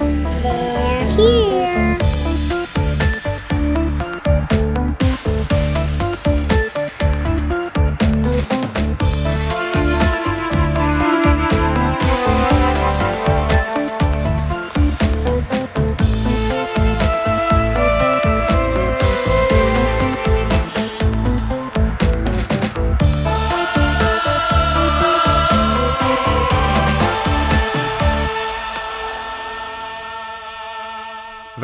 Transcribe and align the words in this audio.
Mm-hmm. 0.00 0.12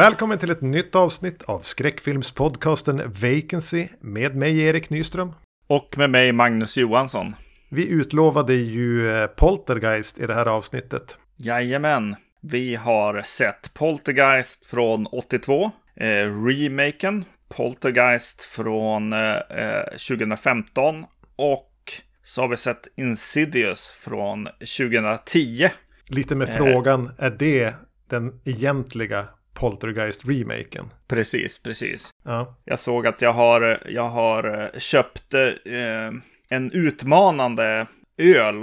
Välkommen 0.09 0.39
till 0.39 0.51
ett 0.51 0.61
nytt 0.61 0.95
avsnitt 0.95 1.43
av 1.43 1.61
skräckfilmspodcasten 1.61 3.03
Vacancy 3.07 3.89
med 4.01 4.37
mig 4.37 4.61
Erik 4.61 4.91
Nyström. 4.91 5.33
Och 5.67 5.99
med 5.99 6.11
mig 6.11 6.33
Magnus 6.33 6.79
Johansson. 6.79 7.35
Vi 7.69 7.89
utlovade 7.89 8.55
ju 8.55 9.11
eh, 9.11 9.27
Poltergeist 9.27 10.19
i 10.19 10.27
det 10.27 10.35
här 10.35 10.47
avsnittet. 10.47 11.19
Jajamän. 11.37 12.17
Vi 12.41 12.75
har 12.75 13.23
sett 13.23 13.75
Poltergeist 13.75 14.67
från 14.67 15.07
82. 15.07 15.71
Eh, 15.97 16.07
remaken 16.47 17.25
Poltergeist 17.49 18.45
från 18.45 19.13
eh, 19.13 19.35
2015. 20.09 21.05
Och 21.37 21.73
så 22.23 22.41
har 22.41 22.49
vi 22.49 22.57
sett 22.57 22.89
Insidious 22.97 23.89
från 23.89 24.49
2010. 24.79 25.69
Lite 26.07 26.35
med 26.35 26.49
frågan, 26.49 27.11
är 27.19 27.31
det 27.31 27.75
den 28.09 28.41
egentliga 28.45 29.27
Poltergeist-remaken? 29.59 30.91
Precis, 31.09 31.63
precis. 31.63 32.11
Ja. 32.25 32.57
Jag 32.65 32.79
såg 32.79 33.07
att 33.07 33.23
jag 33.23 33.33
har, 33.33 33.79
jag 33.89 34.09
har 34.09 34.63
eh, 34.75 34.79
köpt 34.79 35.35
eh, 35.35 36.13
en 36.49 36.73
utmanande 36.73 37.87
öl 38.19 38.63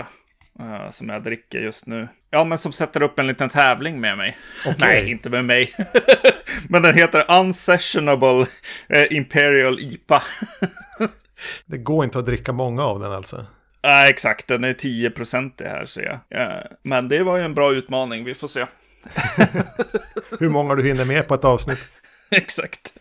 eh, 0.60 0.92
som 0.92 1.10
jag 1.10 1.24
dricker 1.24 1.60
just 1.60 1.86
nu. 1.86 2.08
Ja, 2.30 2.44
men 2.44 2.58
som 2.58 2.72
sätter 2.72 3.04
upp 3.04 3.20
en 3.20 3.28
liten 3.28 3.50
tävling 3.50 4.02
med 4.02 4.18
mig. 4.18 4.38
Okej. 4.66 4.76
Nej, 4.80 5.12
inte 5.12 5.30
med 5.30 5.46
mig. 5.46 5.74
men 6.70 6.82
den 6.82 6.96
heter 6.96 7.40
Unsessionable 7.40 8.46
eh, 8.90 9.18
Imperial 9.18 9.80
IPA. 9.80 10.24
Det 11.66 11.78
går 11.78 12.04
inte 12.06 12.20
att 12.20 12.26
dricka 12.26 12.52
många 12.52 12.84
av 12.84 13.00
den 13.00 13.12
alltså. 13.12 13.46
Nej, 13.84 14.09
exakt. 14.09 14.48
Den 14.48 14.64
är 14.64 14.74
10 14.74 15.12
det 15.58 15.68
här 15.68 15.86
ser 15.86 16.02
jag. 16.02 16.20
Ja, 16.30 16.64
men 16.84 17.09
det 17.09 17.24
var 17.24 17.38
ju 17.38 17.44
en 17.44 17.54
bra 17.54 17.74
utmaning. 17.74 18.24
Vi 18.24 18.36
får 18.36 18.48
se. 18.48 18.66
Hur 20.39 20.50
många 20.50 20.75
du 20.75 20.84
hinner 20.84 21.06
med 21.06 21.28
på 21.28 21.36
ett 21.36 21.45
avsnitt. 21.45 21.80
exakt. 22.30 22.94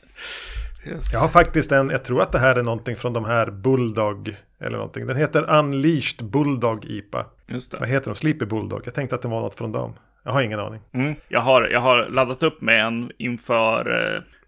Yes. 0.86 1.12
Jag 1.12 1.20
har 1.20 1.28
faktiskt 1.28 1.72
en, 1.72 1.91
jag 1.91 2.05
tror 2.05 2.22
att 2.22 2.33
det 2.33 2.38
här 2.38 2.56
är 2.56 2.62
någonting 2.62 2.96
från 2.96 3.12
de 3.12 3.24
här 3.24 3.50
Bulldog 3.50 4.36
eller 4.61 4.77
någonting. 4.77 5.06
Den 5.06 5.16
heter 5.16 5.50
Unleashed 5.58 6.24
Bulldog 6.24 6.84
IPA. 6.84 7.27
Just 7.46 7.70
det. 7.70 7.78
Vad 7.78 7.88
heter 7.88 8.06
de? 8.06 8.14
Sleepy 8.14 8.44
Bulldog. 8.44 8.83
Jag 8.84 8.94
tänkte 8.94 9.14
att 9.14 9.22
det 9.22 9.28
var 9.28 9.41
något 9.41 9.55
från 9.55 9.72
dem. 9.72 9.94
Jag 10.22 10.33
har 10.33 10.42
ingen 10.42 10.61
aning. 10.61 10.80
Mm. 10.92 11.14
Jag, 11.28 11.41
har, 11.41 11.69
jag 11.69 11.80
har 11.80 12.08
laddat 12.08 12.42
upp 12.42 12.61
med 12.61 12.86
en 12.86 13.11
inför 13.18 13.91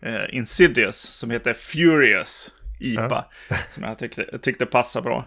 eh, 0.02 0.14
eh, 0.14 0.36
Insidious 0.36 0.96
som 0.96 1.30
heter 1.30 1.54
Furious 1.54 2.52
IPA. 2.80 3.24
Som 3.68 3.82
jag 3.82 3.98
tyckte, 3.98 4.38
tyckte 4.38 4.66
passar 4.66 5.00
bra. 5.00 5.24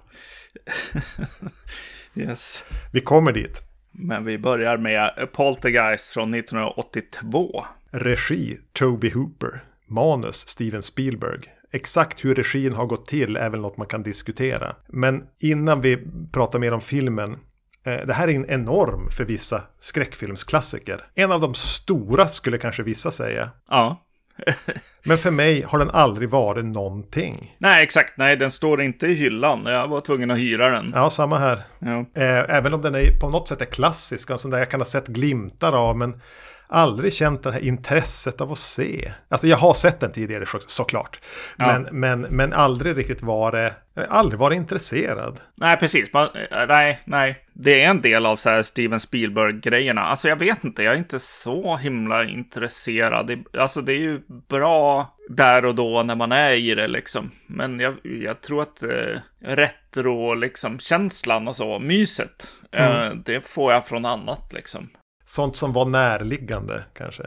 yes. 2.16 2.64
Vi 2.94 3.02
kommer 3.02 3.32
dit. 3.32 3.69
Men 4.02 4.26
vi 4.26 4.38
börjar 4.38 4.78
med 4.78 5.28
Poltergeist 5.32 6.12
från 6.14 6.34
1982. 6.34 7.66
Regi 7.92 8.60
Toby 8.74 9.10
Hooper. 9.12 9.64
Manus 9.88 10.36
Steven 10.36 10.82
Spielberg. 10.82 11.40
Exakt 11.72 12.26
hur 12.26 12.36
regin 12.36 12.74
har 12.74 12.86
gått 12.86 13.08
till 13.08 13.36
är 13.38 13.50
väl 13.50 13.62
något 13.62 13.78
man 13.78 13.88
kan 13.88 14.04
diskutera. 14.04 14.76
Men 14.88 15.24
innan 15.40 15.82
vi 15.82 16.08
pratar 16.32 16.60
mer 16.60 16.74
om 16.74 16.82
filmen. 16.82 17.38
eh, 17.84 18.06
Det 18.08 18.14
här 18.14 18.28
är 18.28 18.34
en 18.34 18.50
enorm 18.50 19.10
för 19.18 19.26
vissa 19.26 19.64
skräckfilmsklassiker. 19.80 21.06
En 21.16 21.32
av 21.32 21.42
de 21.42 21.54
stora 21.54 22.28
skulle 22.28 22.58
kanske 22.58 22.84
vissa 22.84 23.12
säga. 23.12 23.50
Ja. 23.70 24.06
Men 25.04 25.18
för 25.18 25.32
mig 25.32 25.62
har 25.68 25.80
den 25.80 25.90
aldrig 25.90 26.30
varit 26.30 26.66
någonting. 26.66 27.56
Nej, 27.58 27.84
exakt. 27.84 28.18
Nej, 28.18 28.36
den 28.36 28.52
står 28.52 28.82
inte 28.82 29.08
i 29.08 29.14
hyllan. 29.14 29.66
Jag 29.66 29.88
var 29.88 30.02
tvungen 30.02 30.32
att 30.32 30.38
hyra 30.38 30.70
den. 30.70 30.92
Ja, 30.96 31.10
samma 31.10 31.38
här. 31.38 31.64
Ja. 31.80 32.00
Eh, 32.22 32.56
Även 32.58 32.74
om 32.74 32.82
den 32.82 32.96
är, 32.96 33.20
på 33.20 33.30
något 33.30 33.48
sätt 33.48 33.62
är 33.62 33.66
klassisk, 33.66 34.30
och 34.30 34.40
sån 34.40 34.52
där 34.52 34.58
jag 34.58 34.72
kan 34.72 34.80
ha 34.80 34.86
sett 34.86 35.08
glimtar 35.08 35.74
av, 35.74 35.98
men 35.98 36.22
aldrig 36.70 37.14
känt 37.14 37.44
det 37.44 37.52
här 37.52 37.60
intresset 37.60 38.42
av 38.42 38.52
att 38.52 38.58
se. 38.58 39.12
Alltså 39.30 39.48
jag 39.48 39.58
har 39.58 39.74
sett 39.74 40.00
den 40.00 40.12
tidigare 40.12 40.46
så, 40.46 40.60
såklart, 40.68 41.20
Ja. 41.58 41.66
men, 41.80 42.00
men, 42.00 42.22
men 42.22 42.54
aldrig 42.54 42.98
riktigt 42.98 43.22
varit, 43.24 43.74
eh, 43.98 44.04
aldrig 44.10 44.40
varit 44.40 44.56
intresserad. 44.56 45.40
Nej, 45.56 45.78
precis. 45.78 46.14
Man, 46.14 46.28
eh, 46.52 46.66
nej, 46.68 47.00
nej. 47.06 47.46
Det 47.54 47.82
är 47.84 47.90
en 47.90 48.02
del 48.02 48.26
av 48.26 48.36
så 48.36 48.50
här 48.50 48.64
Steven 48.64 49.00
Spielberg-grejerna. 49.00 50.02
Alltså, 50.02 50.28
jag 50.30 50.36
vet 50.40 50.64
inte. 50.64 50.84
Jag 50.84 50.94
är 50.94 50.98
inte 50.98 51.20
så 51.20 51.76
himla 51.78 52.26
intresserad. 52.26 53.44
Alltså, 53.58 53.82
det 53.82 53.94
är 53.94 53.98
ju 54.00 54.22
bra 54.50 55.16
där 55.30 55.66
och 55.66 55.76
då 55.76 56.04
när 56.04 56.16
man 56.16 56.32
är 56.32 56.52
i 56.52 56.76
det, 56.76 56.88
liksom. 56.88 57.32
Men 57.48 57.80
jag, 57.80 57.96
jag 58.04 58.42
tror 58.42 58.62
att 58.62 58.84
eh, 58.84 59.20
retro, 59.42 60.34
liksom, 60.34 60.80
känslan 60.80 61.48
och 61.48 61.56
så, 61.56 61.80
myset, 61.80 62.48
eh, 62.72 63.10
det 63.26 63.42
får 63.48 63.74
jag 63.74 63.86
från 63.88 64.06
annat, 64.06 64.54
liksom. 64.54 64.90
Sånt 65.30 65.58
som 65.58 65.74
var 65.74 65.86
närliggande 65.86 66.84
kanske. 66.98 67.24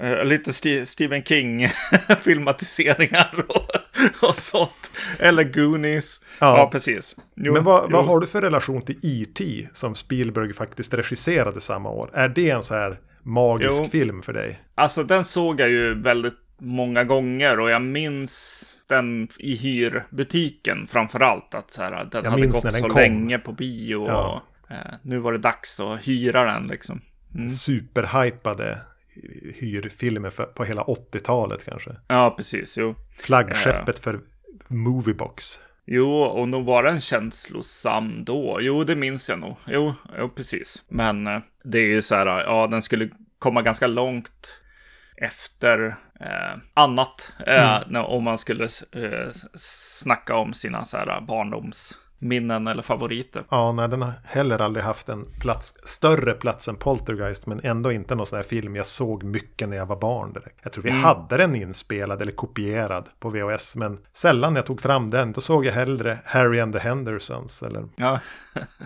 Eh, 0.00 0.24
lite 0.24 0.50
Sti- 0.50 0.84
Stephen 0.84 1.22
King-filmatiseringar 1.22 3.34
och, 3.48 3.68
och 4.28 4.34
sånt. 4.34 4.90
Eller 5.18 5.44
Goonies. 5.44 6.20
Ja. 6.38 6.58
Ja, 6.58 6.70
precis. 6.70 7.16
Jo, 7.36 7.52
men 7.52 7.64
vad, 7.64 7.92
vad 7.92 8.06
har 8.06 8.20
du 8.20 8.26
för 8.26 8.42
relation 8.42 8.82
till 8.82 8.98
E.T. 9.02 9.68
som 9.72 9.94
Spielberg 9.94 10.52
faktiskt 10.52 10.94
regisserade 10.94 11.60
samma 11.60 11.90
år? 11.90 12.10
Är 12.12 12.28
det 12.28 12.50
en 12.50 12.62
så 12.62 12.74
här 12.74 12.98
magisk 13.22 13.72
Jo. 13.78 13.86
film 13.88 14.22
för 14.22 14.32
dig? 14.32 14.60
Alltså 14.74 15.02
den 15.02 15.24
såg 15.24 15.60
jag 15.60 15.70
ju 15.70 15.94
väldigt 16.02 16.36
många 16.58 17.04
gånger 17.04 17.60
och 17.60 17.70
jag 17.70 17.82
minns 17.82 18.64
den 18.88 19.28
i 19.38 19.56
hyrbutiken 19.56 20.86
framför 20.86 21.20
allt. 21.20 21.54
Att 21.54 21.72
så 21.72 21.82
här, 21.82 22.08
den 22.10 22.24
Jag 22.24 22.30
hade 22.30 22.46
gått 22.46 22.74
så 22.74 22.88
kom. 22.88 22.96
länge 23.00 23.38
på 23.38 23.52
bio 23.52 24.06
Ja. 24.08 24.42
och 24.66 24.70
eh, 24.72 24.76
nu 25.02 25.18
var 25.18 25.32
det 25.32 25.38
dags 25.38 25.80
att 25.80 26.08
hyra 26.08 26.44
den 26.44 26.66
liksom. 26.66 27.00
Superhypade 27.50 28.80
hyrfilmer 29.54 30.30
för, 30.30 30.44
på 30.44 30.64
hela 30.64 30.82
80-talet 30.82 31.64
kanske. 31.64 31.96
Ja, 32.08 32.34
precis. 32.36 32.78
Jo. 32.78 32.94
Flaggskeppet 33.16 33.98
för 33.98 34.20
Moviebox. 34.68 35.60
Jo, 35.86 36.10
och 36.22 36.48
nog 36.48 36.64
var 36.64 36.82
den 36.82 37.00
känslosam 37.00 38.24
då. 38.24 38.58
Jo, 38.60 38.84
det 38.84 38.96
minns 38.96 39.28
jag 39.28 39.38
nog. 39.38 39.56
Jo, 39.66 39.94
jo 40.18 40.28
precis. 40.28 40.82
Men 40.88 41.26
eh, 41.26 41.40
det 41.64 41.78
är 41.78 41.86
ju 41.86 42.02
så 42.02 42.14
här, 42.14 42.26
ja, 42.26 42.66
den 42.66 42.82
skulle 42.82 43.10
komma 43.38 43.62
ganska 43.62 43.86
långt 43.86 44.60
efter 45.16 45.96
eh, 46.20 46.60
annat. 46.74 47.32
Eh, 47.46 47.80
när, 47.86 48.04
om 48.04 48.24
man 48.24 48.38
skulle 48.38 48.64
eh, 48.92 49.30
snacka 49.54 50.36
om 50.36 50.54
sina 50.54 50.84
så 50.84 50.96
här 50.96 51.20
barndomsminnen 52.24 52.66
eller 52.66 52.82
favoriter. 52.82 53.44
Ja, 53.50 53.72
nej, 53.72 53.88
den 53.88 54.02
har 54.02 54.12
heller 54.24 54.62
aldrig 54.62 54.84
haft 54.84 55.08
en 55.08 55.26
plats, 55.40 55.74
större 55.84 56.32
plats 56.32 56.68
än 56.68 56.76
Poltergeist, 56.76 57.46
men 57.46 57.60
ändå 57.62 57.92
inte 57.92 58.14
någon 58.14 58.26
sån 58.26 58.36
här 58.36 58.42
film 58.42 58.76
jag 58.76 58.86
såg 58.86 59.22
mycket 59.22 59.68
när 59.68 59.76
jag 59.76 59.86
var 59.86 60.00
barn. 60.00 60.32
Direkt. 60.32 60.60
Jag 60.62 60.72
tror 60.72 60.84
vi 60.84 60.90
hade 60.90 61.36
den 61.36 61.54
inspelad 61.54 62.22
eller 62.22 62.32
kopierad 62.32 63.08
på 63.20 63.30
VHS, 63.30 63.76
men 63.76 63.98
sällan 64.12 64.52
när 64.52 64.58
jag 64.58 64.66
tog 64.66 64.80
fram 64.80 65.10
den, 65.10 65.32
då 65.32 65.40
såg 65.40 65.66
jag 65.66 65.72
hellre 65.72 66.18
Harry 66.24 66.60
and 66.60 66.72
the 66.72 66.78
Hendersons. 66.78 67.62
Eller... 67.62 67.88
Ja, 67.96 68.20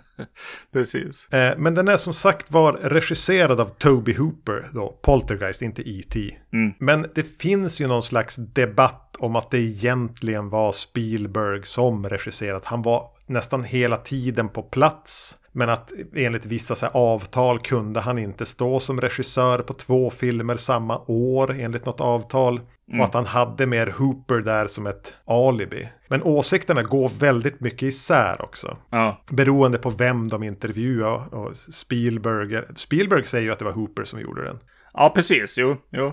precis. 0.72 1.28
Eh, 1.32 1.58
men 1.58 1.74
den 1.74 1.88
är 1.88 1.96
som 1.96 2.12
sagt 2.12 2.50
var 2.50 2.72
regisserad 2.72 3.60
av 3.60 3.66
Toby 3.66 4.14
Hooper, 4.14 4.70
då, 4.72 4.98
Poltergeist, 5.02 5.62
inte 5.62 5.82
E.T. 5.82 6.36
Men 6.78 7.06
det 7.14 7.22
finns 7.22 7.80
ju 7.80 7.86
någon 7.86 8.02
slags 8.02 8.36
debatt 8.36 9.07
om 9.18 9.36
att 9.36 9.50
det 9.50 9.58
egentligen 9.58 10.48
var 10.48 10.72
Spielberg 10.72 11.62
som 11.62 12.08
regisserat. 12.08 12.64
Han 12.64 12.82
var 12.82 13.10
nästan 13.26 13.64
hela 13.64 13.96
tiden 13.96 14.48
på 14.48 14.62
plats. 14.62 15.38
Men 15.52 15.70
att 15.70 15.92
enligt 16.14 16.46
vissa 16.46 16.74
så 16.74 16.86
avtal 16.86 17.58
kunde 17.58 18.00
han 18.00 18.18
inte 18.18 18.46
stå 18.46 18.80
som 18.80 19.00
regissör 19.00 19.58
på 19.58 19.72
två 19.72 20.10
filmer 20.10 20.56
samma 20.56 20.98
år 21.06 21.60
enligt 21.60 21.86
något 21.86 22.00
avtal. 22.00 22.60
Och 22.98 23.04
att 23.04 23.14
han 23.14 23.26
hade 23.26 23.66
mer 23.66 23.86
Hooper 23.86 24.40
där 24.40 24.66
som 24.66 24.86
ett 24.86 25.14
alibi. 25.24 25.88
Men 26.08 26.22
åsikterna 26.22 26.82
går 26.82 27.10
väldigt 27.18 27.60
mycket 27.60 27.82
isär 27.82 28.42
också. 28.42 28.76
Ja. 28.90 29.22
Beroende 29.30 29.78
på 29.78 29.90
vem 29.90 30.28
de 30.28 30.42
intervjuar. 30.42 31.34
Och 31.34 31.56
Spielberg, 31.56 32.62
Spielberg 32.76 33.24
säger 33.24 33.44
ju 33.44 33.52
att 33.52 33.58
det 33.58 33.64
var 33.64 33.72
Hooper 33.72 34.04
som 34.04 34.20
gjorde 34.20 34.44
den. 34.44 34.58
Ja, 34.94 35.12
precis. 35.14 35.58
Jo, 35.58 35.76
jo. 35.90 36.12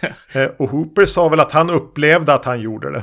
Eh, 0.32 0.50
Och 0.56 0.70
Hooper 0.70 1.04
sa 1.04 1.28
väl 1.28 1.40
att 1.40 1.52
han 1.52 1.70
upplevde 1.70 2.34
att 2.34 2.44
han 2.44 2.60
gjorde 2.60 2.90
den. 2.90 3.02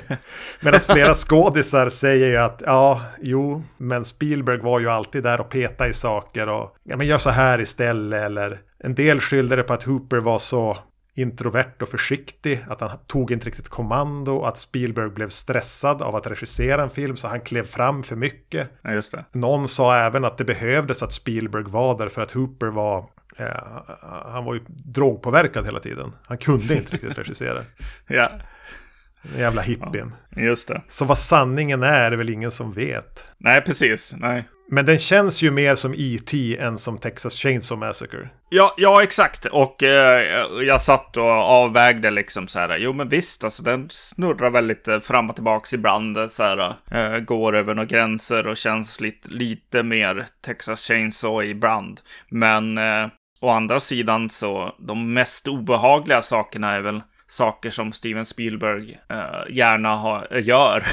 Medan 0.60 0.80
flera 0.80 1.14
skådisar 1.14 1.88
säger 1.88 2.26
ju 2.26 2.36
att 2.36 2.62
ja, 2.66 3.00
jo, 3.20 3.62
men 3.76 4.04
Spielberg 4.04 4.58
var 4.58 4.80
ju 4.80 4.88
alltid 4.90 5.22
där 5.22 5.40
och 5.40 5.48
peta 5.48 5.88
i 5.88 5.92
saker 5.92 6.48
och 6.48 6.76
ja, 6.84 6.96
men 6.96 7.06
gör 7.06 7.18
så 7.18 7.30
här 7.30 7.60
istället. 7.60 8.22
Eller 8.22 8.60
en 8.78 8.94
del 8.94 9.20
skyllde 9.20 9.56
det 9.56 9.62
på 9.62 9.72
att 9.72 9.82
Hooper 9.82 10.18
var 10.18 10.38
så 10.38 10.76
introvert 11.14 11.82
och 11.82 11.88
försiktig, 11.88 12.64
att 12.68 12.80
han 12.80 12.90
tog 13.06 13.32
inte 13.32 13.46
riktigt 13.46 13.68
kommando, 13.68 14.42
att 14.42 14.58
Spielberg 14.58 15.10
blev 15.10 15.28
stressad 15.28 16.02
av 16.02 16.16
att 16.16 16.26
regissera 16.26 16.82
en 16.82 16.90
film 16.90 17.16
så 17.16 17.28
han 17.28 17.40
klev 17.40 17.64
fram 17.64 18.02
för 18.02 18.16
mycket. 18.16 18.68
Ja, 18.82 18.92
just 18.92 19.12
det. 19.12 19.24
Någon 19.32 19.68
sa 19.68 19.96
även 19.96 20.24
att 20.24 20.38
det 20.38 20.44
behövdes 20.44 21.02
att 21.02 21.12
Spielberg 21.12 21.64
var 21.64 21.98
där 21.98 22.08
för 22.08 22.22
att 22.22 22.30
Hooper 22.32 22.66
var 22.66 23.04
han 24.32 24.44
var 24.44 24.54
ju 24.54 24.60
drogpåverkad 24.68 25.64
hela 25.64 25.80
tiden. 25.80 26.12
Han 26.26 26.38
kunde 26.38 26.74
inte 26.76 26.92
riktigt 26.92 27.18
regissera. 27.18 27.64
Ja, 28.06 28.30
Den 29.22 29.40
jävla 29.40 29.62
hippien. 29.62 30.12
just 30.36 30.68
det. 30.68 30.82
Så 30.88 31.04
vad 31.04 31.18
sanningen 31.18 31.82
är 31.82 32.12
är 32.12 32.16
väl 32.16 32.30
ingen 32.30 32.50
som 32.50 32.72
vet. 32.72 33.24
Nej, 33.38 33.60
precis. 33.60 34.14
Nej. 34.18 34.48
Men 34.70 34.86
den 34.86 34.98
känns 34.98 35.42
ju 35.42 35.50
mer 35.50 35.74
som 35.74 35.94
E.T. 35.98 36.56
än 36.58 36.78
som 36.78 36.98
Texas 36.98 37.34
Chainsaw 37.34 37.86
Massacre. 37.86 38.28
Ja, 38.48 38.74
ja, 38.76 39.02
exakt. 39.02 39.46
Och 39.46 39.82
eh, 39.82 40.42
jag 40.62 40.80
satt 40.80 41.16
och 41.16 41.24
avvägde 41.30 42.10
liksom 42.10 42.48
så 42.48 42.58
här. 42.58 42.78
Jo, 42.78 42.92
men 42.92 43.08
visst, 43.08 43.44
alltså 43.44 43.62
den 43.62 43.86
snurrar 43.90 44.50
väl 44.50 44.66
lite 44.66 45.00
fram 45.00 45.30
och 45.30 45.36
tillbaks 45.36 45.72
ibland. 45.72 46.30
Så 46.30 46.42
här, 46.42 46.74
eh, 46.90 47.18
går 47.18 47.56
över 47.56 47.74
några 47.74 47.86
gränser 47.86 48.46
och 48.46 48.56
känns 48.56 49.00
lite, 49.00 49.28
lite 49.28 49.82
mer 49.82 50.26
Texas 50.44 50.80
Chainsaw 50.88 51.50
ibland. 51.50 52.00
Men 52.28 52.78
eh, 52.78 53.08
å 53.42 53.50
andra 53.50 53.80
sidan 53.80 54.30
så 54.30 54.74
de 54.78 55.12
mest 55.12 55.48
obehagliga 55.48 56.22
sakerna 56.22 56.72
är 56.72 56.80
väl 56.80 57.02
saker 57.28 57.70
som 57.70 57.92
Steven 57.92 58.26
Spielberg 58.26 58.98
eh, 59.08 59.54
gärna 59.56 59.96
ha, 59.96 60.38
gör. 60.38 60.84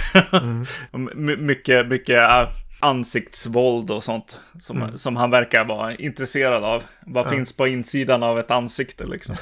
My- 1.16 1.38
mycket, 1.38 1.88
mycket 1.88 2.30
eh, 2.30 2.50
ansiktsvåld 2.80 3.92
och 3.92 4.04
sånt 4.04 4.40
som, 4.60 4.98
som 4.98 5.16
han 5.16 5.32
verkar 5.32 5.66
vara 5.66 5.96
intresserad 5.96 6.64
av. 6.64 6.84
Vad 7.06 7.30
finns 7.30 7.58
på 7.58 7.68
insidan 7.68 8.24
av 8.24 8.40
ett 8.40 8.52
ansikte 8.52 9.06
liksom. 9.06 9.36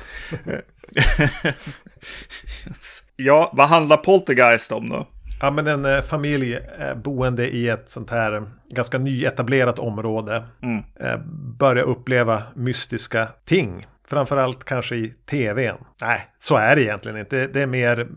ja, 3.15 3.51
vad 3.53 3.69
handlar 3.69 3.97
Poltergeist 3.97 4.71
om 4.71 4.89
då? 4.89 5.07
Ja, 5.41 5.51
men 5.51 5.67
en 5.67 5.85
eh, 5.85 6.01
familj 6.01 6.53
eh, 6.55 6.93
boende 6.95 7.49
i 7.49 7.69
ett 7.69 7.89
sånt 7.91 8.09
här 8.11 8.35
eh, 8.35 8.43
ganska 8.69 8.97
nyetablerat 8.97 9.79
område 9.79 10.43
Mm. 10.61 10.83
eh, 10.99 11.17
börjar 11.59 11.83
uppleva 11.83 12.43
mystiska 12.53 13.27
ting. 13.45 13.87
Framförallt 14.09 14.63
kanske 14.63 14.95
i 14.95 15.13
tvn. 15.29 15.75
Nej, 16.01 16.27
så 16.39 16.55
är 16.55 16.75
det 16.75 16.81
egentligen 16.83 17.17
inte. 17.17 17.47
Det 17.47 17.61
är 17.61 17.65
mer 17.67 18.07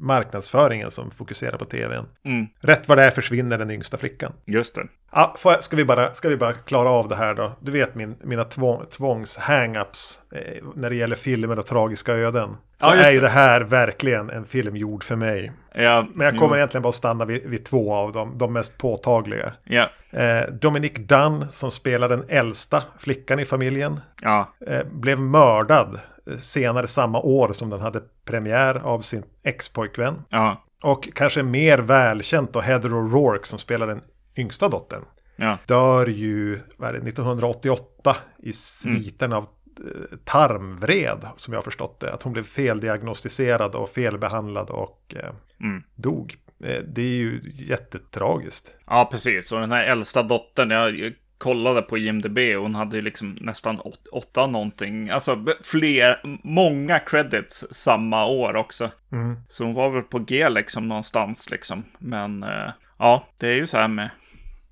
marknadsföringen 0.00 0.90
som 0.90 1.10
fokuserar 1.10 1.58
på 1.58 1.64
tvn. 1.64 2.04
Mm, 2.24 2.46
Rätt 2.60 2.88
vad 2.88 2.98
det 2.98 3.04
är 3.04 3.10
försvinner 3.10 3.58
den 3.58 3.70
yngsta 3.70 3.96
flickan. 3.96 4.32
just 4.46 4.74
det. 4.74 4.82
Ja, 5.12 5.34
jag, 5.44 5.62
ska, 5.62 5.76
vi 5.76 5.84
bara, 5.84 6.12
ska 6.14 6.28
vi 6.28 6.36
bara 6.36 6.52
klara 6.52 6.88
av 6.90 7.08
det 7.08 7.16
här 7.16 7.34
då? 7.34 7.52
Du 7.60 7.72
vet 7.72 7.94
min, 7.94 8.16
mina 8.24 8.44
tvång, 8.44 8.84
tvångs-hang-ups 8.90 10.20
eh, 10.34 10.64
när 10.74 10.90
det 10.90 10.96
gäller 10.96 11.16
filmer 11.16 11.58
och 11.58 11.66
tragiska 11.66 12.12
öden. 12.12 12.48
Så 12.78 12.86
Ja, 12.86 12.94
är 12.94 13.10
ju 13.12 13.16
det. 13.20 13.26
det 13.26 13.28
här 13.32 13.60
verkligen 13.60 14.30
en 14.30 14.44
film 14.44 14.76
gjord 14.76 15.04
för 15.04 15.16
mig. 15.16 15.52
Ja, 15.74 16.06
Men 16.14 16.24
jag 16.24 16.36
kommer 16.38 16.54
jo, 16.54 16.56
egentligen 16.56 16.82
bara 16.82 16.88
att 16.88 16.94
stanna 16.94 17.24
vid, 17.24 17.46
vid 17.46 17.64
två 17.64 17.94
av 17.94 18.12
dem, 18.12 18.38
de 18.38 18.52
mest 18.52 18.78
påtagliga. 18.78 19.52
Ja, 19.64 19.90
Eh, 20.10 20.52
Dominic 20.52 20.92
Dunn 20.94 21.46
som 21.50 21.70
spelar 21.70 22.08
den 22.08 22.24
äldsta 22.28 22.82
flickan 22.98 23.40
i 23.40 23.44
familjen 23.44 24.00
ja, 24.20 24.52
eh, 24.66 24.86
blev 24.86 25.20
mördad 25.20 26.00
eh, 26.26 26.36
senare 26.36 26.86
samma 26.86 27.20
år 27.20 27.52
som 27.52 27.70
den 27.70 27.80
hade 27.80 28.02
premiär 28.24 28.74
av 28.74 29.00
sin 29.00 29.22
ex-pojkvän. 29.42 30.22
ja, 30.28 30.64
Och 30.82 31.08
kanske 31.14 31.42
mer 31.42 31.78
välkänt 31.78 32.52
då 32.52 32.60
Heather 32.60 32.90
O'Rourke 32.90 33.44
som 33.44 33.58
spelar 33.58 33.86
den 33.86 34.00
yngsta 34.36 34.68
dottern. 34.68 35.02
ja, 35.36 35.58
Dör 35.66 36.06
ju 36.06 36.60
vad 36.76 36.94
det, 36.94 36.98
1988 36.98 38.16
i 38.38 38.52
sviten 38.52 39.32
av 39.32 39.42
eh, 39.42 40.18
tarmvred 40.24 41.26
som 41.36 41.54
jag 41.54 41.60
har 41.60 41.64
förstått 41.64 42.00
det. 42.00 42.12
Att 42.12 42.22
hon 42.22 42.32
blev 42.32 42.44
feldiagnostiserad 42.44 43.74
och 43.74 43.88
felbehandlad 43.88 44.70
och 44.70 45.14
eh, 45.16 45.30
mm. 45.60 45.82
dog. 45.94 46.36
Eh, 46.64 46.82
det 46.82 47.02
är 47.02 47.16
ju 47.16 47.40
jättetragiskt. 47.44 48.76
Ja, 48.86 49.08
precis. 49.12 49.52
Och 49.52 49.60
den 49.60 49.72
här 49.72 49.84
äldsta 49.84 50.22
dottern, 50.22 50.70
jag 50.70 51.12
kollade 51.38 51.82
på 51.82 51.98
IMDB 51.98 52.38
och 52.38 52.62
hon 52.62 52.74
hade 52.74 52.96
ju 52.96 53.02
liksom 53.02 53.38
nästan 53.40 53.80
åt, 53.80 54.06
åtta 54.12 54.46
någonting. 54.46 55.10
Alltså 55.10 55.44
fler, 55.62 56.20
många 56.42 56.98
credits 56.98 57.64
samma 57.70 58.26
år 58.26 58.56
också. 58.56 58.90
Mm. 59.12 59.36
Så 59.48 59.64
hon 59.64 59.74
var 59.74 59.90
väl 59.90 60.02
på 60.02 60.18
G 60.18 60.48
liksom 60.48 60.88
någonstans 60.88 61.50
liksom. 61.50 61.84
Men 61.98 62.42
eh, 62.42 62.70
ja, 62.98 63.24
det 63.38 63.48
är 63.48 63.54
ju 63.54 63.66
så 63.66 63.76
här 63.76 63.88
med 63.88 64.10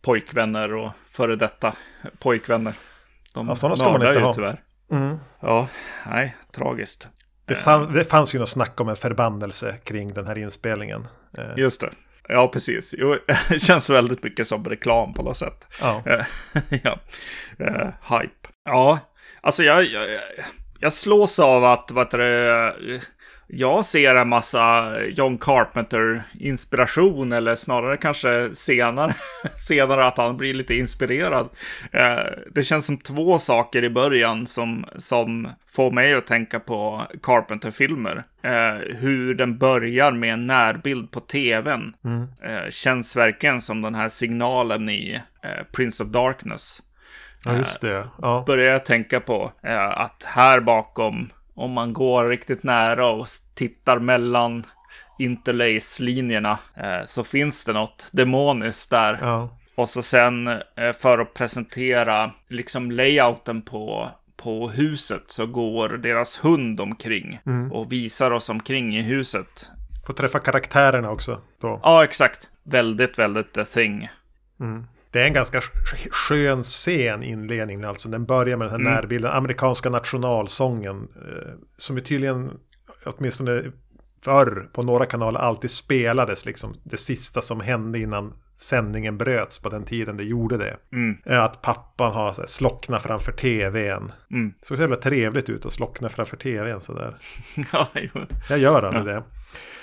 pojkvänner 0.03 0.75
och 0.75 0.93
före 1.09 1.37
detta 1.37 1.73
pojkvänner. 2.19 2.75
De 3.35 3.49
Ja, 3.49 3.57
sådana 3.57 3.77
ska 3.77 3.93
man 3.93 4.03
inte 4.03 4.19
ju 4.19 4.25
ha. 4.25 4.35
tyvärr. 4.35 4.63
Mm. 4.91 5.19
Ja, 5.41 5.69
nej, 6.07 6.37
tragiskt. 6.53 7.09
Det, 7.49 7.55
fann, 7.55 7.93
det 7.93 8.05
fanns 8.05 8.35
ju 8.35 8.39
något 8.39 8.49
snack 8.49 8.81
om 8.81 8.89
en 8.89 8.97
förbannelse 8.97 9.75
kring 9.85 10.15
den 10.15 10.27
här 10.27 10.39
inspelningen. 10.39 11.09
Eh, 11.39 11.45
Just 11.57 11.81
det. 11.81 11.91
Ja, 12.29 12.49
precis. 12.49 12.95
Jo, 12.99 13.17
det 13.49 13.59
känns 13.59 13.91
väldigt 13.91 14.23
mycket 14.23 14.47
som 14.47 14.65
reklam 14.65 15.15
på 15.15 15.23
något 15.23 15.37
sätt. 15.37 15.67
ja. 15.81 16.03
Eh, 16.07 16.25
ja, 16.85 16.99
uh, 17.61 18.19
hype. 18.19 18.49
Ja, 18.65 18.99
alltså 19.41 19.65
jag, 19.65 19.85
jag, 19.85 20.07
jag 20.79 20.93
slås 20.93 21.39
av 21.39 21.65
att, 21.65 21.91
vad 21.91 22.07
heter 22.07 22.19
det, 22.19 22.75
jag 23.51 23.85
ser 23.85 24.15
en 24.15 24.29
massa 24.29 24.93
John 25.07 25.39
Carpenter-inspiration, 25.39 27.33
eller 27.33 27.55
snarare 27.55 27.97
kanske 27.97 28.55
senare, 28.55 29.15
senare 29.69 30.07
att 30.07 30.17
han 30.17 30.37
blir 30.37 30.55
lite 30.55 30.75
inspirerad. 30.75 31.49
Eh, 31.93 32.19
det 32.55 32.63
känns 32.63 32.87
som 32.87 32.99
två 32.99 33.39
saker 33.39 33.85
i 33.85 33.91
början 33.91 34.47
som, 34.47 34.85
som 34.97 35.49
får 35.71 35.91
mig 35.91 36.15
att 36.15 36.27
tänka 36.27 36.61
på 36.61 37.03
Carpenter-filmer. 37.23 38.25
Eh, 38.43 38.75
hur 38.97 39.35
den 39.35 39.59
börjar 39.59 40.13
med 40.13 40.33
en 40.33 40.47
närbild 40.47 41.11
på 41.11 41.21
tvn. 41.21 41.95
Eh, 42.45 42.71
känns 42.71 43.17
verkligen 43.17 43.61
som 43.61 43.83
den 43.83 43.95
här 43.95 44.09
signalen 44.09 44.89
i 44.89 45.21
Prince 45.73 46.05
of 46.05 46.11
Darkness. 46.11 46.83
ja, 47.45 47.57
just 47.57 47.81
det. 47.81 48.09
Ja. 48.23 48.45
Börjar 48.47 48.73
jag 48.73 48.85
tänka 48.85 49.21
på 49.21 49.53
att 49.95 50.25
här 50.27 50.61
bakom, 50.61 51.31
om 51.59 51.73
man 51.73 51.93
går 51.93 52.29
riktigt 52.29 52.63
nära 52.63 53.07
och 53.07 53.27
tittar 53.55 53.99
mellan 53.99 54.65
interlace-linjerna, 55.19 56.59
eh, 56.75 57.05
så 57.05 57.25
finns 57.25 57.65
det 57.65 57.73
något 57.73 58.09
demoniskt 58.13 58.91
där. 58.91 59.19
Ja. 59.21 59.59
Och 59.75 59.89
så 59.89 60.03
sen 60.03 60.49
eh, 60.49 60.93
för 60.99 61.19
att 61.19 61.35
presentera 61.35 62.31
liksom 62.49 62.91
layouten 62.91 63.63
på, 63.63 64.11
på 64.37 64.69
huset 64.69 65.25
så 65.27 65.47
går 65.47 65.89
deras 65.89 66.45
hund 66.45 66.81
omkring 66.81 67.41
och 67.73 67.93
visar 67.93 68.31
oss 68.31 68.49
omkring 68.49 68.97
i 68.97 69.03
huset. 69.03 69.71
Får 70.07 70.15
träffa 70.15 70.39
karaktärerna 70.39 71.11
också. 71.11 71.41
Då. 71.61 71.81
Ja, 71.83 72.05
exakt. 72.05 72.49
Väldigt, 72.63 73.19
väldigt 73.19 73.53
the 73.53 73.65
thing. 73.65 74.09
Det 75.11 75.21
är 75.21 75.25
en 75.27 75.33
ganska 75.33 75.59
sk- 75.61 76.09
skön 76.11 76.63
scen 76.63 77.23
inledningen. 77.23 77.85
Alltså 77.85 78.09
den 78.09 78.25
börjar 78.25 78.57
med 78.57 78.67
den 78.71 78.73
här 78.87 78.91
närbilden. 78.95 79.33
Amerikanska 79.33 79.91
nationalsången. 79.91 81.09
Eh, 81.17 81.53
som 81.77 81.97
ju 81.97 82.03
tydligen, 82.03 82.51
åtminstone 83.07 83.63
förr 84.25 84.69
på 84.73 84.83
några 84.83 85.07
kanaler 85.07 85.41
alltid 85.41 85.71
spelades. 85.71 86.47
Liksom 86.47 86.77
det 86.85 86.97
sista 86.97 87.41
som 87.41 87.61
hände 87.61 87.99
innan 87.99 88.33
sändningen 88.61 89.19
bröts 89.19 89.59
på 89.59 89.69
den 89.69 89.85
tiden 89.85 90.17
det 90.17 90.25
gjorde 90.25 90.57
det. 90.57 90.77
Eh, 91.27 91.43
Att 91.45 91.63
pappan 91.63 92.13
har 92.13 92.33
så 92.33 92.41
här, 92.41 92.47
framför 92.99 93.33
tvn. 93.33 94.13
Mm. 94.31 94.55
Det 94.61 94.67
såg 94.67 94.77
så 94.77 94.83
jävla 94.83 94.97
trevligt 94.97 95.49
ut 95.49 95.67
att 95.67 95.73
slockna 95.73 96.09
framför 96.09 96.37
tvn 96.37 96.81
sådär. 96.81 97.17
ja, 97.73 97.89
jo. 97.95 98.21
Jag 98.49 98.59
gör 98.59 98.83
aldrig 98.83 99.05
det. 99.05 99.23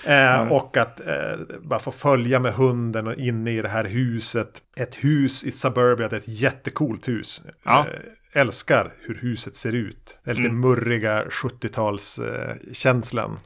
Eh, 0.06 0.52
och 0.52 0.78
att 0.78 1.00
eh, 1.00 1.36
bara 1.62 1.80
få 1.80 1.92
följa 1.92 2.40
med 2.40 2.54
hunden 2.54 3.08
och 3.08 3.16
inne 3.16 3.52
i 3.52 3.62
det 3.62 3.70
här 3.70 3.84
huset. 3.84 4.62
Ett 4.76 4.96
hus 4.96 5.44
i 5.44 5.52
Suburbia, 5.52 6.08
det 6.08 6.16
är 6.16 6.20
ett 6.20 6.28
jättecoolt 6.28 7.08
hus. 7.08 7.44
Ja. 7.64 7.80
Eh, 7.80 7.86
älskar 8.42 8.94
hur 9.02 9.16
huset 9.16 9.56
ser 9.56 9.76
ut. 9.76 10.20
Det 10.24 10.32
är 10.32 10.36
lite 10.36 10.50
murriga 10.50 11.24
70-talskänslan. 11.24 13.38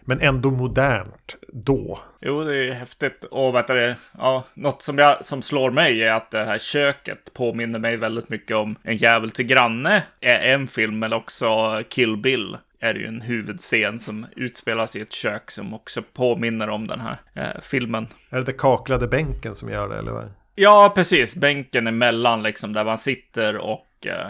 Men 0.00 0.20
ändå 0.20 0.50
modernt 0.50 1.36
då. 1.52 1.98
Jo, 2.20 2.44
det 2.44 2.56
är 2.56 2.72
häftigt. 2.72 3.24
Och 3.24 3.54
vet 3.54 3.66
du, 3.66 3.94
ja, 4.18 4.44
något 4.54 4.82
som, 4.82 4.98
jag, 4.98 5.24
som 5.24 5.42
slår 5.42 5.70
mig 5.70 6.04
är 6.04 6.12
att 6.12 6.30
det 6.30 6.44
här 6.44 6.58
köket 6.58 7.34
påminner 7.34 7.78
mig 7.78 7.96
väldigt 7.96 8.28
mycket 8.28 8.56
om 8.56 8.76
En 8.82 8.96
jävel 8.96 9.30
till 9.30 9.46
granne 9.46 10.02
är 10.20 10.38
en 10.38 10.68
film, 10.68 10.98
men 10.98 11.12
också 11.12 11.82
Kill 11.88 12.16
Bill 12.16 12.56
är 12.80 12.94
det 12.94 13.00
ju 13.00 13.06
en 13.06 13.20
huvudscen 13.20 14.00
som 14.00 14.26
utspelas 14.36 14.96
i 14.96 15.00
ett 15.00 15.12
kök 15.12 15.50
som 15.50 15.74
också 15.74 16.02
påminner 16.02 16.70
om 16.70 16.86
den 16.86 17.00
här 17.00 17.16
eh, 17.34 17.60
filmen. 17.62 18.08
Är 18.30 18.38
det 18.38 18.44
den 18.44 18.58
kaklade 18.58 19.06
bänken 19.06 19.54
som 19.54 19.70
gör 19.70 19.88
det 19.88 19.98
eller 19.98 20.12
vad? 20.12 20.32
Ja, 20.54 20.92
precis. 20.94 21.36
Bänken 21.36 21.86
emellan 21.86 22.42
liksom 22.42 22.72
där 22.72 22.84
man 22.84 22.98
sitter 22.98 23.56
och 23.56 24.06
eh, 24.06 24.26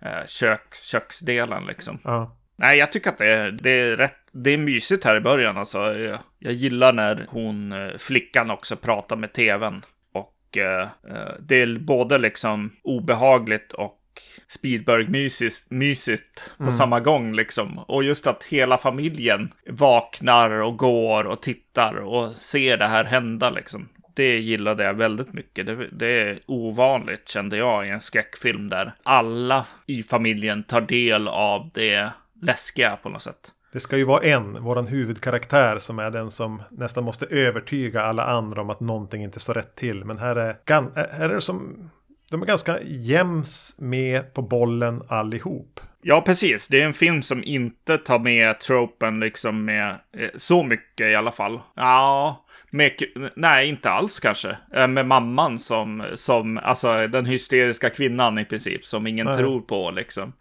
eh 0.00 0.26
kök, 0.26 0.74
köksdelen 0.74 1.66
liksom. 1.66 1.98
Ja. 2.04 2.36
Nej, 2.56 2.78
jag 2.78 2.92
tycker 2.92 3.10
att 3.10 3.18
det 3.18 3.28
är, 3.28 3.50
det 3.50 3.70
är 3.70 3.96
rätt. 3.96 4.16
Det 4.32 4.50
är 4.50 4.58
mysigt 4.58 5.04
här 5.04 5.16
i 5.16 5.20
början 5.20 5.58
alltså. 5.58 5.98
Jag, 5.98 6.18
jag 6.38 6.52
gillar 6.52 6.92
när 6.92 7.26
hon, 7.28 7.72
eh, 7.72 7.96
flickan 7.98 8.50
också 8.50 8.76
pratar 8.76 9.16
med 9.16 9.32
tvn. 9.32 9.84
Och 10.12 10.58
eh, 10.58 10.82
eh, 10.82 11.34
det 11.40 11.62
är 11.62 11.78
både 11.78 12.18
liksom 12.18 12.72
obehagligt 12.82 13.72
och 13.72 13.98
Spielberg-mysigt 14.48 15.70
mysigt 15.70 16.52
på 16.56 16.62
mm. 16.62 16.72
samma 16.72 17.00
gång 17.00 17.32
liksom. 17.34 17.78
Och 17.78 18.04
just 18.04 18.26
att 18.26 18.44
hela 18.44 18.78
familjen 18.78 19.52
vaknar 19.68 20.50
och 20.50 20.76
går 20.76 21.24
och 21.24 21.42
tittar 21.42 21.94
och 21.94 22.36
ser 22.36 22.76
det 22.76 22.86
här 22.86 23.04
hända 23.04 23.50
liksom. 23.50 23.88
Det 24.14 24.38
gillade 24.38 24.84
jag 24.84 24.94
väldigt 24.94 25.32
mycket. 25.32 25.66
Det, 25.66 25.88
det, 25.92 26.20
är 26.20 26.38
ovanligt 26.46 27.28
kände 27.28 27.56
jag 27.56 27.86
i 27.86 27.90
en 27.90 28.00
skräckfilm 28.00 28.68
där 28.68 28.92
alla 29.02 29.66
i 29.86 30.02
familjen 30.02 30.62
tar 30.62 30.80
del 30.80 31.28
av 31.28 31.70
det 31.74 32.10
läskiga 32.42 32.96
på 32.96 33.08
något 33.08 33.22
sätt. 33.22 33.52
Det 33.72 33.80
ska 33.80 33.96
ju 33.96 34.04
vara 34.04 34.22
en, 34.22 34.62
våran 34.62 34.86
huvudkaraktär, 34.86 35.78
som 35.78 35.98
är 35.98 36.10
den 36.10 36.30
som 36.30 36.62
nästan 36.70 37.04
måste 37.04 37.26
övertyga 37.26 38.02
alla 38.02 38.24
andra 38.24 38.60
om 38.60 38.70
att 38.70 38.80
någonting 38.80 39.22
inte 39.22 39.40
står 39.40 39.54
rätt 39.54 39.74
till. 39.74 40.04
Men 40.04 40.18
här 40.18 40.36
är, 40.36 40.56
här 41.12 41.30
är 41.30 41.34
det 41.34 41.40
som 41.40 41.90
de 42.34 42.42
är 42.42 42.46
ganska 42.46 42.78
jäms 42.82 43.74
med 43.78 44.34
på 44.34 44.42
bollen 44.42 45.02
allihop. 45.08 45.80
Ja, 46.02 46.20
precis. 46.20 46.68
Det 46.68 46.80
är 46.80 46.84
en 46.84 46.94
film 46.94 47.22
som 47.22 47.44
inte 47.44 47.98
tar 47.98 48.18
med 48.18 48.60
tropen 48.60 49.20
liksom 49.20 49.64
med 49.64 49.88
eh, 50.16 50.28
så 50.36 50.62
mycket 50.62 51.06
i 51.06 51.14
alla 51.14 51.32
fall. 51.32 51.60
Ja, 51.74 52.44
med, 52.70 52.92
nej, 53.36 53.68
inte 53.68 53.90
alls 53.90 54.20
kanske. 54.20 54.56
Eh, 54.74 54.88
med 54.88 55.06
mamman 55.06 55.58
som, 55.58 56.04
som, 56.14 56.58
alltså 56.58 57.06
den 57.06 57.26
hysteriska 57.26 57.90
kvinnan 57.90 58.38
i 58.38 58.44
princip, 58.44 58.86
som 58.86 59.06
ingen 59.06 59.26
nej. 59.26 59.36
tror 59.36 59.60
på 59.60 59.90
liksom. 59.90 60.32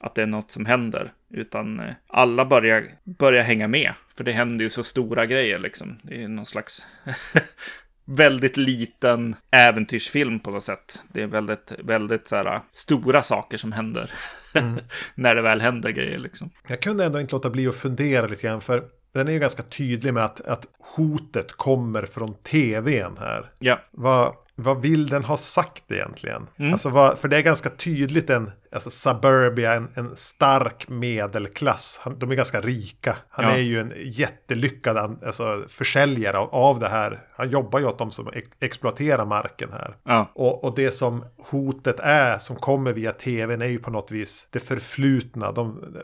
Att 0.00 0.14
det 0.14 0.22
är 0.22 0.26
något 0.26 0.50
som 0.50 0.66
händer. 0.66 1.12
Utan 1.30 1.80
eh, 1.80 1.94
alla 2.06 2.44
börjar, 2.44 2.84
börjar 3.04 3.42
hänga 3.42 3.68
med. 3.68 3.92
För 4.16 4.24
det 4.24 4.32
händer 4.32 4.64
ju 4.64 4.70
så 4.70 4.84
stora 4.84 5.26
grejer 5.26 5.58
liksom. 5.58 5.98
Det 6.02 6.22
är 6.22 6.28
någon 6.28 6.46
slags 6.46 6.86
väldigt 8.08 8.56
liten 8.56 9.36
äventyrsfilm 9.50 10.40
på 10.40 10.50
något 10.50 10.62
sätt. 10.62 11.04
Det 11.12 11.22
är 11.22 11.26
väldigt, 11.26 11.72
väldigt 11.78 12.28
så 12.28 12.36
här, 12.36 12.60
stora 12.72 13.22
saker 13.22 13.56
som 13.56 13.72
händer. 13.72 14.10
Mm. 14.54 14.80
när 15.14 15.34
det 15.34 15.42
väl 15.42 15.60
händer 15.60 15.90
grejer 15.90 16.18
liksom. 16.18 16.50
Jag 16.68 16.82
kunde 16.82 17.04
ändå 17.04 17.20
inte 17.20 17.34
låta 17.34 17.50
bli 17.50 17.68
att 17.68 17.76
fundera 17.76 18.26
lite 18.26 18.42
grann. 18.42 18.60
För 18.60 18.84
den 19.12 19.28
är 19.28 19.32
ju 19.32 19.38
ganska 19.38 19.62
tydlig 19.62 20.14
med 20.14 20.24
att, 20.24 20.40
att 20.40 20.66
hotet 20.78 21.52
kommer 21.52 22.02
från 22.02 22.34
tvn 22.34 23.16
här. 23.18 23.50
Ja. 23.58 23.78
Vad, 23.90 24.34
vad 24.54 24.82
vill 24.82 25.08
den 25.08 25.24
ha 25.24 25.36
sagt 25.36 25.92
egentligen? 25.92 26.46
Mm. 26.56 26.72
Alltså 26.72 26.88
vad, 26.88 27.18
för 27.18 27.28
det 27.28 27.36
är 27.36 27.42
ganska 27.42 27.70
tydligt 27.70 28.30
en, 28.30 28.50
alltså 28.72 28.90
Suburbia, 28.90 29.74
en, 29.74 29.88
en 29.94 30.16
stark 30.16 30.88
medelklass. 30.88 32.00
Han, 32.02 32.18
de 32.18 32.30
är 32.30 32.34
ganska 32.34 32.60
rika. 32.60 33.16
Han 33.28 33.44
ja. 33.44 33.52
är 33.52 33.58
ju 33.58 33.80
en 33.80 33.92
jättelyckad 33.96 34.96
alltså, 35.24 35.64
försäljare 35.68 36.38
av, 36.38 36.54
av 36.54 36.78
det 36.78 36.88
här. 36.88 37.20
Han 37.36 37.50
jobbar 37.50 37.78
ju 37.78 37.86
åt 37.86 37.98
de 37.98 38.10
som 38.10 38.28
ex 38.28 38.48
exploaterar 38.60 39.24
marken 39.24 39.72
här. 39.72 39.96
Ja. 40.04 40.30
Och, 40.34 40.64
och 40.64 40.74
det 40.74 40.90
som 40.90 41.24
hotet 41.38 42.00
är, 42.00 42.38
som 42.38 42.56
kommer 42.56 42.92
via 42.92 43.12
tvn, 43.12 43.62
är 43.62 43.66
ju 43.66 43.78
på 43.78 43.90
något 43.90 44.10
vis 44.10 44.48
det 44.50 44.60
förflutna. 44.60 45.52
De, 45.52 45.96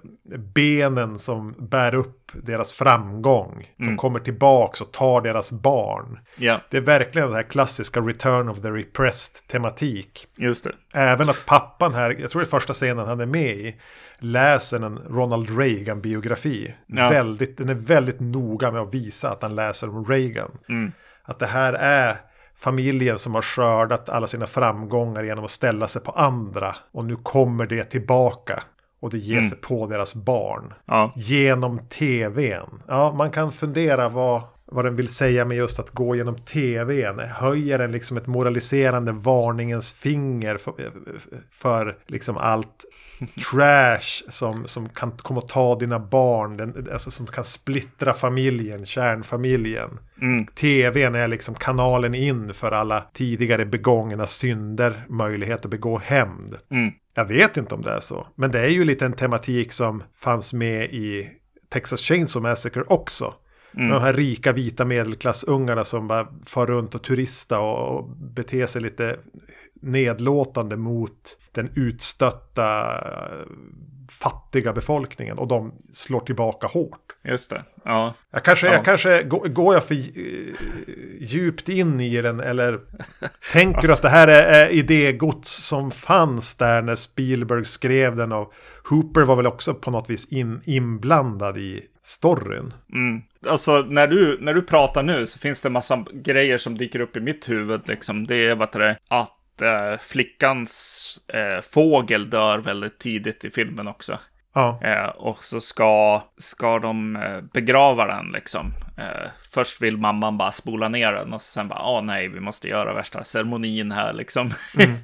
benen 0.55 1.19
som 1.19 1.55
bär 1.59 1.95
upp 1.95 2.33
deras 2.43 2.73
framgång. 2.73 3.71
Som 3.77 3.85
mm. 3.85 3.97
kommer 3.97 4.21
tillbaks 4.21 4.81
och 4.81 4.93
tar 4.93 5.21
deras 5.21 5.53
barn. 5.53 6.19
Ja. 6.37 6.61
Det 6.71 6.77
är 6.77 6.81
verkligen 6.81 7.29
den 7.29 7.37
här 7.37 7.43
klassiska 7.43 8.01
Return 8.01 8.49
of 8.49 8.63
the 8.63 8.71
Repressed 8.71 9.49
tematik. 9.49 10.27
Just 10.37 10.65
det. 10.65 10.73
Även 10.93 11.29
att 11.29 11.47
pappan 11.47 11.95
här, 11.95 12.17
jag 12.21 12.31
tror 12.31 12.43
det 12.43 12.49
första 12.55 12.73
scenen 12.73 13.07
han 13.07 13.21
är 13.21 13.27
med 13.27 13.57
i, 13.57 13.77
läser 14.19 14.81
en 14.81 14.99
Ronald 14.99 15.59
Reagan-biografi. 15.59 16.75
Ja. 16.87 17.11
Väldigt, 17.11 17.59
den 17.59 17.69
är 17.69 17.75
väldigt 17.75 18.21
noga 18.21 18.71
med 18.71 18.83
att 18.83 18.95
visa 18.95 19.31
att 19.31 19.43
han 19.43 19.55
läser 19.55 19.89
om 19.89 20.05
Reagan. 20.05 20.51
Mm. 20.69 20.93
Att 21.23 21.39
det 21.39 21.47
här 21.47 21.73
är 21.73 22.17
familjen 22.57 23.19
som 23.19 23.35
har 23.35 23.43
skördat 23.43 24.09
alla 24.09 24.27
sina 24.27 24.47
framgångar 24.47 25.23
genom 25.23 25.45
att 25.45 25.51
ställa 25.51 25.89
sig 25.89 26.03
på 26.03 26.13
andra. 26.13 26.77
Och 26.93 27.05
nu 27.05 27.17
kommer 27.17 27.67
det 27.67 27.85
tillbaka. 27.85 28.63
Och 29.01 29.11
det 29.11 29.19
ger 29.19 29.39
mm. 29.39 29.51
sig 29.51 29.59
på 29.59 29.87
deras 29.87 30.15
barn. 30.15 30.75
Ja. 30.87 31.13
Genom 31.17 31.79
tvn. 31.79 32.83
Ja, 32.89 33.13
man 33.13 33.31
kan 33.31 33.53
fundera 33.53 34.09
vad, 34.09 34.43
vad 34.75 34.85
den 34.85 34.97
vill 34.97 35.09
säga 35.09 35.45
med 35.45 35.57
just 35.57 35.81
att 35.81 35.91
gå 35.91 36.17
genom 36.17 36.37
tvn. 36.37 37.19
Höjer 37.19 37.79
den 37.79 37.93
liksom 37.93 38.17
ett 38.17 38.27
moraliserande 38.27 39.13
varningens 39.13 39.93
finger 39.93 40.57
för, 40.57 40.93
för 41.51 41.97
liksom 42.07 42.37
allt 42.37 42.85
trash 43.51 44.23
som, 44.29 44.67
som 44.67 44.89
kan 44.89 45.11
komma 45.11 45.39
att 45.39 45.49
ta 45.49 45.79
dina 45.79 45.99
barn. 45.99 46.57
Den, 46.57 46.89
alltså 46.93 47.11
som 47.11 47.27
kan 47.27 47.45
splittra 47.45 48.13
familjen, 48.13 48.87
kärnfamiljen. 48.87 49.99
Mm. 50.21 50.47
TVn 50.47 51.15
är 51.15 51.29
liksom 51.29 51.55
kanalen 51.55 52.15
in 52.15 52.55
för 52.55 52.73
alla 52.73 53.01
tidigare 53.13 53.67
begångna 53.67 54.27
synder. 54.27 55.07
Möjlighet 55.09 55.65
att 55.65 55.71
begå 55.71 55.99
hämnd. 55.99 56.57
Mm. 56.71 56.93
Jag 57.15 57.25
vet 57.25 57.57
inte 57.57 57.75
om 57.75 57.83
det 57.83 57.91
är 57.91 58.01
så. 58.01 58.27
Men 58.35 58.51
det 58.51 58.61
är 58.61 58.69
ju 58.69 58.85
lite 58.85 59.07
en 59.07 59.13
tematik 59.13 59.73
som 59.73 60.03
fanns 60.15 60.53
med 60.53 60.85
i 60.85 61.31
Texas 61.69 62.01
Chainsaw 62.01 62.49
Massacre 62.49 62.83
också. 62.87 63.35
Mm. 63.77 63.89
De 63.89 64.03
här 64.03 64.13
rika 64.13 64.53
vita 64.53 64.85
medelklassungarna 64.85 65.85
som 65.85 66.09
bara 66.09 66.29
far 66.47 66.67
runt 66.67 66.95
och 66.95 67.03
turista 67.03 67.61
och, 67.61 67.99
och 67.99 68.09
beter 68.17 68.67
sig 68.67 68.83
lite 68.83 69.17
nedlåtande 69.75 70.77
mot 70.77 71.39
den 71.53 71.71
utstötta 71.75 73.01
fattiga 74.09 74.73
befolkningen 74.73 75.39
och 75.39 75.49
de 75.49 75.73
slår 75.93 76.21
tillbaka 76.21 76.67
hårt. 76.67 77.01
Just 77.23 77.51
det, 77.51 77.63
ja. 77.85 78.15
Jag 78.31 78.45
kanske, 78.45 78.67
ja. 78.67 78.73
jag 78.73 78.85
kanske 78.85 79.23
går 79.23 79.75
jag 79.75 79.85
för 79.85 79.95
djupt 81.21 81.69
in 81.69 82.01
i 82.01 82.23
den 82.23 82.41
eller 82.41 82.81
tänker 83.53 83.79
alltså. 83.79 83.87
du 83.87 83.93
att 83.93 84.03
det 84.03 84.09
här 84.09 84.29
är, 84.29 84.43
är 84.43 84.69
idégods 84.69 85.67
som 85.67 85.91
fanns 85.91 86.55
där 86.55 86.83
när 86.83 86.95
Spielberg 86.95 87.65
skrev 87.65 88.17
den 88.17 88.33
och 88.33 88.53
Hooper 88.91 89.23
var 89.23 89.37
väl 89.37 89.47
också 89.47 89.75
på 89.75 89.91
något 89.91 90.11
vis 90.11 90.33
in, 90.33 90.61
inblandad 90.65 91.59
i 91.59 91.87
storyn. 92.05 92.75
Mm. 92.93 93.23
Alltså 93.49 93.83
när 93.89 94.07
du, 94.07 94.39
när 94.41 94.55
du 94.55 94.63
pratar 94.63 95.03
nu 95.03 95.27
så 95.27 95.39
finns 95.39 95.63
det 95.63 95.69
en 95.69 95.73
massa 95.73 96.05
grejer 96.13 96.59
som 96.59 96.79
dyker 96.79 97.01
upp 97.01 97.17
i 97.17 97.21
mitt 97.21 97.49
huvud 97.49 97.89
liksom. 97.89 98.27
Det 98.27 98.37
är 98.37 98.55
vad 98.55 98.73
det 98.73 98.97
att 99.09 99.63
eh, 99.63 100.01
flickans 100.01 101.19
eh, 101.29 101.61
fågel 101.61 102.31
dör 102.31 102.59
väldigt 102.59 102.99
tidigt 102.99 103.45
i 103.45 103.51
filmen 103.51 103.89
också. 103.89 104.19
Ja. 104.55 104.81
Eh, 104.83 105.09
och 105.09 105.45
så 105.45 105.61
ska, 105.61 106.23
ska 106.39 106.79
de 106.79 107.17
eh, 107.17 107.41
begrava 107.53 108.07
den 108.07 108.33
liksom. 108.33 108.73
Eh, 108.99 109.31
först 109.55 109.83
vill 109.83 109.97
mamman 109.97 110.39
bara 110.39 110.53
spola 110.53 110.89
ner 110.89 111.13
den 111.13 111.33
och 111.33 111.43
sen 111.43 111.69
bara, 111.69 111.83
åh 111.83 112.03
nej, 112.03 112.29
vi 112.29 112.41
måste 112.41 112.69
göra 112.69 112.95
värsta 112.95 113.25
ceremonin 113.25 113.93
här 113.93 114.13
liksom. 114.13 114.55
Mm. 114.79 114.97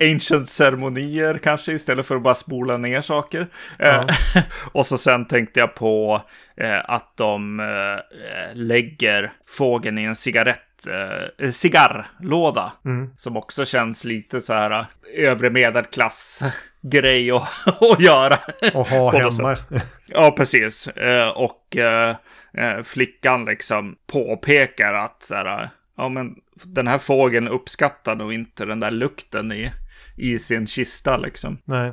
Ancient 0.14 0.48
ceremonier 0.48 1.38
kanske 1.38 1.72
istället 1.72 2.06
för 2.06 2.16
att 2.16 2.22
bara 2.22 2.34
spola 2.34 2.76
ner 2.76 3.00
saker. 3.00 3.48
Eh, 3.78 3.88
ja. 3.88 4.06
och 4.72 4.86
så 4.86 4.98
sen 4.98 5.26
tänkte 5.26 5.60
jag 5.60 5.74
på 5.74 6.22
eh, 6.56 6.90
att 6.90 7.16
de 7.16 7.62
lägger 8.52 9.32
fågeln 9.46 9.98
i 9.98 10.04
en 10.04 10.16
cigarett 10.16 10.65
eh, 10.86 11.50
cigarrlåda. 11.50 12.72
Mm. 12.84 13.10
Som 13.16 13.36
också 13.36 13.64
känns 13.64 14.04
lite 14.04 14.40
så 14.40 14.52
här 14.52 14.70
eh, 14.70 14.86
övre 15.30 15.50
medelklass 15.50 16.42
grej 16.82 17.30
att, 17.30 17.48
att 17.82 18.00
göra. 18.00 18.38
Och 18.74 18.88
ha 18.88 19.12
hemma. 19.12 19.56
Ja, 20.06 20.34
precis. 20.36 20.88
Eh, 20.88 21.28
och 21.28 21.76
eh, 21.76 22.16
eh, 22.54 22.82
flickan 22.82 23.44
liksom 23.44 23.96
påpekar 24.06 24.94
att 24.94 25.22
så 25.22 25.34
här, 25.34 25.70
ja 25.96 26.08
men 26.08 26.34
den 26.64 26.86
här 26.86 26.98
fågeln 26.98 27.48
uppskattar 27.48 28.14
nog 28.14 28.32
inte 28.32 28.64
den 28.64 28.80
där 28.80 28.90
lukten 28.90 29.52
i, 29.52 29.72
i 30.16 30.38
sin 30.38 30.66
kista 30.66 31.16
liksom. 31.16 31.58
Nej. 31.64 31.92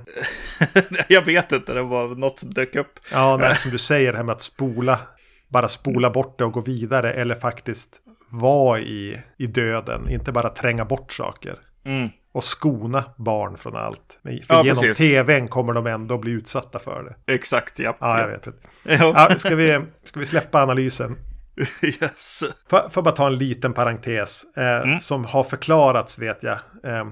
jag 1.07 1.25
vet 1.25 1.51
inte, 1.51 1.73
det 1.73 1.81
var 1.81 2.07
något 2.07 2.39
som 2.39 2.53
dök 2.53 2.75
upp. 2.75 2.99
Ja, 3.11 3.37
nej, 3.37 3.57
som 3.57 3.71
du 3.71 3.77
säger, 3.77 4.11
det 4.11 4.17
här 4.17 4.25
med 4.25 4.33
att 4.33 4.41
spola. 4.41 4.99
Bara 5.47 5.67
spola 5.67 6.09
bort 6.09 6.37
det 6.39 6.45
och 6.45 6.51
gå 6.51 6.61
vidare 6.61 7.13
eller 7.13 7.35
faktiskt 7.35 8.01
vara 8.33 8.79
i, 8.79 9.21
i 9.37 9.47
döden, 9.47 10.09
inte 10.09 10.31
bara 10.31 10.49
tränga 10.49 10.85
bort 10.85 11.11
saker. 11.11 11.59
Mm. 11.85 12.09
Och 12.31 12.43
skona 12.43 13.03
barn 13.17 13.57
från 13.57 13.75
allt. 13.75 14.19
För 14.23 14.29
ja, 14.31 14.63
genom 14.63 14.81
precis. 14.81 14.97
tvn 14.97 15.47
kommer 15.47 15.73
de 15.73 15.87
ändå 15.87 16.17
bli 16.17 16.31
utsatta 16.31 16.79
för 16.79 17.03
det. 17.03 17.33
Exakt, 17.33 17.79
ja. 17.79 17.97
Ja, 17.99 18.19
jag 18.19 18.27
vet 18.27 18.47
inte. 18.47 18.59
Ja, 18.83 19.29
ska, 19.37 19.55
vi, 19.55 19.81
ska 20.03 20.19
vi 20.19 20.25
släppa 20.25 20.63
analysen? 20.63 21.17
yes. 21.81 22.43
Får 22.69 22.91
jag 22.95 23.03
bara 23.03 23.15
ta 23.15 23.27
en 23.27 23.37
liten 23.37 23.73
parentes. 23.73 24.45
Eh, 24.57 24.63
mm. 24.63 24.99
Som 24.99 25.25
har 25.25 25.43
förklarats 25.43 26.19
vet 26.19 26.43
jag. 26.43 26.57
Eh, 26.83 27.05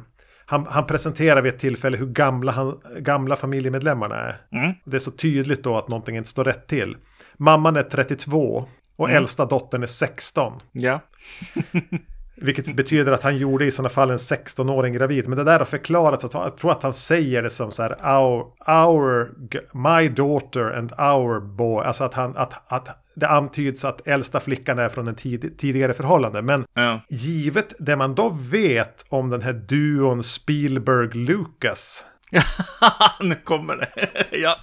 han, 0.46 0.68
han 0.70 0.86
presenterar 0.86 1.42
vid 1.42 1.54
ett 1.54 1.60
tillfälle 1.60 1.98
hur 1.98 2.08
gamla, 2.08 2.52
han, 2.52 2.80
gamla 3.00 3.36
familjemedlemmarna 3.36 4.16
är. 4.16 4.42
Mm. 4.52 4.74
Det 4.86 4.98
är 4.98 5.00
så 5.00 5.12
tydligt 5.12 5.64
då 5.64 5.78
att 5.78 5.88
någonting 5.88 6.18
inte 6.18 6.30
står 6.30 6.44
rätt 6.44 6.68
till. 6.68 6.98
Mamman 7.38 7.76
är 7.76 7.84
32 7.84 8.68
och 9.02 9.10
Mm. 9.10 9.18
äldsta 9.18 9.46
dottern 9.46 9.84
är 9.84 9.88
16. 9.88 10.54
Ja. 10.72 11.00
Vilket 12.36 12.76
betyder 12.76 13.12
att 13.12 13.24
han 13.24 13.38
gjorde 13.38 13.66
i 13.66 13.72
sådana 13.72 13.90
fall 13.90 14.12
en 14.12 14.18
16-åring 14.18 14.94
gravid. 14.94 15.28
Men 15.28 15.38
det 15.38 15.44
där 15.44 15.60
har 15.60 15.66
förklarats. 15.66 16.26
Att, 16.26 16.34
jag 16.34 16.58
tror 16.58 16.72
att 16.72 16.84
han 16.84 16.94
säger 16.94 17.42
det 17.44 17.50
som 17.50 17.72
så 17.72 17.84
här. 17.84 17.92
Our, 18.20 18.46
our, 18.68 19.32
my 19.74 20.10
daughter 20.10 20.72
and 20.78 20.92
our 20.92 21.40
boy. 21.40 21.86
Alltså 21.86 22.04
att, 22.04 22.14
han, 22.14 22.38
att, 22.38 22.54
att 22.74 22.88
det 23.16 23.28
antyds 23.28 23.86
att 23.86 24.08
äldsta 24.08 24.40
flickan 24.40 24.80
är 24.80 24.90
från 24.90 25.08
en 25.08 25.16
tid, 25.16 25.56
tidigare 25.58 25.94
förhållande. 25.94 26.42
Men 26.42 26.66
Ja. 26.74 27.02
givet 27.10 27.74
det 27.80 27.96
man 27.96 28.16
då 28.16 28.30
vet 28.52 29.06
om 29.10 29.30
den 29.30 29.42
här 29.42 29.54
duon 29.54 30.22
Spielberg-Lucas. 30.24 32.06
nu 33.20 33.36
kommer 33.36 33.76
det. 33.76 33.90
ja. 34.38 34.56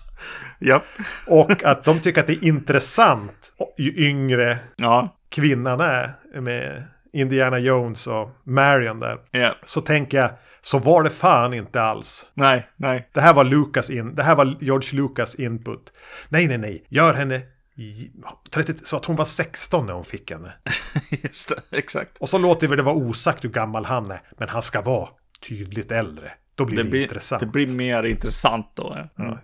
Ja. 0.58 0.82
Och 1.26 1.64
att 1.64 1.84
de 1.84 2.00
tycker 2.00 2.20
att 2.20 2.26
det 2.26 2.32
är 2.32 2.44
intressant 2.44 3.52
ju 3.78 3.94
yngre 4.08 4.58
Ja. 4.76 5.16
kvinnan 5.30 5.80
är 5.80 6.14
med 6.40 6.84
Indiana 7.12 7.58
Jones 7.58 8.06
och 8.06 8.30
Marion 8.44 9.00
där. 9.00 9.18
Ja. 9.30 9.54
Så 9.64 9.80
tänker 9.80 10.18
jag, 10.18 10.30
så 10.60 10.78
var 10.78 11.02
det 11.02 11.10
fan 11.10 11.54
inte 11.54 11.82
alls. 11.82 12.26
Nej, 12.34 12.68
nej. 12.76 13.08
Det 13.12 13.20
här 13.20 13.34
var 13.34 13.44
Lucas 13.44 13.90
in, 13.90 14.14
det 14.14 14.22
här 14.22 14.34
var 14.36 14.56
George 14.60 14.88
Lucas 15.00 15.34
input. 15.34 15.92
Nej, 16.28 16.46
nej, 16.48 16.58
nej, 16.58 16.84
gör 16.88 17.14
henne 17.14 17.40
i- 17.76 18.10
30, 18.50 18.74
så 18.84 18.96
att 18.96 19.04
hon 19.04 19.16
var 19.16 19.24
16 19.24 19.86
när 19.86 19.92
hon 19.92 20.04
fick 20.04 20.30
henne. 20.30 20.52
Just 21.22 21.48
det, 21.70 21.76
exakt. 21.78 22.18
Och 22.18 22.28
så 22.28 22.38
låter 22.38 22.68
vi 22.68 22.76
det 22.76 22.82
vara 22.82 22.94
osagt 22.94 23.44
hur 23.44 23.48
gammal 23.48 23.84
han 23.84 24.10
är, 24.10 24.22
men 24.38 24.48
han 24.48 24.62
ska 24.62 24.80
vara 24.80 25.08
tydligt 25.48 25.92
äldre. 25.92 26.32
Då 26.58 26.64
blir 26.64 26.76
det, 26.76 26.82
Det 26.82 26.90
blir, 26.90 27.02
intressant. 27.02 27.40
det 27.40 27.46
blir 27.46 27.68
mer 27.68 28.02
intressant 28.02 28.66
då. 28.74 29.08
Ja. 29.16 29.24
Ja. 29.24 29.38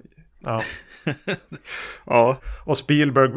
Ja. 1.05 1.15
ja. 2.07 2.41
Och 2.65 2.79
Spielberg, 2.79 3.31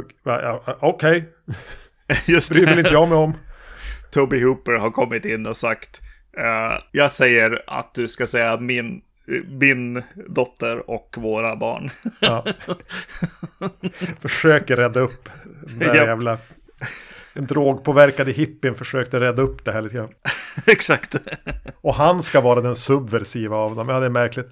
okej, 0.80 1.30
Just 2.28 2.52
bryr 2.52 2.66
väl 2.66 2.80
inte 2.80 2.90
det. 2.90 2.94
jag 2.94 3.10
mig 3.10 3.18
om. 3.18 3.34
Toby 4.12 4.44
Hooper 4.44 4.72
har 4.72 4.92
kommit 4.92 5.26
in 5.26 5.46
och 5.46 5.58
sagt 5.58 6.02
eh, 6.38 6.80
Jag 6.92 7.12
säger 7.12 7.62
att 7.68 7.94
du 7.94 8.08
ska 8.08 8.28
säga 8.28 8.58
min, 8.58 9.02
min 9.60 10.04
dotter 10.28 10.90
och 10.90 11.16
våra 11.18 11.56
barn. 11.56 11.90
Ja. 12.20 12.46
Försöker 14.22 14.76
rädda 14.76 15.00
upp 15.00 15.30
den 15.68 15.80
där 15.80 15.86
Japp. 15.96 16.08
jävla... 16.08 16.38
Den 17.38 17.46
drogpåverkade 17.46 18.32
hippien 18.32 18.76
försökte 18.76 19.20
rädda 19.20 19.42
upp 19.42 19.66
det 19.66 19.72
här 19.72 19.82
lite 19.82 19.96
grann. 19.96 20.10
Exakt. 20.66 21.16
Och 21.82 21.96
han 21.96 22.22
ska 22.22 22.42
vara 22.42 22.62
den 22.62 22.76
subversiva 22.76 23.58
av 23.58 23.76
dem. 23.76 23.90
Ja, 23.90 24.00
det 24.00 24.06
är 24.06 24.10
märkligt. 24.10 24.52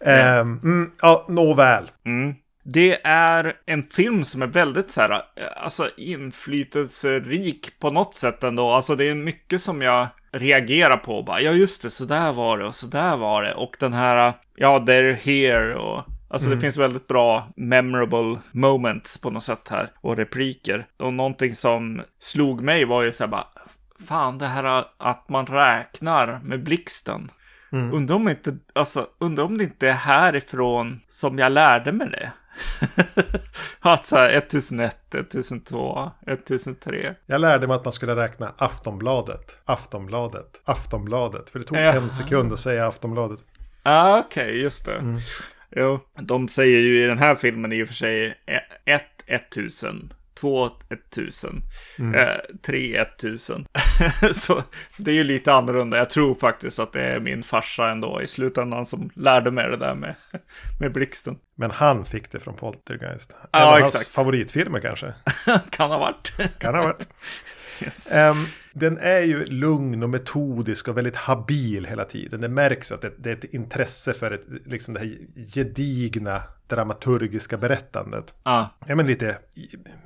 Ehm, 0.00 0.60
mm, 0.62 0.90
ja, 1.02 1.26
nåväl. 1.28 1.90
Mm. 2.06 2.34
Det 2.62 3.06
är 3.06 3.56
en 3.66 3.82
film 3.82 4.24
som 4.24 4.42
är 4.42 4.46
väldigt 4.46 4.90
så 4.90 5.00
här, 5.00 5.10
eh, 5.10 5.18
alltså 5.56 5.90
inflytelserik 5.96 7.78
på 7.80 7.90
något 7.90 8.14
sätt 8.14 8.42
ändå. 8.42 8.70
Alltså 8.70 8.96
det 8.96 9.08
är 9.08 9.14
mycket 9.14 9.62
som 9.62 9.82
jag 9.82 10.06
reagerar 10.32 10.96
på. 10.96 11.22
Bara, 11.22 11.40
ja 11.40 11.52
just 11.52 11.82
det, 11.82 11.90
så 11.90 12.04
där 12.04 12.32
var 12.32 12.58
det 12.58 12.64
och 12.64 12.74
så 12.74 12.86
där 12.86 13.16
var 13.16 13.42
det. 13.42 13.54
Och 13.54 13.76
den 13.80 13.92
här, 13.92 14.32
ja, 14.56 14.78
they're 14.78 15.14
here 15.14 15.74
och 15.74 16.04
Alltså 16.30 16.50
det 16.50 16.60
finns 16.60 16.76
väldigt 16.76 17.06
bra 17.06 17.48
memorable 17.56 18.38
moments 18.52 19.18
på 19.18 19.30
något 19.30 19.42
sätt 19.42 19.68
här 19.70 19.90
och 20.00 20.16
repliker. 20.16 20.86
Och 20.96 21.12
någonting 21.12 21.54
som 21.54 22.02
slog 22.18 22.60
mig 22.60 22.84
var 22.84 23.02
ju 23.02 23.12
så 23.12 23.24
här 23.24 23.30
bara, 23.30 23.46
fan 24.06 24.38
det 24.38 24.46
här 24.46 24.84
att 24.98 25.28
man 25.28 25.46
räknar 25.46 26.40
med 26.44 26.62
blixten. 26.62 27.30
Undrar 27.92 28.16
om 28.16 28.28
inte, 28.28 28.56
alltså, 28.72 29.06
undrar 29.18 29.44
om 29.44 29.58
det 29.58 29.64
inte 29.64 29.88
är 29.88 29.92
härifrån 29.92 31.00
som 31.08 31.38
jag 31.38 31.52
lärde 31.52 31.92
mig 31.92 32.08
det. 32.10 32.32
att 33.80 34.06
så 34.06 34.16
här 34.16 34.30
1001, 34.30 35.14
1002, 35.14 36.10
1003. 36.26 37.14
Jag 37.26 37.40
lärde 37.40 37.66
mig 37.66 37.76
att 37.76 37.84
man 37.84 37.92
skulle 37.92 38.16
räkna 38.16 38.52
Aftonbladet, 38.58 39.58
Aftonbladet, 39.64 40.60
Aftonbladet. 40.64 41.50
För 41.50 41.58
det 41.58 41.64
tog 41.64 41.78
Jaha. 41.78 41.94
en 41.94 42.10
sekund 42.10 42.52
att 42.52 42.60
säga 42.60 42.86
Aftonbladet. 42.86 43.40
Ah, 43.82 44.18
Okej, 44.18 44.60
just 44.60 44.86
det. 44.86 45.02
Jo, 45.76 46.00
de 46.18 46.48
säger 46.48 46.80
ju 46.80 47.04
i 47.04 47.06
den 47.06 47.18
här 47.18 47.34
filmen 47.34 47.72
i 47.72 47.82
och 47.82 47.88
för 47.88 47.94
sig 47.94 48.34
1 48.84 49.02
1000, 49.26 50.12
2 50.34 50.70
1000, 50.88 51.62
3 52.62 52.96
1000. 52.96 53.66
så, 54.32 54.62
det 54.98 55.10
är 55.10 55.14
ju 55.14 55.24
lite 55.24 55.52
annorlunda. 55.52 55.96
Jag 55.96 56.10
tror 56.10 56.34
faktiskt 56.34 56.78
att 56.78 56.92
det 56.92 57.02
är 57.02 57.20
min 57.20 57.42
farsa 57.42 57.90
ändå 57.90 58.22
i 58.22 58.26
slutändan 58.26 58.86
som 58.86 59.10
lärde 59.14 59.50
mig 59.50 59.70
det 59.70 59.76
där 59.76 59.94
med, 59.94 60.14
med 60.80 60.92
blixten. 60.92 61.38
Men 61.54 61.70
han 61.70 62.04
fick 62.04 62.32
det 62.32 62.40
från 62.40 62.54
Poltergeist. 62.54 63.36
Ja, 63.50 63.78
hans 63.80 63.94
exakt. 63.94 64.14
favoritfilmer 64.14 64.80
kanske. 64.80 65.14
kan 65.70 65.90
ha 65.90 65.98
varit. 65.98 66.32
Kan 66.58 66.74
ha 66.74 66.82
varit. 66.82 67.02
yes. 67.82 68.12
Ehm, 68.12 68.46
den 68.72 68.98
är 68.98 69.20
ju 69.20 69.44
lugn 69.44 70.02
och 70.02 70.10
metodisk 70.10 70.88
och 70.88 70.96
väldigt 70.96 71.16
habil 71.16 71.86
hela 71.86 72.04
tiden. 72.04 72.40
Det 72.40 72.48
märks 72.48 72.90
ju 72.90 72.94
att 72.94 73.02
det, 73.02 73.12
det 73.18 73.30
är 73.30 73.34
ett 73.36 73.44
intresse 73.44 74.12
för 74.12 74.30
ett, 74.30 74.44
liksom 74.66 74.94
det 74.94 75.00
här 75.00 75.16
gedigna 75.54 76.42
dramaturgiska 76.66 77.56
berättandet. 77.56 78.34
ah, 78.42 78.64
Ja 78.86 78.94
men 78.94 79.06
lite, 79.06 79.38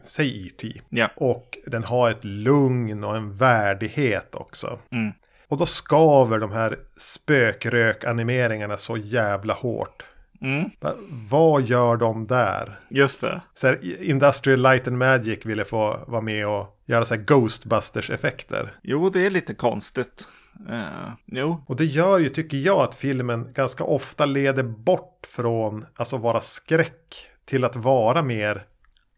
säg 0.05 0.47
E.T. 0.47 0.81
ja. 0.89 1.11
Och 1.17 1.59
den 1.67 1.85
har 1.85 2.11
ett 2.11 2.25
lugn 2.25 3.05
och 3.05 3.17
en 3.17 3.33
värdighet 3.33 4.35
också. 4.35 4.79
Mm. 4.91 5.13
Och 5.49 5.59
då 5.59 5.67
skaver 5.67 6.39
de 6.39 6.53
här 6.53 6.79
spökrök-animeringarna 6.97 8.77
så 8.77 8.97
jävla 8.97 9.55
hårt. 9.55 10.05
Mm, 10.43 10.71
Va- 10.81 10.95
Vad 11.31 11.63
gör 11.63 11.97
de 11.97 12.27
där? 12.27 12.79
just 12.89 13.21
det. 13.21 13.41
Så 13.55 13.67
här, 13.67 14.03
Industrial 14.03 14.63
Light 14.63 14.89
and 14.89 14.99
Magic 14.99 15.47
ville 15.47 15.65
få 15.65 16.05
vara 16.07 16.21
med 16.21 16.47
och 16.47 16.79
göra 16.87 17.05
så 17.05 17.15
här 17.15 17.23
Ghostbusters-effekter. 17.23 18.75
Jo, 18.83 19.09
det 19.11 19.27
är 19.27 19.31
lite 19.31 19.55
konstigt. 19.55 20.29
Uh, 20.71 21.11
jo, 21.27 21.65
Och 21.67 21.77
det 21.77 21.85
gör 21.85 22.19
ju, 22.19 22.29
tycker 22.29 22.57
jag, 22.57 22.79
att 22.81 22.95
filmen 22.95 23.49
ganska 23.53 23.85
ofta 23.85 24.25
leder 24.27 24.63
bort 24.63 25.27
från 25.29 25.85
alltså 25.97 26.17
vara 26.17 26.41
skräck 26.41 27.27
till 27.47 27.65
att 27.65 27.77
vara 27.77 28.23
mer 28.23 28.65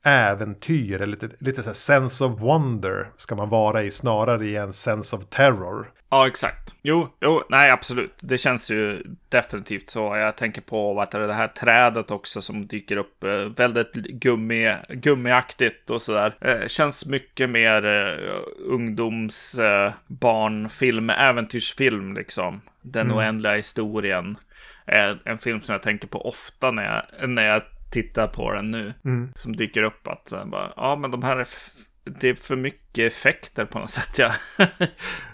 äventyr. 0.04 0.94
Eller 0.94 1.06
lite, 1.06 1.28
lite 1.38 1.62
så 1.62 1.74
sense 1.74 2.24
of 2.24 2.40
wonder 2.40 3.10
ska 3.16 3.34
man 3.34 3.48
vara 3.48 3.82
i 3.82 3.90
snarare 3.90 4.46
i 4.46 4.56
en 4.56 4.72
sense 4.72 5.16
of 5.16 5.24
terror. 5.26 5.92
Ja, 6.14 6.27
exakt. 6.27 6.74
Jo, 6.83 7.09
jo, 7.20 7.42
nej, 7.48 7.70
absolut. 7.70 8.14
Det 8.20 8.38
känns 8.38 8.70
ju 8.70 9.03
definitivt 9.29 9.90
så. 9.90 10.16
Jag 10.16 10.37
tänker 10.37 10.61
på 10.61 10.94
vad 10.94 11.11
det, 11.11 11.27
det 11.27 11.35
här 11.35 11.48
trädet 11.48 12.11
också 12.11 12.42
som 12.42 12.66
dyker 12.66 12.96
upp. 12.96 13.24
Eh, 13.24 13.31
väldigt 13.57 13.92
gummi, 13.92 14.74
gummiaktigt 14.88 15.90
och 15.90 16.03
sådär. 16.03 16.35
Eh, 16.40 16.66
känns 16.66 17.07
mycket 17.07 17.50
mer 17.50 17.85
eh, 17.85 18.35
ungdoms, 18.59 19.59
eh, 19.59 19.92
barnfilm, 20.07 21.11
äventyrsfilm 21.11 22.14
liksom. 22.14 22.61
Den 22.83 23.12
oändliga 23.12 23.55
historien. 23.55 24.38
Eh, 24.87 25.16
en 25.24 25.38
film 25.38 25.62
som 25.62 25.72
jag 25.72 25.83
tänker 25.83 26.09
på 26.09 26.29
ofta 26.29 26.70
när 26.70 26.85
jag, 26.85 27.29
när 27.29 27.42
jag 27.42 27.62
tittar 27.90 28.27
på 28.27 28.53
den 28.53 28.70
nu. 28.70 28.94
Som 29.35 29.57
dyker 29.57 29.83
upp 29.83 30.09
att, 30.09 30.33
eh, 30.33 30.44
bara, 30.44 30.72
ja 30.77 30.96
men 30.96 31.11
de 31.11 31.22
här 31.22 31.37
är 31.37 31.48
det 32.04 32.28
är 32.28 32.34
för 32.34 32.56
mycket 32.56 33.12
effekter 33.12 33.64
på 33.64 33.78
något 33.78 33.90
sätt. 33.90 34.18
Ja. 34.18 34.32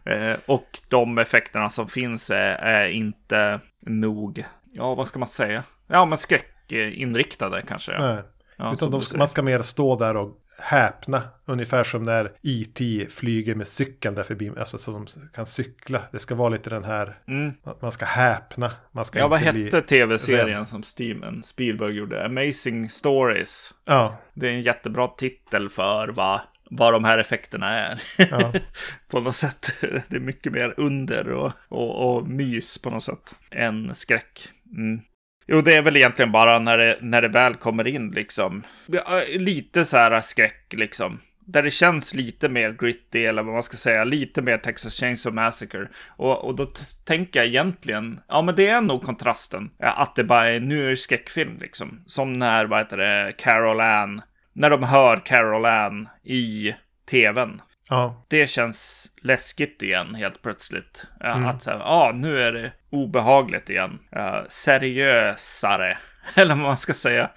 Eh, 0.04 0.36
och 0.46 0.78
de 0.88 1.18
effekterna 1.18 1.70
som 1.70 1.88
finns 1.88 2.30
är, 2.30 2.54
är 2.54 2.88
inte 2.88 3.60
nog, 3.86 4.44
ja 4.72 4.94
vad 4.94 5.08
ska 5.08 5.18
man 5.18 5.28
säga? 5.28 5.62
Ja 5.86 6.04
men 6.04 6.18
skräckinriktade 6.18 7.62
kanske. 7.68 7.92
Ja. 7.92 8.14
Nej. 8.14 8.22
Ja, 8.56 8.74
Utan 8.74 8.78
som 8.78 9.12
de, 9.12 9.18
man 9.18 9.28
ska 9.28 9.42
mer 9.42 9.62
stå 9.62 9.96
där 9.96 10.16
och 10.16 10.36
häpna. 10.58 11.22
Ungefär 11.44 11.84
som 11.84 12.02
när 12.02 12.32
E.T. 12.42 13.06
flyger 13.10 13.54
med 13.54 13.68
cykeln 13.68 14.14
där 14.14 14.22
förbi. 14.22 14.52
Alltså 14.58 14.78
så 14.78 14.90
de 14.90 15.06
kan 15.34 15.46
cykla. 15.46 16.00
Det 16.12 16.18
ska 16.18 16.34
vara 16.34 16.48
lite 16.48 16.70
den 16.70 16.84
här. 16.84 17.18
Mm. 17.28 17.52
Man 17.80 17.92
ska 17.92 18.04
häpna. 18.04 18.72
Man 18.92 19.04
ska 19.04 19.18
Ja, 19.18 19.28
vad 19.28 19.40
hette 19.40 19.82
tv-serien 19.82 20.66
som 20.66 20.82
Steven 20.82 21.42
Spielberg 21.42 21.92
gjorde? 21.92 22.24
Amazing 22.26 22.88
Stories. 22.88 23.74
Ja, 23.84 24.16
Det 24.34 24.48
är 24.48 24.52
en 24.52 24.62
jättebra 24.62 25.08
titel 25.08 25.68
för 25.68 26.08
vad, 26.08 26.40
vad 26.70 26.92
de 26.92 27.04
här 27.04 27.18
effekterna 27.18 27.78
är. 27.78 28.02
Ja. 28.16 28.52
på 29.10 29.20
något 29.20 29.36
sätt. 29.36 29.76
Det 30.08 30.16
är 30.16 30.20
mycket 30.20 30.52
mer 30.52 30.74
under 30.76 31.32
och, 31.32 31.52
och, 31.68 32.16
och 32.16 32.28
mys 32.28 32.78
på 32.78 32.90
något 32.90 33.02
sätt 33.02 33.34
än 33.50 33.94
skräck. 33.94 34.48
Mm. 34.76 35.00
Jo, 35.46 35.60
det 35.60 35.74
är 35.74 35.82
väl 35.82 35.96
egentligen 35.96 36.32
bara 36.32 36.58
när 36.58 36.78
det, 36.78 36.98
när 37.00 37.22
det 37.22 37.28
väl 37.28 37.54
kommer 37.54 37.86
in 37.86 38.10
liksom. 38.10 38.62
Ja, 38.86 39.22
Lite 39.36 39.84
så 39.84 39.96
här 39.96 40.20
skräck 40.20 40.74
liksom. 40.76 41.20
Där 41.46 41.62
det 41.62 41.70
känns 41.70 42.14
lite 42.14 42.48
mer 42.48 42.72
gritty 42.72 43.24
eller 43.24 43.42
vad 43.42 43.54
man 43.54 43.62
ska 43.62 43.76
säga. 43.76 44.04
Lite 44.04 44.42
mer 44.42 44.58
Texas 44.58 44.94
Chainsaw 44.94 45.34
Massacre. 45.34 45.88
Och, 46.08 46.44
och 46.44 46.54
då 46.56 46.66
tänker 47.04 47.40
jag 47.40 47.46
egentligen, 47.46 48.20
ja 48.28 48.42
men 48.42 48.54
det 48.54 48.66
är 48.66 48.80
nog 48.80 49.02
kontrasten. 49.02 49.70
Att 49.78 50.16
det 50.16 50.24
bara 50.24 50.50
är, 50.50 50.60
nu 50.60 50.84
är 50.84 50.90
det 50.90 50.96
skräckfilm 50.96 51.58
liksom. 51.60 52.02
Som 52.06 52.32
när, 52.32 52.66
vad 52.66 52.78
heter 52.78 52.96
det, 52.96 53.32
Carol 53.38 53.80
Ann. 53.80 54.22
När 54.52 54.70
de 54.70 54.82
hör 54.82 55.16
Carol 55.16 55.64
Ann 55.64 56.08
i 56.22 56.74
tvn. 57.10 57.62
Ja. 57.88 58.24
Det 58.28 58.46
känns 58.46 59.10
läskigt 59.22 59.82
igen 59.82 60.14
helt 60.14 60.42
plötsligt. 60.42 61.06
Mm. 61.24 61.46
Att 61.46 61.62
säga, 61.62 61.76
ja, 61.76 61.84
ah, 61.84 62.12
nu 62.12 62.40
är 62.40 62.52
det 62.52 62.72
obehagligt 62.90 63.70
igen. 63.70 63.98
Uh, 64.16 64.42
seriösare, 64.48 65.98
eller 66.34 66.54
vad 66.54 66.64
man 66.64 66.76
ska 66.76 66.94
säga. 66.94 67.30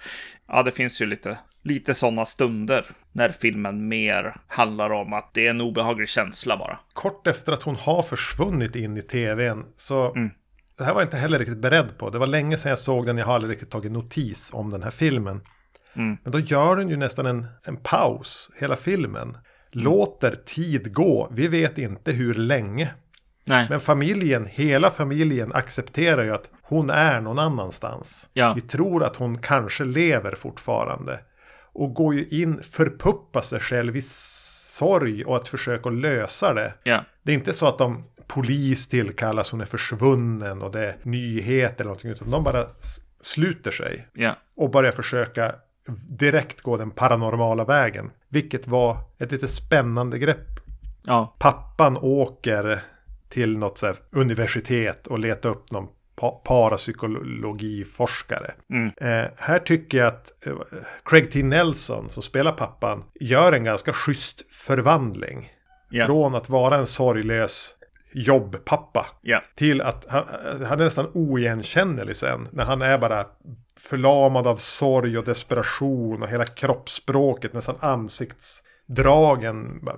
Ja, 0.48 0.62
det 0.62 0.72
finns 0.72 1.02
ju 1.02 1.06
lite, 1.06 1.38
lite 1.62 1.94
sådana 1.94 2.24
stunder 2.24 2.84
när 3.12 3.28
filmen 3.28 3.88
mer 3.88 4.36
handlar 4.46 4.90
om 4.90 5.12
att 5.12 5.34
det 5.34 5.46
är 5.46 5.50
en 5.50 5.60
obehaglig 5.60 6.08
känsla 6.08 6.56
bara. 6.56 6.78
Kort 6.92 7.26
efter 7.26 7.52
att 7.52 7.62
hon 7.62 7.76
har 7.76 8.02
försvunnit 8.02 8.76
in 8.76 8.96
i 8.96 9.02
tvn 9.02 9.64
så 9.76 10.14
mm. 10.14 10.30
det 10.78 10.84
här 10.84 10.94
var 10.94 11.00
jag 11.00 11.06
inte 11.06 11.16
heller 11.16 11.38
riktigt 11.38 11.58
beredd 11.58 11.98
på. 11.98 12.10
Det 12.10 12.18
var 12.18 12.26
länge 12.26 12.56
sedan 12.56 12.68
jag 12.68 12.78
såg 12.78 13.06
den, 13.06 13.18
jag 13.18 13.26
har 13.26 13.34
aldrig 13.34 13.52
riktigt 13.52 13.70
tagit 13.70 13.92
notis 13.92 14.50
om 14.52 14.70
den 14.70 14.82
här 14.82 14.90
filmen. 14.90 15.40
Mm. 15.94 16.16
Men 16.22 16.32
då 16.32 16.38
gör 16.38 16.76
den 16.76 16.88
ju 16.88 16.96
nästan 16.96 17.26
en, 17.26 17.46
en 17.62 17.76
paus, 17.76 18.50
hela 18.56 18.76
filmen. 18.76 19.38
Låter 19.70 20.36
tid 20.46 20.94
gå, 20.94 21.28
vi 21.32 21.48
vet 21.48 21.78
inte 21.78 22.12
hur 22.12 22.34
länge. 22.34 22.90
Nej. 23.44 23.66
Men 23.70 23.80
familjen, 23.80 24.46
hela 24.46 24.90
familjen 24.90 25.52
accepterar 25.52 26.24
ju 26.24 26.34
att 26.34 26.50
hon 26.62 26.90
är 26.90 27.20
någon 27.20 27.38
annanstans. 27.38 28.28
Ja. 28.32 28.52
Vi 28.54 28.60
tror 28.60 29.04
att 29.04 29.16
hon 29.16 29.38
kanske 29.38 29.84
lever 29.84 30.34
fortfarande. 30.34 31.20
Och 31.72 31.94
går 31.94 32.14
ju 32.14 32.26
in, 32.28 32.62
förpuppar 32.62 33.40
sig 33.40 33.60
själv 33.60 33.96
i 33.96 34.02
sorg 34.02 35.24
och 35.24 35.36
att 35.36 35.48
försöka 35.48 35.90
lösa 35.90 36.54
det. 36.54 36.74
Ja. 36.82 37.04
Det 37.22 37.32
är 37.32 37.34
inte 37.34 37.52
så 37.52 37.66
att 37.66 37.78
de 37.78 38.04
polis 38.26 38.88
tillkallas, 38.88 39.50
hon 39.50 39.60
är 39.60 39.64
försvunnen 39.64 40.62
och 40.62 40.72
det 40.72 40.86
är 40.86 40.96
nyheter 41.02 41.74
eller 41.74 41.84
någonting. 41.84 42.10
Utan 42.10 42.30
de 42.30 42.44
bara 42.44 42.66
sluter 43.20 43.70
sig. 43.70 44.08
Ja. 44.12 44.36
Och 44.56 44.70
börjar 44.70 44.92
försöka 44.92 45.54
direkt 46.08 46.62
gå 46.62 46.76
den 46.76 46.90
paranormala 46.90 47.64
vägen. 47.64 48.10
Vilket 48.28 48.66
var 48.66 48.96
ett 49.18 49.32
lite 49.32 49.48
spännande 49.48 50.18
grepp. 50.18 50.60
Ja. 51.06 51.34
Pappan 51.38 51.96
åker 51.96 52.82
till 53.28 53.58
något 53.58 53.78
så 53.78 53.94
universitet 54.10 55.06
och 55.06 55.18
letar 55.18 55.48
upp 55.48 55.70
någon 55.70 55.88
parapsykologiforskare. 56.44 58.54
Mm. 58.70 58.92
Eh, 58.96 59.30
här 59.36 59.58
tycker 59.58 59.98
jag 59.98 60.06
att 60.06 60.46
eh, 60.46 60.52
Craig 61.04 61.30
T. 61.30 61.42
Nelson 61.42 62.08
som 62.08 62.22
spelar 62.22 62.52
pappan 62.52 63.04
gör 63.20 63.52
en 63.52 63.64
ganska 63.64 63.92
schysst 63.92 64.42
förvandling. 64.50 65.52
Yeah. 65.90 66.06
Från 66.06 66.34
att 66.34 66.48
vara 66.48 66.76
en 66.76 66.86
sorglös 66.86 67.74
jobbpappa 68.14 69.06
yeah. 69.22 69.42
till 69.54 69.80
att 69.80 70.06
han, 70.08 70.24
han 70.66 70.80
är 70.80 70.84
nästan 70.84 71.10
oigenkännlig 71.14 72.16
sen. 72.16 72.48
När 72.52 72.64
han 72.64 72.82
är 72.82 72.98
bara 72.98 73.26
förlamad 73.76 74.46
av 74.46 74.56
sorg 74.56 75.18
och 75.18 75.24
desperation 75.24 76.22
och 76.22 76.28
hela 76.28 76.44
kroppsspråket, 76.44 77.52
nästan 77.52 77.76
ansiktsdragen 77.80 79.88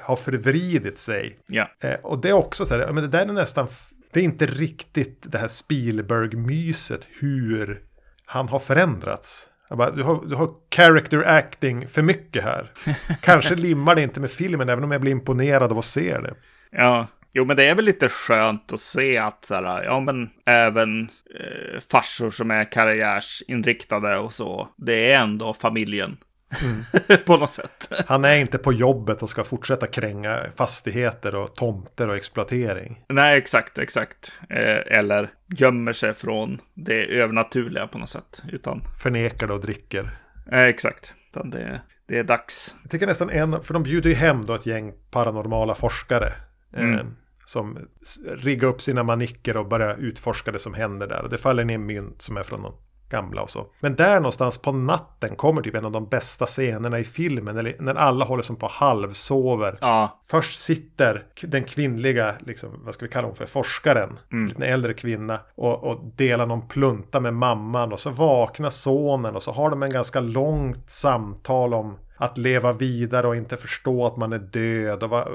har 0.00 0.16
förvridit 0.16 0.98
sig. 0.98 1.38
Ja. 1.46 1.70
Eh, 1.80 1.94
och 2.02 2.20
det 2.20 2.28
är 2.28 2.32
också 2.32 2.66
så 2.66 2.76
här, 2.76 2.92
men 2.92 3.02
det 3.02 3.08
där 3.08 3.26
är 3.26 3.32
nästan, 3.32 3.68
det 4.12 4.20
är 4.20 4.24
inte 4.24 4.46
riktigt 4.46 5.22
det 5.22 5.38
här 5.38 5.48
Spielberg-myset 5.48 7.00
hur 7.20 7.82
han 8.24 8.48
har 8.48 8.58
förändrats. 8.58 9.48
Bara, 9.70 9.90
du, 9.90 10.02
har, 10.02 10.24
du 10.26 10.34
har 10.34 10.50
character 10.74 11.28
acting 11.28 11.88
för 11.88 12.02
mycket 12.02 12.44
här. 12.44 12.72
Kanske 13.20 13.54
limmar 13.54 13.94
det 13.94 14.02
inte 14.02 14.20
med 14.20 14.30
filmen, 14.30 14.68
även 14.68 14.84
om 14.84 14.92
jag 14.92 15.00
blir 15.00 15.12
imponerad 15.12 15.72
av 15.72 15.78
att 15.78 15.84
se 15.84 16.18
det. 16.18 16.34
Ja, 16.72 17.06
Jo, 17.34 17.44
men 17.44 17.56
det 17.56 17.64
är 17.64 17.74
väl 17.74 17.84
lite 17.84 18.08
skönt 18.08 18.72
att 18.72 18.80
se 18.80 19.18
att 19.18 19.44
så 19.44 19.54
här, 19.54 19.82
ja, 19.82 20.00
men 20.00 20.30
även 20.46 21.02
eh, 21.40 21.80
farsor 21.90 22.30
som 22.30 22.50
är 22.50 22.72
karriärsinriktade 22.72 24.18
och 24.18 24.32
så, 24.32 24.68
det 24.76 25.12
är 25.12 25.20
ändå 25.20 25.54
familjen. 25.54 26.16
Mm. 26.64 26.82
på 27.26 27.36
något 27.36 27.50
sätt. 27.50 27.92
Han 28.06 28.24
är 28.24 28.36
inte 28.36 28.58
på 28.58 28.72
jobbet 28.72 29.22
och 29.22 29.30
ska 29.30 29.44
fortsätta 29.44 29.86
kränga 29.86 30.46
fastigheter 30.56 31.34
och 31.34 31.54
tomter 31.54 32.08
och 32.08 32.16
exploatering. 32.16 33.04
Nej, 33.08 33.38
exakt, 33.38 33.78
exakt. 33.78 34.32
Eh, 34.50 34.98
eller 34.98 35.28
gömmer 35.46 35.92
sig 35.92 36.14
från 36.14 36.60
det 36.74 37.20
övernaturliga 37.20 37.86
på 37.86 37.98
något 37.98 38.08
sätt. 38.08 38.42
Utan... 38.48 38.82
Förnekar 39.02 39.46
det 39.46 39.54
och 39.54 39.60
dricker. 39.60 40.18
Eh, 40.52 40.62
exakt. 40.62 41.14
Utan 41.30 41.50
det, 41.50 41.80
det 42.06 42.18
är 42.18 42.24
dags. 42.24 42.76
Jag 42.82 42.90
tycker 42.90 43.06
nästan 43.06 43.30
en, 43.30 43.62
för 43.62 43.74
de 43.74 43.82
bjuder 43.82 44.10
ju 44.10 44.16
hem 44.16 44.44
då 44.44 44.54
ett 44.54 44.66
gäng 44.66 44.92
paranormala 45.10 45.74
forskare. 45.74 46.32
Mm. 46.72 46.94
Eh, 46.94 47.04
som 47.44 47.78
riggar 48.26 48.68
upp 48.68 48.80
sina 48.80 49.02
manicker 49.02 49.56
och 49.56 49.68
börjar 49.68 49.96
utforska 49.96 50.52
det 50.52 50.58
som 50.58 50.74
händer 50.74 51.06
där. 51.06 51.22
Och 51.22 51.28
det 51.28 51.38
faller 51.38 51.64
ner 51.64 51.78
mynt 51.78 52.22
som 52.22 52.36
är 52.36 52.42
från 52.42 52.60
någon 52.60 52.74
gamla 53.12 53.42
och 53.42 53.50
så. 53.50 53.66
Men 53.80 53.96
där 53.96 54.16
någonstans 54.16 54.58
på 54.58 54.72
natten 54.72 55.36
kommer 55.36 55.62
typ 55.62 55.74
en 55.74 55.84
av 55.84 55.92
de 55.92 56.08
bästa 56.08 56.46
scenerna 56.46 56.98
i 56.98 57.04
filmen. 57.04 57.56
Eller 57.56 57.76
när 57.78 57.94
alla 57.94 58.24
håller 58.24 58.42
som 58.42 58.56
på 58.56 58.66
halvsover. 58.66 59.78
Ja. 59.80 60.20
Först 60.24 60.62
sitter 60.62 61.24
den 61.42 61.64
kvinnliga, 61.64 62.34
liksom, 62.40 62.70
vad 62.84 62.94
ska 62.94 63.04
vi 63.04 63.10
kalla 63.12 63.26
hon 63.26 63.36
för, 63.36 63.46
forskaren. 63.46 64.18
Mm. 64.32 64.52
En 64.56 64.62
äldre 64.62 64.94
kvinna. 64.94 65.40
Och, 65.54 65.84
och 65.84 66.04
delar 66.16 66.46
någon 66.46 66.68
plunta 66.68 67.20
med 67.20 67.34
mamman. 67.34 67.92
Och 67.92 68.00
så 68.00 68.10
vaknar 68.10 68.70
sonen. 68.70 69.36
Och 69.36 69.42
så 69.42 69.52
har 69.52 69.70
de 69.70 69.82
en 69.82 69.90
ganska 69.90 70.20
långt 70.20 70.90
samtal 70.90 71.74
om 71.74 71.98
att 72.22 72.38
leva 72.38 72.72
vidare 72.72 73.26
och 73.26 73.36
inte 73.36 73.56
förstå 73.56 74.06
att 74.06 74.16
man 74.16 74.32
är 74.32 74.38
död. 74.38 75.02
Och 75.02 75.28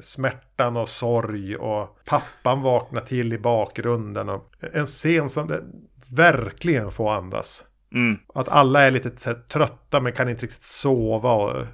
smärtan 0.00 0.76
och 0.76 0.88
sorg. 0.88 1.56
Och 1.56 1.98
pappan 2.04 2.62
vaknar 2.62 3.00
till 3.00 3.32
i 3.32 3.38
bakgrunden. 3.38 4.28
Och 4.28 4.52
en 4.72 4.86
scen 4.86 5.28
som 5.28 5.48
det, 5.48 5.62
verkligen 6.10 6.90
få 6.90 7.08
andas. 7.08 7.64
Mm. 7.94 8.18
Att 8.34 8.48
alla 8.48 8.80
är 8.80 8.90
lite 8.90 9.10
här, 9.24 9.34
trötta 9.34 10.00
men 10.00 10.12
kan 10.12 10.28
inte 10.28 10.42
riktigt 10.42 10.64
sova. 10.64 11.32
Och 11.32 11.66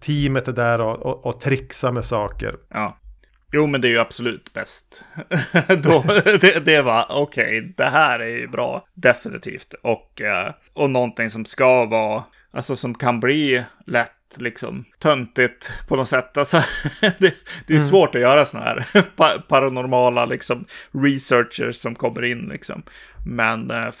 teamet 0.00 0.48
är 0.48 0.52
där 0.52 0.80
och, 0.80 0.98
och, 0.98 1.26
och 1.26 1.40
trixar 1.40 1.92
med 1.92 2.04
saker. 2.04 2.56
Ja. 2.68 2.96
Jo, 3.52 3.66
men 3.66 3.80
det 3.80 3.88
är 3.88 3.90
ju 3.90 3.98
absolut 3.98 4.52
bäst. 4.52 5.04
Då, 5.82 6.04
det, 6.40 6.64
det 6.64 6.82
var 6.82 7.06
okej, 7.08 7.58
okay, 7.58 7.72
det 7.76 7.84
här 7.84 8.20
är 8.20 8.38
ju 8.38 8.48
bra, 8.48 8.86
definitivt. 8.94 9.74
Och, 9.82 10.20
eh, 10.20 10.52
och 10.72 10.90
någonting 10.90 11.30
som 11.30 11.44
ska 11.44 11.86
vara, 11.86 12.24
alltså 12.52 12.76
som 12.76 12.94
kan 12.94 13.20
bli 13.20 13.64
lätt 13.86 14.12
liksom 14.38 14.84
töntigt 14.98 15.72
på 15.88 15.96
något 15.96 16.08
sätt. 16.08 16.36
Alltså, 16.36 16.56
det, 17.00 17.34
det 17.66 17.74
är 17.74 17.78
mm. 17.78 17.88
svårt 17.88 18.14
att 18.14 18.20
göra 18.20 18.44
sådana 18.44 18.66
här 18.66 19.02
paranormala 19.48 20.26
liksom 20.26 20.64
researchers 20.92 21.76
som 21.76 21.94
kommer 21.94 22.24
in 22.24 22.38
liksom. 22.38 22.82
Men 23.26 23.70
eh, 23.70 23.92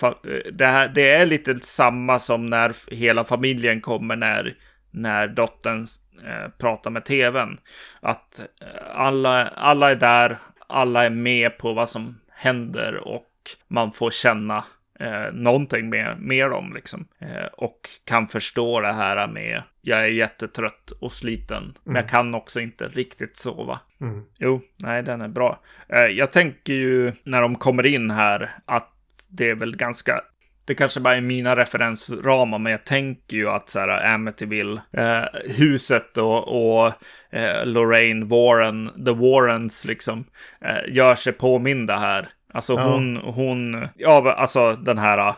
det, 0.52 0.66
här, 0.66 0.88
det 0.88 1.10
är 1.10 1.26
lite 1.26 1.60
samma 1.60 2.18
som 2.18 2.46
när 2.46 2.94
hela 2.94 3.24
familjen 3.24 3.80
kommer 3.80 4.16
när, 4.16 4.54
när 4.90 5.28
dottern 5.28 5.86
eh, 6.26 6.50
pratar 6.58 6.90
med 6.90 7.04
tvn. 7.04 7.58
Att 8.00 8.40
eh, 8.40 8.46
alla, 8.94 9.48
alla 9.48 9.90
är 9.90 9.96
där, 9.96 10.38
alla 10.66 11.04
är 11.04 11.10
med 11.10 11.58
på 11.58 11.72
vad 11.72 11.88
som 11.88 12.20
händer 12.28 12.96
och 12.96 13.26
man 13.68 13.92
får 13.92 14.10
känna 14.10 14.64
eh, 15.00 15.32
någonting 15.32 15.88
med, 15.88 16.20
med 16.20 16.50
dem 16.50 16.72
liksom. 16.74 17.06
Eh, 17.18 17.46
och 17.52 17.88
kan 18.04 18.28
förstå 18.28 18.80
det 18.80 18.92
här 18.92 19.28
med 19.28 19.62
jag 19.82 20.00
är 20.00 20.06
jättetrött 20.06 20.90
och 20.90 21.12
sliten, 21.12 21.62
mm. 21.62 21.74
men 21.84 21.94
jag 21.94 22.08
kan 22.08 22.34
också 22.34 22.60
inte 22.60 22.88
riktigt 22.88 23.36
sova. 23.36 23.80
Mm. 24.00 24.22
Jo, 24.38 24.60
nej, 24.76 25.02
den 25.02 25.20
är 25.20 25.28
bra. 25.28 25.60
Eh, 25.88 25.98
jag 25.98 26.32
tänker 26.32 26.72
ju 26.72 27.12
när 27.24 27.42
de 27.42 27.56
kommer 27.56 27.86
in 27.86 28.10
här 28.10 28.50
att 28.64 28.92
det 29.28 29.50
är 29.50 29.54
väl 29.54 29.76
ganska 29.76 30.22
det 30.64 30.74
kanske 30.74 31.00
bara 31.00 31.16
är 31.16 31.20
mina 31.20 31.56
referensramar, 31.56 32.58
men 32.58 32.72
jag 32.72 32.84
tänker 32.84 33.36
ju 33.36 33.48
att 33.48 33.68
så 33.68 33.78
här 33.78 34.14
Amityville, 34.14 34.80
eh, 34.92 35.24
huset 35.56 36.18
och, 36.18 36.48
och 36.48 36.92
eh, 37.30 37.66
Lorraine 37.66 38.28
Warren, 38.28 38.90
The 39.04 39.12
Warrens 39.12 39.84
liksom, 39.84 40.24
eh, 40.60 40.94
gör 40.94 41.14
sig 41.14 41.32
påminda 41.32 41.96
här. 41.96 42.28
Alltså 42.52 42.72
ja. 42.72 42.92
hon, 42.92 43.16
hon, 43.16 43.88
ja 43.96 44.32
alltså 44.32 44.72
den 44.72 44.98
här 44.98 45.28
eh, 45.28 45.34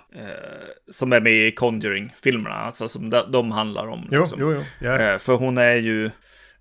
som 0.90 1.12
är 1.12 1.20
med 1.20 1.32
i 1.32 1.52
Conjuring-filmerna, 1.52 2.54
alltså 2.54 2.88
som 2.88 3.10
de, 3.10 3.32
de 3.32 3.50
handlar 3.50 3.86
om. 3.86 4.08
Liksom. 4.10 4.40
Jo, 4.40 4.52
jo, 4.52 4.64
jo. 4.80 4.86
Yeah. 4.86 5.12
Eh, 5.12 5.18
för 5.18 5.34
hon 5.34 5.58
är 5.58 5.74
ju 5.74 6.10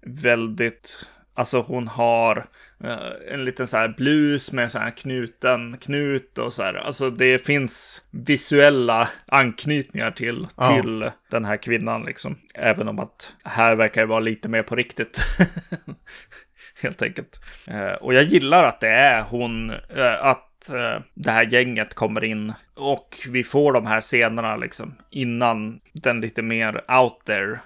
väldigt, 0.06 1.06
alltså 1.34 1.62
hon 1.62 1.88
har 1.88 2.46
eh, 2.84 3.34
en 3.34 3.46
liten 3.46 3.68
så 3.68 3.78
här 3.78 3.94
blus 3.98 4.52
med 4.52 4.72
så 4.72 4.80
här 4.80 4.92
knuten 4.92 5.78
knut 5.78 6.38
och 6.38 6.54
så 6.54 6.64
här. 6.64 6.74
Alltså 6.74 7.10
det 7.10 7.46
finns 7.46 8.02
visuella 8.12 9.10
anknytningar 9.28 10.12
till, 10.12 10.48
ja. 10.58 10.76
till 10.76 11.12
den 11.32 11.46
här 11.46 11.58
kvinnan 11.58 12.04
liksom. 12.04 12.38
Även 12.54 12.88
om 12.88 13.00
att 13.00 13.36
här 13.44 13.76
verkar 13.76 14.02
det 14.02 14.08
vara 14.08 14.20
lite 14.20 14.50
mer 14.50 14.64
på 14.64 14.76
riktigt. 14.76 15.26
Helt 16.82 17.02
enkelt. 17.02 17.40
Eh, 17.68 17.92
och 17.92 18.14
jag 18.14 18.24
gillar 18.24 18.64
att 18.64 18.80
det 18.80 18.90
är 18.90 19.22
hon, 19.22 19.70
eh, 19.70 20.26
att 20.26 20.70
eh, 20.70 21.02
det 21.14 21.32
här 21.32 21.46
gänget 21.46 21.94
kommer 21.94 22.24
in 22.24 22.54
och 22.76 23.18
vi 23.30 23.44
får 23.44 23.74
de 23.74 23.86
här 23.86 24.02
scenerna 24.02 24.56
liksom 24.56 24.96
innan 25.10 25.80
den 25.94 26.22
lite 26.22 26.42
mer 26.42 26.82
out 27.02 27.26
there. 27.26 27.60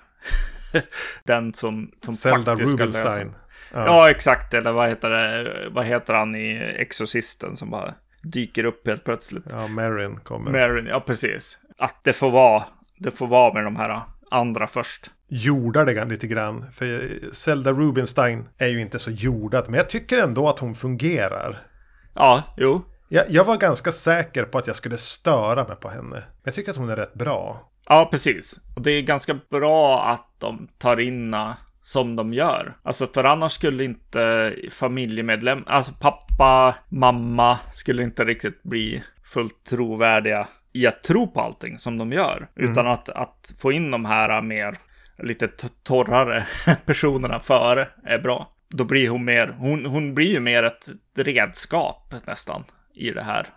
den 1.23 1.53
som, 1.53 1.91
som 2.01 2.13
Zelda 2.13 2.51
faktiskt 2.51 2.73
ska 2.73 2.85
lösa. 2.85 3.21
Ja. 3.21 3.85
ja. 3.85 4.09
exakt. 4.09 4.53
Eller 4.53 4.71
vad 4.71 4.89
heter 4.89 5.09
det? 5.09 5.69
Vad 5.69 5.85
heter 5.85 6.13
han 6.13 6.35
i 6.35 6.57
Exorcisten 6.77 7.55
som 7.55 7.69
bara 7.69 7.93
dyker 8.21 8.63
upp 8.63 8.87
helt 8.87 9.03
plötsligt? 9.03 9.45
Ja, 9.49 9.67
Marin 9.67 10.19
kommer. 10.19 10.51
Marin, 10.51 10.85
ja 10.85 10.99
precis. 10.99 11.57
Att 11.77 12.03
det 12.03 12.13
får 12.13 12.31
vara, 12.31 12.63
det 12.97 13.11
får 13.11 13.27
vara 13.27 13.53
med 13.53 13.63
de 13.63 13.75
här 13.75 14.01
andra 14.31 14.67
först. 14.67 15.11
Jordar 15.27 15.85
det 15.85 16.05
lite 16.05 16.27
grann. 16.27 16.65
För 16.71 17.19
Zelda 17.31 17.71
Rubinstein 17.71 18.47
är 18.57 18.67
ju 18.67 18.81
inte 18.81 18.99
så 18.99 19.11
jordad. 19.11 19.69
Men 19.69 19.77
jag 19.77 19.89
tycker 19.89 20.17
ändå 20.17 20.49
att 20.49 20.59
hon 20.59 20.75
fungerar. 20.75 21.67
Ja, 22.13 22.43
jo. 22.57 22.81
Jag, 23.09 23.25
jag 23.29 23.43
var 23.43 23.57
ganska 23.57 23.91
säker 23.91 24.43
på 24.43 24.57
att 24.57 24.67
jag 24.67 24.75
skulle 24.75 24.97
störa 24.97 25.67
mig 25.67 25.75
på 25.75 25.89
henne. 25.89 26.23
Jag 26.43 26.53
tycker 26.53 26.71
att 26.71 26.77
hon 26.77 26.89
är 26.89 26.95
rätt 26.95 27.13
bra. 27.13 27.71
Ja, 27.87 28.07
precis. 28.11 28.59
Och 28.75 28.81
det 28.81 28.91
är 28.91 29.01
ganska 29.01 29.39
bra 29.49 30.03
att 30.03 30.39
de 30.39 30.67
tar 30.77 30.99
in 30.99 31.35
som 31.81 32.15
de 32.15 32.33
gör. 32.33 32.77
Alltså 32.83 33.07
för 33.07 33.23
annars 33.23 33.51
skulle 33.51 33.83
inte 33.83 34.53
familjemedlem, 34.71 35.63
alltså 35.67 35.93
pappa, 35.99 36.75
mamma 36.89 37.59
skulle 37.73 38.03
inte 38.03 38.23
riktigt 38.23 38.63
bli 38.63 39.03
fullt 39.23 39.63
trovärdiga 39.63 40.47
i 40.73 40.87
att 40.87 41.03
tro 41.03 41.27
på 41.27 41.41
allting 41.41 41.77
som 41.77 41.97
de 41.97 42.11
gör. 42.11 42.47
Mm. 42.57 42.71
Utan 42.71 42.87
att, 42.87 43.09
att 43.09 43.53
få 43.61 43.71
in 43.71 43.91
de 43.91 44.05
här 44.05 44.41
mer 44.41 44.77
lite 45.17 45.47
torrare 45.83 46.47
personerna 46.85 47.39
före 47.39 47.87
är 48.03 48.19
bra. 48.19 48.51
Då 48.69 48.83
blir 48.83 49.09
hon 49.09 49.25
mer, 49.25 49.47
hon, 49.47 49.85
hon 49.85 50.15
blir 50.15 50.31
ju 50.31 50.39
mer 50.39 50.63
ett 50.63 50.87
redskap 51.17 52.13
nästan 52.25 52.63
i 52.93 53.11
det 53.11 53.23
här 53.23 53.47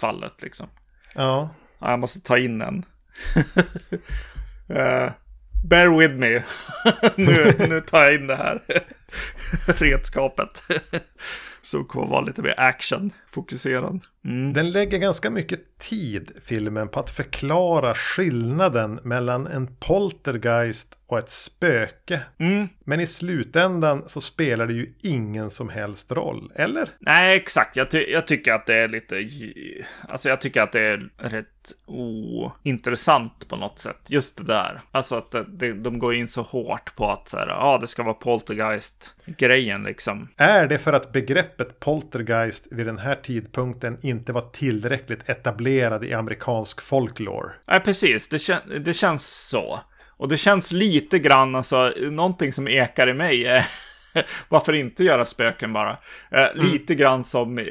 fallet 0.00 0.42
liksom. 0.42 0.68
Ja. 1.14 1.50
ja 1.78 1.90
jag 1.90 1.98
måste 1.98 2.20
ta 2.20 2.38
in 2.38 2.60
en. 2.60 2.84
uh, 4.70 5.10
bear 5.68 5.98
with 5.98 6.14
me. 6.14 6.42
nu, 7.16 7.54
nu 7.68 7.80
tar 7.80 8.00
jag 8.00 8.14
in 8.14 8.26
det 8.26 8.36
här 8.36 8.62
redskapet. 9.66 10.62
Så 11.62 11.84
kommer 11.84 12.06
vara 12.06 12.20
lite 12.20 12.42
mer 12.42 12.54
action-fokuserad. 12.56 14.00
Mm. 14.24 14.52
Den 14.52 14.70
lägger 14.70 14.98
ganska 14.98 15.30
mycket 15.30 15.78
tid, 15.78 16.32
filmen, 16.44 16.88
på 16.88 17.00
att 17.00 17.10
förklara 17.10 17.94
skillnaden 17.94 19.00
mellan 19.02 19.46
en 19.46 19.76
poltergeist 19.76 20.96
och 21.06 21.18
ett 21.18 21.30
spöke. 21.30 22.20
Mm. 22.38 22.68
Men 22.84 23.00
i 23.00 23.06
slutändan 23.06 24.02
så 24.06 24.20
spelar 24.20 24.66
det 24.66 24.72
ju 24.72 24.94
ingen 25.02 25.50
som 25.50 25.68
helst 25.68 26.12
roll, 26.12 26.52
eller? 26.54 26.88
Nej, 26.98 27.36
exakt. 27.36 27.76
Jag, 27.76 27.90
ty 27.90 27.98
jag 27.98 28.26
tycker 28.26 28.52
att 28.52 28.66
det 28.66 28.74
är 28.74 28.88
lite... 28.88 29.28
Alltså 30.08 30.28
jag 30.28 30.40
tycker 30.40 30.62
att 30.62 30.72
det 30.72 30.80
är 30.80 31.10
rätt 31.18 31.46
ointressant 31.86 33.48
på 33.48 33.56
något 33.56 33.78
sätt. 33.78 34.00
Just 34.08 34.36
det 34.36 34.44
där. 34.44 34.80
Alltså 34.90 35.16
att 35.16 35.34
det, 35.48 35.72
de 35.72 35.98
går 35.98 36.14
in 36.14 36.28
så 36.28 36.42
hårt 36.42 36.96
på 36.96 37.10
att 37.10 37.28
så 37.28 37.36
här, 37.36 37.46
ja, 37.46 37.78
det 37.80 37.86
ska 37.86 38.02
vara 38.02 38.14
poltergeist-grejen 38.14 39.82
liksom. 39.82 40.28
Är 40.36 40.66
det 40.66 40.78
för 40.78 40.92
att 40.92 41.12
begreppet 41.12 41.80
poltergeist 41.80 42.66
vid 42.70 42.86
den 42.86 42.98
här 42.98 43.14
tidpunkten 43.14 43.98
inte 44.10 44.32
var 44.32 44.40
tillräckligt 44.40 45.28
etablerad 45.28 46.04
i 46.04 46.12
amerikansk 46.12 46.80
folklore? 46.80 47.52
Nej, 47.68 47.80
precis. 47.80 48.28
Det, 48.28 48.38
kän 48.38 48.58
det 48.80 48.94
känns 48.94 49.48
så. 49.48 49.80
Och 50.16 50.28
det 50.28 50.36
känns 50.36 50.72
lite 50.72 51.18
grann, 51.18 51.54
alltså, 51.54 51.92
någonting 52.10 52.52
som 52.52 52.68
ekar 52.68 53.08
i 53.08 53.14
mig 53.14 53.46
är 53.46 53.66
varför 54.48 54.74
inte 54.74 55.04
göra 55.04 55.24
spöken 55.24 55.72
bara? 55.72 55.98
Eh, 56.30 56.44
mm. 56.44 56.66
Lite 56.66 56.94
grann 56.94 57.24
som 57.24 57.58
eh, 57.58 57.64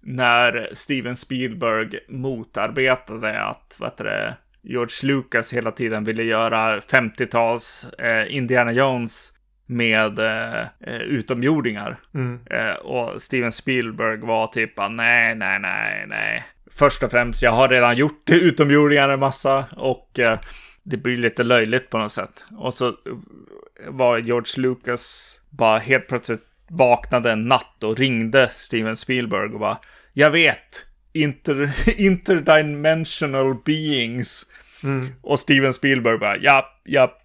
när 0.00 0.68
Steven 0.72 1.16
Spielberg 1.16 1.98
motarbetade 2.08 3.42
att, 3.42 3.76
vad 3.78 3.90
heter 3.90 4.04
det, 4.04 4.36
George 4.62 4.94
Lucas 5.02 5.52
hela 5.52 5.70
tiden 5.70 6.04
ville 6.04 6.22
göra 6.22 6.80
50-tals 6.80 7.86
eh, 7.98 8.36
Indiana 8.36 8.72
Jones 8.72 9.32
med 9.76 10.18
eh, 10.18 10.60
eh, 10.80 11.00
utomjordingar. 11.00 12.00
Mm. 12.14 12.40
Eh, 12.50 12.74
och 12.74 13.22
Steven 13.22 13.52
Spielberg 13.52 14.18
var 14.18 14.46
typ 14.46 14.72
nej, 14.90 15.34
nej, 15.34 15.58
nej, 15.58 16.06
nej. 16.08 16.44
Först 16.70 17.02
och 17.02 17.10
främst, 17.10 17.42
jag 17.42 17.52
har 17.52 17.68
redan 17.68 17.96
gjort 17.96 18.22
utomjordingar 18.30 19.08
en 19.08 19.20
massa 19.20 19.64
och 19.76 20.18
eh, 20.18 20.38
det 20.82 20.96
blir 20.96 21.16
lite 21.16 21.44
löjligt 21.44 21.90
på 21.90 21.98
något 21.98 22.12
sätt. 22.12 22.44
Och 22.58 22.74
så 22.74 22.94
var 23.88 24.18
George 24.18 24.62
Lucas 24.62 25.38
bara 25.50 25.78
helt 25.78 26.08
plötsligt 26.08 26.42
vaknade 26.68 27.32
en 27.32 27.48
natt 27.48 27.84
och 27.84 27.98
ringde 27.98 28.48
Steven 28.48 28.96
Spielberg 28.96 29.54
och 29.54 29.60
bara 29.60 29.78
Jag 30.12 30.30
vet, 30.30 30.86
inter, 31.12 31.74
interdimensional 32.00 33.54
beings. 33.64 34.46
Mm. 34.84 35.08
Och 35.22 35.38
Steven 35.38 35.72
Spielberg 35.72 36.18
bara 36.18 36.36
ja, 36.36 36.80
ja, 36.84 37.18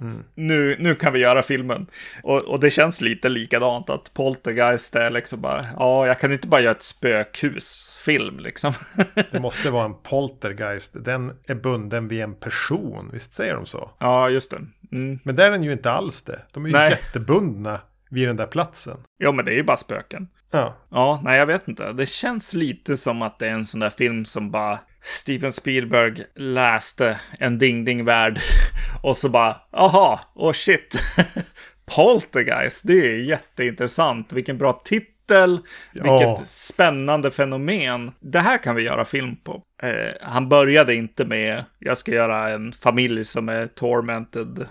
Mm. 0.00 0.24
Nu, 0.34 0.76
nu 0.78 0.94
kan 0.94 1.12
vi 1.12 1.18
göra 1.18 1.42
filmen. 1.42 1.86
Och, 2.22 2.38
och 2.38 2.60
det 2.60 2.70
känns 2.70 3.00
lite 3.00 3.28
likadant 3.28 3.90
att 3.90 4.14
Poltergeist 4.14 4.96
är 4.96 5.10
liksom 5.10 5.40
bara, 5.40 5.66
ja, 5.76 6.06
jag 6.06 6.20
kan 6.20 6.32
inte 6.32 6.48
bara 6.48 6.60
göra 6.60 6.74
ett 6.74 6.82
spökhusfilm 6.82 8.38
liksom. 8.38 8.72
det 9.30 9.40
måste 9.40 9.70
vara 9.70 9.84
en 9.84 9.94
Poltergeist, 10.02 11.04
den 11.04 11.32
är 11.46 11.54
bunden 11.54 12.08
vid 12.08 12.22
en 12.22 12.34
person, 12.34 13.10
visst 13.12 13.34
säger 13.34 13.54
de 13.54 13.66
så? 13.66 13.90
Ja, 13.98 14.30
just 14.30 14.50
det. 14.50 14.60
Mm. 14.92 15.18
Men 15.24 15.36
där 15.36 15.46
är 15.46 15.50
den 15.50 15.62
ju 15.62 15.72
inte 15.72 15.90
alls 15.90 16.22
det. 16.22 16.42
De 16.52 16.64
är 16.64 16.68
ju 16.68 16.72
nej. 16.72 16.90
jättebundna 16.90 17.80
vid 18.10 18.28
den 18.28 18.36
där 18.36 18.46
platsen. 18.46 18.98
Ja, 19.18 19.32
men 19.32 19.44
det 19.44 19.50
är 19.50 19.56
ju 19.56 19.62
bara 19.62 19.76
spöken. 19.76 20.28
Ja. 20.50 20.76
Ja, 20.90 21.20
nej, 21.24 21.38
jag 21.38 21.46
vet 21.46 21.68
inte. 21.68 21.92
Det 21.92 22.06
känns 22.06 22.54
lite 22.54 22.96
som 22.96 23.22
att 23.22 23.38
det 23.38 23.46
är 23.46 23.52
en 23.52 23.66
sån 23.66 23.80
där 23.80 23.90
film 23.90 24.24
som 24.24 24.50
bara 24.50 24.78
Steven 25.04 25.52
Spielberg 25.52 26.24
läste 26.34 27.20
en 27.38 27.58
ding-ding-värld 27.58 28.40
och 29.02 29.16
så 29.16 29.28
bara, 29.28 29.60
aha, 29.72 30.20
oh 30.34 30.52
shit, 30.52 31.02
Poltergeist, 31.86 32.86
det 32.86 33.12
är 33.12 33.18
jätteintressant, 33.18 34.32
vilken 34.32 34.58
bra 34.58 34.82
titel, 34.84 35.58
vilket 35.92 36.46
spännande 36.46 37.30
fenomen. 37.30 38.12
Det 38.20 38.38
här 38.38 38.58
kan 38.58 38.76
vi 38.76 38.82
göra 38.82 39.04
film 39.04 39.36
på. 39.36 39.62
Eh, 39.82 40.12
han 40.20 40.48
började 40.48 40.94
inte 40.94 41.24
med, 41.24 41.64
jag 41.78 41.98
ska 41.98 42.12
göra 42.12 42.50
en 42.50 42.72
familj 42.72 43.24
som 43.24 43.48
är 43.48 43.66
tormented 43.66 44.66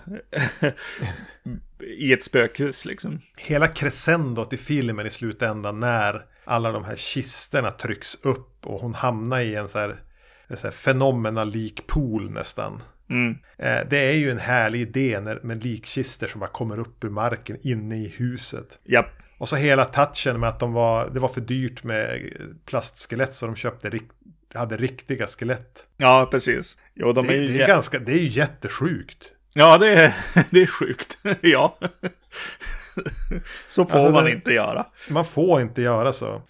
i 1.98 2.12
ett 2.12 2.24
spökhus 2.24 2.84
liksom. 2.84 3.20
Hela 3.36 3.68
crescendot 3.68 4.52
i 4.52 4.56
filmen 4.56 5.06
i 5.06 5.10
slutändan 5.10 5.80
när 5.80 6.22
alla 6.44 6.72
de 6.72 6.84
här 6.84 6.96
kisterna 6.96 7.70
trycks 7.70 8.14
upp 8.22 8.66
och 8.66 8.80
hon 8.80 8.94
hamnar 8.94 9.40
i 9.40 9.54
en 9.54 9.68
så 9.68 9.78
här 9.78 10.00
så 10.54 10.66
här 10.66 10.72
fenomenalik 10.72 11.86
pool 11.86 12.30
nästan. 12.30 12.82
Mm. 13.10 13.38
Eh, 13.58 13.88
det 13.90 13.98
är 13.98 14.12
ju 14.12 14.30
en 14.30 14.38
härlig 14.38 14.80
idé 14.80 15.20
när, 15.20 15.40
med 15.42 15.64
likkister 15.64 16.26
som 16.26 16.40
bara 16.40 16.50
kommer 16.50 16.78
upp 16.78 17.04
ur 17.04 17.10
marken 17.10 17.56
inne 17.62 17.96
i 17.96 18.08
huset. 18.08 18.78
Yep. 18.84 19.06
Och 19.38 19.48
så 19.48 19.56
hela 19.56 19.84
touchen 19.84 20.40
med 20.40 20.48
att 20.48 20.60
de 20.60 20.72
var, 20.72 21.10
det 21.10 21.20
var 21.20 21.28
för 21.28 21.40
dyrt 21.40 21.84
med 21.84 22.30
plastskelett 22.64 23.34
så 23.34 23.46
de 23.46 23.56
köpte 23.56 23.98
hade 24.54 24.76
riktiga 24.76 25.26
skelett. 25.26 25.86
Ja, 25.96 26.28
precis. 26.30 26.76
Jo, 26.94 27.12
de 27.12 27.26
det, 27.26 27.36
är, 27.36 27.40
det 27.40 27.62
är 27.62 27.66
ganska, 27.66 27.98
det 27.98 28.12
är 28.12 28.18
ju 28.18 28.28
jättesjukt. 28.28 29.30
Ja, 29.52 29.78
det 29.78 29.88
är, 29.88 30.14
det 30.50 30.62
är 30.62 30.66
sjukt. 30.66 31.18
ja. 31.40 31.78
så 33.68 33.84
får 33.84 33.98
alltså, 33.98 34.12
man 34.12 34.28
inte 34.28 34.52
göra. 34.52 34.86
Man 35.10 35.24
får 35.24 35.60
inte 35.60 35.82
göra 35.82 36.12
så. 36.12 36.42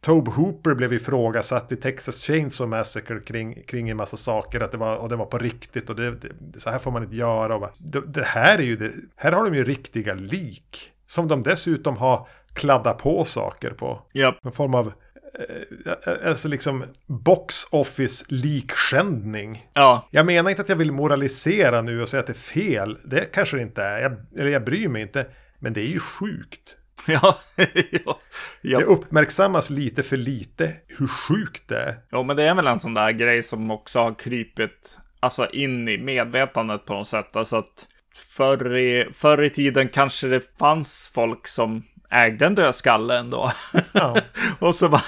Tobe 0.00 0.30
Hooper 0.30 0.74
blev 0.74 0.92
ifrågasatt 0.92 1.72
i 1.72 1.76
Texas 1.76 2.16
Chainsaw 2.16 2.76
Massacre 2.78 3.20
kring, 3.20 3.62
kring 3.66 3.90
en 3.90 3.96
massa 3.96 4.16
saker. 4.16 4.60
Att 4.60 4.72
det 4.72 4.78
var, 4.78 4.96
och 4.96 5.08
det 5.08 5.16
var 5.16 5.26
på 5.26 5.38
riktigt 5.38 5.90
och 5.90 5.96
det, 5.96 6.10
det, 6.10 6.60
så 6.60 6.70
här 6.70 6.78
får 6.78 6.90
man 6.90 7.02
inte 7.02 7.16
göra. 7.16 7.56
Och 7.56 7.68
det, 7.78 8.00
det, 8.06 8.24
här 8.24 8.58
är 8.58 8.62
ju 8.62 8.76
det, 8.76 8.92
här 9.16 9.32
har 9.32 9.44
de 9.44 9.54
ju 9.54 9.64
riktiga 9.64 10.14
lik. 10.14 10.90
Som 11.06 11.28
de 11.28 11.42
dessutom 11.42 11.96
har 11.96 12.28
kladdat 12.54 12.98
på 12.98 13.24
saker 13.24 13.70
på. 13.70 14.02
Yep. 14.14 14.34
En 14.42 14.52
form 14.52 14.74
av 14.74 14.92
eh, 15.38 16.28
alltså 16.28 16.48
liksom 16.48 16.84
box 17.06 17.54
office 17.70 18.24
likskändning. 18.28 19.66
Ja. 19.72 20.08
Jag 20.10 20.26
menar 20.26 20.50
inte 20.50 20.62
att 20.62 20.68
jag 20.68 20.76
vill 20.76 20.92
moralisera 20.92 21.82
nu 21.82 22.02
och 22.02 22.08
säga 22.08 22.20
att 22.20 22.26
det 22.26 22.32
är 22.32 22.34
fel. 22.34 22.98
Det 23.04 23.24
kanske 23.32 23.56
det 23.56 23.62
inte 23.62 23.82
är. 23.82 24.02
Jag, 24.02 24.12
eller 24.38 24.50
jag 24.50 24.64
bryr 24.64 24.88
mig 24.88 25.02
inte. 25.02 25.26
Men 25.64 25.72
det 25.72 25.80
är 25.80 25.88
ju 25.88 26.00
sjukt. 26.00 26.76
Ja, 27.06 27.38
ja, 27.56 28.20
ja. 28.60 28.78
Det 28.78 28.84
uppmärksammas 28.84 29.70
lite 29.70 30.02
för 30.02 30.16
lite 30.16 30.76
hur 30.86 31.06
sjukt 31.06 31.68
det 31.68 31.78
är. 31.78 31.98
Ja, 32.10 32.22
men 32.22 32.36
det 32.36 32.42
är 32.42 32.54
väl 32.54 32.66
en 32.66 32.80
sån 32.80 32.94
där 32.94 33.10
grej 33.10 33.42
som 33.42 33.70
också 33.70 33.98
har 33.98 34.14
krypit 34.14 34.98
alltså 35.20 35.50
in 35.50 35.88
i 35.88 35.98
medvetandet 35.98 36.84
på 36.84 36.94
något 36.94 37.08
sätt. 37.08 37.36
Alltså 37.36 37.56
att 37.56 37.88
förr 38.36 38.76
i, 38.76 39.08
förr 39.12 39.42
i 39.42 39.50
tiden 39.50 39.88
kanske 39.88 40.26
det 40.26 40.58
fanns 40.58 41.10
folk 41.14 41.46
som 41.46 41.84
ägde 42.10 42.46
en 42.46 42.54
dödskalle 42.54 43.18
ändå. 43.18 43.52
Ja. 43.92 44.16
och 44.58 44.74
så 44.74 44.88
bara, 44.88 45.04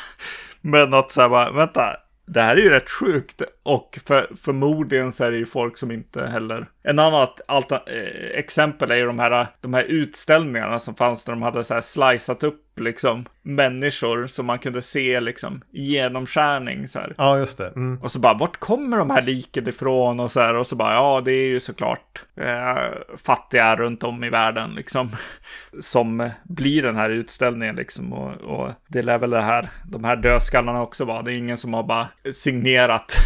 men 0.60 0.94
att 0.94 1.12
så 1.12 1.20
här 1.20 1.28
bara, 1.28 1.52
vänta, 1.52 1.96
det 2.26 2.42
här 2.42 2.56
är 2.56 2.60
ju 2.60 2.70
rätt 2.70 2.90
sjukt. 2.90 3.42
Och 3.62 3.98
för, 4.06 4.30
förmodligen 4.36 5.12
så 5.12 5.24
är 5.24 5.30
det 5.30 5.36
ju 5.36 5.46
folk 5.46 5.78
som 5.78 5.90
inte 5.90 6.26
heller... 6.26 6.66
En 6.82 6.98
annat 6.98 7.40
alta, 7.48 7.76
eh, 7.76 8.38
exempel 8.38 8.90
är 8.90 8.96
ju 8.96 9.06
de 9.06 9.18
här, 9.18 9.46
de 9.60 9.74
här 9.74 9.84
utställningarna 9.84 10.78
som 10.78 10.94
fanns 10.94 11.26
när 11.26 11.34
de 11.34 11.42
hade 11.42 11.64
så 11.64 11.74
här 11.74 11.80
slicat 11.80 12.42
upp 12.42 12.65
liksom 12.80 13.24
människor 13.42 14.26
som 14.26 14.46
man 14.46 14.58
kunde 14.58 14.82
se 14.82 15.20
liksom 15.20 15.62
genomskärning 15.70 16.88
så 16.88 16.98
här. 16.98 17.14
Ja, 17.18 17.38
just 17.38 17.58
det. 17.58 17.68
Mm. 17.68 18.02
Och 18.02 18.10
så 18.12 18.18
bara, 18.18 18.34
vart 18.34 18.56
kommer 18.56 18.96
de 18.96 19.10
här 19.10 19.22
liken 19.22 19.68
ifrån 19.68 20.20
och 20.20 20.32
så 20.32 20.40
här 20.40 20.54
och 20.54 20.66
så 20.66 20.76
bara, 20.76 20.94
ja, 20.94 21.22
det 21.24 21.32
är 21.32 21.48
ju 21.48 21.60
såklart 21.60 22.24
eh, 22.36 22.76
fattiga 23.16 23.76
runt 23.76 24.02
om 24.02 24.24
i 24.24 24.30
världen 24.30 24.74
liksom 24.74 25.10
som 25.80 26.30
blir 26.44 26.82
den 26.82 26.96
här 26.96 27.10
utställningen 27.10 27.76
liksom 27.76 28.12
och, 28.12 28.32
och 28.34 28.70
det 28.88 29.02
lär 29.02 29.18
väl 29.18 29.30
det 29.30 29.42
här, 29.42 29.68
de 29.84 30.04
här 30.04 30.16
dödskallarna 30.16 30.82
också 30.82 31.04
vara. 31.04 31.22
Det 31.22 31.32
är 31.32 31.36
ingen 31.36 31.58
som 31.58 31.74
har 31.74 31.82
bara 31.82 32.08
signerat 32.32 33.16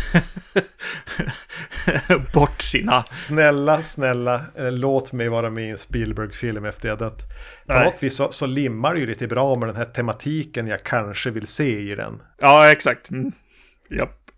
bort 2.35 2.63
sina... 2.63 3.05
Snälla, 3.09 3.83
snälla, 3.83 4.41
eh, 4.55 4.73
låt 4.73 5.13
mig 5.13 5.29
vara 5.29 5.51
med 5.51 5.65
i 5.65 5.71
en 5.71 5.79
Spielberg-film 5.79 6.65
efter 6.65 6.89
jag 6.89 6.99
dött. 6.99 7.23
På 7.67 7.81
något 7.81 8.03
vis 8.03 8.17
så, 8.17 8.33
så 8.33 8.47
limmar 8.47 8.95
det 8.95 9.01
ju 9.01 9.07
lite 9.07 9.27
bra 9.27 9.40
med 9.57 9.69
den 9.69 9.77
här 9.77 9.85
tematiken 9.85 10.67
jag 10.67 10.83
kanske 10.83 11.31
vill 11.31 11.47
se 11.47 11.81
i 11.81 11.95
den. 11.95 12.23
Ja, 12.39 12.71
exakt. 12.73 13.11
Mm. 13.11 13.33
Japp. 13.91 14.31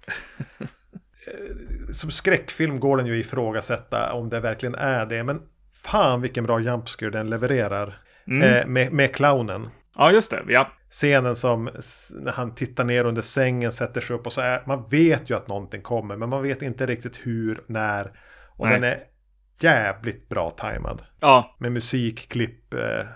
Som 1.93 2.11
skräckfilm 2.11 2.81
går 2.81 2.97
den 2.97 3.07
ju 3.07 3.19
ifrågasätta 3.19 4.13
om 4.13 4.29
det 4.31 4.41
verkligen 4.41 4.75
är 4.75 5.07
det. 5.07 5.25
Men 5.25 5.43
fan 5.83 6.21
vilken 6.21 6.45
bra 6.45 6.61
jumpscare 6.61 7.11
den 7.11 7.31
levererar. 7.31 7.99
Eh, 8.27 8.67
med, 8.67 8.93
med 8.93 9.15
clownen. 9.15 9.69
Ja, 9.97 10.13
just 10.13 10.31
det. 10.31 10.43
Ja. 10.49 10.73
Scenen 10.91 11.37
som 11.37 11.71
när 12.15 12.33
han 12.33 12.55
tittar 12.55 12.85
ner 12.85 13.05
under 13.05 13.23
sängen, 13.23 13.73
sätter 13.73 14.01
sig 14.01 14.17
upp 14.17 14.27
och 14.27 14.33
så 14.33 14.41
är 14.41 14.63
man 14.67 14.89
vet 14.89 15.31
ju 15.31 15.37
att 15.37 15.49
någonting 15.49 15.83
kommer. 15.83 16.17
Men 16.17 16.29
man 16.29 16.43
vet 16.43 16.63
inte 16.63 16.87
riktigt 16.87 17.17
hur, 17.23 17.65
när. 17.67 18.13
Och 18.57 18.67
Nej. 18.67 18.81
den 18.81 18.85
är 18.85 18.99
jävligt 19.61 20.29
bra 20.29 20.51
tajmad. 20.51 21.03
Ja, 21.21 21.57
Med 21.59 21.73
musik, 21.73 22.29
klipp, 22.29 22.75
eh, 22.75 23.07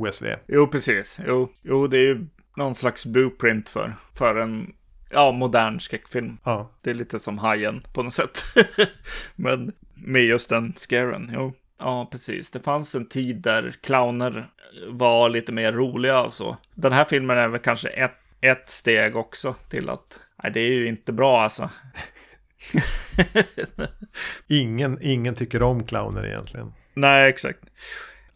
OSV. 0.00 0.24
jo, 0.46 0.66
precis. 0.66 1.20
Jo, 1.26 1.52
jo, 1.62 1.86
det 1.86 1.98
är 1.98 2.02
ju 2.02 2.26
någon 2.56 2.74
slags 2.74 3.06
blueprint 3.06 3.68
för, 3.68 3.94
för 4.14 4.36
en 4.36 4.74
ja, 5.10 5.32
modern 5.32 5.80
skräckfilm. 5.80 6.38
Ja. 6.44 6.70
Det 6.82 6.90
är 6.90 6.94
lite 6.94 7.18
som 7.18 7.38
Hajen 7.38 7.82
på 7.94 8.02
något 8.02 8.14
sätt. 8.14 8.44
Men 9.36 9.72
med 9.94 10.22
just 10.24 10.48
den 10.48 10.72
scaren, 10.76 11.30
jo. 11.34 11.52
Ja, 11.78 12.08
precis. 12.12 12.50
Det 12.50 12.60
fanns 12.60 12.94
en 12.94 13.08
tid 13.08 13.36
där 13.36 13.74
clowner 13.82 14.46
var 14.88 15.28
lite 15.28 15.52
mer 15.52 15.72
roliga 15.72 16.22
och 16.22 16.34
så. 16.34 16.56
Den 16.74 16.92
här 16.92 17.04
filmen 17.04 17.38
är 17.38 17.48
väl 17.48 17.60
kanske 17.60 17.88
ett, 17.88 18.16
ett 18.40 18.68
steg 18.68 19.16
också 19.16 19.54
till 19.68 19.88
att 19.90 20.20
nej, 20.42 20.52
det 20.52 20.60
är 20.60 20.70
ju 20.70 20.88
inte 20.88 21.12
bra 21.12 21.42
alltså. 21.42 21.70
Ingen, 24.46 24.98
ingen 25.02 25.34
tycker 25.34 25.62
om 25.62 25.84
clowner 25.86 26.26
egentligen. 26.26 26.72
Nej, 26.94 27.28
exakt. 27.28 27.60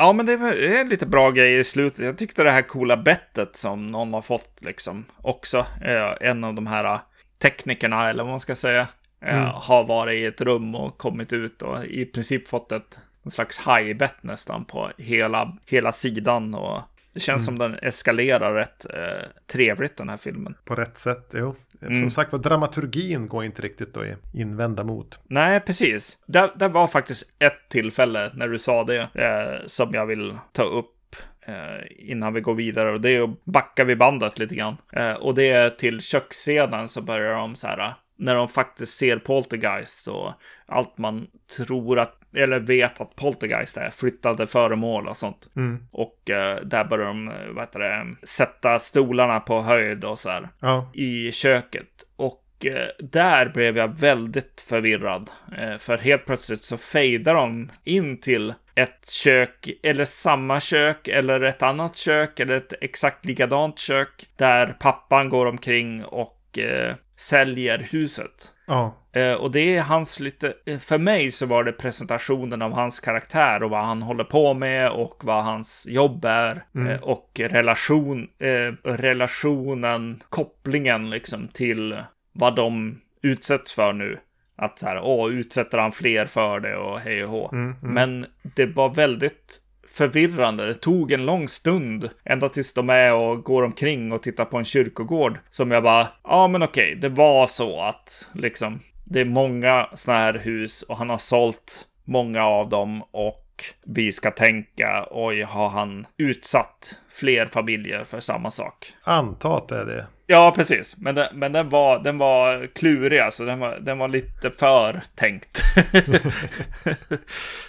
Ja, 0.01 0.13
men 0.13 0.27
det 0.27 0.33
är, 0.33 0.85
lite 0.85 1.07
bra 1.07 1.31
grejer 1.31 1.61
i 1.61 1.65
slutet. 1.65 2.05
Jag 2.05 2.19
tyckte 2.19 2.43
det 2.43 2.51
här 2.51 2.63
coola 2.63 2.97
bettet 2.97 3.57
som 3.57 3.87
någon 3.87 4.15
har 4.15 4.23
fått 4.23 4.63
liksom 4.63 5.05
också. 5.23 5.59
Eh, 5.59 6.13
en 6.21 6.45
av 6.45 6.55
de 6.55 6.67
här 6.67 6.85
eh, 6.85 7.01
teknikerna, 7.39 8.11
eller 8.11 8.23
vad 8.23 8.31
man 8.31 8.41
ska 8.41 8.55
säga, 8.55 8.89
eh, 9.25 9.61
har 9.61 9.85
varit 9.85 10.19
i 10.19 10.25
ett 10.25 10.41
rum 10.41 10.75
och 10.75 10.99
kommit 10.99 11.33
ut 11.33 11.63
och 11.63 11.85
i 11.85 12.05
princip 12.05 12.49
fått 12.49 12.73
ett 12.73 12.99
en 13.25 13.31
slags 13.31 13.59
hajbett 13.59 14.23
nästan 14.23 14.65
på 14.65 14.91
hela, 14.99 15.57
hela 15.67 15.93
sidan. 15.93 16.55
Och 16.55 16.83
det 17.13 17.21
känns 17.21 17.45
som 17.45 17.59
den 17.59 17.75
eskalerar 17.75 18.55
rätt 18.55 18.87
eh, 18.95 19.29
trevligt 19.53 19.97
den 19.97 20.09
här 20.09 20.17
filmen. 20.17 20.55
På 20.65 20.75
rätt 20.75 20.99
sätt, 20.99 21.31
jo. 21.33 21.55
Som 21.81 22.11
sagt 22.11 22.33
var, 22.33 22.39
dramaturgin 22.39 23.29
går 23.29 23.45
inte 23.45 23.63
riktigt 23.63 23.97
att 23.97 24.07
invända 24.33 24.85
mot. 24.85 25.19
Nej, 25.29 25.61
precis. 25.61 26.19
Det, 26.27 26.51
det 26.57 26.69
var 26.69 26.87
faktiskt 26.87 27.25
ett 27.39 27.69
tillfälle 27.69 28.31
när 28.35 28.49
du 28.49 28.59
sa 28.59 28.85
det 28.85 29.01
eh, 29.15 29.67
som 29.67 29.95
jag 29.95 30.07
vill 30.07 30.39
ta 30.53 30.63
upp 30.63 31.17
eh, 31.47 31.87
innan 31.99 32.35
vi 32.35 32.41
går 32.41 32.55
vidare. 32.55 32.93
Och 32.93 33.01
det 33.01 33.11
är 33.11 33.23
att 33.23 33.45
backa 33.45 33.85
vid 33.85 33.99
bandet 33.99 34.39
lite 34.39 34.55
grann. 34.55 34.77
Eh, 34.93 35.13
och 35.13 35.35
det 35.35 35.51
är 35.51 35.71
till 35.71 36.01
köksscenen 36.01 36.89
så 36.89 37.03
börjar 37.03 37.35
de 37.35 37.55
så 37.55 37.67
här, 37.67 37.95
när 38.17 38.35
de 38.35 38.49
faktiskt 38.49 38.99
ser 38.99 39.17
Poltergeist 39.17 40.09
och 40.09 40.33
allt 40.67 40.99
man 40.99 41.27
tror 41.57 41.99
att, 41.99 42.20
eller 42.35 42.61
vet 42.61 43.01
att 43.01 43.17
Poltergeist 43.17 43.77
är, 43.77 43.91
flyttade 43.91 44.47
föremål 44.47 45.09
och 45.09 45.17
sånt. 45.17 45.49
Och 45.91 46.31
eh, 46.31 46.61
där 46.63 46.85
börjar 46.85 47.07
de, 47.07 47.29
eh, 47.29 47.35
vad 47.51 47.63
heter 47.63 47.81
det, 47.81 48.27
sätta 48.27 48.79
stolarna 48.79 49.41
på 49.41 49.61
höjd 49.61 50.05
och 50.05 50.19
så 50.19 50.31
här 50.31 50.49
Ja, 50.61 50.91
i 50.95 51.33
köket. 51.33 52.05
Och 52.17 52.67
eh, 52.67 52.89
där 52.99 53.49
blev 53.49 53.77
jag 53.77 53.99
väldigt 53.99 54.65
förvirrad. 54.69 55.31
Eh, 55.59 55.77
för 55.77 55.99
helt 55.99 56.27
plötsligt 56.27 56.65
så 56.65 56.77
fejdar 56.77 57.35
de 57.35 57.71
in 57.85 58.21
till 58.21 58.55
ett 58.75 59.09
kök, 59.09 59.71
eller 59.83 60.05
samma 60.05 60.61
kök, 60.61 61.09
eller 61.09 61.41
ett 61.41 61.63
annat 61.63 61.97
kök, 61.97 62.41
eller 62.41 62.57
ett 62.57 62.73
exakt 62.81 63.25
likadant 63.25 63.79
kök. 63.79 64.27
Där 64.37 64.77
pappan 64.81 65.29
går 65.29 65.47
omkring 65.47 66.05
och 66.05 66.59
eh, 66.59 66.95
säljer 67.17 67.79
huset. 67.79 68.53
ja, 68.67 69.00
och 69.39 69.51
det 69.51 69.77
är 69.77 69.83
hans 69.83 70.21
lite, 70.21 70.55
eh, 70.67 70.79
för 70.79 70.99
mig 70.99 71.31
så 71.31 71.47
var 71.47 71.65
det 71.65 71.73
presentationen 71.73 72.63
av 72.63 72.73
hans 72.73 73.01
karaktär 73.01 73.63
och 73.63 73.71
vad 73.71 73.85
han 73.85 74.03
håller 74.03 74.25
på 74.25 74.55
med 74.55 74.91
och 74.91 75.21
vad 75.25 75.45
hans 75.45 75.87
jobb 75.91 76.25
är. 76.25 76.65
Eh, 76.91 77.01
och 77.03 77.41
relation, 77.45 78.29
eh, 78.39 78.91
relationen, 78.91 80.23
kopplingen 80.29 81.11
liksom 81.11 81.49
till 81.49 81.99
vad 82.33 82.57
de 82.57 83.01
utsätts 83.23 83.73
för 83.73 83.93
nu. 83.93 84.19
Att 84.57 84.79
så 84.79 84.87
här, 84.87 85.01
åh, 85.03 85.31
utsätter 85.31 85.79
han 85.79 85.93
fler 85.93 86.27
för 86.27 86.61
det 86.61 86.77
och 86.77 87.01
hej 87.01 87.25
och 87.25 87.31
hå. 87.31 87.49
Men 87.83 88.27
det 88.57 88.67
var 88.67 88.95
väldigt 88.95 89.61
förvirrande. 89.89 90.67
Det 90.67 90.75
tog 90.75 91.13
en 91.13 91.27
lång 91.27 91.49
stund 91.49 92.11
ända 92.25 92.49
tills 92.49 92.75
de 92.75 92.91
är 92.91 93.15
och 93.15 93.45
går 93.45 93.63
omkring 93.63 94.13
och 94.13 94.23
tittar 94.23 94.45
på 94.45 94.59
en 94.59 94.65
kyrkogård 94.65 95.39
som 95.49 95.71
jag 95.71 95.83
bara, 95.83 96.09
ja 96.25 96.49
men 96.49 96.63
okej, 96.63 96.99
det 97.01 97.09
var 97.09 97.47
så 97.47 97.81
att 97.83 98.29
liksom 98.33 98.81
det 99.11 99.21
är 99.21 99.25
många 99.25 99.89
såna 99.95 100.19
här 100.19 100.35
hus 100.35 100.83
och 100.83 100.97
han 100.97 101.11
har 101.11 101.19
sålt 101.19 101.87
många 102.05 102.45
av 102.45 102.69
dem 102.69 103.03
och 103.11 103.47
vi 103.87 104.13
ska 104.13 104.31
tänka, 104.31 105.07
oj, 105.11 105.43
har 105.43 105.69
han 105.69 106.07
utsatt 106.17 106.99
fler 107.09 107.47
familjer 107.47 108.05
för 108.05 108.21
samma 108.21 108.51
sak? 108.51 108.93
anta 109.05 109.57
att 109.57 109.69
det 109.69 109.79
är 109.79 109.85
det. 109.85 110.07
Ja, 110.27 110.53
precis. 110.57 110.97
Men, 110.99 111.15
den, 111.15 111.39
men 111.39 111.53
den, 111.53 111.69
var, 111.69 111.99
den 111.99 112.19
var 112.19 112.67
klurig, 112.75 113.19
alltså. 113.19 113.45
Den 113.45 113.59
var, 113.59 113.79
den 113.81 113.99
var 113.99 114.09
lite 114.09 114.51
för 114.51 115.03
tänkt. 115.15 115.63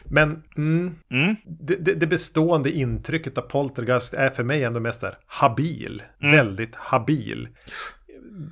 Men 0.04 0.44
mm, 0.58 0.96
Mm. 1.12 1.36
det, 1.46 1.76
det, 1.76 1.94
det 1.94 2.08
bestående 2.08 2.72
intrycket 2.72 3.38
av 3.38 3.42
Poltergeist 3.42 4.14
är 4.14 4.30
för 4.30 4.44
mig 4.44 4.64
ändå 4.64 4.80
mest 4.80 5.02
där 5.02 5.16
habil. 5.26 6.04
Väldigt 6.20 6.76
habil. 6.76 7.48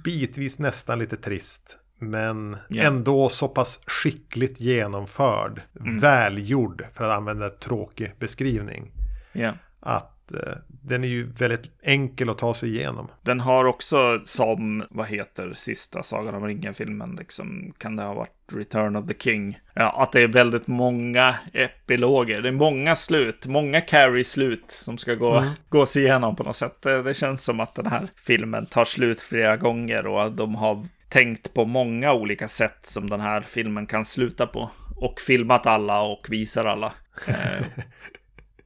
Bitvis 0.04 0.60
nästan 0.60 1.00
lite 1.00 1.18
trist. 1.18 1.78
Men 2.00 2.58
Ja. 2.68 2.84
ändå 2.84 3.30
så 3.30 3.48
pass 3.48 3.80
skickligt 3.86 4.60
genomförd. 4.60 5.62
Välgjord, 6.02 6.86
för 6.94 7.04
att 7.06 7.18
använda 7.18 7.46
en 7.46 7.58
tråkig 7.60 8.12
beskrivning. 8.20 8.92
ja. 9.34 9.54
Att 9.82 10.32
eh, 10.34 10.54
den 10.68 11.04
är 11.04 11.08
ju 11.08 11.24
väldigt 11.32 11.72
enkel 11.84 12.30
att 12.30 12.38
ta 12.38 12.54
sig 12.54 12.70
igenom. 12.70 13.08
Den 13.22 13.40
har 13.40 13.66
också 13.66 14.22
som, 14.26 14.84
vad 14.90 15.08
heter 15.08 15.54
sista 15.54 16.04
Sagan 16.04 16.36
om 16.36 16.46
ringen-filmen, 16.46 17.16
liksom, 17.20 17.74
kan 17.78 17.96
det 17.96 18.04
ha 18.04 18.14
varit 18.14 18.32
Return 18.54 18.96
of 18.96 19.08
the 19.08 19.14
King? 19.20 19.60
Ja, 19.74 20.02
att 20.04 20.12
det 20.12 20.22
är 20.22 20.28
väldigt 20.28 20.68
många 20.68 21.36
epiloger, 21.54 22.42
det 22.42 22.48
är 22.48 22.52
många 22.54 22.96
slut, 22.96 23.46
många 23.48 23.82
carry-slut 23.82 24.72
som 24.72 24.98
ska 24.98 25.16
gå, 25.16 25.46
gås 25.70 25.98
igenom 25.98 26.36
på 26.36 26.44
något 26.44 26.56
sätt. 26.56 26.82
Det, 26.82 27.04
det 27.04 27.14
känns 27.14 27.44
som 27.44 27.60
att 27.60 27.76
den 27.76 27.86
här 27.86 28.08
filmen 28.16 28.66
tar 28.66 28.86
slut 28.86 29.22
flera 29.22 29.58
gånger 29.58 30.08
och 30.08 30.32
de 30.32 30.56
har 30.56 30.86
tänkt 31.10 31.54
på 31.54 31.66
många 31.66 32.14
olika 32.14 32.48
sätt 32.48 32.80
som 32.82 33.10
den 33.10 33.22
här 33.22 33.42
filmen 33.42 33.86
kan 33.86 34.06
sluta 34.06 34.48
på. 34.48 34.70
Och 34.96 35.22
filmat 35.22 35.66
alla 35.66 36.02
och 36.02 36.28
visar 36.30 36.66
alla. 36.66 36.94
Eh, 37.28 37.62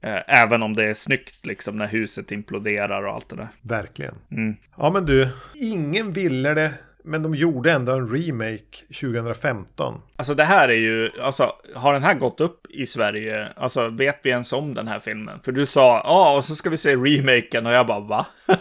eh, 0.00 0.22
även 0.26 0.62
om 0.62 0.76
det 0.76 0.84
är 0.84 0.94
snyggt 0.94 1.46
liksom 1.46 1.76
när 1.76 1.86
huset 1.86 2.32
imploderar 2.32 3.02
och 3.02 3.14
allt 3.14 3.28
det 3.28 3.36
där. 3.36 3.48
Verkligen. 3.62 4.14
Mm. 4.30 4.56
Ja 4.76 4.90
men 4.90 5.06
du, 5.06 5.28
ingen 5.54 6.12
ville 6.12 6.54
det. 6.54 6.74
Men 7.06 7.22
de 7.22 7.34
gjorde 7.34 7.72
ändå 7.72 7.92
en 7.92 8.08
remake 8.08 8.86
2015. 9.00 10.00
Alltså 10.16 10.34
det 10.34 10.44
här 10.44 10.68
är 10.68 10.74
ju, 10.74 11.10
alltså 11.20 11.52
har 11.74 11.92
den 11.92 12.02
här 12.02 12.14
gått 12.14 12.40
upp 12.40 12.66
i 12.70 12.86
Sverige? 12.86 13.48
Alltså 13.56 13.88
vet 13.88 14.20
vi 14.22 14.30
ens 14.30 14.52
om 14.52 14.74
den 14.74 14.88
här 14.88 14.98
filmen? 14.98 15.40
För 15.40 15.52
du 15.52 15.66
sa, 15.66 16.02
ja 16.04 16.36
och 16.36 16.44
så 16.44 16.56
ska 16.56 16.70
vi 16.70 16.76
se 16.76 16.96
remaken 16.96 17.66
och 17.66 17.72
jag 17.72 17.86
bara, 17.86 18.00
va? 18.00 18.26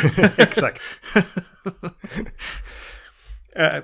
Exakt. 0.36 0.80
Eh, 3.58 3.82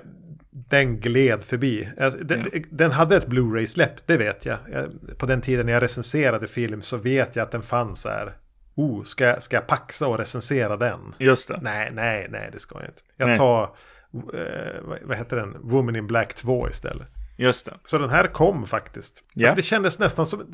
den 0.69 0.99
gled 0.99 1.43
förbi. 1.43 1.89
Alltså, 1.99 2.19
den, 2.19 2.47
den 2.71 2.91
hade 2.91 3.15
ett 3.15 3.27
Blu-ray-släpp, 3.27 4.07
det 4.07 4.17
vet 4.17 4.45
jag. 4.45 4.57
Jag- 4.71 5.17
På 5.17 5.25
den 5.25 5.41
tiden 5.41 5.67
jag 5.67 5.83
recenserade 5.83 6.47
film 6.47 6.81
så 6.81 6.97
vet 6.97 7.35
jag 7.35 7.43
att 7.43 7.51
den 7.51 7.61
fanns 7.61 8.05
här. 8.05 8.33
Oh, 8.75 9.03
ska, 9.03 9.23
jag- 9.25 9.43
ska 9.43 9.55
jag 9.55 9.67
paxa 9.67 10.07
och 10.07 10.17
recensera 10.17 10.77
den? 10.77 10.99
Just 11.19 11.47
det. 11.47 11.59
Nej, 11.61 11.91
nej, 11.93 12.27
nej, 12.29 12.49
det 12.53 12.59
ska 12.59 12.75
jag 12.79 12.89
inte. 12.89 13.01
Jag 13.17 13.27
Nej. 13.27 13.37
tar, 13.37 13.63
eh, 13.63 14.81
vad- 14.83 14.99
vad 15.03 15.17
heter 15.17 15.37
den? 15.37 15.55
Woman 15.61 15.95
in 15.95 16.07
Black 16.07 16.33
2 16.33 16.69
istället. 16.69 17.07
Just 17.37 17.65
det. 17.65 17.73
Så 17.83 17.97
den 17.97 18.09
här 18.09 18.27
kom 18.27 18.65
faktiskt. 18.65 19.23
Ja. 19.33 19.43
Alltså 19.47 19.55
det 19.55 19.61
kändes 19.61 19.99
nästan 19.99 20.25
som, 20.25 20.53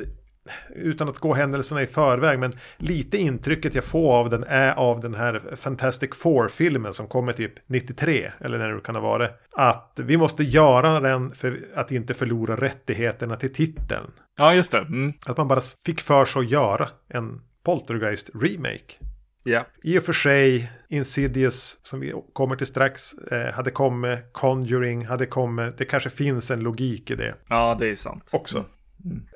utan 0.76 1.10
att 1.10 1.20
gå 1.20 1.34
händelserna 1.34 1.82
i 1.82 1.88
förväg, 1.88 2.40
men 2.40 2.54
lite 2.78 3.18
intrycket 3.18 3.76
jag 3.76 3.84
får 3.84 4.14
av 4.14 4.30
den 4.30 4.44
är 4.44 4.74
av 4.74 5.00
den 5.00 5.16
här 5.16 5.56
Fantastic 5.56 6.10
Four-filmen 6.16 6.94
som 6.94 7.08
kommer 7.08 7.34
typ 7.34 7.54
93, 7.68 8.32
eller 8.40 8.58
när 8.58 8.70
det 8.70 8.82
kan 8.82 8.96
ha 8.96 9.02
varit. 9.02 9.32
Att 9.52 10.00
vi 10.04 10.18
måste 10.18 10.44
göra 10.44 11.00
den 11.00 11.32
för 11.36 11.60
att 11.76 11.92
inte 11.92 12.14
förlora 12.14 12.56
rättigheterna 12.56 13.36
till 13.36 13.54
titeln. 13.54 14.12
Ja, 14.38 14.54
just 14.54 14.72
det. 14.72 14.78
Mm. 14.78 15.14
Att 15.26 15.38
man 15.38 15.48
bara 15.48 15.62
fick 15.86 16.02
för 16.02 16.26
sig 16.26 16.40
att 16.40 16.50
göra 16.50 16.90
en 17.08 17.42
Poltergeist-remake. 17.64 18.98
Ja. 19.44 19.66
I 19.84 20.00
och 20.00 20.04
för 20.04 20.14
sig, 20.14 20.72
Insidious, 20.89 21.80
som 21.82 22.00
vi 22.00 22.14
kommer 22.34 22.56
till 22.56 22.68
strax, 22.68 23.14
eh, 23.14 23.54
hade 23.54 23.72
kommit. 23.72 24.20
Conjuring 24.32 25.06
hade 25.06 25.26
kommit. 25.26 25.78
Det 25.78 25.86
kanske 25.86 26.10
finns 26.10 26.52
en 26.52 26.60
logik 26.60 27.12
i 27.12 27.16
det 27.16 27.36
Ja, 27.48 27.76
det 27.80 27.88
är 27.88 27.96
sant. 27.96 28.30
också. 28.32 28.66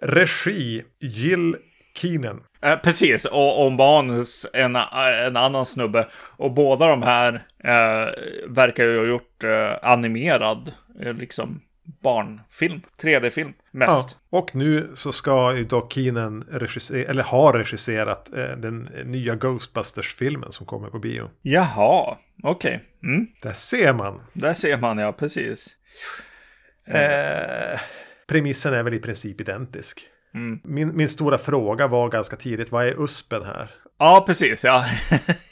Regi, 0.02 0.84
Jill 1.00 1.56
Keenan. 1.96 2.44
Eh, 2.62 2.80
precis, 2.80 3.26
och, 3.26 3.66
och 3.66 3.72
manus 3.72 4.46
en, 4.54 4.76
en 4.76 5.38
annan 5.38 5.66
snubbe. 5.66 6.08
Och 6.14 6.54
båda 6.54 6.88
de 6.88 7.02
här 7.02 7.34
eh, 7.64 8.14
verkar 8.48 8.84
ju 8.84 8.98
ha 8.98 9.06
gjort 9.06 9.44
eh, 9.44 9.72
animerad, 9.82 10.72
eh, 11.02 11.14
liksom 11.14 11.62
barnfilm, 12.04 12.82
3D-film 13.02 13.54
mest. 13.72 14.18
Ja, 14.30 14.38
och 14.38 14.56
nu 14.56 14.92
så 14.94 15.12
ska 15.12 15.56
ju 15.56 15.64
då 15.64 15.88
Keenan 15.90 16.46
regissera, 16.52 17.10
eller 17.10 17.24
har 17.24 17.54
regisserat 17.54 18.34
eh, 18.34 18.58
den 18.58 18.90
nya 19.06 19.36
Ghostbusters-filmen 19.36 20.52
som 20.52 20.66
kommer 20.66 20.90
på 20.90 21.00
bio. 21.00 21.30
Jaha, 21.42 22.18
okej. 22.44 22.84
Mm. 23.04 23.28
Där 23.42 23.54
ser 23.54 23.94
man. 23.94 24.22
Där 24.34 24.54
ser 24.54 24.78
man, 24.78 24.98
ja, 24.98 25.12
precis. 25.12 25.76
Eh, 26.88 27.80
premissen 28.28 28.74
är 28.74 28.84
väl 28.84 28.94
i 28.94 29.00
princip 29.00 29.42
identisk. 29.42 30.08
Mm. 30.34 30.60
Min, 30.64 30.98
min 30.98 31.10
stora 31.10 31.38
fråga 31.38 31.88
var 31.88 32.10
ganska 32.10 32.36
tidigt, 32.36 32.72
vad 32.72 32.88
är 32.88 33.04
USPen 33.04 33.44
här? 33.44 33.72
Ja, 33.98 34.24
precis, 34.28 34.64
ja. 34.64 34.86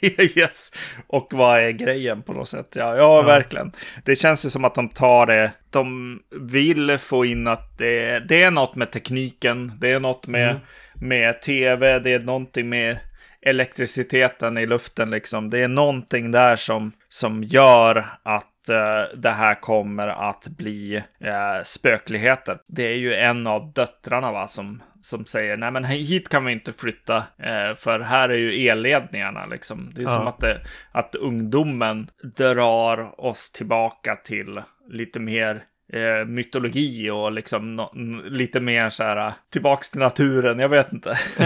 yes. 0.36 0.72
Och 1.06 1.28
vad 1.32 1.60
är 1.60 1.70
grejen 1.70 2.22
på 2.22 2.32
något 2.32 2.48
sätt? 2.48 2.68
Ja, 2.74 2.96
ja, 2.96 3.22
verkligen. 3.22 3.72
Det 4.04 4.16
känns 4.16 4.44
ju 4.44 4.50
som 4.50 4.64
att 4.64 4.74
de 4.74 4.88
tar 4.88 5.26
det. 5.26 5.52
De 5.70 6.18
vill 6.40 6.98
få 6.98 7.24
in 7.24 7.46
att 7.46 7.78
det, 7.78 8.18
det 8.28 8.42
är 8.42 8.50
något 8.50 8.76
med 8.76 8.90
tekniken. 8.90 9.70
Det 9.80 9.92
är 9.92 10.00
något 10.00 10.26
med, 10.26 10.60
med 10.94 11.42
tv. 11.42 11.98
Det 11.98 12.12
är 12.12 12.20
någonting 12.20 12.68
med 12.68 12.98
elektriciteten 13.44 14.58
i 14.58 14.66
luften 14.66 15.10
liksom. 15.10 15.50
Det 15.50 15.58
är 15.58 15.68
någonting 15.68 16.30
där 16.30 16.56
som, 16.56 16.92
som 17.08 17.44
gör 17.44 18.06
att 18.22 18.68
eh, 18.68 19.16
det 19.16 19.30
här 19.30 19.54
kommer 19.54 20.08
att 20.08 20.48
bli 20.48 20.96
eh, 21.20 21.62
spökligheter. 21.64 22.58
Det 22.68 22.86
är 22.86 22.96
ju 22.96 23.14
en 23.14 23.46
av 23.46 23.72
döttrarna 23.72 24.32
va, 24.32 24.48
som, 24.48 24.82
som 25.00 25.26
säger 25.26 25.56
nej 25.56 25.70
men 25.70 25.84
hit 25.84 26.28
kan 26.28 26.44
vi 26.44 26.52
inte 26.52 26.72
flytta 26.72 27.16
eh, 27.38 27.74
för 27.76 28.00
här 28.00 28.28
är 28.28 28.38
ju 28.38 28.68
elledningarna 28.68 29.46
liksom. 29.46 29.92
Det 29.94 30.02
är 30.02 30.06
som 30.06 30.22
Ja. 30.22 30.28
att, 30.28 30.40
det, 30.40 30.60
att 30.92 31.14
ungdomen 31.14 32.08
drar 32.36 33.20
oss 33.20 33.50
tillbaka 33.52 34.16
till 34.16 34.60
lite 34.88 35.20
mer 35.20 35.62
eh, 35.94 36.26
mytologi 36.26 37.10
och 37.10 37.32
liksom 37.32 37.76
no, 37.76 37.90
lite 38.24 38.60
mer 38.60 38.90
så 38.90 39.02
här 39.02 39.32
tillbaks 39.50 39.90
till 39.90 40.00
naturen. 40.00 40.58
Jag 40.58 40.68
vet 40.68 40.92
inte. 40.92 41.18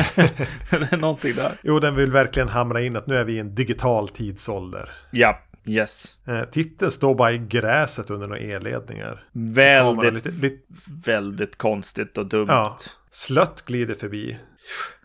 det 0.71 0.93
är 0.93 0.97
någonting 0.97 1.35
där. 1.35 1.59
Jo, 1.63 1.81
den 1.81 1.97
vill 1.97 2.11
verkligen 2.11 2.49
hamra 2.49 2.81
in 2.81 2.97
att 2.97 3.07
nu 3.07 3.17
är 3.17 3.25
vi 3.25 3.33
i 3.33 3.39
en 3.39 3.55
digital 3.55 4.09
tidsålder. 4.09 4.91
Ja, 5.11 5.39
yes. 5.65 6.17
Eh, 6.27 6.45
titeln 6.45 6.91
står 6.91 7.15
bara 7.15 7.33
i 7.33 7.39
gräset 7.39 8.11
under 8.11 8.27
några 8.27 8.41
elledningar. 8.41 9.25
Väldigt, 9.33 10.13
lite, 10.13 10.31
lite, 10.31 10.63
väldigt 11.05 11.59
konstigt 11.59 12.19
och 12.19 12.27
dumt. 12.27 12.47
ja, 12.49 12.77
slött 13.11 13.65
glider 13.67 13.95
förbi. 13.95 14.39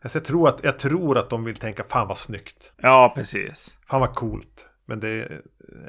Alltså, 0.01 0.17
jag, 0.17 0.25
tror 0.25 0.47
att, 0.47 0.59
jag 0.63 0.79
tror 0.79 1.17
att 1.17 1.29
de 1.29 1.43
vill 1.43 1.55
tänka 1.55 1.83
fan 1.89 2.07
vad 2.07 2.17
snyggt. 2.17 2.73
Ja, 2.81 3.13
precis. 3.15 3.77
Fan 3.89 4.01
vad 4.01 4.15
coolt. 4.15 4.69
Men 4.85 4.99
det 4.99 5.27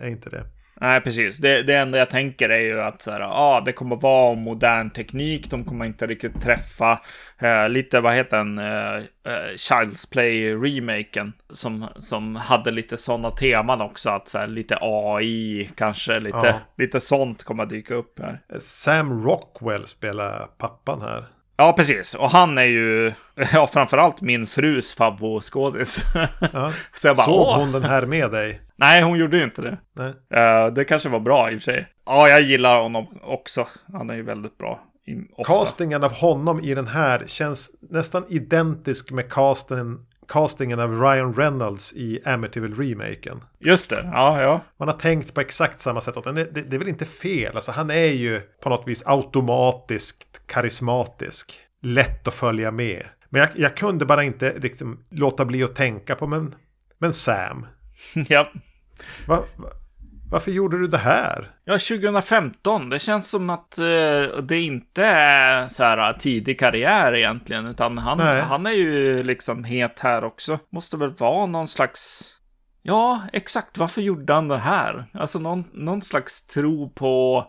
är 0.00 0.08
inte 0.08 0.30
det. 0.30 0.46
Nej, 0.84 1.00
precis. 1.00 1.38
Det, 1.38 1.62
det 1.62 1.74
enda 1.74 1.98
jag 1.98 2.10
tänker 2.10 2.48
är 2.48 2.60
ju 2.60 2.80
att 2.80 3.02
så 3.02 3.10
här, 3.10 3.20
ah, 3.20 3.60
det 3.60 3.72
kommer 3.72 3.96
vara 3.96 4.34
modern 4.34 4.90
teknik. 4.90 5.50
De 5.50 5.64
kommer 5.64 5.84
inte 5.84 6.06
riktigt 6.06 6.42
träffa 6.42 7.00
eh, 7.38 7.68
lite, 7.68 8.00
vad 8.00 8.14
heter 8.14 8.36
den, 8.36 8.58
eh, 8.58 8.94
eh, 8.96 9.52
Child's 9.56 10.10
Play-remaken. 10.10 11.32
Som, 11.50 11.86
som 11.96 12.36
hade 12.36 12.70
lite 12.70 12.96
sådana 12.96 13.30
teman 13.30 13.80
också. 13.80 14.10
Att 14.10 14.28
så 14.28 14.38
här, 14.38 14.46
lite 14.46 14.78
AI, 14.80 15.70
kanske 15.76 16.20
lite, 16.20 16.36
Ja. 16.36 16.60
lite 16.78 17.00
sånt 17.00 17.44
kommer 17.44 17.66
dyka 17.66 17.94
upp 17.94 18.20
här. 18.20 18.58
Sam 18.58 19.24
Rockwell 19.24 19.86
spelar 19.86 20.46
pappan 20.58 21.00
här. 21.02 21.24
Ja, 21.56 21.72
precis. 21.72 22.14
Och 22.14 22.30
han 22.30 22.58
är 22.58 22.64
ju, 22.64 23.12
ja, 23.52 23.66
framförallt 23.66 24.20
min 24.20 24.46
frus 24.46 24.94
favoritskådis. 24.94 26.04
Ja. 26.52 26.72
Så 26.94 27.08
jag 27.08 27.16
bara, 27.16 27.26
Såg 27.26 27.46
hon 27.46 27.72
den 27.72 27.84
här 27.84 28.06
med 28.06 28.30
dig? 28.30 28.60
Nej, 28.76 29.02
hon 29.02 29.18
gjorde 29.18 29.36
ju 29.36 29.44
inte 29.44 29.62
det. 29.62 29.78
Eh, 30.36 30.66
det 30.66 30.84
kanske 30.84 31.08
var 31.08 31.20
bra 31.20 31.50
i 31.50 31.56
och 31.56 31.60
för 31.60 31.72
sig. 31.72 31.88
Ja, 32.06 32.28
jag 32.28 32.40
gillar 32.40 32.82
honom 32.82 33.06
också. 33.22 33.66
Han 33.92 34.10
är 34.10 34.14
ju 34.14 34.22
väldigt 34.22 34.58
bra. 34.58 34.80
Ofta. 35.36 35.54
Castingen 35.54 36.04
av 36.04 36.12
honom 36.12 36.64
i 36.64 36.74
den 36.74 36.86
här 36.86 37.24
känns 37.26 37.70
nästan 37.90 38.24
identisk 38.28 39.10
med 39.10 39.32
casten, 39.32 40.06
castingen 40.28 40.80
av 40.80 41.00
Ryan 41.00 41.34
Reynolds 41.34 41.92
i 41.92 42.20
Amityville-remaken. 42.24 43.40
Just 43.58 43.90
det, 43.90 44.10
ja, 44.12 44.42
ja. 44.42 44.60
Man 44.76 44.88
har 44.88 44.94
tänkt 44.94 45.34
på 45.34 45.40
exakt 45.40 45.80
samma 45.80 46.00
sätt 46.00 46.16
åt. 46.16 46.24
Det, 46.24 46.32
det, 46.32 46.62
det 46.62 46.76
är 46.76 46.78
väl 46.78 46.88
inte 46.88 47.04
fel. 47.04 47.54
Alltså, 47.54 47.72
han 47.72 47.90
är 47.90 48.12
ju 48.12 48.40
på 48.40 48.68
något 48.68 48.88
vis 48.88 49.02
automatiskt 49.06 50.40
karismatisk. 50.46 51.60
Lätt 51.82 52.28
att 52.28 52.34
följa 52.34 52.70
med. 52.70 53.06
Men 53.28 53.40
jag, 53.40 53.50
jag 53.54 53.76
kunde 53.76 54.06
bara 54.06 54.22
inte 54.22 54.58
liksom 54.58 54.98
låta 55.10 55.44
bli 55.44 55.62
att 55.62 55.74
tänka 55.74 56.14
på 56.14 56.26
men, 56.26 56.54
men 56.98 57.12
Sam. 57.12 57.66
ja. 58.28 58.52
Va, 59.26 59.44
va, 59.56 59.68
varför 60.30 60.50
gjorde 60.50 60.78
du 60.78 60.86
det 60.86 60.98
här? 60.98 61.50
Ja, 61.64 61.72
2015. 61.72 62.90
Det 62.90 62.98
känns 62.98 63.30
som 63.30 63.50
att 63.50 63.78
eh, 63.78 64.42
det 64.42 64.60
inte 64.60 65.04
är 65.06 65.66
så 65.68 65.84
här 65.84 66.12
tidig 66.12 66.58
karriär 66.58 67.14
egentligen, 67.14 67.66
utan 67.66 67.98
han, 67.98 68.18
Nej. 68.18 68.40
han 68.42 68.66
är 68.66 68.70
ju 68.70 69.22
liksom 69.22 69.64
het 69.64 70.00
här 70.00 70.24
också. 70.24 70.58
Måste 70.72 70.96
väl 70.96 71.10
vara 71.10 71.46
någon 71.46 71.68
slags... 71.68 72.30
Ja, 72.82 73.22
exakt. 73.32 73.78
Varför 73.78 74.02
gjorde 74.02 74.32
han 74.32 74.48
det 74.48 74.58
här? 74.58 75.04
Alltså 75.12 75.38
någon, 75.38 75.64
någon 75.72 76.02
slags 76.02 76.46
tro 76.46 76.90
på 76.90 77.44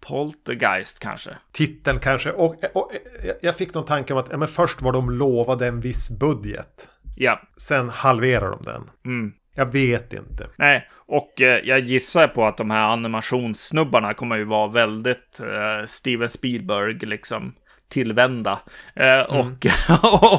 Poltergeist 0.00 1.00
kanske. 1.00 1.30
Titeln 1.52 1.98
kanske. 2.00 2.30
Och, 2.32 2.56
och 2.74 2.92
jag- 3.24 3.36
jag 3.42 3.56
fick 3.56 3.74
någon 3.74 3.84
tanke 3.84 4.12
om 4.12 4.18
att 4.18 4.28
ja, 4.30 4.36
men 4.36 4.48
först 4.48 4.82
var 4.82 4.92
de 4.92 5.10
lovade 5.10 5.66
en 5.66 5.80
viss 5.80 6.10
budget. 6.10 6.88
Ja, 7.16 7.40
Sen 7.56 7.88
halverar 7.88 8.50
de 8.50 8.62
den. 8.62 8.90
mm. 9.04 9.32
Jag 9.58 9.72
vet 9.72 10.12
inte. 10.12 10.46
Nej, 10.56 10.88
och 11.06 11.40
eh, 11.40 11.60
jag 11.64 11.80
gissar 11.80 12.28
på 12.28 12.44
att 12.44 12.56
de 12.56 12.70
här 12.70 12.88
animationssnubbarna 12.88 14.14
kommer 14.14 14.36
ju 14.36 14.44
vara 14.44 14.68
väldigt 14.68 15.40
eh, 15.40 15.84
Steven 15.84 16.28
Spielberg 16.28 16.94
liksom 16.94 17.54
tillvända. 17.88 18.60
Eh, 18.96 19.20
och, 19.20 19.66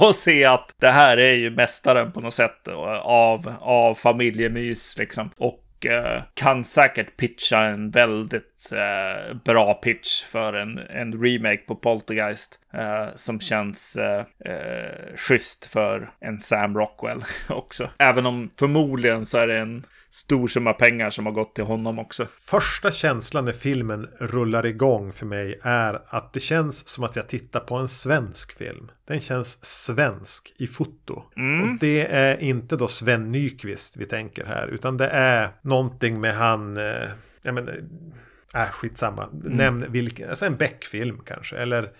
och 0.07 0.15
se 0.15 0.45
att 0.45 0.75
det 0.79 0.89
här 0.89 1.17
är 1.17 1.33
ju 1.33 1.49
mästaren 1.49 2.11
på 2.11 2.21
något 2.21 2.33
sätt 2.33 2.67
eh, 2.67 2.99
av, 2.99 3.53
av 3.59 3.93
familjemys 3.93 4.97
liksom. 4.97 5.29
Och 5.37 5.59
Eh, 5.85 6.23
kan 6.33 6.63
säkert 6.63 7.17
pitcha 7.17 7.63
en 7.63 7.91
väldigt 7.91 8.71
eh, 8.71 9.35
bra 9.45 9.73
pitch 9.73 10.23
för 10.25 10.53
en, 10.53 10.77
en 10.77 11.23
remake 11.23 11.61
på 11.67 11.75
Poltergeist. 11.75 12.59
Eh, 12.73 13.07
som 13.15 13.39
känns 13.39 13.95
eh, 13.95 14.25
eh, 14.45 15.15
schysst 15.15 15.65
för 15.65 16.11
en 16.19 16.39
Sam 16.39 16.77
Rockwell 16.77 17.23
också. 17.49 17.89
Även 17.97 18.25
om 18.25 18.49
förmodligen 18.59 19.25
så 19.25 19.37
är 19.37 19.47
det 19.47 19.59
en 19.59 19.83
stor 20.09 20.47
summa 20.47 20.73
pengar 20.73 21.09
som 21.09 21.25
har 21.25 21.33
gått 21.33 21.55
till 21.55 21.63
honom 21.63 21.99
också. 21.99 22.27
Första 22.41 22.91
känslan 22.91 23.45
när 23.45 23.51
filmen 23.51 24.09
rullar 24.19 24.65
igång 24.65 25.13
för 25.13 25.25
mig 25.25 25.59
är 25.63 26.01
att 26.07 26.33
det 26.33 26.39
känns 26.39 26.87
som 26.87 27.03
att 27.03 27.15
jag 27.15 27.27
tittar 27.27 27.59
på 27.59 27.75
en 27.75 27.87
svensk 27.87 28.57
film. 28.57 28.91
Den 29.07 29.19
känns 29.19 29.65
svensk 29.65 30.53
i 30.57 30.67
foto. 30.67 31.13
Och 31.13 31.79
det 31.79 32.05
är 32.05 32.37
inte 32.41 32.75
då 32.75 32.87
Sven 32.87 33.31
Nykvist 33.31 33.97
vi 33.97 34.05
tänker 34.05 34.45
här. 34.45 34.67
Utan 34.67 34.97
det 34.97 35.07
är 35.09 35.49
någonting 35.61 36.21
med 36.21 36.33
han... 36.35 36.77
Eh, 36.77 37.09
jag 37.43 37.53
menar, 37.53 37.79
äh, 38.55 38.65
skitsamma. 38.71 39.29
Nämn 39.43 39.85
vilken. 39.91 40.29
Alltså 40.29 40.45
en 40.45 40.55
Beck-film 40.57 41.21
kanske. 41.25 41.57
Eller, 41.57 41.91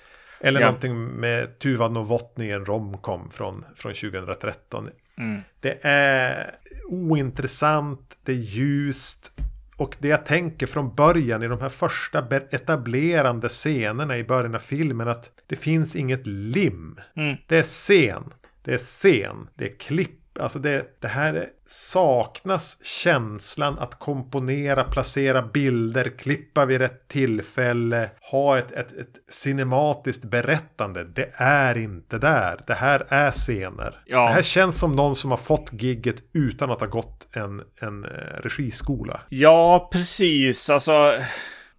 eller 0.41 0.59
Ja. 0.61 0.65
någonting 0.65 1.05
med 1.07 1.59
Tuva 1.59 1.87
Novotny 1.87 2.51
en 2.51 2.65
romcom 2.65 3.31
från, 3.31 3.65
från 3.75 3.93
2013. 3.93 4.89
Mm. 5.19 5.41
Det 5.59 5.79
är 5.81 6.55
ointressant, 6.87 8.17
det 8.23 8.31
är 8.31 8.35
ljust. 8.35 9.31
Och 9.75 9.95
det 9.99 10.07
jag 10.07 10.25
tänker 10.25 10.67
från 10.67 10.95
början 10.95 11.43
i 11.43 11.47
de 11.47 11.61
här 11.61 11.69
första 11.69 12.27
etablerande 12.51 13.49
scenerna 13.49 14.17
i 14.17 14.23
början 14.23 14.55
av 14.55 14.59
filmen 14.59 15.07
att 15.07 15.31
det 15.47 15.55
finns 15.55 15.95
inget 15.95 16.27
lim. 16.27 16.99
Mm. 17.15 17.37
Det 17.47 17.57
är 17.57 17.63
scen, 17.63 18.23
det 18.63 18.73
är 18.73 18.77
scen, 18.77 19.47
det 19.55 19.65
är 19.65 19.75
klipp. 19.75 20.18
Alltså 20.39 20.59
det, 20.59 20.85
det 20.99 21.07
här 21.07 21.33
är, 21.33 21.49
saknas 21.65 22.83
känslan 22.83 23.79
att 23.79 23.99
komponera, 23.99 24.83
placera 24.83 25.41
bilder, 25.41 26.17
klippa 26.17 26.65
vid 26.65 26.77
rätt 26.77 27.07
tillfälle, 27.07 28.09
ha 28.31 28.57
ett, 28.57 28.71
ett, 28.71 28.91
ett 28.91 29.15
cinematiskt 29.29 30.25
berättande. 30.25 31.03
Det 31.03 31.31
är 31.35 31.77
inte 31.77 32.17
där. 32.17 32.59
Det 32.67 32.73
här 32.73 33.05
är 33.09 33.31
scener. 33.31 34.01
Ja. 34.05 34.27
Det 34.27 34.33
här 34.33 34.41
känns 34.41 34.79
som 34.79 34.91
någon 34.91 35.15
som 35.15 35.31
har 35.31 35.37
fått 35.37 35.69
gigget 35.73 36.23
utan 36.33 36.71
att 36.71 36.79
ha 36.79 36.87
gått 36.87 37.27
en, 37.31 37.61
en 37.81 38.05
eh, 38.05 38.09
regiskola. 38.43 39.21
Ja, 39.29 39.89
precis. 39.91 40.69
Alltså, 40.69 41.13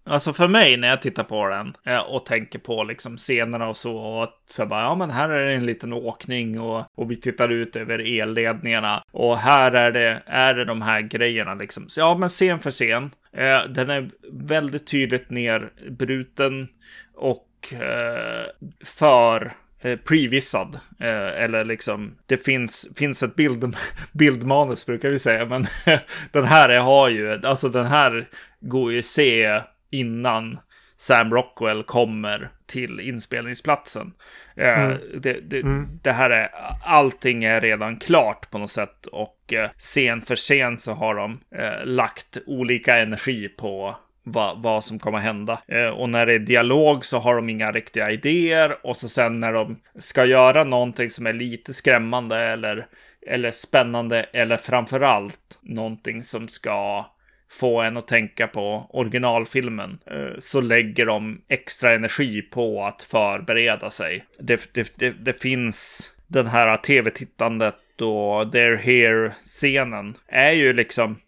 Alltså 0.03 0.33
för 0.33 0.47
mig 0.47 0.77
när 0.77 0.87
jag 0.87 1.01
tittar 1.01 1.23
på 1.23 1.47
den 1.47 1.73
eh, 1.85 1.99
och 1.99 2.25
tänker 2.25 2.59
på 2.59 2.83
liksom 2.83 3.17
scenerna 3.17 3.67
och 3.67 3.77
så. 3.77 3.97
Och 3.97 4.29
så 4.49 4.65
bara, 4.65 4.81
ja 4.81 4.95
men 4.95 5.11
här 5.11 5.29
är 5.29 5.45
det 5.45 5.53
en 5.53 5.65
liten 5.65 5.93
åkning 5.93 6.59
och, 6.59 6.85
och 6.95 7.11
vi 7.11 7.15
tittar 7.17 7.49
ut 7.49 7.75
över 7.75 8.21
elledningarna. 8.21 9.03
Och 9.11 9.37
här 9.37 9.71
är 9.71 9.91
det, 9.91 10.21
är 10.25 10.53
det 10.53 10.65
de 10.65 10.81
här 10.81 11.01
grejerna 11.01 11.53
liksom. 11.53 11.89
Så 11.89 11.99
ja, 11.99 12.17
men 12.17 12.29
scen 12.29 12.59
för 12.59 12.71
scen. 12.71 13.11
Eh, 13.33 13.63
den 13.69 13.89
är 13.89 14.09
väldigt 14.31 14.87
tydligt 14.87 15.29
nerbruten 15.29 16.67
och 17.15 17.73
eh, 17.73 18.45
för 18.85 19.51
eh, 19.81 19.97
previssad. 19.99 20.79
Eller 20.99 21.65
liksom, 21.65 22.15
det 22.25 22.37
finns, 22.37 22.87
finns 22.95 23.23
ett 23.23 23.35
bild, 23.35 23.75
bildmanus 24.11 24.85
brukar 24.85 25.09
vi 25.09 25.19
säga. 25.19 25.45
Men 25.45 25.67
den 26.31 26.45
här 26.45 26.79
har 26.79 27.09
ju, 27.09 27.45
alltså 27.45 27.69
den 27.69 27.85
här 27.85 28.27
går 28.59 28.91
ju 28.91 28.99
att 28.99 29.05
se 29.05 29.61
innan 29.91 30.59
Sam 31.01 31.33
Rockwell 31.33 31.83
kommer 31.83 32.49
till 32.65 32.99
inspelningsplatsen. 32.99 34.13
Eh, 34.55 34.83
mm. 34.83 34.97
Det, 35.17 35.33
det, 35.33 35.59
mm. 35.59 35.99
det, 36.01 36.11
här 36.11 36.29
är, 36.29 36.49
allting 36.83 37.43
är 37.43 37.61
redan 37.61 37.97
klart 37.97 38.51
på 38.51 38.57
något 38.57 38.71
sätt 38.71 39.05
och 39.05 39.53
eh, 39.53 39.69
scen 39.77 40.21
för 40.21 40.35
scen 40.35 40.77
så 40.77 40.93
har 40.93 41.15
de 41.15 41.39
eh, 41.55 41.85
lagt 41.85 42.37
olika 42.45 42.97
energi 42.97 43.49
på 43.49 43.97
vad, 44.23 44.61
vad 44.61 44.83
som 44.83 44.99
kommer 44.99 45.17
hända. 45.17 45.61
Och 45.93 46.09
när 46.09 46.25
det 46.25 46.33
är 46.33 46.39
dialog 46.39 47.05
så 47.05 47.19
har 47.19 47.35
de 47.35 47.49
inga 47.49 47.71
riktiga 47.71 48.11
idéer 48.11 48.85
och 48.85 48.97
så 48.97 49.09
sen 49.09 49.39
när 49.39 49.53
de 49.53 49.79
ska 49.99 50.25
göra 50.25 50.63
någonting 50.63 51.09
som 51.09 51.27
är 51.27 51.33
lite 51.33 51.73
skrämmande 51.73 52.37
eller, 52.37 52.85
eller 53.27 53.51
spännande 53.51 54.23
eller 54.23 54.57
framförallt 54.57 55.59
någonting 55.61 56.23
som 56.23 56.47
ska 56.47 57.05
få 57.51 57.81
en 57.81 57.97
att 57.97 58.07
tänka 58.07 58.47
på 58.47 58.85
originalfilmen 58.89 59.99
eh, 60.05 60.39
så 60.39 60.61
lägger 60.61 61.05
de 61.05 61.41
extra 61.49 61.93
energi 61.93 62.41
på 62.41 62.85
att 62.85 63.03
förbereda 63.03 63.89
sig. 63.89 64.25
Det, 64.39 64.73
det, 64.73 64.93
det, 64.95 65.09
det 65.09 65.41
finns 65.41 66.09
den 66.27 66.47
här 66.47 66.77
tv-tittandet 66.77 67.75
och 68.01 68.43
They're 68.43 68.77
Here-scenen 68.77 70.17
är 70.27 70.51
ju 70.51 70.73
liksom 70.73 71.19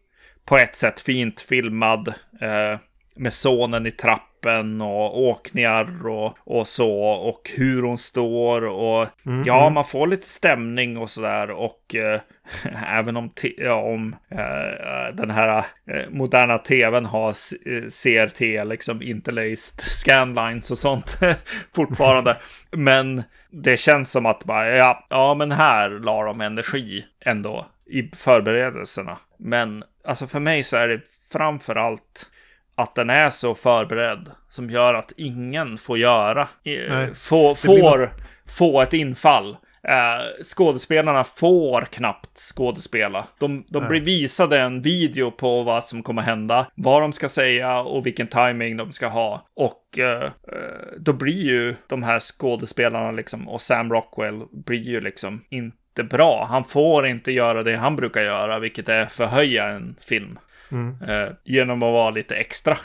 på 0.46 0.58
ett 0.58 0.76
sätt 0.76 1.00
fint 1.00 1.42
filmad 1.42 2.08
eh, 2.42 2.80
med 3.16 3.34
sonen 3.34 3.86
i 3.86 3.92
trappen 4.44 4.82
och 4.82 5.22
åkningar 5.22 6.08
och, 6.08 6.38
och 6.40 6.68
så 6.68 6.92
och 7.04 7.52
hur 7.56 7.82
hon 7.82 7.98
står 7.98 8.66
och 8.66 9.08
mm, 9.26 9.44
ja, 9.46 9.62
mm. 9.62 9.74
man 9.74 9.86
får 9.86 10.08
lite 10.08 10.28
stämning 10.28 10.98
och 10.98 11.10
sådär 11.10 11.52
och 11.52 11.96
eh, 11.96 12.22
även 12.88 13.18
om, 13.18 13.32
ja, 13.58 13.76
om 13.76 14.16
eh, 14.30 15.16
den 15.16 15.32
här 15.32 15.66
eh, 15.88 16.10
moderna 16.10 16.58
tvn 16.58 17.06
har 17.06 17.30
eh, 17.30 17.84
CRT, 17.84 18.42
liksom 18.66 19.02
interlaced 19.02 19.82
scanlines 19.82 20.72
och 20.72 20.78
sånt 20.78 21.18
fortfarande. 21.76 22.38
Men 22.72 23.24
det 23.52 23.78
känns 23.78 24.12
som 24.12 24.26
att 24.26 24.44
bara, 24.44 24.68
ja, 24.68 25.06
ja, 25.10 25.34
men 25.34 25.52
här 25.52 25.90
la 25.90 26.24
de 26.24 26.42
energi 26.42 27.06
ändå 27.26 27.66
i 27.90 28.04
förberedelserna. 28.16 29.18
Men 29.40 29.84
alltså 30.06 30.28
för 30.28 30.40
mig 30.40 30.64
så 30.64 30.78
är 30.78 30.88
det 30.88 31.02
framför 31.32 31.76
allt 31.76 32.30
att 32.76 32.96
den 32.96 33.10
är 33.10 33.30
så 33.30 33.56
förberedd 33.56 34.32
som 34.50 34.70
gör 34.70 34.94
att 34.94 35.12
ingen 35.18 35.78
får 35.78 35.98
göra, 35.98 36.48
Nej, 36.64 37.16
få, 37.16 37.56
får, 37.56 38.14
få 38.48 38.82
ett 38.82 38.94
infall. 38.94 39.58
Eh, 39.88 40.44
skådespelarna 40.44 41.24
får 41.24 41.82
knappt 41.82 42.38
skådespela. 42.40 43.28
De, 43.40 43.66
de 43.68 43.88
blir 43.88 44.02
visade 44.02 44.60
en 44.60 44.82
video 44.82 45.32
på 45.32 45.64
vad 45.64 45.84
som 45.84 46.04
kommer 46.04 46.22
hända, 46.22 46.68
vad 46.76 47.02
de 47.02 47.14
ska 47.14 47.30
säga 47.30 47.80
och 47.80 48.06
vilken 48.06 48.28
timing 48.28 48.78
de 48.78 48.92
ska 48.92 49.08
ha. 49.08 49.48
Och 49.56 50.00
eh, 50.00 50.24
eh 50.24 50.30
då 50.98 51.14
blir 51.14 51.46
ju 51.46 51.76
de 51.88 52.04
här 52.04 52.20
skådespelarna 52.20 53.12
liksom, 53.12 53.50
och 53.50 53.62
Sam 53.62 53.94
Rockwell 53.94 54.42
blir 54.52 54.84
ju 54.84 55.02
liksom 55.02 55.44
inte 55.50 56.04
bra. 56.04 56.48
Han 56.50 56.64
får 56.64 57.08
inte 57.08 57.32
göra 57.32 57.64
det 57.64 57.76
han 57.76 57.96
brukar 57.96 58.22
göra, 58.22 58.60
vilket 58.60 58.90
är 58.90 59.06
förhöja 59.06 59.68
en 59.68 59.96
film. 60.02 60.40
Mm. 60.74 61.02
Eh, 61.02 61.34
genom 61.44 61.84
att 61.84 61.94
vara 61.94 62.10
lite 62.10 62.36
extra. 62.36 62.78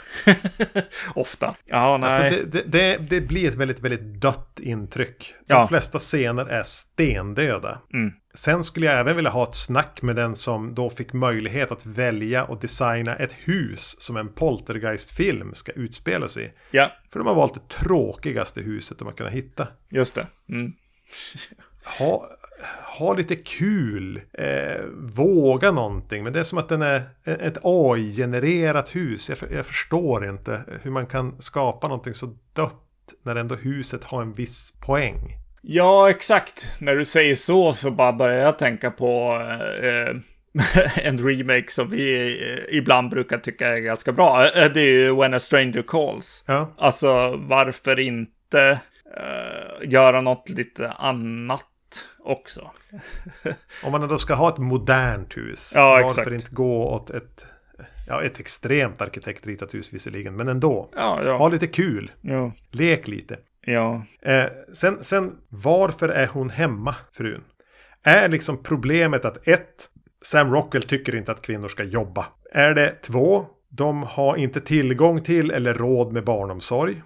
Ofta. 1.15 1.55
Ja, 1.65 1.97
nej. 1.97 2.09
Alltså 2.09 2.45
det, 2.45 2.61
det, 2.61 2.97
det, 3.09 3.21
blir 3.21 3.49
ett 3.49 3.55
väldigt, 3.55 3.79
väldigt 3.79 4.21
dött 4.21 4.59
intryck. 4.59 5.35
De 5.47 5.53
ja. 5.53 5.67
flesta 5.67 5.99
scener 5.99 6.45
är 6.45 6.63
stendöda. 6.63 7.81
Mm. 7.93 8.11
Sen 8.33 8.63
skulle 8.63 8.85
jag 8.85 8.99
även 8.99 9.15
vilja 9.15 9.31
ha 9.31 9.43
ett 9.43 9.55
snack 9.55 10.01
med 10.01 10.15
den 10.15 10.35
som 10.35 10.75
då 10.75 10.89
fick 10.89 11.13
möjlighet 11.13 11.71
att 11.71 11.85
välja 11.85 12.43
och 12.43 12.59
designa 12.59 13.15
ett 13.15 13.33
hus 13.33 13.95
som 13.99 14.17
en 14.17 14.33
poltergeist-film 14.33 15.55
ska 15.55 15.71
utspela 15.71 16.27
sig 16.27 16.45
i. 16.45 16.51
Ja. 16.71 16.91
För 17.11 17.19
de 17.19 17.27
har 17.27 17.35
valt 17.35 17.53
det 17.53 17.67
tråkigaste 17.69 18.61
huset 18.61 18.99
de 18.99 19.07
har 19.07 19.15
kunnat 19.15 19.33
hitta. 19.33 19.67
Just 19.89 20.15
det. 20.15 20.27
Mm. 20.49 20.73
ha, 21.99 22.27
ha 22.97 23.13
lite 23.13 23.35
kul, 23.35 24.21
eh, 24.33 24.85
våga 24.95 25.71
någonting. 25.71 26.23
Men 26.23 26.33
det 26.33 26.39
är 26.39 26.43
som 26.43 26.57
att 26.57 26.69
den 26.69 26.81
är 26.81 27.01
ett 27.23 27.57
AI-genererat 27.63 28.95
hus. 28.95 29.29
Jag, 29.29 29.37
jag, 29.51 29.65
förstår 29.65 30.29
inte 30.29 30.61
hur 30.81 30.91
man 30.91 31.05
kan 31.05 31.41
skapa 31.41 31.87
någonting 31.87 32.13
så 32.13 32.25
dött 32.53 32.75
när 33.23 33.35
ändå 33.35 33.55
huset 33.55 34.03
har 34.03 34.21
en 34.21 34.33
viss 34.33 34.73
poäng. 34.85 35.35
Ja, 35.61 36.09
exakt. 36.09 36.81
När 36.81 36.95
du 36.95 37.05
säger 37.05 37.35
så 37.35 37.73
så 37.73 37.91
bara 37.91 38.13
börjar 38.13 38.41
jag 38.41 38.59
tänka 38.59 38.91
på 38.91 39.41
eh, 39.81 40.15
en 40.95 41.27
remake 41.27 41.71
som 41.71 41.89
vi 41.89 42.37
eh, 42.51 42.77
ibland 42.77 43.09
brukar 43.09 43.37
tycka 43.37 43.67
är 43.67 43.79
ganska 43.79 44.11
bra. 44.11 44.45
Eh, 44.45 44.71
det 44.73 44.81
är 44.81 44.93
ju 44.93 45.15
When 45.15 45.33
a 45.33 45.39
Stranger 45.39 45.83
Calls. 45.87 46.43
Ja. 46.47 46.73
Alltså, 46.77 47.35
varför 47.37 47.99
inte 47.99 48.79
uh, 49.17 49.89
göra 49.89 50.21
något 50.21 50.49
lite 50.49 50.91
annat 50.91 51.65
också. 52.19 52.71
Om 53.83 53.91
man 53.91 54.07
då 54.07 54.17
ska 54.17 54.33
ha 54.33 54.49
ett 54.49 54.57
modernt 54.57 55.37
hus. 55.37 55.71
Ja, 55.75 55.91
varför 55.91 56.21
exakt. 56.21 56.31
inte 56.31 56.55
gå 56.55 56.87
åt 56.87 57.09
ett, 57.09 57.45
ja, 58.07 58.23
ett 58.23 58.39
extremt 58.39 59.01
arkitektritat 59.01 59.73
hus 59.73 59.93
visserligen. 59.93 60.35
Men 60.35 60.47
ändå. 60.47 60.89
Ja, 60.95 61.23
ja. 61.23 61.37
Ha 61.37 61.49
lite 61.49 61.67
kul. 61.67 62.11
Ja. 62.21 62.51
Lek 62.71 63.07
lite. 63.07 63.37
Ja. 63.65 64.03
Eh, 64.21 64.45
sen, 64.73 65.03
sen, 65.03 65.35
varför 65.49 66.09
är 66.09 66.27
hon 66.27 66.49
hemma, 66.49 66.95
frun? 67.13 67.43
Är 68.03 68.29
liksom 68.29 68.63
problemet 68.63 69.25
att 69.25 69.47
ett, 69.47 69.89
Sam 70.21 70.53
Rockwell 70.53 70.83
tycker 70.83 71.15
inte 71.15 71.31
att 71.31 71.41
kvinnor 71.41 71.67
ska 71.67 71.83
jobba. 71.83 72.25
Är 72.51 72.73
det 72.73 73.01
två, 73.01 73.45
de 73.69 74.03
har 74.03 74.35
inte 74.35 74.61
tillgång 74.61 75.21
till 75.21 75.51
eller 75.51 75.73
råd 75.73 76.13
med 76.13 76.23
barnomsorg. 76.23 77.01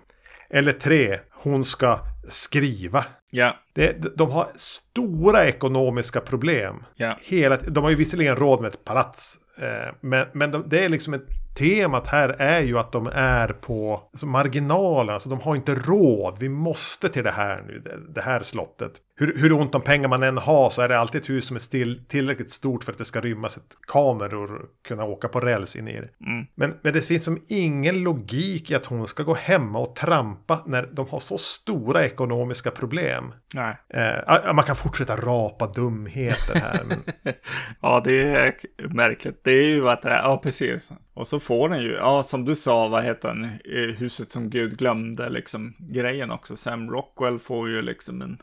Eller 0.50 0.72
tre, 0.72 1.20
hon 1.32 1.64
ska 1.64 2.00
skriva. 2.28 3.06
Ja. 3.32 3.56
Det, 3.74 4.18
de 4.18 4.32
har 4.32 4.48
stora 4.56 5.48
ekonomiska 5.48 6.22
problem. 6.22 6.84
Ja. 6.96 7.18
Hela, 7.22 7.58
de 7.58 7.84
har 7.84 7.90
ju 7.90 7.96
visserligen 7.96 8.36
råd 8.36 8.62
med 8.62 8.68
ett 8.68 8.84
palats. 8.84 9.38
Eh, 9.58 9.96
men 10.02 10.28
men 10.34 10.52
de, 10.52 10.70
det 10.70 10.86
är 10.86 10.90
liksom 10.90 11.14
ett 11.14 11.28
temat 11.58 12.08
här 12.08 12.30
är 12.30 12.62
ju 12.62 12.80
att 12.80 12.92
de 12.92 13.08
är 13.14 13.48
på 13.48 14.10
alltså 14.12 14.26
marginalen. 14.26 15.14
Alltså 15.14 15.30
de 15.30 15.40
har 15.40 15.56
inte 15.56 15.76
råd. 15.76 16.38
Vi 16.40 16.50
måste 16.50 17.10
till 17.10 17.24
det 17.24 17.32
här 17.32 17.64
nu. 17.68 17.80
Det, 17.80 18.14
det 18.14 18.22
här 18.22 18.44
slottet 18.44 18.92
hur, 19.16 19.38
hur 19.38 19.54
ont 19.54 19.76
om 19.76 19.82
pengar 19.82 20.08
man 20.08 20.24
än 20.24 20.38
har 20.38 20.70
så 20.70 20.82
är 20.82 20.90
det 20.90 21.00
alltid 21.00 21.22
ett 21.22 21.30
hus 21.30 21.46
som 21.46 21.56
är 21.56 21.60
still, 21.60 22.06
tillräckligt 22.08 22.52
stort 22.52 22.84
för 22.84 22.92
att 22.92 22.98
det 22.98 23.06
ska 23.06 23.22
rymmas 23.22 23.58
ett 23.58 23.78
kameror 23.88 24.56
och 24.56 24.70
kunna 24.88 25.04
åka 25.04 25.28
på 25.28 25.40
räls 25.40 25.76
in 25.76 25.88
i 25.88 25.94
det. 25.94 26.26
Mm. 26.26 26.46
Men, 26.56 26.74
men 26.82 26.94
det 26.94 27.02
finns 27.02 27.24
som 27.24 27.42
ingen 27.48 28.04
logik 28.04 28.72
i 28.72 28.76
att 28.76 28.86
hon 28.86 29.08
ska 29.08 29.24
gå 29.24 29.34
hemma 29.34 29.80
och 29.80 29.96
trampa 29.96 30.64
när 30.66 30.90
de 30.92 31.10
har 31.10 31.20
så 31.20 31.38
stora 31.38 32.06
ekonomiska 32.06 32.72
problem. 32.72 33.34
Nej. 33.54 33.78
Eh, 33.90 34.54
man 34.54 34.66
kan 34.66 34.76
fortsätta 34.76 35.16
rapa 35.16 35.68
dumheter 35.68 36.56
här. 36.56 36.82
Men... 36.88 37.04
ja, 37.82 38.02
det 38.06 38.22
är 38.22 38.54
märkligt. 38.94 39.44
Det 39.44 39.52
är 39.52 39.70
ju 39.70 39.90
att 39.90 40.02
det 40.02 40.10
är, 40.10 40.24
ja 40.24 40.40
precis. 40.44 40.92
Och 41.14 41.28
så 41.28 41.40
får 41.40 41.70
den 41.70 41.80
ju, 41.80 41.92
ja 41.92 42.24
som 42.24 42.46
du 42.46 42.56
sa, 42.56 42.88
vad 42.88 43.04
heter 43.04 43.28
den, 43.28 43.44
eh, 43.44 43.96
huset 43.98 44.32
som 44.32 44.50
Gud 44.50 44.78
glömde, 44.78 45.30
liksom 45.30 45.74
grejen 45.80 46.32
också. 46.32 46.56
Sam 46.56 46.90
Rockwell 46.90 47.40
får 47.40 47.70
ju 47.70 47.82
liksom 47.82 48.22
en 48.22 48.38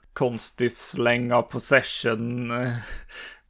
konstig 0.61 0.73
släng 0.73 1.33
av 1.33 1.43
possession 1.43 2.51
eh, 2.51 2.73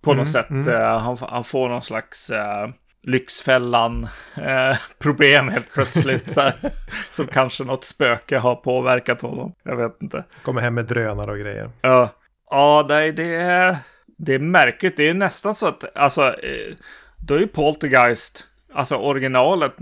på 0.02 0.10
mm, 0.10 0.20
något 0.20 0.30
sätt. 0.30 0.50
Mm. 0.50 0.68
Uh, 0.68 0.98
han, 0.98 1.16
han, 1.20 1.44
får 1.44 1.68
någon 1.68 1.82
slags 1.82 2.30
uh, 2.30 2.68
Lyxfällan 3.02 4.08
uh, 4.38 4.76
problem 4.98 5.48
helt 5.48 5.72
plötsligt. 5.72 6.32
så 6.32 6.50
som 7.10 7.26
kanske 7.26 7.64
något 7.64 7.84
spöke 7.84 8.38
har 8.38 8.54
påverkat 8.54 9.20
honom. 9.20 9.54
Jag 9.62 9.76
vet 9.76 10.02
inte. 10.02 10.24
Kommer 10.42 10.60
hem 10.60 10.74
med 10.74 10.84
drönare 10.84 11.30
och 11.30 11.38
grejer. 11.38 11.70
Ja, 11.82 12.08
ja 12.50 12.86
nej, 12.88 13.12
det 13.12 13.34
är, 13.34 13.76
det 14.18 14.34
är 14.34 14.38
märkligt. 14.38 14.96
Det 14.96 15.08
är 15.08 15.14
nästan 15.14 15.54
så 15.54 15.66
att, 15.66 15.96
alltså, 15.96 16.34
då 17.18 17.34
är 17.34 17.38
ju 17.38 17.46
Poltergeist 17.46 18.46
alltså 18.72 18.96
originalet 18.96 19.74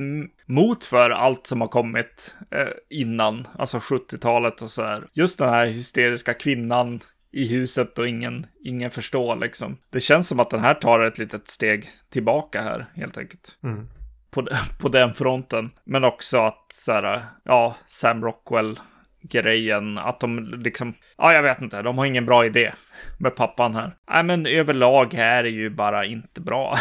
mot 0.47 0.85
för 0.85 1.11
allt 1.11 1.47
som 1.47 1.61
har 1.61 1.69
kommit 1.69 2.35
eh, 2.51 2.69
innan, 2.91 3.49
alltså 3.59 3.79
70-talet 3.79 4.63
och 4.63 4.71
så 4.71 4.83
här. 4.83 5.05
Just 5.13 5.39
den 5.39 5.49
här 5.49 5.67
hysteriska 5.67 6.35
kvinnan 6.35 7.01
i 7.33 7.49
huset 7.49 7.99
och 7.99 8.09
ingen, 8.09 8.47
ingen 8.65 8.91
förstår 8.91 9.37
liksom. 9.37 9.77
Det 9.91 10.01
känns 10.01 10.29
som 10.29 10.41
att 10.41 10.51
den 10.51 10.61
här 10.61 10.75
tar 10.75 11.01
ett 11.01 11.19
litet 11.19 11.49
steg 11.49 11.89
tillbaka 12.11 12.63
här, 12.63 12.87
helt 12.95 13.19
enkelt. 13.19 13.59
Mm. 13.63 13.89
på, 14.31 14.49
på 14.81 14.89
den 14.89 15.15
fronten. 15.15 15.71
Men 15.85 16.05
också 16.05 16.39
att 16.39 16.67
så 16.73 16.93
här, 16.93 17.25
ja, 17.45 17.77
Sam 17.87 18.25
Rockwell 18.25 18.81
grejen. 19.23 19.99
Att 19.99 20.21
de 20.21 20.55
liksom, 20.65 20.95
ja 21.19 21.33
jag 21.33 21.43
vet 21.43 21.61
inte, 21.61 21.83
de 21.83 21.99
har 21.99 22.07
ingen 22.07 22.27
bra 22.27 22.47
idé 22.47 22.73
med 23.19 23.37
pappan 23.37 23.75
här. 23.75 23.97
Nej 24.11 24.23
men 24.23 24.47
överlag 24.47 25.15
här 25.15 25.45
är 25.45 25.49
ju 25.49 25.71
bara 25.71 26.05
inte 26.05 26.41
bra. 26.41 26.79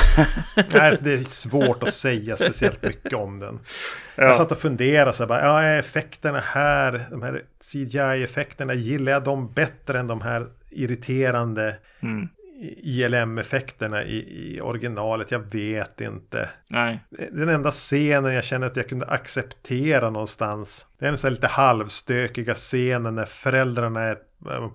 Nej, 0.73 0.97
det 1.01 1.13
är 1.13 1.17
svårt 1.23 1.83
att 1.83 1.93
säga 1.93 2.35
speciellt 2.35 2.83
mycket 2.83 3.13
om 3.13 3.39
den. 3.39 3.59
Ja. 4.15 4.23
Jag 4.23 4.35
satt 4.35 4.51
och 4.51 4.57
funderade 4.57 5.13
så 5.13 5.27
här, 5.27 5.45
ja 5.45 5.63
effekterna 5.63 6.39
här, 6.39 7.07
de 7.11 7.21
här 7.21 7.43
CGI-effekterna, 7.73 8.73
gillar 8.73 9.11
jag 9.11 9.23
dem 9.23 9.53
bättre 9.53 9.99
än 9.99 10.07
de 10.07 10.21
här 10.21 10.47
irriterande 10.69 11.75
mm. 11.99 12.29
ILM-effekterna 12.83 14.03
i, 14.03 14.17
i 14.55 14.61
originalet. 14.61 15.31
Jag 15.31 15.39
vet 15.39 16.01
inte. 16.01 16.49
Nej. 16.69 17.03
Den 17.31 17.49
enda 17.49 17.71
scenen 17.71 18.33
jag 18.33 18.43
känner 18.43 18.67
att 18.67 18.75
jag 18.75 18.89
kunde 18.89 19.05
acceptera 19.05 20.09
någonstans. 20.09 20.87
Det 20.99 21.05
är 21.05 21.09
en 21.09 21.17
sån 21.17 21.31
lite 21.31 21.47
halvstökiga 21.47 22.53
scenen 22.53 23.15
när 23.15 23.25
föräldrarna 23.25 24.01
är 24.01 24.17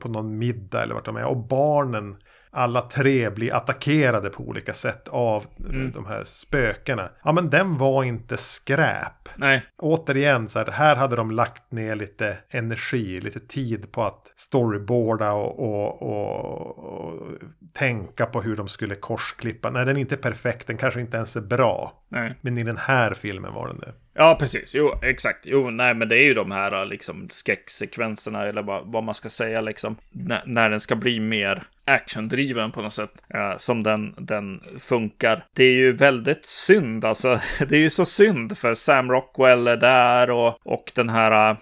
på 0.01 0.09
någon 0.09 0.39
middag 0.39 0.83
eller 0.83 0.95
vart 0.95 1.05
de 1.05 1.17
är. 1.17 1.25
Och 1.25 1.37
barnen 1.37 2.17
alla 2.53 2.81
tre 2.81 3.31
blir 3.31 3.55
attackerade 3.55 4.31
på 4.31 4.43
olika 4.43 4.73
sätt 4.73 5.09
av 5.09 5.47
mm. 5.61 5.93
de 5.93 6.07
här 6.07 6.25
spökena. 6.25 7.11
Ja 7.25 7.33
men 7.33 7.51
den 7.51 7.77
var 7.77 8.05
inte 8.05 8.37
skräp. 8.37 9.29
Nej. 9.37 9.67
Återigen 9.79 10.49
så 10.49 10.59
här, 10.59 10.67
här 10.67 10.97
hade 10.97 11.17
de 11.17 11.31
lagt 11.31 11.73
ner 11.73 11.97
lite 11.97 12.37
energi, 12.51 13.21
lite 13.21 13.41
tid 13.41 13.93
på 13.93 14.05
att 14.05 14.33
storyboarda 14.37 15.33
och, 15.33 15.59
och, 15.61 16.03
och, 16.03 16.79
och 16.79 17.33
tänka 17.73 18.27
på 18.27 18.43
hur 18.43 18.57
de 18.57 18.69
skulle 18.69 18.95
korsklippa. 18.95 19.71
Nej, 19.71 19.87
den 19.87 19.97
är 19.97 20.01
inte 20.01 20.17
perfekt, 20.17 20.67
den 20.67 20.77
kanske 20.77 21.01
inte 21.01 21.17
ens 21.17 21.37
är 21.37 21.41
bra. 21.41 22.05
Nej. 22.09 22.35
Men 22.41 22.59
i 22.59 22.63
den 22.63 22.79
här 22.79 23.15
filmen 23.15 23.55
var 23.55 23.69
den 23.69 23.79
det. 23.79 23.93
Ja, 24.15 24.37
precis. 24.41 24.75
Jo, 24.75 24.99
exakt. 25.03 25.39
Jo, 25.43 25.71
nej, 25.71 25.95
men 25.95 26.09
det 26.09 26.17
är 26.17 26.25
ju 26.25 26.35
de 26.35 26.51
här 26.51 26.85
liksom 26.85 27.29
skräcksekvenserna 27.31 28.45
eller 28.45 28.63
vad, 28.63 28.83
vad 28.87 29.05
man 29.05 29.15
ska 29.15 29.29
säga 29.29 29.61
liksom. 29.61 29.97
när 30.45 30.71
den 30.71 30.81
ska 30.81 30.97
bli 30.97 31.21
mer 31.21 31.63
actiondriven 31.85 32.71
på 32.71 32.83
något 32.83 32.93
sätt. 32.93 33.13
Uh, 33.35 33.57
som 33.57 33.83
den, 33.83 34.15
den 34.19 34.61
funkar. 34.79 35.45
Det 35.55 35.65
är 35.65 35.73
ju 35.73 35.93
väldigt 35.93 36.47
synd 36.47 37.05
alltså. 37.05 37.41
Det 37.69 37.77
är 37.77 37.81
ju 37.81 37.91
så 37.91 38.05
synd 38.05 38.59
för 38.59 38.75
Sam 38.75 39.11
Rockwell 39.11 39.67
är 39.67 39.77
där 39.77 40.31
och, 40.31 40.59
och 40.63 40.93
den 40.95 41.09
här 41.09 41.51
uh, 41.51 41.57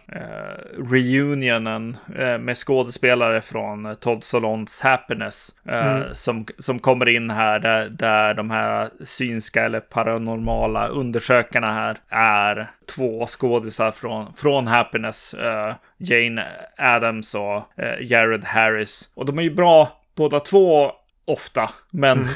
reunionen 0.90 1.96
uh, 2.18 2.38
med 2.38 2.56
skådespelare 2.56 3.40
från 3.40 3.96
Todd 4.00 4.24
Solons 4.24 4.80
Happiness. 4.80 5.54
Mm. 5.68 6.02
som, 6.12 6.46
som 6.58 6.78
kommer 6.78 7.08
in 7.08 7.30
här 7.30 7.58
där, 7.58 7.88
där 7.88 8.34
de 8.34 8.50
här 8.50 8.88
synska 9.04 9.64
eller 9.64 9.80
paranormala 9.80 10.88
undersökarna 10.88 11.72
här 11.72 11.98
är 12.08 12.39
två 12.94 13.26
skådisar 13.26 13.90
från, 13.90 14.34
från 14.34 14.66
Happiness. 14.66 15.34
Jane 15.98 16.46
Adams 16.78 17.34
och 17.34 17.62
Jared 18.00 18.44
Harris. 18.44 19.12
Och 19.14 19.26
de 19.26 19.38
är 19.38 19.42
ju 19.42 19.54
bra 19.54 20.00
båda 20.14 20.40
två 20.40 20.92
ofta, 21.24 21.70
men 21.90 22.18
mm. 22.18 22.32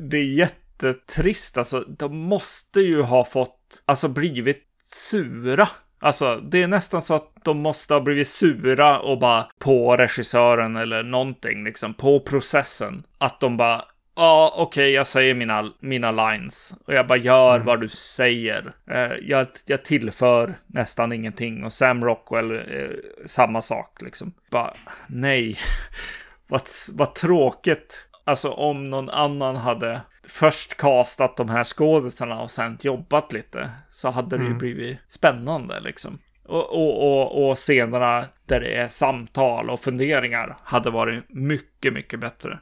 det 0.10 0.16
är 0.16 0.24
jättetrist. 0.24 1.58
Alltså, 1.58 1.80
de 1.80 2.18
måste 2.18 2.80
ju 2.80 3.02
ha 3.02 3.24
fått, 3.24 3.82
alltså 3.84 4.08
blivit 4.08 4.64
sura. 4.82 5.68
Alltså, 6.00 6.36
det 6.36 6.62
är 6.62 6.68
nästan 6.68 7.02
så 7.02 7.14
att 7.14 7.32
de 7.44 7.58
måste 7.58 7.94
ha 7.94 8.00
blivit 8.00 8.28
sura 8.28 9.00
och 9.00 9.18
bara 9.18 9.48
på 9.58 9.96
regissören 9.96 10.76
eller 10.76 11.02
någonting, 11.02 11.64
liksom 11.64 11.94
på 11.94 12.20
processen. 12.20 13.02
Att 13.18 13.40
de 13.40 13.56
bara, 13.56 13.84
ja, 14.18 14.52
okej, 14.56 14.82
okay, 14.82 14.90
jag 14.90 15.06
säger 15.06 15.34
mina, 15.34 15.72
mina 15.80 16.10
lines 16.10 16.74
och 16.86 16.94
jag 16.94 17.06
bara 17.06 17.18
gör 17.18 17.54
mm. 17.54 17.66
vad 17.66 17.80
du 17.80 17.88
säger. 17.88 18.72
Eh, 18.90 19.12
jag, 19.22 19.46
jag 19.66 19.84
tillför 19.84 20.54
nästan 20.66 21.12
ingenting 21.12 21.64
och 21.64 21.72
Sam 21.72 22.04
Rockwell, 22.04 22.50
eh, 22.52 22.88
samma 23.26 23.62
sak 23.62 24.02
liksom. 24.02 24.32
Bara, 24.50 24.74
nej, 25.08 25.58
vad, 26.48 26.62
vad 26.92 27.14
tråkigt. 27.14 28.04
Alltså 28.24 28.50
om 28.50 28.90
någon 28.90 29.10
annan 29.10 29.56
hade 29.56 30.00
först 30.28 30.76
castat 30.76 31.36
de 31.36 31.48
här 31.48 31.64
skådisarna 31.64 32.40
och 32.40 32.50
sen 32.50 32.78
jobbat 32.80 33.32
lite 33.32 33.70
så 33.90 34.10
hade 34.10 34.36
det 34.36 34.42
ju 34.42 34.46
mm. 34.46 34.58
blivit 34.58 34.98
spännande 35.08 35.80
liksom. 35.80 36.18
Och, 36.48 36.72
och, 36.72 37.50
och, 37.50 37.56
scenerna 37.56 38.24
där 38.46 38.60
det 38.60 38.76
är 38.76 38.88
samtal 38.88 39.70
och 39.70 39.80
funderingar 39.80 40.56
hade 40.62 40.90
varit 40.90 41.24
mycket, 41.28 41.92
mycket 41.92 42.20
bättre. 42.20 42.58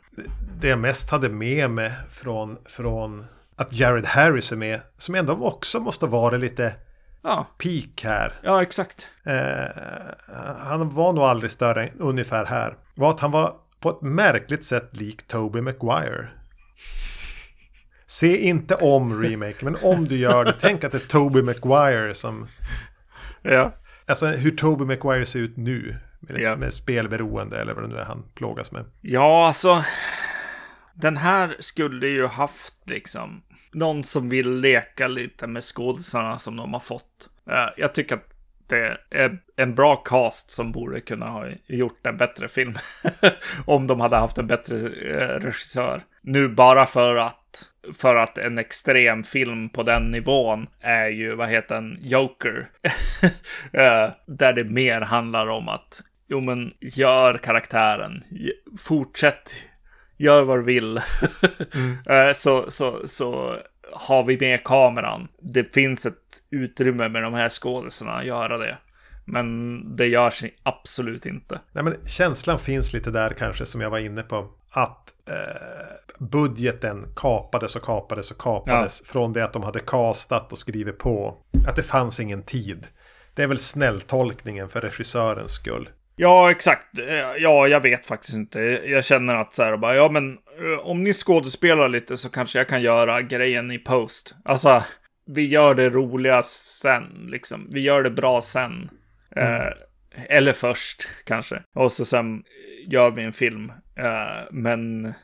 Det 0.60 0.68
jag 0.68 0.78
mest 0.78 1.10
hade 1.10 1.28
med 1.28 1.70
mig 1.70 1.92
från, 2.10 2.58
från 2.64 3.26
att 3.56 3.72
Jared 3.72 4.06
Harris 4.06 4.52
är 4.52 4.56
med, 4.56 4.80
som 4.98 5.14
ändå 5.14 5.32
också 5.32 5.80
måste 5.80 6.06
vara 6.06 6.36
lite 6.36 6.74
ja. 7.22 7.46
peak 7.58 8.04
här. 8.04 8.32
Ja, 8.42 8.62
exakt. 8.62 9.08
Eh, 9.24 9.34
han 10.58 10.94
var 10.94 11.12
nog 11.12 11.24
aldrig 11.24 11.50
större 11.50 11.86
än 11.86 12.00
ungefär 12.00 12.44
här. 12.44 12.76
Var 12.94 13.10
att 13.10 13.20
han 13.20 13.30
var 13.30 13.54
på 13.80 13.90
ett 13.90 14.02
märkligt 14.02 14.64
sätt 14.64 14.96
lik 14.96 15.28
Toby 15.28 15.60
Maguire. 15.60 16.28
Se 18.06 18.36
inte 18.36 18.74
om 18.74 19.22
remake, 19.22 19.64
men 19.64 19.76
om 19.82 20.04
du 20.04 20.16
gör 20.16 20.44
det, 20.44 20.54
tänk 20.60 20.84
att 20.84 20.92
det 20.92 20.98
är 20.98 21.08
Toby 21.08 21.42
Maguire 21.42 22.14
som... 22.14 22.46
Ja. 23.50 23.72
Alltså 24.06 24.26
hur 24.26 24.50
Toby 24.50 24.84
Maguire 24.84 25.26
ser 25.26 25.38
ut 25.38 25.56
nu. 25.56 25.96
Med, 26.20 26.40
ja. 26.40 26.56
med 26.56 26.74
spelberoende 26.74 27.60
eller 27.60 27.74
vad 27.74 27.84
det 27.84 27.88
nu 27.88 27.96
är 27.96 28.04
han 28.04 28.24
plågas 28.34 28.72
med. 28.72 28.84
Ja, 29.00 29.46
alltså. 29.46 29.84
Den 30.94 31.16
här 31.16 31.56
skulle 31.58 32.08
ju 32.08 32.26
haft 32.26 32.74
liksom 32.90 33.42
någon 33.72 34.04
som 34.04 34.28
vill 34.28 34.50
leka 34.50 35.08
lite 35.08 35.46
med 35.46 35.64
skådisarna 35.64 36.38
som 36.38 36.56
de 36.56 36.72
har 36.72 36.80
fått. 36.80 37.28
Eh, 37.50 37.68
jag 37.76 37.94
tycker 37.94 38.14
att 38.14 38.30
det 38.66 38.98
är 39.10 39.38
en 39.56 39.74
bra 39.74 39.96
cast 39.96 40.50
som 40.50 40.72
borde 40.72 41.00
kunna 41.00 41.26
ha 41.26 41.46
gjort 41.66 42.06
en 42.06 42.16
bättre 42.16 42.48
film. 42.48 42.78
Om 43.64 43.86
de 43.86 44.00
hade 44.00 44.16
haft 44.16 44.38
en 44.38 44.46
bättre 44.46 44.76
eh, 44.76 45.40
regissör. 45.40 46.04
Nu 46.22 46.48
bara 46.48 46.86
för 46.86 47.16
att 47.16 47.68
för 47.94 48.16
att 48.16 48.38
en 48.38 48.58
extrem 48.58 49.22
film 49.22 49.68
på 49.68 49.82
den 49.82 50.10
nivån 50.10 50.66
är 50.80 51.08
ju, 51.08 51.34
vad 51.34 51.48
heter 51.48 51.74
den, 51.74 51.98
Joker. 52.00 52.68
Eh, 53.72 54.10
där 54.26 54.52
det 54.52 54.64
mer 54.64 55.00
handlar 55.00 55.46
om 55.46 55.68
att, 55.68 56.02
jo 56.28 56.40
men 56.40 56.72
gör 56.80 57.38
karaktären, 57.38 58.24
fortsätt, 58.78 59.52
gör 60.16 60.42
vad 60.42 60.58
du 60.58 60.62
vill. 60.62 61.00
mm. 61.74 61.98
Eh, 62.08 62.34
så, 62.34 62.70
så, 62.70 63.08
så 63.08 63.56
har 63.92 64.24
vi 64.24 64.38
med 64.40 64.64
kameran. 64.64 65.28
Det 65.38 65.74
finns 65.74 66.06
ett 66.06 66.42
utrymme 66.50 67.08
med 67.08 67.22
de 67.22 67.34
här 67.34 67.48
skådespelarna 67.48 68.18
att 68.18 68.26
göra 68.26 68.58
det. 68.58 68.76
Men 69.24 69.82
det 69.96 70.06
görs 70.06 70.44
absolut 70.62 71.26
inte. 71.26 71.60
Nej, 71.72 71.84
men 71.84 71.96
känslan 72.06 72.58
finns 72.58 72.92
lite 72.92 73.10
där 73.10 73.34
kanske 73.38 73.66
som 73.66 73.80
jag 73.80 73.90
var 73.90 73.98
inne 73.98 74.22
på. 74.22 74.48
Att 74.70 75.14
eh, 75.28 76.05
budgeten 76.18 77.06
kapades 77.16 77.76
och 77.76 77.82
kapades 77.82 78.30
och 78.30 78.38
kapades 78.38 79.02
ja. 79.04 79.12
från 79.12 79.32
det 79.32 79.44
att 79.44 79.52
de 79.52 79.62
hade 79.62 79.80
kastat 79.80 80.52
och 80.52 80.58
skrivit 80.58 80.98
på. 80.98 81.38
Att 81.68 81.76
det 81.76 81.82
fanns 81.82 82.20
ingen 82.20 82.42
tid. 82.42 82.86
Det 83.34 83.42
är 83.42 83.46
väl 83.46 83.58
snälltolkningen 83.58 84.68
för 84.68 84.80
regissörens 84.80 85.52
skull. 85.52 85.88
Ja, 86.16 86.50
exakt. 86.50 86.98
Eh, 86.98 87.42
ja, 87.42 87.68
jag 87.68 87.80
vet 87.80 88.06
faktiskt 88.06 88.36
inte. 88.36 88.60
Jag 88.84 89.04
känner 89.04 89.34
att 89.34 89.54
så 89.54 89.62
här 89.62 89.76
bara, 89.76 89.94
ja 89.94 90.08
men 90.08 90.32
eh, 90.32 90.86
om 90.86 91.04
ni 91.04 91.12
skådespelar 91.12 91.88
lite 91.88 92.16
så 92.16 92.28
kanske 92.28 92.58
jag 92.58 92.68
kan 92.68 92.82
göra 92.82 93.22
grejen 93.22 93.70
i 93.70 93.78
post. 93.78 94.34
Alltså, 94.44 94.84
vi 95.26 95.46
gör 95.46 95.74
det 95.74 95.90
roliga 95.90 96.42
sen, 96.42 97.26
liksom. 97.28 97.68
Vi 97.72 97.80
gör 97.80 98.02
det 98.02 98.10
bra 98.10 98.42
sen. 98.42 98.90
Mm. 99.36 99.62
Eh, 99.62 99.72
eller 100.28 100.52
först, 100.52 101.08
kanske. 101.24 101.62
Och 101.74 101.92
så 101.92 102.04
sen 102.04 102.42
gör 102.86 103.10
vi 103.10 103.22
en 103.22 103.32
film. 103.32 103.72
Eh, 103.96 104.44
men 104.50 105.14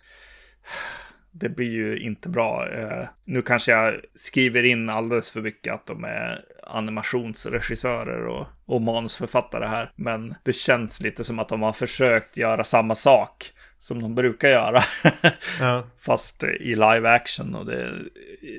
det 1.32 1.48
blir 1.48 1.70
ju 1.70 1.98
inte 1.98 2.28
bra. 2.28 2.68
Eh, 2.68 3.06
nu 3.24 3.42
kanske 3.42 3.72
jag 3.72 3.94
skriver 4.14 4.62
in 4.62 4.90
alldeles 4.90 5.30
för 5.30 5.40
mycket 5.40 5.74
att 5.74 5.86
de 5.86 6.04
är 6.04 6.44
animationsregissörer 6.66 8.26
och, 8.26 8.46
och 8.66 8.82
manusförfattare 8.82 9.66
här. 9.66 9.92
Men 9.96 10.34
det 10.44 10.52
känns 10.52 11.00
lite 11.00 11.24
som 11.24 11.38
att 11.38 11.48
de 11.48 11.62
har 11.62 11.72
försökt 11.72 12.36
göra 12.36 12.64
samma 12.64 12.94
sak 12.94 13.52
som 13.78 14.02
de 14.02 14.14
brukar 14.14 14.48
göra. 14.48 14.82
ja. 15.60 15.86
Fast 15.98 16.44
i 16.44 16.74
live 16.74 17.10
action 17.10 17.54
och 17.54 17.66
det, 17.66 17.92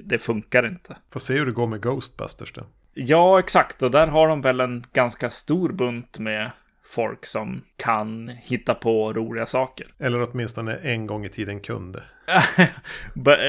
det 0.03 0.17
funkar 0.17 0.67
inte. 0.67 0.95
Får 1.11 1.19
se 1.19 1.33
hur 1.33 1.45
det 1.45 1.51
går 1.51 1.67
med 1.67 1.81
Ghostbusters 1.81 2.53
då. 2.53 2.61
Ja, 2.93 3.39
exakt. 3.39 3.81
Och 3.81 3.91
där 3.91 4.07
har 4.07 4.27
de 4.27 4.41
väl 4.41 4.59
en 4.59 4.83
ganska 4.93 5.29
stor 5.29 5.71
bunt 5.71 6.19
med 6.19 6.51
folk 6.85 7.25
som 7.25 7.61
kan 7.77 8.27
hitta 8.27 8.75
på 8.75 9.13
roliga 9.13 9.45
saker. 9.45 9.87
Eller 9.99 10.29
åtminstone 10.31 10.75
en 10.75 11.07
gång 11.07 11.25
i 11.25 11.29
tiden 11.29 11.59
kunde. 11.59 12.03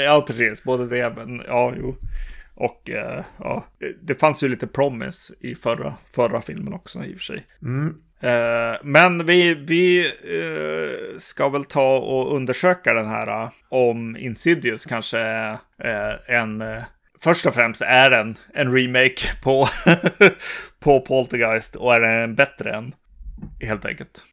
ja, 0.05 0.25
precis. 0.27 0.65
Både 0.65 0.87
det, 0.87 1.17
men 1.17 1.43
ja, 1.47 1.73
jo. 1.77 1.97
Och 2.55 2.91
uh, 2.93 3.25
ja, 3.39 3.67
det 4.03 4.15
fanns 4.15 4.43
ju 4.43 4.49
lite 4.49 4.67
promise 4.67 5.35
i 5.41 5.55
förra, 5.55 5.95
förra 6.07 6.41
filmen 6.41 6.73
också 6.73 7.05
i 7.05 7.13
och 7.13 7.17
för 7.17 7.25
sig. 7.25 7.47
Mm. 7.63 7.95
Uh, 8.25 8.79
men 8.83 9.27
vi, 9.27 9.55
vi 9.55 10.05
uh, 10.05 11.19
ska 11.19 11.49
väl 11.49 11.65
ta 11.65 11.99
och 11.99 12.37
undersöka 12.37 12.95
den 12.95 13.07
här 13.07 13.51
om 13.69 14.17
Insidious 14.17 14.87
kanske 14.87 15.19
är 15.79 16.31
en 16.31 16.63
först 17.25 17.47
och 17.47 17.55
främst 17.55 17.83
är 17.83 18.11
den 18.11 18.37
en 18.55 18.77
remake 18.77 19.43
på, 19.43 19.69
på 20.81 21.01
Poltergeist 21.01 21.77
och 21.77 21.95
är 21.95 22.01
den 22.01 22.35
bättre 22.35 22.73
än 22.73 22.95
helt 23.65 23.85
enkelt. 23.85 24.25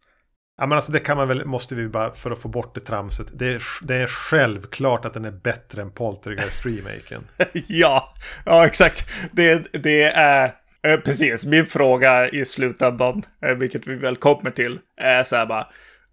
Ja 0.58 0.68
men 0.68 0.76
alltså 0.76 0.92
det 0.92 1.00
kan 1.00 1.18
man 1.18 1.28
väl, 1.28 1.46
måste 1.46 1.76
vi 1.76 1.88
bara 1.88 2.16
för 2.16 2.32
att 2.32 2.40
få 2.40 2.48
bort 2.48 2.76
det 2.76 2.82
tramset. 2.82 3.28
Det 3.34 3.48
är, 3.48 3.64
det 3.82 3.96
är 3.96 4.08
självklart 4.08 5.06
att 5.06 5.14
den 5.14 5.26
är 5.26 5.32
bättre 5.32 5.82
än 5.82 5.92
Poltergeist-remaken. 5.92 7.22
ja, 7.68 8.14
ja 8.46 8.66
exakt. 8.66 9.10
Det, 9.32 9.74
det 9.84 10.04
är 10.04 10.54
eh, 10.84 11.00
precis 11.00 11.46
min 11.46 11.66
fråga 11.66 12.30
i 12.30 12.46
slutändan, 12.46 13.24
eh, 13.46 13.56
vilket 13.56 13.88
vi 13.88 13.96
väl 13.96 14.16
kommer 14.16 14.52
till, 14.52 14.80
är 14.98 15.24
så 15.24 15.36
här 15.36 15.46
bara. 15.46 15.68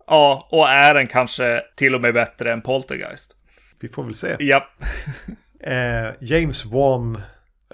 Ja, 0.06 0.48
och 0.50 0.68
är 0.68 0.94
den 0.94 1.06
kanske 1.06 1.62
till 1.76 1.94
och 1.94 2.00
med 2.00 2.14
bättre 2.14 2.52
än 2.52 2.62
Poltergeist? 2.62 3.36
Vi 3.80 3.88
får 3.88 4.04
väl 4.04 4.14
se. 4.14 4.36
Ja. 4.38 4.68
eh, 5.60 6.10
James 6.20 6.64
Wan, 6.64 7.22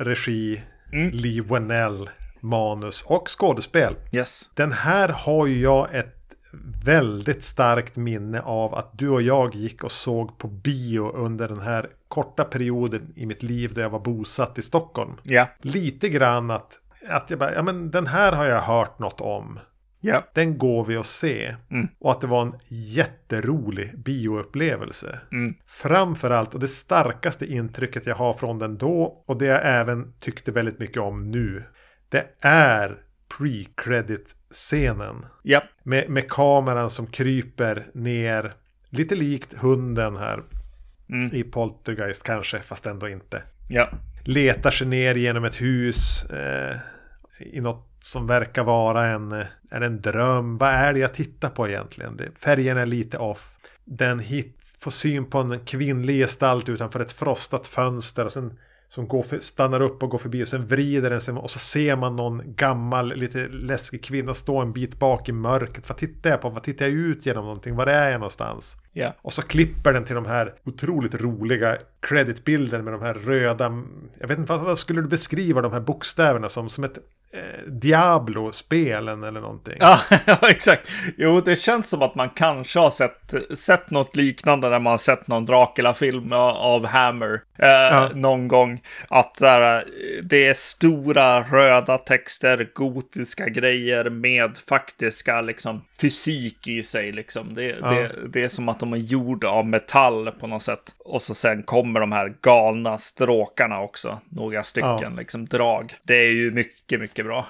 regi, 0.01 0.63
mm. 0.93 1.11
Lee 1.13 1.43
Wennell, 1.43 2.11
manus 2.45 3.03
och 3.03 3.29
skådespel. 3.29 3.97
Yes. 4.13 4.51
Den 4.55 4.73
här 4.73 5.09
har 5.09 5.47
ju 5.47 5.61
jag 5.61 5.95
ett 5.95 6.15
väldigt 6.85 7.45
starkt 7.45 7.97
minne 7.97 8.41
av 8.41 8.75
att 8.75 8.99
du 8.99 9.09
och 9.09 9.23
jag 9.23 9.55
gick 9.55 9.85
och 9.85 9.93
såg 9.93 10.39
på 10.39 10.49
bio 10.49 11.13
under 11.15 11.49
den 11.49 11.61
här 11.61 11.91
korta 12.09 12.45
perioden 12.45 13.13
i 13.17 13.27
mitt 13.27 13.43
liv 13.43 13.75
där 13.75 13.83
jag 13.83 13.91
var 13.91 14.01
bosatt 14.01 14.59
i 14.59 14.63
Stockholm. 14.63 15.13
Ja. 15.23 15.49
Lite 15.61 16.09
grann 16.09 16.51
att, 16.51 16.81
att 17.09 17.31
jag 17.31 17.39
bara, 17.39 17.55
ja 17.55 17.63
men 17.63 17.91
den 17.91 18.07
här 18.07 18.33
har 18.33 18.45
jag 18.45 18.61
hört 18.61 18.99
något 18.99 19.21
om. 19.21 19.59
Ja. 20.01 20.23
Den 20.35 20.59
går 20.59 20.85
vi 20.85 20.97
och 20.97 21.07
se. 21.07 21.57
Mm. 21.71 21.89
Och 21.99 22.11
att 22.11 22.21
det 22.21 22.27
var 22.27 22.43
en 22.43 22.55
jätterolig 22.69 23.99
bioupplevelse. 23.99 25.21
Mm. 25.33 25.55
Framförallt, 25.67 26.55
och 26.55 26.61
det 26.61 26.69
starkaste 26.69 27.47
intrycket 27.47 28.07
jag 28.07 28.17
har 28.17 28.33
från 28.33 28.59
den 28.59 28.79
då, 28.79 29.23
och 29.27 29.39
det 29.39 29.45
jag 29.45 29.61
även 29.65 30.13
tyckte 30.21 30.53
väldigt 30.53 30.79
mycket 30.79 31.03
om 31.03 31.31
nu. 31.31 31.65
Det 32.15 32.27
är 32.41 32.99
pre-credit-scenen. 33.29 35.27
Ja. 35.43 35.63
Med, 35.83 36.11
med 36.11 36.31
kameran 36.31 36.91
som 36.91 37.07
kryper 37.07 37.87
ner. 37.95 38.55
Lite 38.91 39.15
likt 39.15 39.55
hunden 39.55 40.17
här. 40.17 40.43
Mm. 41.09 41.35
I 41.35 41.45
Poltergeist 41.45 42.23
kanske, 42.23 42.61
fast 42.63 42.87
ändå 42.87 43.09
inte. 43.09 43.43
Ja. 43.69 43.89
Letar 44.25 44.71
sig 44.71 44.87
ner 44.87 45.15
genom 45.15 45.45
ett 45.45 45.61
hus. 45.61 46.25
Eh, 46.25 46.77
I 47.39 47.61
något 47.61 47.89
som 48.01 48.27
verkar 48.27 48.65
vara 48.65 49.07
en, 49.07 49.33
är 49.71 49.81
en 49.81 50.01
dröm. 50.01 50.59
Vad 50.59 50.71
är 50.71 50.93
det 50.93 50.99
jag 50.99 51.15
tittar 51.15 51.51
på 51.51 51.69
egentligen? 51.69 52.17
Det, 52.17 52.29
färgen 52.39 52.77
är 52.77 52.87
lite 52.87 53.19
off. 53.19 53.57
Den 53.85 54.19
hit, 54.19 54.77
får 54.81 54.91
syn 54.91 55.25
på 55.31 55.39
en 55.39 55.65
kvinnlig 55.65 56.21
gestalt 56.21 56.69
utanför 56.69 57.01
ett 57.01 57.13
frostat 57.13 57.69
fönster. 57.69 58.25
Och 58.25 58.33
sen 58.33 58.59
som 58.89 59.09
går 59.09 59.23
för, 59.23 59.39
stannar 59.39 59.81
upp 59.81 60.03
och 60.03 60.11
går 60.11 60.19
förbi 60.19 60.45
och 60.45 60.49
sen 60.49 60.67
vrider 60.67 61.11
den 61.11 61.21
sig 61.21 61.35
och 61.35 61.51
så 61.51 61.59
ser 61.59 61.97
man 61.97 62.17
någon 62.17 62.43
gammal 62.55 63.17
lite 63.17 63.49
läskig 63.49 64.05
kvinna 64.05 64.35
stå 64.35 64.59
en 64.59 64.73
bit 64.73 64.99
bak 64.99 65.29
i 65.29 65.33
mörkret. 65.33 65.89
Vad 65.89 65.99
tittar 65.99 66.31
jag 66.31 66.41
på? 66.41 66.51
Vad 66.51 66.63
tittar 66.63 66.85
jag 66.85 66.95
ut 66.95 67.27
genom 67.27 67.45
någonting? 67.45 67.77
Var 67.77 67.87
är 67.87 68.11
jag 68.11 68.21
någonstans? 68.21 68.77
Yeah. 68.95 69.13
Och 69.23 69.33
så 69.33 69.43
klipper 69.43 69.93
den 69.93 70.05
till 70.05 70.15
de 70.15 70.27
här 70.27 70.55
otroligt 70.65 71.21
roliga 71.21 71.79
creditbilden 72.01 72.85
med 72.85 72.93
de 72.93 73.03
här 73.03 73.15
röda. 73.15 73.83
Jag 74.19 74.29
vet 74.29 74.39
inte 74.39 74.57
vad 74.57 74.79
skulle 74.79 75.01
du 75.01 75.09
beskriva 75.09 75.61
de 75.61 75.73
här 75.73 75.81
bokstäverna 75.81 76.49
som? 76.49 76.69
Som 76.69 76.85
ett 76.85 76.99
eh, 77.35 77.71
Diablo-spelen 77.73 79.25
eller 79.25 79.41
någonting. 79.41 79.79
Ja, 80.27 80.49
exakt. 80.49 80.91
Jo, 81.17 81.41
det 81.41 81.57
känns 81.57 81.89
som 81.89 82.03
att 82.03 82.15
man 82.15 82.31
kanske 82.31 82.79
har 82.79 82.91
sett, 82.91 83.35
sett 83.59 83.91
något 83.91 84.17
liknande 84.17 84.69
när 84.69 84.79
man 84.79 84.91
har 84.91 84.99
sett 84.99 85.27
någon 85.27 85.47
Dracula-film 85.47 86.33
av 86.33 86.87
Hammer 86.87 87.41
eh, 87.59 87.69
ja. 87.69 88.11
någon 88.15 88.49
gång. 88.49 88.83
Att 89.09 89.37
så 89.37 89.47
här, 89.47 89.85
det 90.23 90.47
är 90.47 90.55
stora 90.55 91.43
röda 91.43 91.99
texter, 91.99 92.71
gotiska 92.75 93.49
grejer 93.49 94.11
med 94.11 94.59
faktiska 94.59 95.41
liksom, 95.41 95.85
fysik 96.01 96.69
i 96.69 96.83
sig. 96.83 97.13
Liksom. 97.13 97.55
Det, 97.55 97.77
ja. 97.81 97.91
det, 97.91 98.13
det 98.29 98.43
är 98.43 98.49
som 98.49 98.69
att 98.69 98.81
de 98.81 98.93
är 98.93 98.97
gjorda 98.97 99.49
av 99.49 99.67
metall 99.67 100.31
på 100.31 100.47
något 100.47 100.63
sätt. 100.63 100.95
Och 100.99 101.23
så 101.23 101.35
sen 101.35 101.63
kommer 101.63 102.01
de 102.01 102.13
här 102.13 102.35
galna 102.41 102.99
stråkarna 102.99 103.81
också. 103.81 104.21
Några 104.29 104.63
stycken 104.63 104.99
ja. 105.01 105.13
liksom 105.19 105.47
drag. 105.47 105.95
Det 106.03 106.15
är 106.15 106.33
ju 106.33 106.51
mycket, 106.51 107.01
mycket 107.01 107.24
bra. 107.25 107.47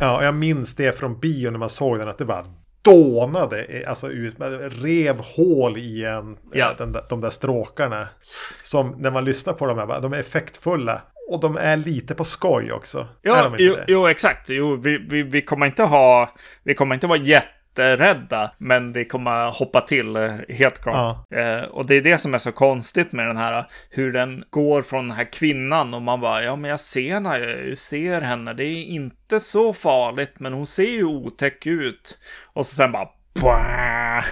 Ja, 0.00 0.24
jag 0.24 0.34
minns 0.34 0.74
det 0.74 0.98
från 0.98 1.20
bio 1.20 1.50
när 1.50 1.58
man 1.58 1.68
såg 1.68 1.98
den 1.98 2.08
att 2.08 2.18
det 2.18 2.24
bara 2.24 2.44
dånade. 2.82 3.84
Alltså 3.86 4.10
ut, 4.10 4.34
rev 4.82 5.18
hål 5.18 5.78
i 5.78 6.04
en, 6.04 6.36
ja. 6.52 6.74
den, 6.78 6.96
de 7.08 7.20
där 7.20 7.30
stråkarna. 7.30 8.08
Som 8.62 8.94
när 8.98 9.10
man 9.10 9.24
lyssnar 9.24 9.52
på 9.52 9.66
dem, 9.66 9.78
här, 9.78 10.00
de 10.00 10.12
är 10.12 10.18
effektfulla. 10.18 11.02
Och 11.28 11.40
de 11.40 11.56
är 11.56 11.76
lite 11.76 12.14
på 12.14 12.24
skoj 12.24 12.72
också. 12.72 13.08
Ja, 13.22 13.54
jo, 13.58 13.76
jo, 13.86 14.06
exakt. 14.06 14.48
Jo, 14.48 14.76
vi, 14.76 14.98
vi, 14.98 15.22
vi 15.22 15.42
kommer 15.42 15.66
inte 15.66 15.82
ha, 15.82 16.34
vi 16.62 16.74
kommer 16.74 16.94
inte 16.94 17.06
vara 17.06 17.18
jätte 17.18 17.48
jätterädda, 17.72 18.50
men 18.58 18.92
vi 18.92 19.04
kommer 19.04 19.50
hoppa 19.50 19.80
till 19.80 20.16
eh, 20.16 20.32
helt 20.48 20.82
klart. 20.82 21.26
Ja. 21.28 21.38
Eh, 21.38 21.64
och 21.64 21.86
det 21.86 21.94
är 21.94 22.02
det 22.02 22.18
som 22.18 22.34
är 22.34 22.38
så 22.38 22.52
konstigt 22.52 23.12
med 23.12 23.26
den 23.26 23.36
här, 23.36 23.64
hur 23.90 24.12
den 24.12 24.44
går 24.50 24.82
från 24.82 25.08
den 25.08 25.16
här 25.16 25.32
kvinnan 25.32 25.94
och 25.94 26.02
man 26.02 26.20
bara, 26.20 26.42
ja 26.42 26.56
men 26.56 26.70
jag 26.70 26.80
ser 26.80 27.12
henne, 27.12 27.38
jag 27.38 27.78
ser 27.78 28.20
henne, 28.20 28.52
det 28.52 28.64
är 28.64 28.84
inte 28.84 29.40
så 29.40 29.72
farligt, 29.72 30.32
men 30.38 30.52
hon 30.52 30.66
ser 30.66 30.90
ju 30.90 31.04
otäck 31.04 31.66
ut. 31.66 32.18
Och 32.52 32.66
så 32.66 32.74
sen 32.74 32.92
bara, 32.92 33.08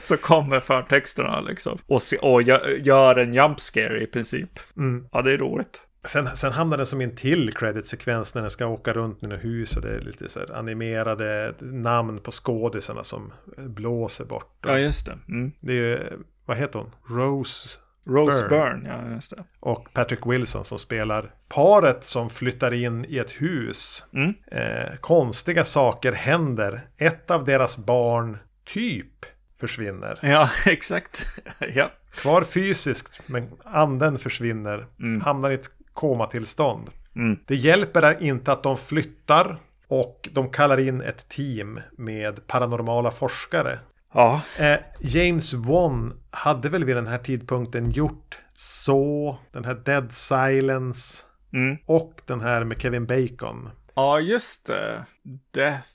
så 0.00 0.16
kommer 0.16 0.60
förtexterna 0.60 1.40
liksom. 1.40 1.78
Och, 1.86 2.02
se, 2.02 2.16
och 2.16 2.42
gör 2.82 3.16
en 3.16 3.34
jump 3.34 3.60
scare 3.60 4.02
i 4.02 4.06
princip. 4.06 4.58
Mm. 4.76 5.06
Ja, 5.12 5.22
det 5.22 5.32
är 5.32 5.38
roligt. 5.38 5.80
Sen, 6.04 6.36
sen 6.36 6.52
hamnar 6.52 6.76
den 6.76 6.86
som 6.86 7.00
en 7.00 7.16
till 7.16 7.54
credit-sekvens 7.54 8.34
när 8.34 8.42
den 8.42 8.50
ska 8.50 8.66
åka 8.66 8.92
runt 8.92 9.22
i 9.22 9.26
något 9.26 9.44
hus 9.44 9.76
och 9.76 9.82
det 9.82 9.96
är 9.96 10.00
lite 10.00 10.28
så 10.28 10.40
animerade 10.54 11.54
namn 11.60 12.18
på 12.20 12.30
skådisarna 12.30 13.04
som 13.04 13.32
blåser 13.56 14.24
bort. 14.24 14.56
Ja, 14.66 14.78
just 14.78 15.06
det. 15.06 15.18
Mm. 15.28 15.52
Det 15.60 15.72
är 15.72 15.76
ju, 15.76 16.18
vad 16.46 16.56
heter 16.56 16.78
hon? 16.78 16.90
Rose 17.18 17.68
Rose 18.06 18.48
Byrne. 18.48 18.64
Byrne, 18.64 18.88
ja 18.88 19.14
just 19.14 19.30
det. 19.30 19.44
Och 19.60 19.92
Patrick 19.92 20.26
Wilson 20.26 20.64
som 20.64 20.78
spelar 20.78 21.34
paret 21.48 22.04
som 22.04 22.30
flyttar 22.30 22.74
in 22.74 23.04
i 23.04 23.18
ett 23.18 23.30
hus. 23.30 24.06
Mm. 24.12 24.34
Eh, 24.46 24.96
konstiga 25.00 25.64
saker 25.64 26.12
händer. 26.12 26.86
Ett 26.96 27.30
av 27.30 27.44
deras 27.44 27.78
barn 27.78 28.38
typ 28.64 29.26
försvinner. 29.60 30.18
Ja, 30.22 30.50
exakt. 30.66 31.26
ja. 31.74 31.90
Kvar 32.14 32.42
fysiskt, 32.42 33.20
men 33.26 33.48
anden 33.64 34.18
försvinner. 34.18 34.86
Mm. 35.00 35.20
Hamnar 35.20 35.50
i 35.50 35.54
ett 35.54 35.70
komatillstånd. 35.92 36.90
Mm. 37.16 37.38
Det 37.46 37.56
hjälper 37.56 38.22
inte 38.22 38.52
att 38.52 38.62
de 38.62 38.76
flyttar 38.76 39.58
och 39.88 40.28
de 40.32 40.50
kallar 40.50 40.80
in 40.80 41.00
ett 41.00 41.28
team 41.28 41.80
med 41.98 42.46
paranormala 42.46 43.10
forskare. 43.10 43.78
Ja. 44.12 44.40
Eh, 44.58 44.78
James 45.00 45.52
Wan 45.52 46.20
hade 46.30 46.68
väl 46.68 46.84
vid 46.84 46.96
den 46.96 47.06
här 47.06 47.18
tidpunkten 47.18 47.90
gjort 47.90 48.38
så, 48.54 49.38
den 49.52 49.64
här 49.64 49.74
Dead 49.74 50.12
Silence 50.12 51.24
mm. 51.52 51.76
och 51.86 52.20
den 52.26 52.40
här 52.40 52.64
med 52.64 52.80
Kevin 52.80 53.06
Bacon. 53.06 53.70
Ja, 53.94 54.20
just 54.20 54.66
det. 54.66 55.04
Death... 55.50 55.88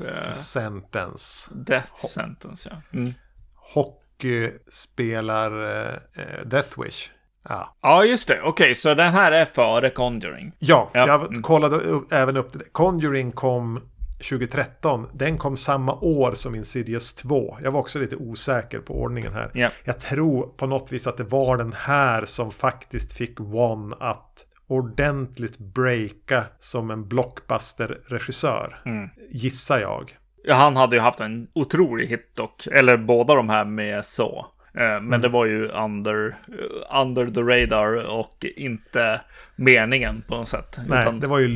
Uh... 0.00 0.34
Sentence. 0.34 1.54
Death 1.54 2.02
Ho 2.02 2.08
Sentence, 2.08 2.70
ja. 2.72 2.98
Mm. 2.98 3.14
Hockey 3.54 4.52
spelar 4.68 5.52
uh, 5.52 5.98
Death 6.46 6.82
Wish. 6.82 7.10
Ja. 7.48 7.76
ja, 7.82 8.04
just 8.04 8.28
det. 8.28 8.40
Okej, 8.40 8.48
okay, 8.48 8.74
så 8.74 8.94
den 8.94 9.12
här 9.12 9.32
är 9.32 9.44
före 9.44 9.90
Conjuring. 9.90 10.52
Ja, 10.58 10.90
ja. 10.92 11.06
jag 11.06 11.26
mm. 11.26 11.42
kollade 11.42 11.76
upp, 11.76 12.12
även 12.12 12.36
upp 12.36 12.52
det. 12.52 12.64
Conjuring 12.72 13.32
kom 13.32 13.80
2013. 14.18 15.08
Den 15.12 15.38
kom 15.38 15.56
samma 15.56 15.94
år 15.94 16.34
som 16.34 16.54
Insidious 16.54 17.14
2. 17.14 17.58
Jag 17.62 17.70
var 17.70 17.80
också 17.80 17.98
lite 17.98 18.16
osäker 18.16 18.78
på 18.78 19.00
ordningen 19.00 19.32
här. 19.32 19.50
Yeah. 19.54 19.72
Jag 19.84 20.00
tror 20.00 20.46
på 20.46 20.66
något 20.66 20.92
vis 20.92 21.06
att 21.06 21.16
det 21.16 21.24
var 21.24 21.56
den 21.56 21.74
här 21.78 22.24
som 22.24 22.50
faktiskt 22.52 23.12
fick 23.12 23.40
One 23.40 23.96
att 24.00 24.44
ordentligt 24.66 25.58
breaka 25.58 26.44
som 26.58 26.90
en 26.90 27.08
blockbuster-regissör. 27.08 28.82
Mm. 28.84 29.08
Gissar 29.30 29.78
jag. 29.78 30.16
Ja, 30.44 30.54
han 30.54 30.76
hade 30.76 30.96
ju 30.96 31.02
haft 31.02 31.20
en 31.20 31.48
otrolig 31.52 32.06
hit 32.06 32.30
dock. 32.34 32.66
Eller 32.66 32.96
båda 32.96 33.34
de 33.34 33.48
här 33.48 33.64
med 33.64 34.04
så. 34.04 34.46
Eh, 34.78 34.84
men 34.84 35.06
mm. 35.06 35.20
det 35.20 35.28
var 35.28 35.44
ju 35.44 35.68
under, 35.68 36.26
eh, 36.28 37.00
under 37.00 37.30
the 37.30 37.40
radar 37.40 38.04
och 38.04 38.44
inte 38.56 39.20
meningen 39.56 40.22
på 40.28 40.36
något 40.36 40.48
sätt. 40.48 40.78
Nej, 40.88 41.00
utan... 41.02 41.20
det 41.20 41.26
var 41.26 41.38
ju 41.38 41.46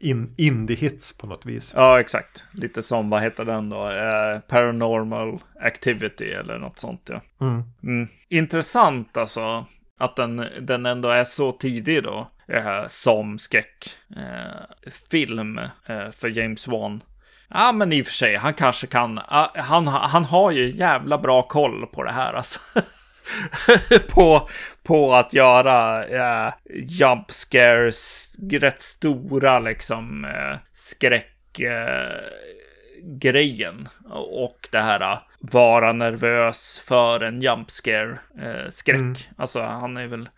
in, 0.00 0.34
indie-hits 0.36 1.20
på 1.20 1.26
något 1.26 1.46
vis. 1.46 1.72
Ja, 1.76 2.00
exakt. 2.00 2.44
Lite 2.52 2.82
som, 2.82 3.10
vad 3.10 3.22
heter 3.22 3.44
den 3.44 3.70
då? 3.70 3.90
Eh, 3.90 4.40
Paranormal 4.48 5.38
Activity 5.60 6.30
eller 6.30 6.58
något 6.58 6.78
sånt. 6.78 7.10
Ja. 7.12 7.20
Mm. 7.40 7.62
Mm. 7.82 8.08
Intressant 8.28 9.16
alltså. 9.16 9.66
Att 9.98 10.16
den, 10.16 10.46
den 10.60 10.86
ändå 10.86 11.08
är 11.08 11.24
så 11.24 11.52
tidig 11.52 12.02
då. 12.02 12.30
Eh, 12.48 12.86
som 12.86 13.38
skräckfilm 13.38 13.88
eh, 15.86 16.10
för 16.10 16.28
James 16.38 16.68
Wan. 16.68 17.02
Ja, 17.48 17.72
men 17.72 17.92
i 17.92 18.02
och 18.02 18.06
för 18.06 18.12
sig, 18.12 18.36
han 18.36 18.54
kanske 18.54 18.86
kan. 18.86 19.20
Han, 19.54 19.86
han 19.86 20.24
har 20.24 20.50
ju 20.50 20.70
jävla 20.70 21.18
bra 21.18 21.42
koll 21.42 21.86
på 21.86 22.02
det 22.02 22.12
här 22.12 22.32
alltså. 22.32 22.60
på, 24.08 24.48
på 24.82 25.14
att 25.14 25.34
göra 25.34 26.04
äh, 26.06 26.52
jump 26.68 27.30
scares, 27.30 28.34
rätt 28.50 28.80
stora 28.80 29.58
liksom 29.58 30.24
äh, 30.24 30.58
skräck 30.72 31.60
äh, 31.60 32.20
grejen. 33.02 33.88
Och 34.10 34.68
det 34.70 34.78
här 34.78 35.00
äh, 35.00 35.18
vara 35.40 35.92
nervös 35.92 36.82
för 36.86 37.20
en 37.20 37.42
jump 37.42 37.70
scare 37.70 38.18
äh, 38.42 38.68
skräck. 38.68 38.96
Mm. 38.96 39.16
Alltså 39.36 39.62
han 39.62 39.96
är 39.96 40.06
väl 40.06 40.28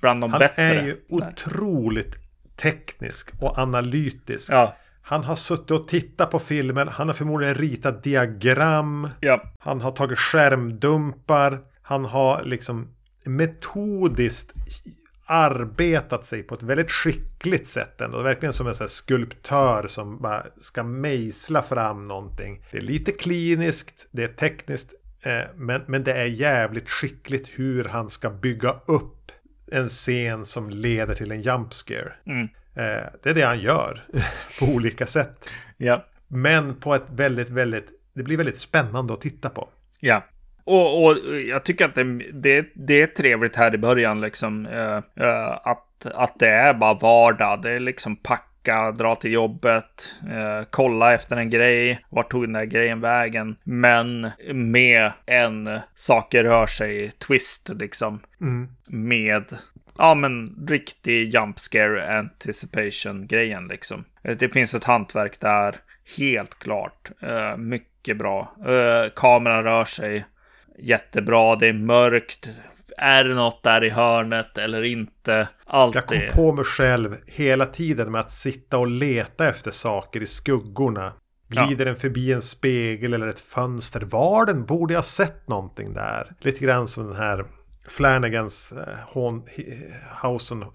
bland 0.00 0.20
de 0.20 0.30
han 0.30 0.38
bättre. 0.38 0.62
Han 0.62 0.76
är 0.76 0.82
ju 0.82 1.00
otroligt 1.08 2.14
teknisk 2.56 3.30
och 3.40 3.58
analytisk. 3.58 4.52
Ja. 4.52 4.76
Han 5.06 5.24
har 5.24 5.36
suttit 5.36 5.70
och 5.70 5.88
tittat 5.88 6.30
på 6.30 6.38
filmen. 6.38 6.88
Han 6.88 7.08
har 7.08 7.14
förmodligen 7.14 7.54
ritat 7.54 8.02
diagram. 8.02 9.08
Ja. 9.20 9.42
Han 9.58 9.80
har 9.80 9.90
tagit 9.90 10.18
skärmdumpar. 10.18 11.60
Han 11.82 12.04
har 12.04 12.44
liksom 12.44 12.88
metodiskt 13.24 14.52
arbetat 15.26 16.26
sig 16.26 16.42
på 16.42 16.54
ett 16.54 16.62
väldigt 16.62 16.90
skickligt 16.90 17.68
sätt 17.68 18.00
ändå. 18.00 18.22
Verkligen 18.22 18.52
som 18.52 18.66
en 18.66 18.74
sån 18.74 18.88
skulptör 18.88 19.86
som 19.86 20.18
bara 20.18 20.46
ska 20.56 20.82
mejsla 20.82 21.62
fram 21.62 22.08
någonting. 22.08 22.62
Det 22.70 22.76
är 22.76 22.82
lite 22.82 23.12
kliniskt, 23.12 24.08
det 24.10 24.24
är 24.24 24.28
tekniskt, 24.28 24.94
eh, 25.20 25.42
men, 25.56 25.82
men 25.86 26.04
det 26.04 26.12
är 26.12 26.24
jävligt 26.24 26.90
skickligt 26.90 27.50
hur 27.54 27.84
han 27.84 28.10
ska 28.10 28.30
bygga 28.30 28.74
upp 28.86 29.32
en 29.72 29.88
scen 29.88 30.44
som 30.44 30.70
leder 30.70 31.14
till 31.14 31.32
en 31.32 31.42
jump 31.42 31.74
scare. 31.74 32.12
Mm. 32.26 32.48
Eh, 32.76 33.04
det 33.22 33.30
är 33.30 33.34
det 33.34 33.42
han 33.42 33.60
gör 33.60 34.04
på 34.58 34.66
olika 34.66 35.06
sätt. 35.06 35.50
Ja. 35.76 36.04
Men 36.28 36.74
på 36.74 36.94
ett 36.94 37.10
väldigt, 37.10 37.50
väldigt, 37.50 37.86
det 38.14 38.22
blir 38.22 38.36
väldigt 38.36 38.58
spännande 38.58 39.14
att 39.14 39.20
titta 39.20 39.50
på. 39.50 39.68
Ja. 40.00 40.22
Och, 40.64 41.04
och 41.04 41.16
jag 41.46 41.64
tycker 41.64 41.84
att 41.84 41.94
det, 41.94 42.04
det, 42.32 42.66
det 42.74 43.02
är 43.02 43.06
trevligt 43.06 43.56
här 43.56 43.74
i 43.74 43.78
början 43.78 44.20
liksom. 44.20 44.66
Uh, 44.66 45.24
uh, 45.26 45.50
att, 45.62 46.06
att 46.14 46.38
det 46.38 46.48
är 46.48 46.74
bara 46.74 46.94
vardag. 46.94 47.62
Det 47.62 47.72
är 47.72 47.80
liksom 47.80 48.16
packa, 48.16 48.92
dra 48.92 49.14
till 49.14 49.32
jobbet, 49.32 50.14
uh, 50.24 50.66
kolla 50.70 51.14
efter 51.14 51.36
en 51.36 51.50
grej. 51.50 52.04
Vart 52.08 52.30
tog 52.30 52.42
den 52.42 52.52
där 52.52 52.64
grejen 52.64 53.00
vägen? 53.00 53.56
Men 53.64 54.30
med 54.52 55.12
en 55.26 55.78
saker 55.94 56.44
rör 56.44 56.66
sig 56.66 57.10
twist 57.10 57.70
liksom. 57.74 58.20
Mm. 58.40 58.68
Med 58.88 59.44
ja, 59.98 60.14
men 60.14 60.66
riktig 60.68 61.34
jump 61.34 61.58
scare 61.58 62.18
anticipation 62.18 63.26
grejen 63.26 63.68
liksom. 63.68 64.04
Det 64.22 64.48
finns 64.48 64.74
ett 64.74 64.84
hantverk 64.84 65.40
där, 65.40 65.74
helt 66.16 66.58
klart. 66.58 67.10
Uh, 67.22 67.56
mycket 67.56 68.18
bra. 68.18 68.56
Uh, 68.68 69.10
kameran 69.16 69.64
rör 69.64 69.84
sig 69.84 70.24
jättebra. 70.78 71.56
Det 71.56 71.68
är 71.68 71.72
mörkt. 71.72 72.50
Är 72.98 73.24
det 73.24 73.34
något 73.34 73.62
där 73.62 73.84
i 73.84 73.90
hörnet 73.90 74.58
eller 74.58 74.82
inte? 74.82 75.48
Allt 75.66 75.94
Jag 75.94 76.06
kom 76.06 76.18
det. 76.18 76.32
på 76.32 76.52
mig 76.52 76.64
själv 76.64 77.16
hela 77.26 77.66
tiden 77.66 78.12
med 78.12 78.20
att 78.20 78.32
sitta 78.32 78.78
och 78.78 78.86
leta 78.86 79.48
efter 79.48 79.70
saker 79.70 80.22
i 80.22 80.26
skuggorna. 80.26 81.12
Glider 81.48 81.84
ja. 81.84 81.90
den 81.90 81.96
förbi 81.96 82.32
en 82.32 82.42
spegel 82.42 83.14
eller 83.14 83.26
ett 83.26 83.40
fönster? 83.40 84.00
Var 84.00 84.46
den? 84.46 84.66
Borde 84.66 84.94
jag 84.94 85.04
sett 85.04 85.48
någonting 85.48 85.92
där? 85.92 86.32
Lite 86.40 86.64
grann 86.64 86.88
som 86.88 87.06
den 87.06 87.16
här 87.16 87.44
Flanagans 87.88 88.72
haunt, 89.14 89.48
House 90.22 90.54
on, 90.54 90.62
uh, 90.62 90.68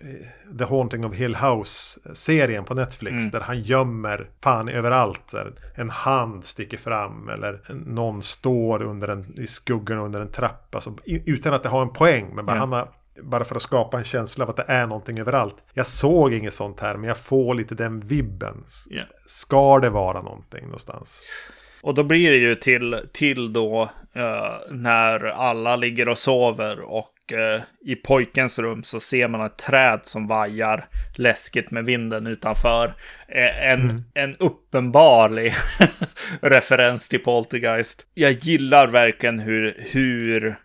The 0.57 0.63
Haunting 0.63 1.05
of 1.05 1.15
Hill 1.15 1.35
House-serien 1.35 2.65
på 2.65 2.73
Netflix. 2.73 3.17
Mm. 3.17 3.29
Där 3.29 3.39
han 3.39 3.61
gömmer 3.61 4.29
fan 4.43 4.69
överallt. 4.69 5.33
En 5.75 5.89
hand 5.89 6.45
sticker 6.45 6.77
fram 6.77 7.29
eller 7.29 7.61
någon 7.85 8.21
står 8.21 8.81
under 8.81 9.07
en, 9.07 9.39
i 9.39 9.47
skuggan 9.47 9.99
under 9.99 10.21
en 10.21 10.31
trappa. 10.31 10.77
Alltså, 10.77 10.97
utan 11.05 11.53
att 11.53 11.63
det 11.63 11.69
har 11.69 11.81
en 11.81 11.93
poäng. 11.93 12.35
Men 12.35 12.45
bara, 12.45 12.57
mm. 12.57 12.71
har, 12.71 12.87
bara 13.21 13.43
för 13.43 13.55
att 13.55 13.61
skapa 13.61 13.97
en 13.97 14.03
känsla 14.03 14.43
av 14.43 14.49
att 14.49 14.57
det 14.57 14.65
är 14.67 14.85
någonting 14.85 15.19
överallt. 15.19 15.55
Jag 15.73 15.87
såg 15.87 16.33
inget 16.33 16.53
sånt 16.53 16.79
här 16.79 16.97
men 16.97 17.07
jag 17.07 17.17
får 17.17 17.55
lite 17.55 17.75
den 17.75 17.99
vibben. 17.99 18.63
Yeah. 18.91 19.07
Ska 19.25 19.79
det 19.79 19.89
vara 19.89 20.21
någonting 20.21 20.63
någonstans? 20.63 21.21
Och 21.81 21.93
då 21.93 22.03
blir 22.03 22.31
det 22.31 22.37
ju 22.37 22.55
till, 22.55 22.99
till 23.11 23.53
då 23.53 23.89
uh, 24.17 24.57
när 24.69 25.25
alla 25.25 25.75
ligger 25.75 26.09
och 26.09 26.17
sover 26.17 26.79
och 26.79 27.13
uh, 27.33 27.61
i 27.85 27.95
pojkens 27.95 28.59
rum 28.59 28.83
så 28.83 28.99
ser 28.99 29.27
man 29.27 29.45
ett 29.45 29.57
träd 29.57 29.99
som 30.03 30.27
vajar 30.27 30.85
läskigt 31.15 31.71
med 31.71 31.85
vinden 31.85 32.27
utanför. 32.27 32.85
Uh, 32.87 33.63
en, 33.63 33.81
mm. 33.81 34.03
en 34.13 34.35
uppenbarlig 34.35 35.55
referens 36.41 37.09
till 37.09 37.23
Poltergeist. 37.23 38.07
Jag 38.13 38.31
gillar 38.31 38.87
verkligen 38.87 39.39
hur, 39.39 39.77
hur 39.91 40.55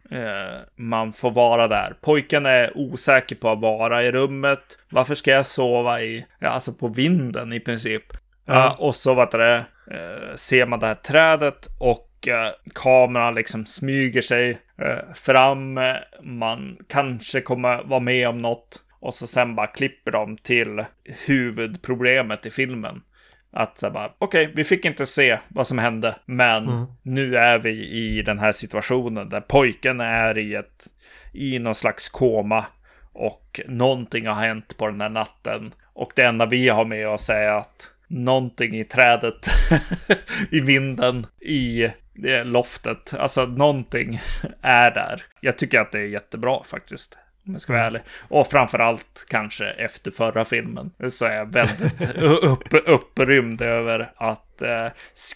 man 0.76 1.12
får 1.12 1.30
vara 1.30 1.68
där. 1.68 1.94
Pojken 2.00 2.46
är 2.46 2.78
osäker 2.78 3.36
på 3.36 3.48
att 3.48 3.60
vara 3.60 4.04
i 4.04 4.12
rummet. 4.12 4.78
Varför 4.90 5.14
ska 5.14 5.30
jag 5.30 5.46
sova 5.46 6.02
i, 6.02 6.26
ja, 6.38 6.48
alltså 6.48 6.72
på 6.72 6.88
vinden 6.88 7.52
i 7.52 7.60
princip? 7.60 8.02
Ja. 8.46 8.76
och 8.78 8.94
så 8.94 9.14
vad 9.14 9.30
det 9.30 9.64
ser 10.36 10.66
man 10.66 10.80
det 10.80 10.86
här 10.86 10.94
trädet 10.94 11.68
och 11.78 12.13
kameran 12.74 13.34
liksom 13.34 13.66
smyger 13.66 14.22
sig 14.22 14.58
eh, 14.78 15.14
fram. 15.14 15.80
Man 16.22 16.76
kanske 16.88 17.40
kommer 17.40 17.82
vara 17.84 18.00
med 18.00 18.28
om 18.28 18.38
något 18.38 18.80
och 19.04 19.14
så 19.14 19.26
sen 19.26 19.54
bara 19.54 19.66
klipper 19.66 20.12
de 20.12 20.36
till 20.36 20.84
huvudproblemet 21.26 22.46
i 22.46 22.50
filmen. 22.50 23.02
Att 23.52 23.78
så 23.78 23.90
bara, 23.90 24.12
okej, 24.18 24.42
okay, 24.42 24.54
vi 24.56 24.64
fick 24.64 24.84
inte 24.84 25.06
se 25.06 25.38
vad 25.48 25.66
som 25.66 25.78
hände, 25.78 26.16
men 26.24 26.68
mm. 26.68 26.86
nu 27.02 27.36
är 27.36 27.58
vi 27.58 27.88
i 27.88 28.22
den 28.22 28.38
här 28.38 28.52
situationen 28.52 29.28
där 29.28 29.40
pojken 29.40 30.00
är 30.00 30.38
i 30.38 30.54
ett, 30.54 30.86
i 31.32 31.58
någon 31.58 31.74
slags 31.74 32.08
koma 32.08 32.64
och 33.12 33.60
någonting 33.66 34.26
har 34.26 34.34
hänt 34.34 34.76
på 34.76 34.86
den 34.86 35.00
här 35.00 35.08
natten. 35.08 35.74
Och 35.92 36.12
det 36.16 36.22
enda 36.22 36.46
vi 36.46 36.68
har 36.68 36.84
med 36.84 37.08
oss 37.08 37.30
är 37.30 37.48
att 37.48 37.90
någonting 38.08 38.74
i 38.76 38.84
trädet, 38.84 39.46
i 40.50 40.60
vinden, 40.60 41.26
i 41.40 41.88
loftet. 42.44 43.14
Alltså 43.14 43.46
någonting 43.46 44.20
är 44.62 44.90
där. 44.90 45.22
Jag 45.40 45.58
tycker 45.58 45.80
att 45.80 45.92
det 45.92 45.98
är 45.98 46.06
jättebra 46.06 46.62
faktiskt. 46.64 47.18
Om 47.46 47.52
jag 47.52 47.60
ska 47.60 47.72
vara 47.72 47.84
ärlig. 47.84 48.02
Och 48.28 48.46
framförallt 48.46 49.26
kanske 49.28 49.66
efter 49.66 50.10
förra 50.10 50.44
filmen. 50.44 50.90
Så 51.08 51.24
är 51.24 51.36
jag 51.36 51.52
väldigt 51.52 52.16
upp, 52.42 52.74
upprymd 52.86 53.62
över 53.62 54.12
att 54.16 54.62
eh, 54.62 54.86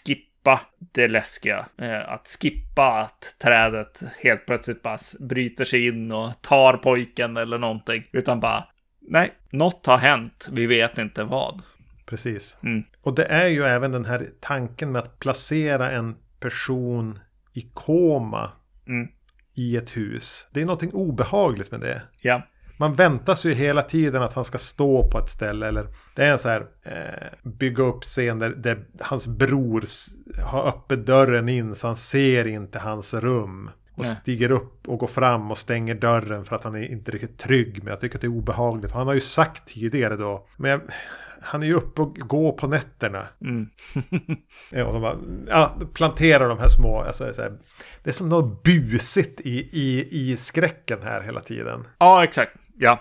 skippa 0.05 0.61
det 0.93 1.07
läskiga. 1.07 1.65
Eh, 1.77 2.09
att 2.09 2.37
skippa 2.41 3.01
att 3.01 3.35
trädet 3.41 4.03
helt 4.19 4.45
plötsligt 4.45 4.81
bara 4.81 4.97
bryter 5.19 5.65
sig 5.65 5.87
in 5.87 6.11
och 6.11 6.41
tar 6.41 6.77
pojken 6.77 7.37
eller 7.37 7.57
någonting. 7.57 8.03
Utan 8.11 8.39
bara, 8.39 8.67
nej, 9.01 9.33
något 9.51 9.85
har 9.85 9.97
hänt. 9.97 10.47
Vi 10.51 10.65
vet 10.65 10.97
inte 10.97 11.23
vad. 11.23 11.61
Precis. 12.05 12.57
Mm. 12.63 12.83
Och 13.01 13.15
det 13.15 13.25
är 13.25 13.47
ju 13.47 13.63
även 13.63 13.91
den 13.91 14.05
här 14.05 14.29
tanken 14.39 14.91
med 14.91 14.99
att 14.99 15.19
placera 15.19 15.91
en 15.91 16.15
person 16.39 17.19
i 17.53 17.61
koma 17.73 18.51
mm. 18.87 19.07
i 19.53 19.77
ett 19.77 19.97
hus. 19.97 20.47
Det 20.53 20.61
är 20.61 20.65
någonting 20.65 20.93
obehagligt 20.93 21.71
med 21.71 21.79
det. 21.79 22.01
Ja. 22.21 22.41
Man 22.79 22.93
väntar 22.93 23.35
sig 23.35 23.51
ju 23.51 23.57
hela 23.57 23.81
tiden 23.81 24.23
att 24.23 24.33
han 24.33 24.45
ska 24.45 24.57
stå 24.57 25.09
på 25.09 25.19
ett 25.19 25.29
ställe. 25.29 25.67
Eller 25.67 25.87
det 26.15 26.25
är 26.25 26.31
en 26.31 26.39
så 26.39 26.49
här 26.49 26.65
eh, 26.83 27.49
bygga 27.49 27.83
upp 27.83 28.03
scen 28.03 28.39
där, 28.39 28.49
där 28.49 28.85
hans 28.99 29.27
bror 29.27 29.83
har 30.43 30.67
öppet 30.67 31.05
dörren 31.05 31.49
in 31.49 31.75
så 31.75 31.87
han 31.87 31.95
ser 31.95 32.47
inte 32.47 32.79
hans 32.79 33.13
rum. 33.13 33.69
Och 33.95 34.05
Nej. 34.05 34.17
stiger 34.21 34.51
upp 34.51 34.87
och 34.87 34.99
går 34.99 35.07
fram 35.07 35.51
och 35.51 35.57
stänger 35.57 35.95
dörren 35.95 36.45
för 36.45 36.55
att 36.55 36.63
han 36.63 36.75
är 36.75 36.91
inte 36.91 37.11
riktigt 37.11 37.37
trygg. 37.37 37.83
Men 37.83 37.91
jag 37.91 37.99
tycker 37.99 38.17
att 38.17 38.21
det 38.21 38.27
är 38.27 38.37
obehagligt. 38.37 38.91
Han 38.91 39.07
har 39.07 39.13
ju 39.13 39.19
sagt 39.19 39.67
tidigare 39.67 40.15
då. 40.15 40.47
Men 40.57 40.71
jag, 40.71 40.81
han 41.41 41.63
är 41.63 41.67
ju 41.67 41.73
uppe 41.73 42.01
och 42.01 42.15
går 42.15 42.51
på 42.51 42.67
nätterna. 42.67 43.27
Mm. 43.41 43.69
och 44.87 44.93
de 44.93 45.01
bara, 45.01 45.17
ja, 45.47 45.75
planterar 45.93 46.49
de 46.49 46.59
här 46.59 46.67
små, 46.67 47.01
alltså, 47.01 47.33
så 47.33 47.41
här, 47.41 47.57
det 48.03 48.09
är 48.09 48.13
som 48.13 48.29
något 48.29 48.63
busigt 48.63 49.41
i, 49.41 49.69
i, 49.71 50.07
i 50.11 50.37
skräcken 50.37 50.99
här 51.03 51.21
hela 51.21 51.39
tiden. 51.39 51.87
Ja, 51.97 52.23
exakt. 52.23 52.51
Ja, 52.77 52.99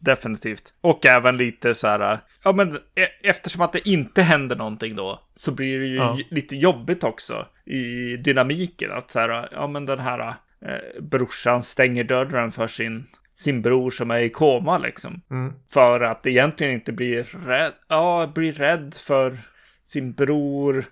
definitivt. 0.00 0.74
Och 0.80 1.06
även 1.06 1.36
lite 1.36 1.74
så 1.74 1.88
här, 1.88 2.18
ja 2.42 2.52
men 2.52 2.76
e, 2.76 3.06
eftersom 3.22 3.62
att 3.62 3.72
det 3.72 3.88
inte 3.88 4.22
händer 4.22 4.56
någonting 4.56 4.96
då, 4.96 5.20
så 5.36 5.52
blir 5.52 5.78
det 5.78 5.86
ju 5.86 5.96
ja. 5.96 6.18
lite 6.30 6.56
jobbigt 6.56 7.04
också 7.04 7.46
i 7.64 8.16
dynamiken. 8.16 8.92
Att 8.92 9.10
så 9.10 9.18
här, 9.18 9.48
ja 9.52 9.66
men 9.66 9.86
den 9.86 9.98
här 9.98 10.34
eh, 10.60 11.02
brorsan 11.02 11.62
stänger 11.62 12.04
dörren 12.04 12.52
för 12.52 12.66
sin 12.66 13.06
sin 13.34 13.62
bror 13.62 13.90
som 13.90 14.10
är 14.10 14.18
i 14.18 14.30
koma 14.30 14.78
liksom. 14.78 15.22
Mm. 15.30 15.52
För 15.72 16.00
att 16.00 16.26
egentligen 16.26 16.74
inte 16.74 16.92
blir 16.92 17.22
rädd, 17.46 17.72
ja, 17.88 18.32
blir 18.34 18.52
rädd 18.52 18.94
för 18.94 19.38
sin 19.84 20.12
bror. 20.12 20.84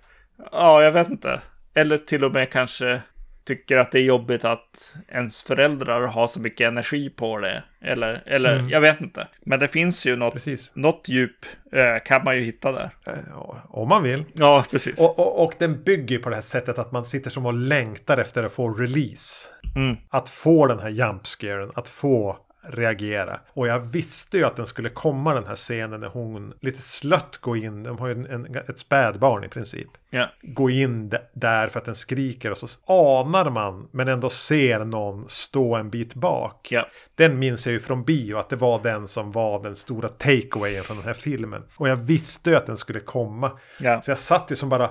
Ja, 0.51 0.83
jag 0.83 0.91
vet 0.91 1.09
inte. 1.09 1.41
Eller 1.73 1.97
till 1.97 2.23
och 2.23 2.31
med 2.31 2.49
kanske 2.49 3.01
tycker 3.45 3.77
att 3.77 3.91
det 3.91 3.99
är 3.99 4.03
jobbigt 4.03 4.45
att 4.45 4.95
ens 5.07 5.43
föräldrar 5.43 6.07
har 6.07 6.27
så 6.27 6.39
mycket 6.39 6.67
energi 6.67 7.09
på 7.09 7.39
det. 7.39 7.63
Eller, 7.81 8.23
eller 8.25 8.53
mm. 8.53 8.69
jag 8.69 8.81
vet 8.81 9.01
inte. 9.01 9.27
Men 9.45 9.59
det 9.59 9.67
finns 9.67 10.05
ju 10.05 10.15
något, 10.15 10.45
något 10.73 11.09
djup 11.09 11.45
eh, 11.71 12.03
kan 12.05 12.23
man 12.23 12.35
ju 12.35 12.41
hitta 12.41 12.71
där. 12.71 12.89
Eh, 13.07 13.55
om 13.69 13.89
man 13.89 14.03
vill. 14.03 14.25
Ja, 14.33 14.65
precis. 14.71 14.99
Och, 14.99 15.19
och, 15.19 15.43
och 15.43 15.53
den 15.59 15.83
bygger 15.83 16.19
på 16.19 16.29
det 16.29 16.35
här 16.35 16.41
sättet 16.41 16.79
att 16.79 16.91
man 16.91 17.05
sitter 17.05 17.29
som 17.29 17.45
och 17.45 17.53
längtar 17.53 18.17
efter 18.17 18.43
att 18.43 18.51
få 18.51 18.73
release. 18.73 19.49
Mm. 19.75 19.95
Att 20.09 20.29
få 20.29 20.67
den 20.67 20.79
här 20.79 20.89
jumpscaren, 20.89 21.71
att 21.75 21.89
få 21.89 22.37
reagera. 22.63 23.39
Och 23.53 23.67
jag 23.67 23.79
visste 23.79 24.37
ju 24.37 24.43
att 24.43 24.55
den 24.55 24.65
skulle 24.65 24.89
komma 24.89 25.33
den 25.33 25.45
här 25.47 25.55
scenen 25.55 25.99
när 25.99 26.07
hon 26.07 26.53
lite 26.59 26.81
slött 26.81 27.37
går 27.37 27.57
in. 27.57 27.83
De 27.83 27.97
har 27.97 28.07
ju 28.07 28.13
en, 28.13 28.25
en, 28.25 28.55
ett 28.55 28.79
spädbarn 28.79 29.43
i 29.43 29.47
princip. 29.47 29.87
Ja. 30.09 30.29
Gå 30.41 30.69
in 30.69 31.13
där 31.33 31.67
för 31.67 31.79
att 31.79 31.85
den 31.85 31.95
skriker 31.95 32.51
och 32.51 32.57
så 32.57 32.67
anar 32.87 33.49
man 33.49 33.87
men 33.91 34.07
ändå 34.07 34.29
ser 34.29 34.85
någon 34.85 35.29
stå 35.29 35.75
en 35.75 35.89
bit 35.89 36.13
bak. 36.13 36.67
Ja. 36.71 36.87
Den 37.15 37.39
minns 37.39 37.67
jag 37.67 37.73
ju 37.73 37.79
från 37.79 38.03
bio 38.03 38.37
att 38.37 38.49
det 38.49 38.55
var 38.55 38.83
den 38.83 39.07
som 39.07 39.31
var 39.31 39.63
den 39.63 39.75
stora 39.75 40.09
takeawayen 40.09 40.83
från 40.83 40.97
den 40.97 41.05
här 41.05 41.13
filmen. 41.13 41.63
Och 41.75 41.89
jag 41.89 41.95
visste 41.95 42.49
ju 42.49 42.55
att 42.55 42.65
den 42.65 42.77
skulle 42.77 42.99
komma. 42.99 43.51
Ja. 43.79 44.01
Så 44.01 44.11
jag 44.11 44.17
satt 44.17 44.51
ju 44.51 44.55
som 44.55 44.69
bara, 44.69 44.89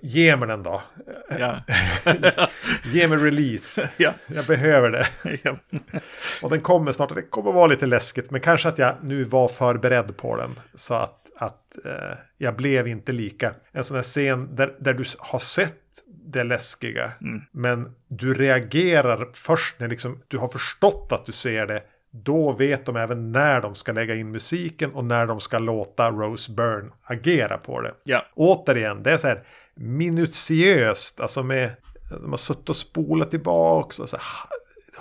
ge 0.00 0.36
mig 0.36 0.48
den 0.48 0.62
då. 0.62 0.82
Ja. 1.38 1.60
Ge 2.84 3.08
mig 3.08 3.18
release. 3.18 3.90
Ja. 3.96 4.12
Jag 4.26 4.44
behöver 4.44 4.90
det. 4.90 5.08
Ja. 5.42 5.56
Och 6.42 6.50
den 6.50 6.60
kommer 6.60 6.92
snart 6.92 7.14
det 7.14 7.22
kommer 7.22 7.52
vara 7.52 7.66
lite 7.66 7.86
läskigt. 7.86 8.30
Men 8.30 8.40
kanske 8.40 8.68
att 8.68 8.78
jag 8.78 8.96
nu 9.02 9.24
var 9.24 9.48
förberedd 9.48 10.16
på 10.16 10.36
den. 10.36 10.60
Så 10.74 10.94
att, 10.94 11.26
att 11.36 11.76
eh, 11.84 12.18
jag 12.38 12.56
blev 12.56 12.88
inte 12.88 13.12
lika. 13.12 13.54
En 13.72 13.84
sån 13.84 13.94
här 13.94 14.02
scen 14.02 14.56
där, 14.56 14.74
där 14.78 14.94
du 14.94 15.04
har 15.18 15.38
sett 15.38 15.74
det 16.06 16.44
läskiga. 16.44 17.12
Men 17.50 17.94
du 18.08 18.34
reagerar 18.34 19.28
först 19.34 19.80
när 19.80 19.88
liksom, 19.88 20.22
du 20.28 20.38
har 20.38 20.48
förstått 20.48 21.12
att 21.12 21.26
du 21.26 21.32
ser 21.32 21.66
det. 21.66 21.82
Då 22.10 22.52
vet 22.52 22.86
de 22.86 22.96
även 22.96 23.32
när 23.32 23.60
de 23.60 23.74
ska 23.74 23.92
lägga 23.92 24.14
in 24.14 24.30
musiken 24.30 24.92
och 24.92 25.04
när 25.04 25.26
de 25.26 25.40
ska 25.40 25.58
låta 25.58 26.10
Rose 26.10 26.52
Byrne 26.52 26.90
agera 27.02 27.58
på 27.58 27.80
det. 27.80 27.94
Ja. 28.04 28.26
Återigen, 28.34 29.02
det 29.02 29.12
är 29.12 29.16
så 29.16 29.28
här 29.28 29.42
minutiöst. 29.80 31.20
Alltså 31.20 31.42
med, 31.42 31.76
de 32.10 32.30
har 32.30 32.36
suttit 32.36 32.68
och 32.68 32.76
spolat 32.76 33.30
tillbaka. 33.30 34.02
Och 34.02 34.08
så 34.08 34.16
här, 34.16 34.26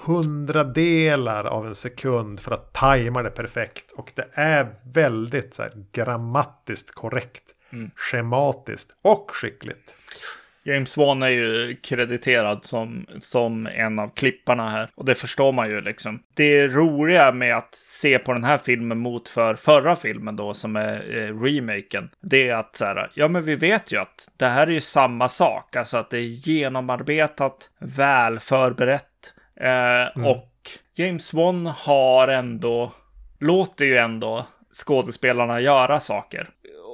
hundradelar 0.06 1.46
av 1.46 1.68
en 1.68 1.76
sekund 1.76 2.40
för 2.40 2.52
att 2.52 2.74
tajma 2.74 3.24
det 3.24 3.30
perfekt. 3.30 3.92
Och 3.92 4.12
det 4.16 4.28
är 4.34 4.76
väldigt 4.94 5.54
så 5.54 5.64
här, 5.64 5.86
grammatiskt 5.92 6.92
korrekt. 6.92 7.44
Schematiskt 7.96 8.92
och 9.02 9.32
skickligt. 9.34 9.96
James 10.70 10.98
Wan 10.98 11.24
är 11.24 11.28
ju 11.28 11.76
krediterad 11.76 12.66
som, 12.66 13.06
som 13.20 13.68
en 13.68 14.00
av 14.00 14.10
klipparna 14.10 14.70
här. 14.70 14.90
Och 14.96 15.06
det 15.06 15.16
förstår 15.16 15.52
man 15.52 15.70
ju 15.70 15.82
liksom. 15.82 16.20
Det 16.34 16.68
roliga 16.68 17.32
med 17.32 17.58
att 17.58 17.76
se 17.76 18.20
på 18.20 18.34
den 18.34 18.44
här 18.44 18.58
filmen 18.58 18.98
mot 18.98 19.30
för 19.30 19.56
förra 19.56 19.96
filmen 19.96 20.36
då, 20.36 20.54
som 20.54 20.76
är 20.76 21.18
eh, 21.18 21.42
remaken. 21.42 22.10
Det 22.22 22.50
är 22.50 22.56
att 22.56 22.76
så 22.76 22.86
här, 22.86 23.12
ja 23.14 23.28
men 23.28 23.44
vi 23.44 23.56
vet 23.56 23.92
ju 23.92 23.98
att 23.98 24.28
det 24.38 24.46
här 24.46 24.68
är 24.68 24.72
ju 24.72 24.82
samma 24.82 25.30
sak. 25.30 25.76
Alltså 25.76 25.98
att 25.98 26.10
det 26.10 26.18
är 26.18 26.48
genomarbetat, 26.50 27.70
väl 27.80 28.40
förberett. 28.40 29.34
Eh, 29.62 30.26
Och 30.26 30.46
James 30.96 31.34
Wan 31.34 31.66
har 31.66 32.28
ändå, 32.28 32.92
låter 33.40 33.86
ju 33.86 33.98
ändå 33.98 34.48
skådespelarna 34.72 35.60
göra 35.62 36.00
saker. 36.00 36.50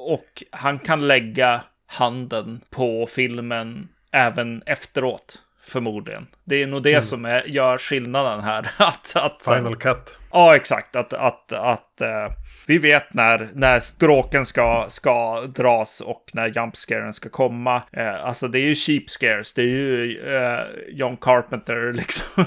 Och 0.07 0.43
han 0.51 0.79
kan 0.79 1.07
lägga 1.07 1.61
handen 1.95 2.61
på 2.69 3.07
filmen 3.11 3.87
även 4.11 4.63
efteråt. 4.65 5.41
Förmodligen. 5.61 6.27
Det 6.43 6.63
är 6.63 6.67
nog 6.67 6.83
det 6.83 7.01
som 7.01 7.25
är, 7.25 7.43
gör 7.47 7.77
skillnaden 7.77 8.43
här. 8.43 8.71
att, 8.77 9.15
att, 9.15 9.43
Final 9.43 9.75
cut. 9.75 10.17
Ja, 10.31 10.55
exakt. 10.55 10.95
Att, 10.95 11.13
att, 11.13 11.53
att 11.53 12.01
eh, 12.01 12.31
vi 12.67 12.77
vet 12.77 13.13
när, 13.13 13.49
när 13.53 13.79
stråken 13.79 14.45
ska, 14.45 14.85
ska 14.89 15.41
dras 15.41 16.01
och 16.01 16.23
när 16.33 16.47
jumpscaren 16.47 17.13
ska 17.13 17.29
komma. 17.29 17.81
Eh, 17.91 18.25
alltså 18.25 18.47
det 18.47 18.59
är 18.59 18.67
ju 18.67 18.75
cheap 18.75 19.09
scares. 19.09 19.53
Det 19.53 19.61
är 19.61 19.65
ju 19.65 20.19
eh, 20.35 20.63
John 20.87 21.17
Carpenter 21.17 21.93
liksom. 21.93 22.45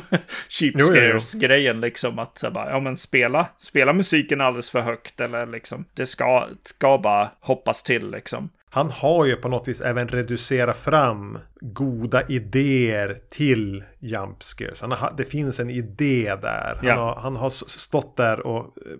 cheap 0.48 0.74
Jo, 0.78 0.86
jo, 0.88 0.94
jo. 0.94 1.20
scares-grejen 1.20 1.80
liksom. 1.80 2.18
Att 2.18 2.38
så 2.38 2.50
bara, 2.50 2.70
ja 2.70 2.80
men 2.80 2.96
spela, 2.96 3.46
spela 3.58 3.92
musiken 3.92 4.40
alldeles 4.40 4.70
för 4.70 4.80
högt 4.80 5.20
eller 5.20 5.46
liksom. 5.46 5.84
Det 5.94 6.06
ska, 6.06 6.48
ska 6.62 6.98
bara 6.98 7.30
hoppas 7.40 7.82
till 7.82 8.10
liksom. 8.10 8.50
Han 8.70 8.90
har 8.90 9.26
ju 9.26 9.36
på 9.36 9.48
något 9.48 9.68
vis 9.68 9.80
även 9.80 10.08
reducerat 10.08 10.76
fram 10.76 11.38
goda 11.60 12.22
idéer 12.28 13.16
till 13.30 13.84
jump 13.98 14.42
scares. 14.42 14.80
Han 14.80 14.92
har, 14.92 15.14
det 15.16 15.24
finns 15.24 15.60
en 15.60 15.70
idé 15.70 16.36
där. 16.42 16.74
Han, 16.76 16.86
Ja. 16.88 16.94
har, 16.94 17.14
han 17.20 17.36
har 17.36 17.50
stått 17.50 18.16
där 18.16 18.46
och 18.46 18.60
eh, 18.64 18.92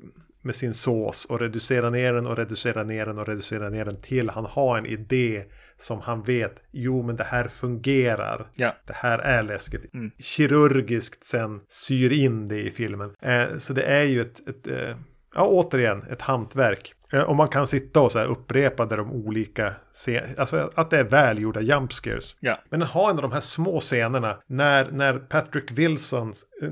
med 0.42 0.54
sin 0.54 0.74
sås 0.74 1.24
och 1.24 1.40
reducerat 1.40 1.92
ner 1.92 2.12
den 2.12 2.26
och 2.26 2.36
reducerat 2.36 2.86
ner 2.86 3.06
den 3.06 3.18
och 3.18 3.26
reducerat 3.26 3.72
ner 3.72 3.84
den 3.84 4.00
till 4.00 4.30
han 4.30 4.44
har 4.44 4.78
en 4.78 4.86
idé 4.86 5.44
som 5.80 6.00
han 6.00 6.22
vet, 6.22 6.54
jo 6.70 7.02
men 7.02 7.16
det 7.16 7.24
här 7.24 7.48
fungerar. 7.48 8.46
Ja. 8.54 8.74
Det 8.86 8.92
här 8.96 9.18
är 9.18 9.42
läskigt. 9.42 9.82
Kirurgiskt 10.18 11.26
sen 11.26 11.60
syr 11.68 12.12
in 12.12 12.46
det 12.48 12.58
i 12.62 12.70
filmen. 12.70 13.14
Eh, 13.22 13.58
så 13.58 13.72
det 13.72 13.82
är 13.82 14.02
ju 14.04 14.20
ett, 14.20 14.48
ett 14.48 14.66
eh, 14.66 14.96
ja 15.34 15.46
återigen, 15.46 16.02
ett 16.10 16.22
hantverk. 16.22 16.94
Eh, 17.12 17.22
och 17.22 17.36
man 17.36 17.48
kan 17.48 17.66
sitta 17.66 18.00
och 18.00 18.12
så 18.12 18.18
här 18.18 18.26
upprepa 18.26 18.86
där 18.86 18.96
de 18.96 19.12
olika, 19.12 19.74
scen- 19.92 20.34
alltså 20.38 20.70
att 20.74 20.90
det 20.90 20.98
är 20.98 21.04
välgjorda 21.04 21.60
jump 21.60 21.92
scares. 21.92 22.36
Ja. 22.40 22.58
Men 22.70 22.80
den 22.80 22.88
har 22.88 23.10
ändå 23.10 23.22
de 23.22 23.32
här 23.32 23.40
små 23.40 23.80
scenerna 23.80 24.36
när, 24.46 24.90
när 24.90 25.18
Patrick 25.18 25.70
Wilsons 25.70 26.44
eh, 26.62 26.68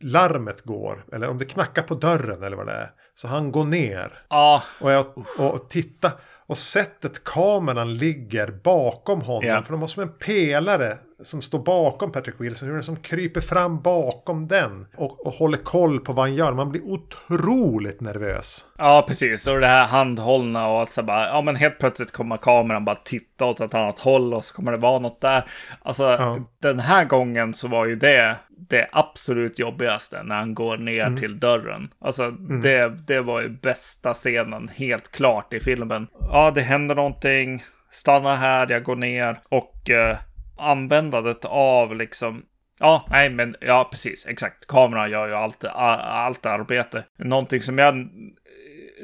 larmet 0.00 0.62
går, 0.62 1.04
eller 1.12 1.28
om 1.28 1.38
det 1.38 1.44
knackar 1.44 1.82
på 1.82 1.94
dörren 1.94 2.42
eller 2.42 2.56
vad 2.56 2.66
det 2.66 2.72
är. 2.72 2.90
Så 3.14 3.28
han 3.28 3.52
går 3.52 3.64
ner 3.64 4.22
Ja, 4.28 4.62
och, 4.80 4.92
jag, 4.92 5.06
och 5.38 5.68
titta 5.70 6.12
och 6.46 6.58
sättet 6.58 7.24
kameran 7.24 7.94
ligger 7.94 8.46
bakom 8.64 9.20
honom. 9.20 9.44
Ja. 9.48 9.62
För 9.62 9.72
de 9.72 9.80
har 9.80 9.88
som 9.88 10.02
en 10.02 10.12
pelare 10.12 10.98
som 11.24 11.42
står 11.42 11.58
bakom 11.58 12.12
Patrick 12.12 12.34
Wilson. 12.38 12.68
Hur 12.68 12.74
den 12.74 12.84
som 12.84 12.96
kryper 12.96 13.40
fram 13.40 13.80
bakom 13.80 14.48
den. 14.48 14.86
Och, 14.96 15.26
och 15.26 15.32
håller 15.32 15.58
koll 15.58 16.00
på 16.00 16.12
vad 16.12 16.24
han 16.24 16.34
gör. 16.34 16.52
Man 16.52 16.70
blir 16.70 16.82
otroligt 17.28 18.00
nervös. 18.00 18.64
Ja, 18.78 19.04
precis. 19.08 19.46
Och 19.46 19.60
det 19.60 19.66
här 19.66 19.86
handhållna 19.86 20.68
och 20.68 20.82
att 20.82 20.90
så 20.90 21.02
bara, 21.02 21.26
ja 21.28 21.40
men 21.42 21.56
helt 21.56 21.78
plötsligt 21.78 22.12
kommer 22.12 22.36
kameran 22.36 22.84
bara 22.84 22.96
titta 22.96 23.44
åt 23.44 23.60
ett 23.60 23.74
annat 23.74 23.98
håll 23.98 24.34
och 24.34 24.44
så 24.44 24.54
kommer 24.54 24.72
det 24.72 24.78
vara 24.78 24.98
något 24.98 25.20
där. 25.20 25.44
Alltså, 25.82 26.02
Ja. 26.02 26.38
den 26.62 26.80
här 26.80 27.04
gången 27.04 27.54
så 27.54 27.68
var 27.68 27.86
ju 27.86 27.96
det 27.96 28.36
det 28.68 28.88
absolut 28.92 29.58
jobbigaste 29.58 30.22
när 30.22 30.34
han 30.34 30.54
går 30.54 30.76
ner 30.76 31.16
till 31.16 31.40
dörren. 31.40 31.88
Alltså, 32.00 32.30
det, 32.30 32.88
det 33.06 33.20
var 33.20 33.40
ju 33.42 33.48
bästa 33.48 34.14
scenen 34.14 34.70
helt 34.74 35.10
klart 35.12 35.52
i 35.52 35.60
filmen. 35.60 36.06
Ja, 36.20 36.50
det 36.54 36.60
händer 36.60 36.94
någonting. 36.94 37.64
Stanna 37.90 38.34
här, 38.34 38.66
jag 38.70 38.82
går 38.82 38.96
ner 38.96 39.40
och 39.48 39.90
eh, 39.90 40.16
användandet 40.56 41.44
av 41.44 41.96
liksom 41.96 42.42
Ja, 42.78 43.06
nej 43.10 43.30
men 43.30 43.56
ja, 43.60 43.88
precis, 43.90 44.26
exakt. 44.26 44.66
Kameran 44.66 45.10
gör 45.10 45.28
ju 45.28 45.34
allt, 45.34 45.64
allt 45.64 46.46
arbete. 46.46 47.04
Någonting 47.18 47.60
som 47.60 47.78
jag 47.78 48.08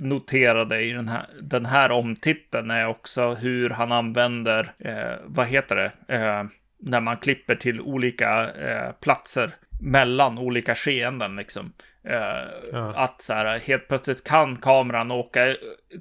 noterade 0.01 0.81
i 0.81 0.93
den 0.93 1.09
här, 1.09 1.27
den 1.43 1.67
här 1.67 1.91
omtiteln 1.91 2.71
är 2.71 2.87
också 2.87 3.35
hur 3.35 3.71
han 3.71 3.93
använder, 3.93 4.73
eh, 4.79 5.19
vad 5.25 5.47
heter 5.47 5.77
det, 5.77 6.15
eh, 6.15 6.45
när 6.83 7.01
man 7.01 7.17
klipper 7.17 7.55
till 7.55 7.81
olika 7.81 8.51
eh, 8.51 8.93
platser 8.93 9.51
mellan 9.81 10.39
olika 10.39 10.75
skeenden 10.75 11.37
liksom. 11.37 11.73
Eh, 12.05 12.21
Ja. 12.73 12.93
Att 12.97 13.23
så 13.23 13.33
här, 13.33 13.59
helt 13.59 13.89
plötsligt 13.89 14.25
kan 14.25 14.57
kameran 14.57 15.11
åka 15.11 15.55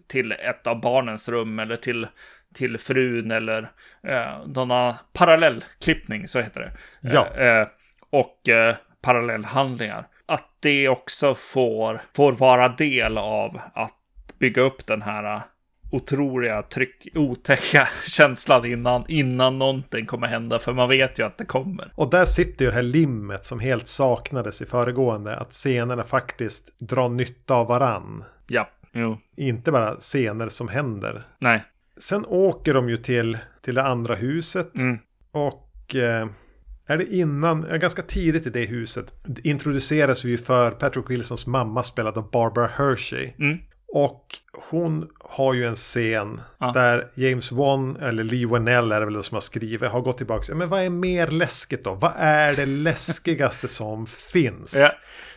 till 0.07 0.31
ett 0.31 0.67
av 0.67 0.81
barnens 0.81 1.29
rum 1.29 1.59
eller 1.59 1.75
till, 1.75 2.07
till 2.53 2.77
frun 2.77 3.31
eller 3.31 3.71
eh, 4.03 4.47
någon 4.47 4.93
parallellklippning, 5.13 6.27
så 6.27 6.39
heter 6.41 6.59
det. 6.61 6.71
Ja. 7.13 7.27
Eh, 7.27 7.67
och 8.09 8.49
eh, 8.49 8.75
parallellhandlingar. 9.01 10.07
Att 10.25 10.45
det 10.59 10.89
också 10.89 11.35
får, 11.35 12.01
får 12.15 12.31
vara 12.31 12.67
del 12.67 13.17
av 13.17 13.59
att 13.73 13.93
bygga 14.39 14.61
upp 14.61 14.85
den 14.85 15.01
här 15.01 15.33
eh, 15.33 15.41
otroliga, 15.91 16.61
tryck, 16.61 17.07
otäcka 17.15 17.87
känslan 18.07 18.65
innan, 18.65 19.05
innan 19.07 19.59
någonting 19.59 20.05
kommer 20.05 20.27
hända. 20.27 20.59
För 20.59 20.73
man 20.73 20.89
vet 20.89 21.19
ju 21.19 21.25
att 21.25 21.37
det 21.37 21.45
kommer. 21.45 21.91
Och 21.95 22.09
där 22.09 22.25
sitter 22.25 22.65
ju 22.65 22.71
det 22.71 22.75
här 22.75 22.83
limmet 22.83 23.45
som 23.45 23.59
helt 23.59 23.87
saknades 23.87 24.61
i 24.61 24.65
föregående. 24.65 25.37
Att 25.37 25.51
scenerna 25.51 26.03
faktiskt 26.03 26.79
drar 26.79 27.09
nytta 27.09 27.53
av 27.53 27.67
varann. 27.67 28.23
Ja, 28.47 28.69
jo, 28.93 29.17
Inte 29.37 29.71
bara 29.71 29.95
scener 29.95 30.49
som 30.49 30.67
händer. 30.67 31.27
nej. 31.39 31.63
Sen 31.99 32.25
åker 32.25 32.73
de 32.73 32.89
ju 32.89 32.97
till, 32.97 33.37
till 33.61 33.75
det 33.75 33.83
andra 33.83 34.15
huset. 34.15 34.75
Mm. 34.75 34.97
Och 35.31 35.95
eh, 35.95 36.27
är 36.87 36.97
det 36.97 37.05
innan, 37.15 37.79
ganska 37.79 38.01
tidigt 38.01 38.47
i 38.47 38.49
det 38.49 38.65
huset, 38.65 39.13
introduceras 39.43 40.25
vi 40.25 40.37
för 40.37 40.71
Patrick 40.71 41.09
Wilsons 41.09 41.47
mamma 41.47 41.83
spelad 41.83 42.17
av 42.17 42.31
Barbara 42.31 42.67
Hershey. 42.67 43.33
Mm. 43.39 43.57
Och 43.93 44.25
hon 44.69 45.09
har 45.19 45.53
ju 45.53 45.65
en 45.65 45.75
scen 45.75 46.41
Ja. 46.59 46.71
där 46.71 47.11
James 47.15 47.51
Wan, 47.51 47.95
eller 47.95 48.23
Lee 48.23 48.47
Wanell 48.47 48.91
är 48.91 48.99
det 48.99 49.05
väl 49.05 49.13
den 49.13 49.23
som 49.23 49.35
har 49.35 49.41
skrivit, 49.41 49.91
har 49.91 50.01
gått 50.01 50.17
tillbaka. 50.17 50.55
Men 50.55 50.69
vad 50.69 50.81
är 50.81 50.89
mer 50.89 51.27
läskigt 51.27 51.83
då? 51.83 51.93
Vad 51.95 52.11
är 52.17 52.55
det 52.55 52.65
läskigaste 52.65 53.67
som 53.67 54.05
finns? 54.05 54.75
Ja. 54.77 54.89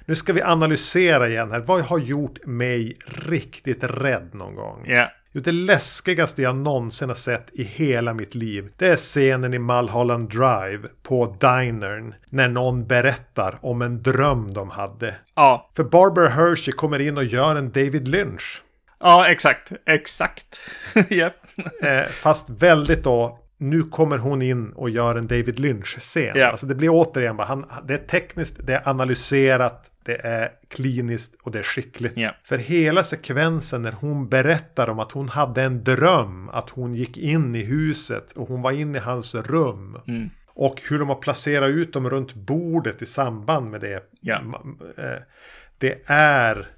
Nu 0.06 0.14
ska 0.14 0.32
vi 0.32 0.42
analysera 0.42 1.28
igen 1.28 1.50
här. 1.50 1.60
Vad 1.60 1.80
har 1.80 1.98
gjort 1.98 2.46
mig 2.46 2.98
riktigt 3.06 3.84
rädd 3.84 4.30
någon 4.32 4.54
gång? 4.54 4.84
Ja, 4.86 5.10
Jo, 5.32 5.40
det 5.40 5.52
läskigaste 5.52 6.42
jag 6.42 6.56
någonsin 6.56 7.08
har 7.08 7.14
sett 7.14 7.50
i 7.52 7.62
hela 7.62 8.14
mitt 8.14 8.34
liv. 8.34 8.70
Det 8.76 8.88
är 8.88 8.96
scenen 8.96 9.54
i 9.54 9.58
Mulholland 9.58 10.28
Drive 10.28 10.88
på 11.02 11.36
dinern. 11.40 12.14
När 12.30 12.48
någon 12.48 12.86
berättar 12.86 13.58
om 13.60 13.82
en 13.82 14.02
dröm 14.02 14.54
de 14.54 14.70
hade. 14.70 15.14
Ja. 15.34 15.70
För 15.76 15.84
Barbara 15.84 16.28
Hershey 16.28 16.72
kommer 16.72 16.98
in 16.98 17.16
och 17.16 17.24
gör 17.24 17.56
en 17.56 17.72
David 17.72 18.08
Lynch. 18.08 18.62
Ja, 19.00 19.28
exakt. 19.28 19.72
Exakt. 19.86 20.60
yep. 21.10 21.34
eh, 21.82 22.04
fast 22.04 22.50
väldigt 22.50 23.04
då 23.04 23.38
nu 23.62 23.82
kommer 23.82 24.18
hon 24.18 24.42
in 24.42 24.72
och 24.72 24.90
gör 24.90 25.14
en 25.14 25.26
David 25.26 25.60
Lynch-scen. 25.60 26.32
Ja. 26.34 26.46
Alltså 26.46 26.66
det 26.66 26.74
blir 26.74 26.88
återigen 26.88 27.36
bara, 27.36 27.46
han, 27.46 27.66
det 27.84 27.94
är 27.94 27.98
tekniskt, 27.98 28.56
det 28.58 28.74
är 28.74 28.88
analyserat, 28.88 29.90
det 30.04 30.14
är 30.26 30.50
kliniskt 30.68 31.34
och 31.42 31.50
det 31.50 31.58
är 31.58 31.62
skickligt. 31.62 32.16
Ja. 32.16 32.30
För 32.44 32.58
hela 32.58 33.02
sekvensen 33.02 33.82
när 33.82 33.92
hon 33.92 34.28
berättar 34.28 34.88
om 34.90 34.98
att 34.98 35.12
hon 35.12 35.28
hade 35.28 35.62
en 35.62 35.84
dröm, 35.84 36.48
att 36.48 36.70
hon 36.70 36.94
gick 36.94 37.16
in 37.18 37.54
i 37.54 37.62
huset 37.64 38.32
och 38.32 38.48
hon 38.48 38.62
var 38.62 38.72
inne 38.72 38.98
i 38.98 39.00
hans 39.00 39.34
rum. 39.34 39.98
Mm. 40.08 40.30
Och 40.54 40.80
hur 40.90 40.98
de 40.98 41.08
har 41.08 41.16
placerat 41.16 41.70
ut 41.70 41.92
dem 41.92 42.10
runt 42.10 42.34
bordet 42.34 43.02
i 43.02 43.06
samband 43.06 43.70
med 43.70 43.80
det. 43.80 44.10
Eh, 44.98 45.22
Det 45.78 45.98
är 46.06 46.68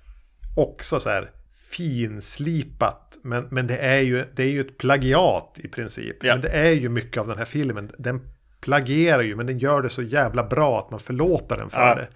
också 0.56 1.00
så 1.00 1.10
här 1.10 1.30
finslipat. 1.70 3.18
Men, 3.22 3.46
men 3.50 3.66
det, 3.66 3.76
är 3.76 4.00
ju, 4.00 4.24
det 4.34 4.42
är 4.42 4.48
ju 4.50 4.60
ett 4.60 4.78
plagiat 4.78 5.60
i 5.64 5.68
princip. 5.68 6.16
Ja. 6.24 6.32
Men 6.34 6.40
det 6.42 6.48
är 6.48 6.70
ju 6.72 6.88
mycket 6.88 7.20
av 7.20 7.28
den 7.28 7.38
här 7.38 7.44
filmen. 7.44 7.92
Den 7.98 8.20
plagierar 8.60 9.22
ju 9.22 9.36
men 9.36 9.46
den 9.46 9.58
gör 9.58 9.82
det 9.82 9.88
så 9.88 10.02
jävla 10.02 10.44
bra 10.44 10.78
att 10.78 10.90
man 10.90 11.00
förlåter 11.00 11.56
den 11.56 11.70
för 11.70 11.80
Ja. 11.88 11.94
det. 11.94 12.08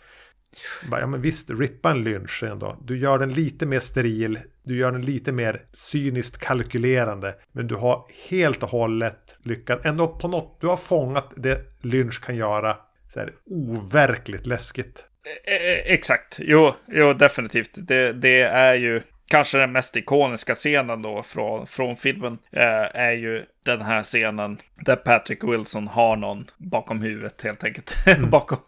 Bara, 0.90 1.00
ja 1.00 1.06
men 1.06 1.22
visst, 1.22 1.50
rippa 1.50 1.90
en 1.90 2.02
lynch 2.02 2.42
ändå. 2.42 2.78
Du 2.82 2.98
gör 2.98 3.18
den 3.18 3.32
lite 3.32 3.66
mer 3.66 3.78
steril. 3.78 4.38
Du 4.62 4.76
gör 4.76 4.92
den 4.92 5.02
lite 5.02 5.32
mer 5.32 5.62
cyniskt 5.72 6.38
kalkylerande. 6.38 7.34
Men 7.52 7.66
du 7.66 7.74
har 7.74 8.06
helt 8.28 8.62
och 8.62 8.68
hållet 8.68 9.36
lyckats. 9.42 9.84
Ändå 9.84 10.08
på 10.08 10.28
något. 10.28 10.60
Du 10.60 10.66
har 10.66 10.76
fångat 10.76 11.32
det 11.36 11.64
lynch 11.80 12.20
kan 12.20 12.36
göra. 12.36 12.76
Så 13.08 13.20
här 13.20 13.32
overkligt 13.46 14.46
läskigt. 14.46 15.04
E, 15.44 15.52
e, 15.52 15.94
exakt, 15.94 16.36
jo, 16.40 16.74
jo 16.88 17.12
definitivt. 17.12 17.70
Det, 17.74 18.12
det 18.12 18.42
är 18.42 18.74
ju 18.74 19.02
kanske 19.28 19.58
den 19.58 19.72
mest 19.72 19.96
ikoniska 19.96 20.54
scenen 20.54 21.02
då 21.02 21.22
från, 21.22 21.66
från 21.66 21.96
filmen. 21.96 22.38
Eh, 22.52 22.96
är 23.00 23.12
ju 23.12 23.44
den 23.64 23.82
här 23.82 24.02
scenen 24.02 24.58
där 24.74 24.96
Patrick 24.96 25.44
Wilson 25.44 25.88
har 25.88 26.16
någon 26.16 26.46
bakom 26.56 27.02
huvudet 27.02 27.42
helt 27.42 27.64
enkelt. 27.64 27.96
bakom, 28.30 28.58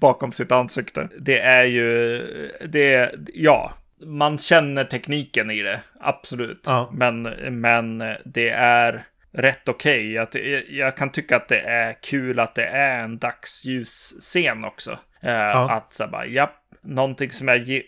bakom 0.00 0.32
sitt 0.32 0.52
ansikte. 0.52 1.08
Det 1.20 1.40
är 1.40 1.64
ju, 1.64 2.22
det, 2.68 3.14
ja. 3.34 3.72
Man 4.06 4.38
känner 4.38 4.84
tekniken 4.84 5.50
i 5.50 5.62
det, 5.62 5.80
absolut. 6.00 6.62
Ja. 6.66 6.90
Men, 6.92 7.22
men 7.60 7.98
det 8.24 8.50
är 8.50 9.02
rätt 9.32 9.68
okej. 9.68 10.18
Att 10.18 10.34
Jag, 10.34 10.62
jag 10.70 10.96
kan 10.96 11.12
tycka 11.12 11.36
att 11.36 11.48
det 11.48 11.60
är 11.60 11.96
kul 12.02 12.40
att 12.40 12.54
det 12.54 12.64
är 12.64 12.98
en 13.04 13.18
dagsljusscen 13.18 14.64
också. 14.64 14.98
Eh, 15.22 15.60
Att 15.60 15.94
så 15.94 16.06
bara, 16.06 16.26
japp, 16.26 16.56
någonting 16.84 17.30
som 17.30 17.48
jag, 17.48 17.70
eh, 17.70 17.80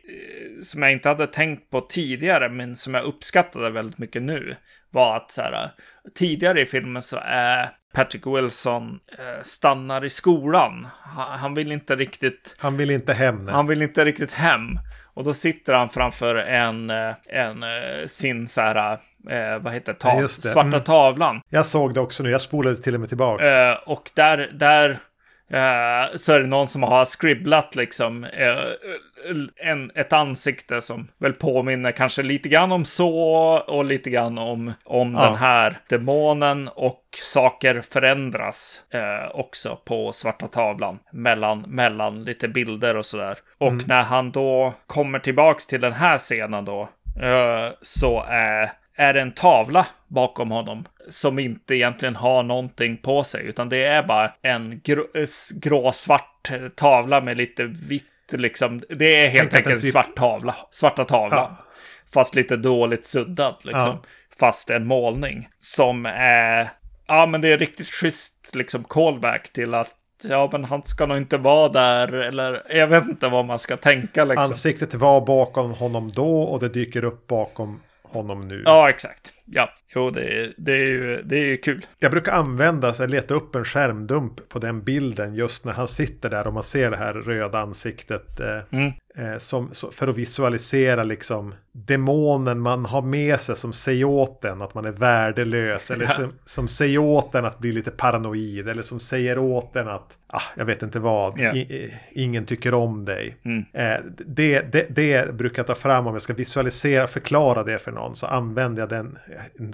som 0.62 0.82
jag 0.82 0.92
inte 0.92 1.08
hade 1.08 1.26
tänkt 1.26 1.70
på 1.70 1.80
tidigare, 1.80 2.48
men 2.48 2.76
som 2.76 2.94
jag 2.94 3.04
uppskattade 3.04 3.70
väldigt 3.70 3.98
mycket 3.98 4.22
nu, 4.22 4.56
var 4.90 5.16
att 5.16 5.30
så 5.30 5.42
här, 5.42 5.70
tidigare 6.14 6.60
i 6.60 6.66
filmen 6.66 7.02
så 7.02 7.18
är 7.24 7.68
Patrick 7.94 8.26
Wilson 8.26 8.98
eh, 9.18 9.42
stannar 9.42 10.04
i 10.04 10.10
skolan. 10.10 10.86
Han, 11.02 11.38
han 11.38 11.54
vill 11.54 11.72
inte 11.72 11.96
riktigt 11.96 12.54
Han 12.58 12.76
vill 12.76 12.90
inte 12.90 13.12
hem. 13.12 13.44
nej. 13.44 13.54
han 13.54 13.66
vill 13.66 13.82
inte 13.82 14.04
riktigt 14.04 14.32
hem. 14.32 14.78
Och 15.14 15.24
då 15.24 15.34
sitter 15.34 15.72
han 15.74 15.88
framför 15.88 16.34
en, 16.36 16.90
eh, 16.90 17.14
en 17.28 17.62
eh, 17.62 18.06
sin 18.06 18.48
så 18.48 18.60
här, 18.60 18.92
eh, 19.30 19.58
vad 19.62 19.72
heter 19.72 19.92
Ja, 20.02 20.10
ta- 20.10 20.20
just 20.20 20.42
det. 20.42 20.48
svarta 20.48 20.66
Mm. 20.68 20.80
tavlan. 20.82 21.40
Jag 21.48 21.66
såg 21.66 21.94
det 21.94 22.00
också 22.00 22.22
nu. 22.22 22.30
Jag 22.30 22.40
spolade 22.40 22.76
till 22.76 22.94
och 22.94 23.00
med 23.00 23.08
tillbaks. 23.08 23.46
Eh, 23.48 23.74
och 23.86 24.10
där, 24.14 24.50
där 24.54 24.98
eh, 25.52 26.16
så 26.16 26.32
är 26.32 26.40
det 26.40 26.46
någon 26.46 26.68
som 26.68 26.82
har 26.82 27.04
skribblat 27.04 27.74
liksom 27.74 28.24
eh, 28.24 28.56
en, 29.56 29.90
ett 29.94 30.12
ansikte 30.12 30.82
som 30.82 31.08
väl 31.18 31.32
påminner 31.32 31.92
kanske 31.92 32.22
lite 32.22 32.48
grann 32.48 32.72
om 32.72 32.84
så 32.84 33.14
och 33.66 33.84
lite 33.84 34.10
grann 34.10 34.38
om, 34.38 34.72
om 34.84 35.14
Ja. 35.14 35.24
den 35.24 35.34
här 35.34 35.78
demonen 35.88 36.68
och 36.68 37.02
saker 37.32 37.80
förändras 37.80 38.82
eh, 38.94 39.30
också 39.34 39.78
på 39.84 40.12
svarta 40.12 40.46
tavlan 40.48 40.98
mellan, 41.12 41.60
mellan 41.60 42.24
lite 42.24 42.48
bilder 42.48 42.96
och 42.96 43.06
sådär. 43.06 43.38
Och 43.58 43.88
när 43.88 44.02
han 44.02 44.30
då 44.30 44.74
kommer 44.86 45.18
tillbaks 45.18 45.66
till 45.66 45.80
den 45.80 45.92
här 45.92 46.18
scenen 46.18 46.64
då 46.64 46.88
så 47.82 48.24
är 48.28 48.72
är 49.02 49.14
det 49.14 49.20
en 49.20 49.32
tavla 49.32 49.86
bakom 50.08 50.50
honom 50.50 50.84
som 51.10 51.38
inte 51.38 51.74
egentligen 51.74 52.16
har 52.16 52.42
någonting 52.42 52.96
på 52.96 53.24
sig, 53.24 53.46
utan 53.46 53.68
det 53.68 53.84
är 53.84 54.02
bara 54.02 54.32
en 54.42 54.80
grå, 54.84 55.04
gråsvart 55.54 56.50
tavla 56.76 57.20
med 57.20 57.36
lite 57.36 57.64
vitt 57.64 58.04
liksom. 58.32 58.82
Det 58.88 59.24
är 59.24 59.28
helt 59.28 59.54
enkelt 59.54 59.74
en 59.74 59.90
svart 59.90 60.16
tavla, 60.16 60.56
svarta 60.70 61.04
tavlan. 61.04 61.56
Ja. 61.58 61.64
Fast 62.14 62.34
lite 62.34 62.56
dåligt 62.56 63.06
suddad 63.06 63.54
liksom. 63.62 63.80
Ja. 63.80 64.02
Fast 64.38 64.70
en 64.70 64.86
målning 64.86 65.48
som 65.58 66.06
är, 66.16 66.70
ja 67.06 67.26
men 67.26 67.40
det 67.40 67.48
är 67.48 67.58
riktigt 67.58 67.88
schysst 67.88 68.54
liksom 68.54 68.84
callback 68.84 69.52
till 69.52 69.74
att 69.74 69.90
Ja, 70.28 70.48
men 70.52 70.64
han 70.64 70.82
ska 70.84 71.06
nog 71.06 71.16
inte 71.16 71.36
vara 71.36 71.68
där, 71.68 72.12
eller 72.12 72.62
jag 72.70 72.86
vet 72.86 73.04
inte 73.04 73.28
vad 73.28 73.44
man 73.44 73.58
ska 73.58 73.76
tänka 73.76 74.24
liksom. 74.24 74.44
Ansiktet 74.44 74.94
var 74.94 75.26
bakom 75.26 75.70
honom 75.70 76.12
då 76.12 76.42
och 76.42 76.60
det 76.60 76.68
dyker 76.68 77.04
upp 77.04 77.26
bakom 77.26 77.80
honom 78.12 78.46
nu. 78.46 78.62
Ja, 78.64 78.88
exakt. 78.88 79.32
Ja, 79.44 79.68
jo, 79.94 80.10
det 80.10 80.20
är, 80.40 80.52
det 80.56 80.72
är 80.72 80.86
ju 80.86 81.22
det 81.24 81.36
är 81.36 81.44
ju 81.46 81.56
kul. 81.56 81.86
Jag 81.98 82.10
brukar 82.10 82.32
använda, 82.32 82.94
så 82.94 83.02
här, 83.02 83.08
leta 83.08 83.34
upp 83.34 83.54
en 83.54 83.64
skärmdump 83.64 84.48
på 84.48 84.58
den 84.58 84.82
bilden 84.82 85.34
just 85.34 85.64
när 85.64 85.72
han 85.72 85.88
sitter 85.88 86.30
där 86.30 86.46
och 86.46 86.52
man 86.54 86.62
ser 86.62 86.90
det 86.90 86.96
här 86.96 87.12
röda 87.14 87.58
ansiktet. 87.58 88.40
Eh, 88.40 88.58
Mm. 88.70 88.92
eh, 89.16 89.38
som, 89.38 89.70
för 89.92 90.08
att 90.08 90.16
visualisera 90.16 91.02
liksom 91.04 91.54
demonen 91.72 92.60
man 92.60 92.84
har 92.84 93.02
med 93.02 93.40
sig 93.40 93.56
som 93.56 93.72
säger 93.72 94.04
åt 94.04 94.44
en 94.44 94.62
att 94.62 94.74
man 94.74 94.84
är 94.84 94.92
värdelös. 94.92 95.90
Eller 95.90 96.04
Ja. 96.04 96.08
som, 96.08 96.32
som 96.44 96.68
säger 96.68 96.98
åt 96.98 97.34
en 97.34 97.44
att 97.44 97.58
bli 97.58 97.72
lite 97.72 97.90
paranoid. 97.90 98.68
Eller 98.68 98.82
som 98.82 99.00
säger 99.00 99.38
åt 99.38 99.76
en 99.76 99.88
att, 99.88 100.18
ah, 100.26 100.42
jag 100.56 100.64
vet 100.64 100.82
inte 100.82 100.98
vad, 100.98 101.38
i, 101.40 101.42
i, 101.44 101.94
ingen 102.12 102.46
tycker 102.46 102.74
om 102.74 103.04
dig. 103.04 103.36
Mm. 103.44 103.64
Eh, 103.72 104.00
det, 104.26 104.60
det, 104.60 104.86
det 104.90 105.34
brukar 105.34 105.60
jag 105.62 105.66
ta 105.66 105.74
fram 105.74 106.06
om 106.06 106.14
jag 106.14 106.22
ska 106.22 106.34
visualisera, 106.34 107.06
förklara 107.06 107.62
det 107.64 107.78
för 107.78 107.92
någon. 107.92 108.14
Så 108.16 108.26
använder 108.26 108.82
jag 108.82 108.88
den, 108.88 109.18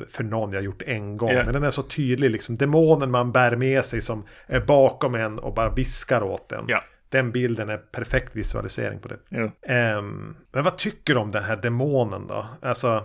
för 0.09 0.25
någon 0.25 0.53
jag 0.53 0.59
har 0.59 0.65
gjort 0.65 0.83
en 0.83 1.17
gång. 1.17 1.31
Ja. 1.31 1.45
Men 1.45 1.53
den 1.53 1.63
är 1.63 1.71
så 1.71 1.83
tydlig, 1.83 2.31
liksom 2.31 2.57
demonen 2.57 3.11
man 3.11 3.33
bär 3.33 3.57
med 3.57 3.85
sig 3.85 4.01
som 4.01 4.25
är 4.47 4.61
bakom 4.61 5.15
en 5.15 5.39
och 5.39 5.55
bara 5.55 5.71
viskar 5.71 6.23
åt 6.23 6.53
en. 6.53 6.65
Ja. 6.69 6.85
Den 7.09 7.33
bilden 7.33 7.69
är 7.69 7.77
perfekt 7.77 8.37
visualisering 8.37 9.01
på 9.01 9.09
det. 9.09 9.17
Jo. 9.29 9.51
Ehm, 9.63 10.37
men 10.53 10.65
vad 10.65 10.79
tycker 10.79 11.15
du 11.15 11.21
om 11.21 11.31
den 11.31 11.45
här 11.45 11.57
demonen 11.57 12.27
då? 12.27 12.47
Alltså, 12.63 13.05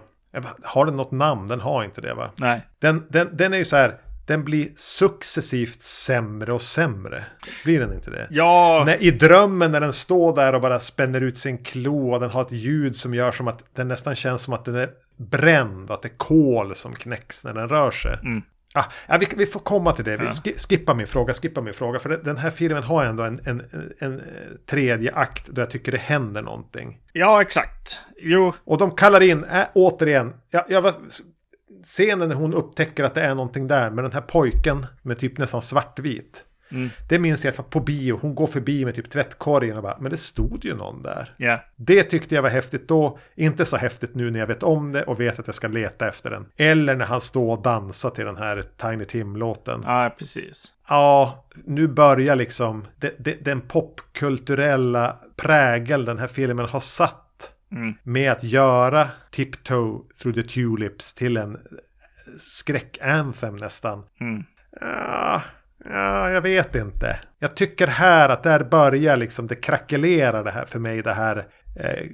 har 0.64 0.86
den 0.86 0.96
något 0.96 1.12
namn? 1.12 1.48
Den 1.48 1.60
har 1.60 1.84
inte 1.84 2.02
det 2.02 2.14
va? 2.14 2.32
Nej. 2.36 2.68
Den, 2.80 3.06
den, 3.10 3.30
den 3.38 3.54
är 3.54 3.58
ju 3.58 3.66
så 3.66 3.76
här, 3.76 4.00
den 4.26 4.44
blir 4.44 4.70
successivt 4.76 5.84
sämre 5.84 6.54
och 6.54 6.62
sämre. 6.62 7.26
Blir 7.64 7.80
den 7.80 7.94
inte 7.94 8.10
det? 8.10 8.28
Ja, 8.30 8.84
När, 8.86 9.04
I 9.04 9.12
drömmen 9.12 9.72
när 9.72 9.82
den 9.82 9.94
står 9.94 10.36
där 10.36 10.56
och 10.56 10.62
bara 10.62 10.80
spänner 10.80 11.22
ut 11.22 11.38
sin 11.38 11.58
klo 11.58 12.14
och 12.14 12.20
den 12.20 12.30
har 12.30 12.42
ett 12.42 12.52
ljud 12.52 12.96
som 12.96 13.14
gör 13.14 13.32
som 13.32 13.48
att 13.48 13.64
den 13.76 13.88
nästan 13.88 14.16
känns 14.16 14.42
som 14.42 14.54
att 14.54 14.66
den 14.66 14.76
är 14.76 14.90
bränd 15.18 15.90
och 15.90 15.96
att 15.96 16.02
det 16.02 16.08
är 16.08 16.18
kol 16.18 16.76
som 16.76 16.94
knäcks 16.96 17.44
när 17.46 17.54
den 17.54 17.70
rör 17.70 17.92
sig. 17.92 18.20
Mm. 18.24 18.42
Ah, 19.08 19.18
vi, 19.20 19.28
vi 19.38 19.46
får 19.46 19.60
komma 19.60 19.92
till 19.92 20.06
det. 20.06 20.18
Vi 20.18 20.26
Ja. 20.26 20.32
ski- 20.32 20.58
skippa 20.58 20.94
min 20.94 21.08
fråga, 21.08 21.34
skippa 21.34 21.62
min 21.62 21.74
fråga. 21.74 22.00
För 22.00 22.10
den 22.10 22.38
här 22.38 22.50
filmen 22.50 22.84
har 22.84 23.06
ändå 23.06 23.24
en, 23.24 23.40
en, 23.46 23.60
en, 23.72 23.92
en 24.00 24.20
eh, 24.20 24.26
tredje 24.70 25.14
akt 25.16 25.56
där 25.56 25.62
jag 25.62 25.70
tycker 25.70 25.92
det 25.92 25.98
händer 25.98 26.42
någonting. 26.42 27.00
ja 27.14 27.42
exakt. 27.42 28.00
Jo, 28.18 28.54
Och 28.64 28.78
de 28.78 28.92
kallar 28.92 29.24
in, 29.24 29.44
äh, 29.44 29.64
återigen, 29.74 30.34
jag, 30.50 30.64
jag 30.68 30.82
var, 30.82 30.94
scenen 31.84 32.30
när 32.30 32.36
hon 32.36 32.54
upptäcker 32.54 33.04
att 33.04 33.16
det 33.16 33.22
är 33.22 33.36
någonting 33.36 33.68
där 33.68 33.90
med 33.90 34.04
den 34.04 34.12
här 34.12 34.22
pojken 34.22 34.86
med 35.02 35.20
typ 35.20 35.38
nästan 35.38 35.62
svartvit. 35.62 36.46
Mm. 36.72 36.90
Det 37.10 37.20
minns 37.20 37.46
jag 37.46 37.60
att 37.60 37.70
på 37.70 37.80
bio, 37.80 38.20
hon 38.22 38.36
går 38.36 38.48
förbi 38.48 38.86
med 38.86 38.96
typ 38.96 39.10
tvättkorgen 39.10 39.78
och 39.78 39.84
bara, 39.84 39.98
men 40.00 40.12
det 40.12 40.18
stod 40.18 40.66
ju 40.66 40.76
någon 40.76 41.04
där. 41.04 41.34
ja. 41.38 41.64
Det 41.76 42.04
tyckte 42.04 42.36
jag 42.36 42.42
var 42.42 42.50
häftigt 42.50 42.88
då, 42.88 43.20
inte 43.36 43.66
så 43.66 43.78
häftigt 43.78 44.16
nu 44.16 44.32
när 44.32 44.40
jag 44.40 44.48
vet 44.48 44.64
om 44.64 44.92
det 44.92 45.04
och 45.04 45.20
vet 45.20 45.40
att 45.40 45.48
jag 45.48 45.56
ska 45.56 45.68
leta 45.68 46.08
efter 46.08 46.30
den. 46.30 46.46
Eller 46.58 46.96
när 46.96 47.06
han 47.06 47.22
står 47.22 47.58
och 47.58 47.62
dansar 47.64 48.10
till 48.10 48.26
den 48.26 48.38
här 48.38 48.64
Tiny 48.78 49.06
Tim-låten. 49.06 49.82
Ja, 49.86 50.16
precis. 50.20 50.66
Ja, 50.90 51.46
nu 51.66 51.88
börjar 51.88 52.36
liksom 52.36 52.86
de, 53.00 53.12
de, 53.20 53.36
den 53.42 53.62
popkulturella 53.62 55.18
prägel 55.36 56.06
den 56.06 56.20
här 56.20 56.28
filmen 56.28 56.66
har 56.66 56.80
satt 56.80 57.20
Mm. 57.72 57.94
med 58.04 58.32
att 58.32 58.44
göra 58.44 59.08
Tiptoe 59.32 60.00
Through 60.22 60.36
the 60.42 60.44
Tulips 60.44 61.14
till 61.14 61.38
en 61.38 61.58
skräckanthem 62.38 63.56
nästan. 63.56 64.04
Mm. 64.22 64.44
Ja, 64.82 65.42
ja, 65.90 66.30
jag 66.30 66.42
vet 66.42 66.76
inte. 66.76 67.20
Jag 67.40 67.56
tycker 67.56 67.88
här 67.88 68.30
att 68.30 68.44
där 68.44 68.64
börjar 68.64 69.18
liksom 69.18 69.48
det 69.48 69.56
krackelerar 69.56 70.44
det 70.44 70.52
här 70.52 70.66
för 70.66 70.80
mig. 70.80 71.02
Det 71.02 71.14
här 71.14 71.48
eh, 71.80 72.08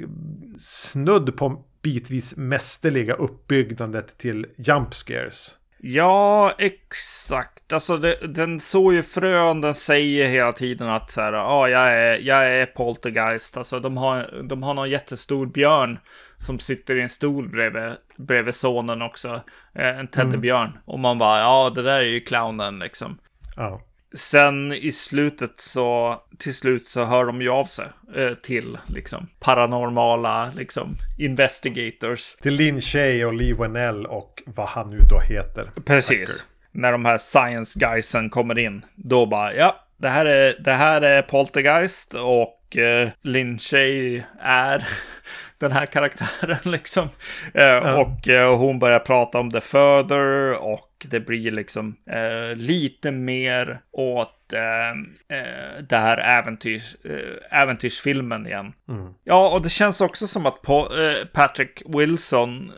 snudd 0.57 1.37
på 1.37 1.65
bitvis 1.81 2.37
mästerliga 2.37 3.13
uppbyggnadet 3.13 4.17
till 4.17 4.45
jump 4.57 4.93
scares. 4.93 5.55
Ja, 5.81 6.53
exakt. 6.57 7.73
Alltså 7.73 7.97
det, 7.97 8.33
den 8.35 8.59
såg 8.59 8.93
ju 8.93 9.03
frön, 9.03 9.61
den 9.61 9.73
säger 9.73 10.27
hela 10.29 10.53
tiden 10.53 10.89
att 10.89 11.11
så 11.11 11.21
här, 11.21 11.33
ja, 11.33 11.43
ah, 11.43 11.67
jag 11.67 11.93
är, 11.93 12.17
jag 12.17 12.47
är 12.47 12.65
poltergeist. 12.65 13.57
Alltså 13.57 13.79
de 13.79 13.97
har, 13.97 14.43
de 14.43 14.63
har 14.63 14.73
någon 14.73 14.89
jättestor 14.89 15.45
björn 15.45 15.99
som 16.37 16.59
sitter 16.59 16.95
i 16.95 17.01
en 17.01 17.09
stol 17.09 17.49
bredvid, 17.49 17.93
bredvid 18.17 18.55
sonen 18.55 19.01
också. 19.01 19.41
Eh, 19.75 19.99
en 19.99 20.07
teddybjörn. 20.07 20.67
Mm. 20.67 20.81
Och 20.85 20.99
man 20.99 21.17
bara, 21.17 21.39
ja, 21.39 21.71
det 21.75 21.81
där 21.81 21.99
är 21.99 22.01
ju 22.01 22.19
clownen 22.19 22.79
liksom. 22.79 23.17
Ja. 23.59 23.81
Sen 24.15 24.73
i 24.73 24.91
slutet 24.91 25.59
så, 25.59 26.15
till 26.37 26.53
slut 26.53 26.87
så 26.87 27.03
hör 27.03 27.25
de 27.25 27.41
ju 27.41 27.49
av 27.49 27.65
sig 27.65 27.85
eh, 28.15 28.33
till 28.33 28.77
liksom 28.87 29.27
paranormala 29.39 30.51
liksom 30.55 30.97
investigators. 31.17 32.35
Till 32.35 32.53
Lin 32.53 32.81
Shay 32.81 33.25
och 33.25 33.33
Lee 33.33 33.53
Wennell 33.53 34.05
och 34.05 34.43
vad 34.45 34.67
han 34.67 34.89
nu 34.89 34.99
då 35.09 35.19
heter. 35.19 35.71
Precis. 35.85 36.19
Hacker. 36.19 36.35
När 36.71 36.91
de 36.91 37.05
här 37.05 37.17
science 37.17 37.79
guysen 37.79 38.29
kommer 38.29 38.59
in, 38.59 38.85
då 38.95 39.25
bara 39.25 39.53
ja, 39.53 39.75
det 39.97 40.09
här 40.09 40.25
är, 40.25 40.55
det 40.59 40.73
här 40.73 41.01
är 41.01 41.21
Poltergeist 41.21 42.13
och 42.13 42.77
eh, 42.77 43.09
Lin 43.21 43.59
Shay 43.59 44.23
är 44.41 44.87
den 45.57 45.71
här 45.71 45.85
karaktären 45.85 46.57
liksom. 46.71 47.09
Eh, 47.53 47.63
ja. 47.63 47.95
Och 47.95 48.29
eh, 48.29 48.57
hon 48.57 48.79
börjar 48.79 48.99
prata 48.99 49.39
om 49.39 49.51
The 49.51 49.61
Further 49.61 50.53
och 50.53 50.88
det 51.09 51.19
blir 51.19 51.51
liksom 51.51 51.95
eh, 52.05 52.55
lite 52.55 53.11
mer 53.11 53.81
åt 53.91 54.53
eh, 54.53 54.89
eh, 55.37 55.83
det 55.89 55.97
här 55.97 56.17
äventyrs, 56.17 56.95
eh, 57.03 57.61
äventyrsfilmen 57.61 58.47
igen. 58.47 58.73
Mm. 58.89 59.13
Ja, 59.23 59.49
och 59.49 59.61
det 59.61 59.69
känns 59.69 60.01
också 60.01 60.27
som 60.27 60.45
att 60.45 60.61
på, 60.61 60.91
Patrick 61.33 61.81
Wilson 61.85 62.71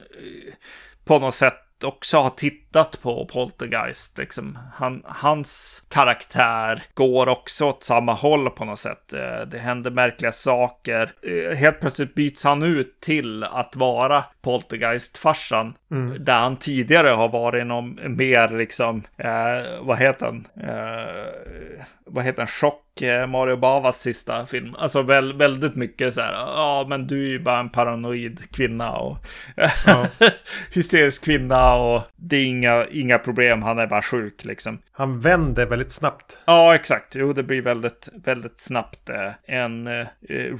på 1.05 1.19
något 1.19 1.35
sätt 1.35 1.83
också 1.83 2.17
har 2.17 2.29
tittat 2.29 2.60
på 3.01 3.25
Poltergeist. 3.25 4.17
Liksom. 4.17 4.57
Han, 4.73 5.01
hans 5.05 5.83
karaktär 5.89 6.83
går 6.93 7.29
också 7.29 7.65
åt 7.65 7.83
samma 7.83 8.13
håll 8.13 8.49
på 8.49 8.65
något 8.65 8.79
sätt. 8.79 9.13
Eh, 9.13 9.47
det 9.47 9.57
händer 9.57 9.91
märkliga 9.91 10.31
saker. 10.31 11.11
Eh, 11.21 11.57
helt 11.57 11.79
plötsligt 11.79 12.15
byts 12.15 12.43
han 12.43 12.63
ut 12.63 13.01
till 13.01 13.43
att 13.43 13.75
vara 13.75 14.23
Poltergeist-farsan. 14.41 15.73
Mm. 15.91 16.23
Där 16.23 16.39
han 16.39 16.57
tidigare 16.57 17.07
har 17.07 17.29
varit 17.29 17.65
någon 17.67 18.15
mer 18.17 18.57
liksom, 18.57 19.03
eh, 19.17 19.81
vad 19.81 19.97
heter 19.97 20.25
han? 20.25 20.47
Eh, 20.69 21.31
vad 22.05 22.25
heter 22.25 22.37
den, 22.37 22.47
chock, 22.47 23.01
eh, 23.01 23.27
Mario 23.27 23.57
Bavas 23.57 24.01
sista 24.01 24.45
film. 24.45 24.75
Alltså 24.77 25.01
väl, 25.01 25.33
väldigt 25.33 25.75
mycket 25.75 26.13
så 26.13 26.21
här, 26.21 26.31
ja 26.33 26.85
men 26.89 27.07
du 27.07 27.25
är 27.25 27.29
ju 27.29 27.39
bara 27.39 27.59
en 27.59 27.69
paranoid 27.69 28.51
kvinna 28.51 28.91
och 28.91 29.17
ja. 29.85 30.07
hysterisk 30.73 31.23
kvinna 31.23 31.75
och 31.75 32.01
det 32.15 32.35
är 32.35 32.45
inga, 32.61 32.85
inga 32.91 33.17
problem, 33.17 33.61
han 33.61 33.79
är 33.79 33.87
bara 33.87 34.01
sjuk 34.01 34.45
liksom. 34.45 34.81
Han 34.91 35.19
vänder 35.19 35.65
väldigt 35.65 35.91
snabbt. 35.91 36.37
Ja, 36.45 36.75
exakt. 36.75 37.15
Jo, 37.15 37.33
det 37.33 37.43
blir 37.43 37.61
väldigt, 37.61 38.09
väldigt 38.23 38.59
snabbt 38.59 39.09
eh, 39.09 39.31
en 39.45 39.87
eh, 39.87 40.07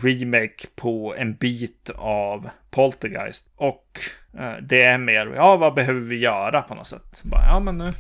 remake 0.03 0.67
på 0.75 1.15
en 1.17 1.35
bit 1.35 1.89
av 1.95 2.49
Poltergeist. 2.71 3.53
Och 3.55 3.99
eh, 4.39 4.53
det 4.61 4.83
är 4.83 4.97
mer, 4.97 5.33
ja 5.35 5.57
vad 5.57 5.73
behöver 5.73 6.01
vi 6.01 6.19
göra 6.19 6.61
på 6.61 6.75
något 6.75 6.87
sätt? 6.87 7.21
Bara, 7.23 7.45
ja 7.45 7.59
men 7.59 7.77
nu 7.77 7.91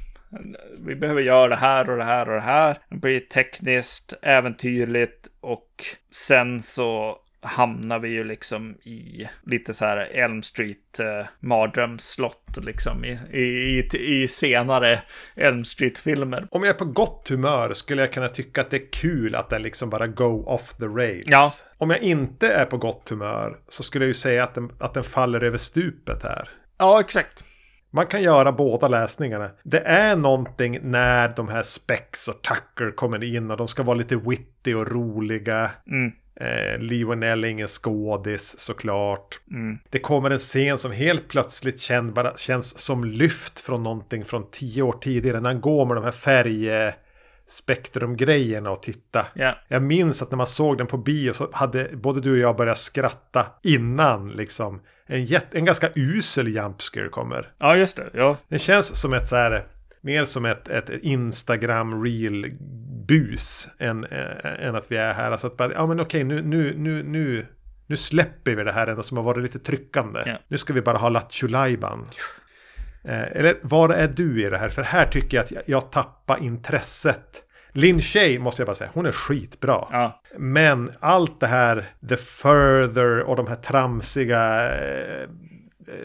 vi 0.85 0.95
behöver 0.95 1.21
göra 1.21 1.47
det 1.47 1.55
här 1.55 1.89
och 1.89 1.97
det 1.97 2.03
här 2.03 2.29
och 2.29 2.35
det 2.35 2.41
här. 2.41 2.77
Det 2.89 2.97
blir 2.97 3.19
tekniskt, 3.19 4.13
äventyrligt 4.21 5.27
och 5.41 5.85
sen 6.11 6.61
så 6.61 7.17
hamnar 7.41 7.99
vi 7.99 8.09
ju 8.09 8.23
liksom 8.23 8.75
i 8.83 9.27
lite 9.45 9.73
så 9.73 9.85
här 9.85 9.97
Elm 9.97 10.41
Street 10.41 10.99
eh, 10.99 11.27
mardrömsslott 11.39 12.57
liksom 12.61 13.05
i, 13.05 13.19
i, 13.31 13.89
i, 13.97 14.27
senare 14.27 15.01
Elm 15.35 15.63
Street-filmer. 15.63 16.47
Om 16.51 16.63
jag 16.63 16.69
är 16.69 16.79
på 16.79 16.85
gott 16.85 17.29
humör 17.29 17.73
skulle 17.73 18.01
jag 18.01 18.13
kunna 18.13 18.29
tycka 18.29 18.61
att 18.61 18.71
det 18.71 18.77
är 18.77 18.91
kul 18.91 19.35
att 19.35 19.49
den 19.49 19.61
liksom 19.61 19.89
bara 19.89 20.07
go 20.07 20.43
off 20.47 20.73
the 20.73 20.85
rails. 20.85 21.27
Ja. 21.27 21.51
Om 21.77 21.89
jag 21.89 21.99
inte 21.99 22.53
är 22.53 22.65
på 22.65 22.77
gott 22.77 23.09
humör 23.09 23.57
så 23.67 23.83
skulle 23.83 24.05
jag 24.05 24.07
ju 24.07 24.13
säga 24.13 24.43
att 24.43 24.55
den, 24.55 24.71
att 24.79 24.93
den 24.93 25.03
faller 25.03 25.43
över 25.43 25.57
stupet 25.57 26.23
här. 26.23 26.49
Ja, 26.77 26.99
exakt. 26.99 27.43
Man 27.93 28.07
kan 28.07 28.23
göra 28.23 28.51
båda 28.51 28.87
läsningarna. 28.87 29.51
Det 29.63 29.79
är 29.79 30.15
någonting 30.15 30.79
när 30.81 31.35
de 31.35 31.47
här 31.47 31.61
Spex 31.61 32.27
och 32.27 32.41
Tucker 32.41 32.91
kommer 32.95 33.23
in 33.23 33.51
och 33.51 33.57
de 33.57 33.67
ska 33.67 33.83
vara 33.83 33.97
lite 33.97 34.15
witty 34.15 34.73
och 34.73 34.91
roliga. 34.91 35.71
Mm. 35.87 36.11
Eh, 36.41 36.79
Lionel 36.79 37.43
är 37.43 37.47
ingen 37.47 37.67
skådis 37.67 38.59
såklart. 38.59 39.39
Mm. 39.51 39.79
Det 39.89 39.99
kommer 39.99 40.29
en 40.29 40.37
scen 40.37 40.77
som 40.77 40.91
helt 40.91 41.27
plötsligt 41.27 41.79
känn, 41.79 42.13
bara, 42.13 42.35
känns 42.35 42.77
som 42.77 43.03
lyft 43.03 43.59
från 43.59 43.83
någonting 43.83 44.25
från 44.25 44.51
tio 44.51 44.81
år 44.81 44.95
tidigare. 45.01 45.39
När 45.39 45.49
han 45.49 45.61
går 45.61 45.85
med 45.85 45.97
de 45.97 46.03
här 46.03 46.11
färg 46.11 46.93
spektrumgrejerna 47.51 48.71
och 48.71 48.83
titta. 48.83 49.25
Yeah. 49.35 49.55
Jag 49.67 49.83
minns 49.83 50.21
att 50.21 50.31
när 50.31 50.37
man 50.37 50.47
såg 50.47 50.77
den 50.77 50.87
på 50.87 50.97
bio 50.97 51.33
så 51.33 51.49
hade 51.53 51.89
både 51.93 52.21
du 52.21 52.31
och 52.31 52.37
jag 52.37 52.57
börjat 52.57 52.77
skratta 52.77 53.45
innan 53.63 54.31
liksom 54.31 54.81
en, 55.05 55.25
jätt, 55.25 55.47
en 55.51 55.65
ganska 55.65 55.89
usel 55.95 56.47
jumpscare 56.47 57.09
kommer. 57.09 57.49
Ja, 57.57 57.77
just 57.77 57.97
det. 57.97 58.09
Ja. 58.13 58.37
Det 58.47 58.59
känns 58.59 58.95
som 58.95 59.13
ett 59.13 59.27
så 59.27 59.35
här, 59.35 59.67
mer 60.01 60.25
som 60.25 60.45
ett, 60.45 60.67
ett 60.67 60.89
Instagram 60.89 62.03
real 62.03 62.45
bus 63.07 63.69
än, 63.79 64.03
äh, 64.03 64.67
än 64.67 64.75
att 64.75 64.91
vi 64.91 64.97
är 64.97 65.13
här. 65.13 65.31
Alltså 65.31 65.47
att 65.47 65.57
bara, 65.57 65.73
ja 65.73 65.87
men 65.87 65.99
okej, 65.99 66.23
nu, 66.23 66.41
nu, 66.41 66.77
nu, 66.77 67.03
nu, 67.03 67.47
nu 67.87 67.97
släpper 67.97 68.55
vi 68.55 68.63
det 68.63 68.71
här 68.71 68.87
enda 68.87 69.03
som 69.03 69.17
har 69.17 69.23
varit 69.23 69.43
lite 69.43 69.59
tryckande. 69.59 70.19
Yeah. 70.19 70.39
Nu 70.47 70.57
ska 70.57 70.73
vi 70.73 70.81
bara 70.81 70.97
ha 70.97 71.09
Lattjo. 71.09 71.47
Eh, 73.03 73.21
eller 73.21 73.55
var 73.61 73.89
är 73.89 74.07
du 74.07 74.47
i 74.47 74.49
det 74.49 74.57
här? 74.57 74.69
För 74.69 74.81
här 74.81 75.05
tycker 75.05 75.37
jag 75.37 75.43
att 75.43 75.51
jag, 75.51 75.63
jag 75.65 75.91
tappar 75.91 76.43
intresset. 76.43 77.43
Lin 77.73 78.01
Shay 78.01 78.39
måste 78.39 78.61
jag 78.61 78.67
bara 78.67 78.75
säga, 78.75 78.89
hon 78.93 79.05
är 79.05 79.11
skitbra. 79.11 79.87
Ja. 79.91 80.21
Men 80.37 80.91
allt 80.99 81.39
det 81.39 81.47
här, 81.47 81.89
The 82.09 82.17
Further 82.17 83.21
och 83.21 83.35
de 83.35 83.47
här 83.47 83.55
tramsiga 83.55 84.73
eh, 84.73 85.29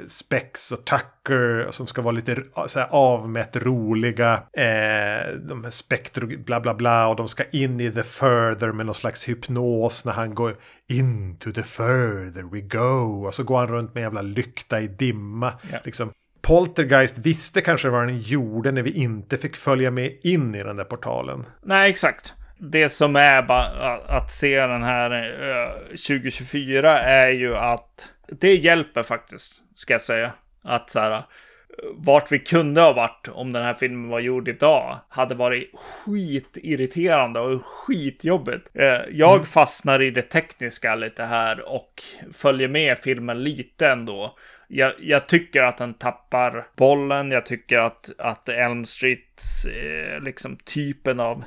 Spex 0.08 0.72
och 0.72 0.84
Tucker 0.84 1.66
som 1.70 1.86
ska 1.86 2.02
vara 2.02 2.12
lite 2.12 2.42
så 2.66 2.80
här, 2.80 2.88
avmätt 2.90 3.56
roliga. 3.56 4.32
Eh, 4.52 5.34
de 5.38 5.64
här 5.64 5.70
spektro 5.70 6.38
bla 6.38 6.60
bla 6.60 6.74
bla 6.74 7.08
och 7.08 7.16
de 7.16 7.28
ska 7.28 7.44
in 7.52 7.80
i 7.80 7.90
the 7.90 8.02
further 8.02 8.72
med 8.72 8.86
någon 8.86 8.94
slags 8.94 9.28
hypnos 9.28 10.04
när 10.04 10.12
han 10.12 10.34
går 10.34 10.56
into 10.88 11.52
the 11.52 11.62
further 11.62 12.42
we 12.52 12.60
go. 12.60 13.26
Och 13.26 13.34
så 13.34 13.44
går 13.44 13.58
han 13.58 13.68
runt 13.68 13.94
med 13.94 14.00
en 14.00 14.06
jävla 14.06 14.22
lykta 14.22 14.80
i 14.80 14.88
dimma. 14.88 15.52
Ja. 15.72 15.78
Liksom. 15.84 16.12
Poltergeist 16.42 17.18
visste 17.18 17.60
kanske 17.60 17.88
vad 17.88 18.06
den 18.06 18.20
gjorde 18.20 18.72
när 18.72 18.82
vi 18.82 18.90
inte 18.90 19.36
fick 19.36 19.56
följa 19.56 19.90
med 19.90 20.16
in 20.22 20.54
i 20.54 20.62
den 20.62 20.76
där 20.76 20.84
portalen. 20.84 21.44
Nej, 21.64 21.90
exakt. 21.90 22.34
Det 22.58 22.88
som 22.88 23.16
är 23.16 23.42
bara 23.42 23.96
att 24.06 24.32
se 24.32 24.66
den 24.66 24.82
här 24.82 25.32
2024 25.90 26.98
är 26.98 27.28
ju 27.28 27.56
att 27.56 28.10
det 28.28 28.54
hjälper 28.54 29.02
faktiskt, 29.02 29.54
ska 29.74 29.94
jag 29.94 30.02
säga. 30.02 30.32
Att 30.62 30.90
så 30.90 31.00
här, 31.00 31.22
vart 31.94 32.32
vi 32.32 32.38
kunde 32.38 32.80
ha 32.80 32.92
varit 32.92 33.28
om 33.28 33.52
den 33.52 33.62
här 33.62 33.74
filmen 33.74 34.08
var 34.08 34.20
gjord 34.20 34.48
idag 34.48 34.98
hade 35.08 35.34
varit 35.34 35.70
skitirriterande 35.74 37.40
och 37.40 37.62
skitjobbigt. 37.64 38.68
Jag 39.10 39.34
mm. 39.34 39.44
fastnar 39.44 40.02
i 40.02 40.10
det 40.10 40.22
tekniska 40.22 40.94
lite 40.94 41.24
här 41.24 41.72
och 41.72 42.02
följer 42.32 42.68
med 42.68 42.98
filmen 42.98 43.42
lite 43.42 43.88
ändå 43.88 44.36
jag, 44.68 44.92
jag, 44.98 45.28
tycker 45.28 45.62
att 45.62 45.78
den 45.78 45.94
tappar 45.94 46.66
bollen. 46.76 47.30
Jag 47.30 47.46
tycker 47.46 47.78
att, 47.78 48.10
att 48.18 48.48
Elm 48.48 48.84
Street, 48.84 49.42
eh, 49.74 50.20
liksom 50.20 50.56
typen 50.56 51.20
av 51.20 51.44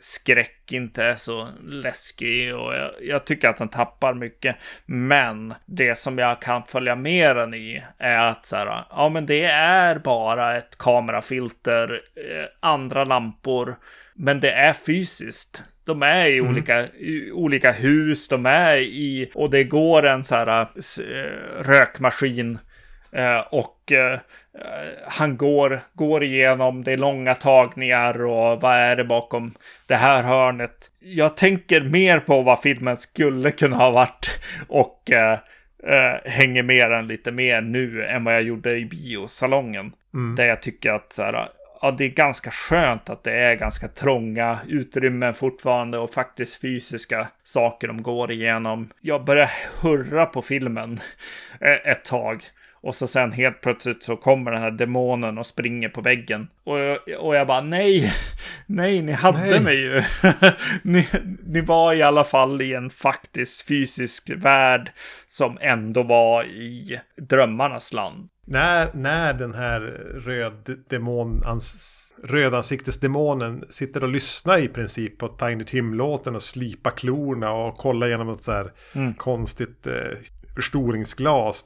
skräck 0.00 0.72
inte 0.72 1.04
är 1.04 1.14
så 1.14 1.48
läskig 1.64 2.54
och 2.54 2.74
jag, 2.74 2.90
jag, 3.02 3.24
tycker 3.24 3.48
att 3.48 3.56
den 3.56 3.68
tappar 3.68 4.14
mycket. 4.14 4.56
Men 4.86 5.54
det 5.66 5.98
som 5.98 6.18
jag 6.18 6.42
kan 6.42 6.64
följa 6.64 6.96
med 6.96 7.36
den 7.36 7.54
i 7.54 7.84
är 7.98 8.18
att 8.18 8.46
så 8.46 8.56
här, 8.56 8.84
ja 8.90 9.08
men 9.08 9.26
det 9.26 9.44
är 9.44 9.98
bara 9.98 10.56
ett 10.56 10.78
kamerafilter, 10.78 11.92
eh, 11.92 12.46
andra 12.60 13.04
lampor, 13.04 13.76
men 14.14 14.40
det 14.40 14.52
är 14.52 14.72
fysiskt. 14.72 15.62
De 15.84 16.02
är 16.02 16.26
i, 16.26 16.38
mm. 16.38 16.50
olika, 16.50 16.86
i 16.86 17.32
olika 17.32 17.72
hus, 17.72 18.28
de 18.28 18.46
är 18.46 18.76
i, 18.76 19.30
och 19.34 19.50
det 19.50 19.64
går 19.64 20.06
en 20.06 20.24
så 20.24 20.34
här 20.34 20.60
uh, 20.60 21.62
rökmaskin 21.62 22.50
uh, 22.50 22.58
och 23.50 23.92
uh, 23.92 24.18
han 25.06 25.36
går, 25.36 25.80
går 25.94 26.24
igenom, 26.24 26.84
det 26.84 26.92
är 26.92 26.96
långa 26.96 27.34
tagningar 27.34 28.24
och 28.24 28.60
vad 28.60 28.76
är 28.76 28.96
det 28.96 29.04
bakom 29.04 29.54
det 29.86 29.94
här 29.94 30.22
hörnet. 30.22 30.90
Jag 31.00 31.36
tänker 31.36 31.80
mer 31.80 32.18
på 32.20 32.42
vad 32.42 32.60
filmen 32.60 32.96
skulle 32.96 33.50
kunna 33.50 33.76
ha 33.76 33.90
varit 33.90 34.30
och 34.68 35.10
hänger 36.24 36.62
med 36.62 36.90
den 36.90 37.06
lite 37.06 37.32
mer 37.32 37.60
nu 37.60 38.04
än 38.04 38.24
vad 38.24 38.34
jag 38.34 38.42
gjorde 38.42 38.76
i 38.76 38.84
biosalongen. 38.84 39.92
Mm. 40.14 40.36
Där 40.36 40.46
jag 40.46 40.62
tycker 40.62 40.92
att 40.92 41.12
så 41.12 41.22
här, 41.22 41.48
ja, 41.82 41.90
det 41.90 42.04
är 42.04 42.08
ganska 42.08 42.50
skönt 42.50 43.10
att 43.10 43.24
det 43.24 43.32
är 43.32 43.54
ganska 43.54 43.88
trånga 43.88 44.58
utrymmen 44.68 45.34
fortfarande 45.34 45.98
och 45.98 46.14
faktiskt 46.14 46.60
fysiska 46.60 47.28
saker 47.42 47.88
de 47.88 48.02
går 48.02 48.32
igenom. 48.32 48.90
Jag 49.00 49.24
börjar 49.24 49.50
hurra 49.82 50.26
på 50.26 50.42
filmen 50.42 51.00
ett 51.84 52.04
tag. 52.04 52.42
Och 52.80 52.94
så 52.94 53.06
sen 53.06 53.32
helt 53.32 53.60
plötsligt 53.60 54.02
så 54.02 54.16
kommer 54.16 54.50
den 54.50 54.60
här 54.60 54.70
demonen 54.70 55.38
och 55.38 55.46
springer 55.46 55.88
på 55.88 56.00
väggen. 56.00 56.48
Och 56.64 56.78
jag, 56.78 56.98
och 57.18 57.36
jag 57.36 57.46
bara 57.46 57.60
nej, 57.60 58.14
nej, 58.66 59.02
ni 59.02 59.12
hade 59.12 59.38
nej. 59.38 59.60
mig 59.60 59.76
ju. 59.76 60.02
ni, 60.82 61.08
ni 61.46 61.60
var 61.60 61.94
i 61.94 62.02
alla 62.02 62.24
fall 62.24 62.62
i 62.62 62.74
en 62.74 62.90
faktisk 62.90 63.66
fysisk 63.66 64.30
värld 64.36 64.92
som 65.26 65.58
ändå 65.60 66.02
var 66.02 66.44
i 66.44 67.00
drömmarnas 67.16 67.92
land. 67.92 68.28
När, 68.44 68.90
när 68.94 69.34
den 69.34 69.54
här 69.54 69.80
röd 70.24 70.84
demon, 70.88 71.42
rödansiktesdemonen 72.22 73.64
sitter 73.68 74.02
och 74.02 74.08
lyssnar 74.08 74.58
i 74.58 74.68
princip 74.68 75.18
på 75.18 75.28
Tiny 75.28 75.64
Tim-låten 75.64 76.34
och 76.34 76.42
slipa 76.42 76.90
klorna 76.90 77.52
och 77.52 77.76
kolla 77.76 78.08
genom 78.08 78.28
ett 78.28 78.42
så 78.42 78.52
här 78.52 78.72
mm. 78.92 79.14
konstigt 79.14 79.86
eh, 79.86 80.18
förstoringsglas. 80.56 81.64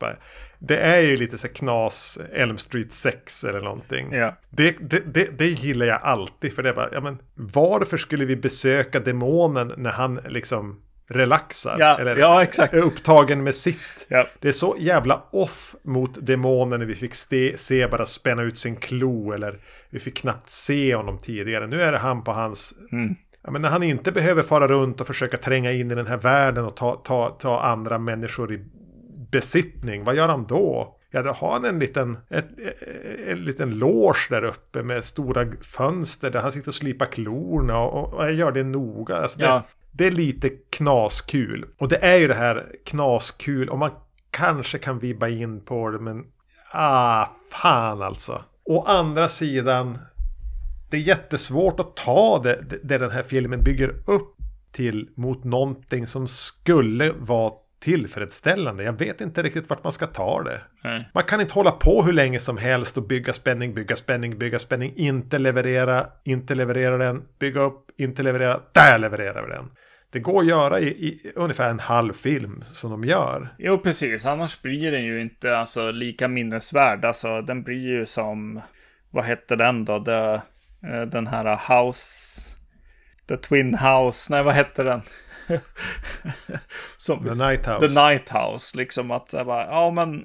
Det 0.59 0.77
är 0.77 1.01
ju 1.01 1.17
lite 1.17 1.39
så 1.39 1.49
knas 1.49 2.19
Elm 2.33 2.59
Street 2.59 2.93
6 2.93 3.45
eller 3.45 3.61
någonting. 3.61 4.13
Ja. 4.13 4.37
Det, 4.51 4.77
det, 4.81 5.15
det, 5.15 5.39
det, 5.39 5.47
gillar 5.47 5.87
jag 5.87 6.01
alltid. 6.03 6.53
För 6.53 6.63
det 6.63 6.69
är 6.69 6.75
bara, 6.75 6.89
ja 6.93 7.01
men 7.01 7.19
varför 7.35 7.97
skulle 7.97 8.25
vi 8.25 8.37
besöka 8.37 9.01
demonen 9.01 9.73
när 9.77 9.91
han 9.91 10.21
liksom 10.29 10.81
relaxar? 11.09 11.77
Ja, 11.79 11.99
eller 11.99 12.17
ja 12.17 12.43
är 12.43 12.75
upptagen 12.75 13.43
med 13.43 13.55
sitt. 13.55 14.07
Ja. 14.09 14.27
Det 14.41 14.49
är 14.49 14.53
så 14.53 14.77
jävla 14.79 15.23
off 15.31 15.75
mot 15.83 16.27
demonen 16.27 16.81
när 16.81 16.87
vi 16.87 16.95
fick 16.95 17.15
ste, 17.15 17.59
se 17.59 17.87
bara 17.87 18.05
spänna 18.05 18.43
ut 18.43 18.59
sin 18.59 18.77
klo. 18.77 19.33
Eller 19.33 19.59
vi 19.91 19.99
fick 19.99 20.17
knappt 20.17 20.51
se 20.51 20.95
honom 20.95 21.19
tidigare. 21.19 21.67
Nu 21.67 21.83
är 21.83 21.93
det 21.93 21.99
han 21.99 22.25
på 22.25 22.33
hans... 22.33 22.75
Mm. 22.93 23.15
Ja, 23.43 23.51
men 23.51 23.63
när 23.63 23.69
han 23.69 23.83
inte 23.83 24.13
behöver 24.13 24.43
fara 24.43 24.67
runt 24.67 25.01
och 25.01 25.07
försöka 25.07 25.37
tränga 25.37 25.73
in 25.73 25.91
i 25.91 25.95
den 25.95 26.07
här 26.07 26.17
världen 26.17 26.65
och 26.65 26.77
ta, 26.77 26.97
ta, 26.97 27.31
ta 27.31 27.61
andra 27.61 27.99
människor 27.99 28.53
i 28.53 28.65
besittning, 29.31 30.05
vad 30.05 30.15
gör 30.15 30.29
han 30.29 30.47
då? 30.47 30.97
Ja, 31.11 31.23
då 31.23 31.31
har 31.31 31.53
han 31.53 31.65
en 31.65 31.79
liten, 31.79 32.19
ett, 32.29 32.49
en 33.27 33.45
liten 33.45 33.79
loge 33.79 34.27
där 34.31 34.45
uppe 34.45 34.83
med 34.83 35.05
stora 35.05 35.47
fönster 35.63 36.31
där 36.31 36.41
han 36.41 36.53
sitter 36.53 36.69
och 36.69 36.75
slipar 36.75 37.07
klorna 37.07 37.79
och, 37.79 38.15
och 38.15 38.25
jag 38.25 38.33
gör 38.33 38.53
det 38.53 38.65
noga. 38.65 39.17
Alltså 39.17 39.41
ja. 39.41 39.55
det, 39.55 40.05
det, 40.05 40.07
är 40.07 40.11
lite 40.11 40.49
knaskul. 40.49 41.67
Och 41.79 41.89
det 41.89 41.97
är 41.97 42.17
ju 42.17 42.29
det 42.29 42.35
här 42.35 42.67
knaskul 42.85 43.69
och 43.69 43.79
man 43.79 43.91
kanske 44.31 44.79
kan 44.79 44.99
vibba 44.99 45.29
in 45.29 45.61
på 45.61 45.91
det 45.91 45.99
men 45.99 46.25
ah, 46.73 47.27
fan 47.51 48.03
alltså. 48.03 48.45
Å 48.65 48.83
andra 48.83 49.29
sidan, 49.29 49.99
det 50.91 50.97
är 50.97 51.01
jättesvårt 51.01 51.81
att 51.81 51.97
ta 51.97 52.41
det, 52.43 52.65
det 52.83 52.99
den 52.99 53.11
här 53.11 53.23
filmen 53.23 53.65
bygger 53.65 53.95
upp 54.07 54.37
till 54.73 55.09
mot 55.15 55.45
någonting 55.45 56.07
som 56.07 56.27
skulle 56.27 57.13
vara 57.13 57.53
tillfredsställande. 57.81 58.85
Jag 58.85 58.99
vet 58.99 59.21
inte 59.21 59.43
riktigt 59.43 59.71
vart 59.71 59.85
man 59.85 59.93
ska 59.93 60.07
ta 60.07 60.43
det. 60.43 60.61
Nej. 60.85 61.11
Man 61.15 61.25
kan 61.25 61.41
inte 61.41 61.53
hålla 61.53 61.71
på 61.71 62.03
hur 62.03 62.13
länge 62.13 62.39
som 62.39 62.59
helst 62.59 62.97
och 62.97 63.07
bygga 63.07 63.33
spänning, 63.33 63.75
bygga 63.75 63.97
spänning, 63.97 64.39
bygga 64.39 64.59
spänning, 64.59 64.93
inte 64.97 65.39
leverera, 65.39 66.07
inte 66.25 66.55
leverera 66.55 66.99
den, 66.99 67.23
bygga 67.39 67.61
upp, 67.61 67.87
inte 67.99 68.23
leverera, 68.23 68.61
där 68.73 68.99
levererar 68.99 69.43
vi 69.43 69.49
den. 69.49 69.71
Det 70.13 70.21
går 70.21 70.41
att 70.41 70.49
göra 70.49 70.81
i, 70.81 70.87
i, 70.87 71.33
ungefär 71.35 71.71
en 71.71 71.81
halv 71.81 72.13
film 72.13 72.65
som 72.67 72.91
de 72.91 73.05
gör. 73.05 73.55
Jo, 73.59 73.79
precis. 73.79 74.27
Annars 74.27 74.63
blir 74.63 74.93
den 74.93 75.05
ju 75.05 75.21
inte 75.21 75.57
alltså, 75.57 75.91
lika 75.91 76.29
minnesvärd. 76.29 77.05
Alltså, 77.05 77.43
den 77.43 77.63
blir 77.63 77.89
ju 77.89 78.07
som, 78.07 78.61
vad 79.11 79.25
hette 79.25 79.57
den 79.57 79.85
då? 79.85 80.05
The, 80.05 80.41
uh, 80.89 81.03
den 81.07 81.27
här 81.27 81.61
House, 81.69 82.55
The 83.29 83.37
Twin 83.37 83.75
House, 83.75 84.33
nej 84.33 84.43
vad 84.43 84.55
hette 84.55 84.83
den? 84.83 85.03
Som, 86.97 87.25
The 87.25 87.45
Night 87.45 87.67
House. 87.67 87.89
The 87.89 88.01
Night 88.01 88.31
House, 88.31 88.77
liksom 88.77 89.11
att 89.11 89.31
bara, 89.31 89.67
ja 89.67 89.91
men 89.91 90.25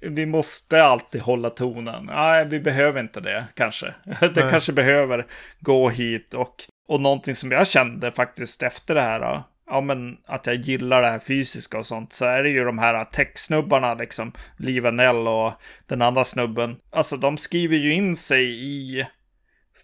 vi 0.00 0.26
måste 0.26 0.84
alltid 0.84 1.20
hålla 1.20 1.50
tonen. 1.50 2.06
Nej, 2.06 2.44
vi 2.44 2.60
behöver 2.60 3.00
inte 3.00 3.20
det 3.20 3.46
kanske. 3.54 3.86
Det 4.20 4.36
Nej. 4.36 4.50
kanske 4.50 4.72
behöver 4.72 5.26
gå 5.60 5.88
hit 5.88 6.34
och, 6.34 6.54
och 6.88 7.00
någonting 7.00 7.34
som 7.34 7.50
jag 7.50 7.68
kände 7.68 8.10
faktiskt 8.10 8.62
efter 8.62 8.94
det 8.94 9.00
här. 9.00 9.42
Ja, 9.66 9.80
men 9.80 10.16
att 10.26 10.46
jag 10.46 10.56
gillar 10.56 11.02
det 11.02 11.08
här 11.08 11.18
fysiska 11.18 11.78
och 11.78 11.86
sånt. 11.86 12.12
Så 12.12 12.24
är 12.24 12.42
det 12.42 12.50
ju 12.50 12.64
de 12.64 12.78
här 12.78 13.04
techsnubbarna 13.04 13.94
liksom. 13.94 14.32
Livanell 14.56 15.28
och 15.28 15.52
den 15.86 16.02
andra 16.02 16.24
snubben. 16.24 16.76
Alltså 16.90 17.16
de 17.16 17.38
skriver 17.38 17.76
ju 17.76 17.92
in 17.92 18.16
sig 18.16 18.44
i 18.64 19.06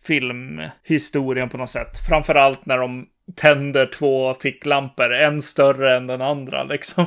filmhistorien 0.07 1.49
på 1.49 1.57
något 1.57 1.71
sätt. 1.71 1.99
Framförallt 2.09 2.67
när 2.67 2.79
de 2.79 3.07
tänder 3.35 3.87
två 3.87 4.35
ficklampor, 4.35 5.13
en 5.13 5.43
större 5.43 5.97
än 5.97 6.07
den 6.07 6.23
andra 6.23 6.65
liksom. 6.65 7.07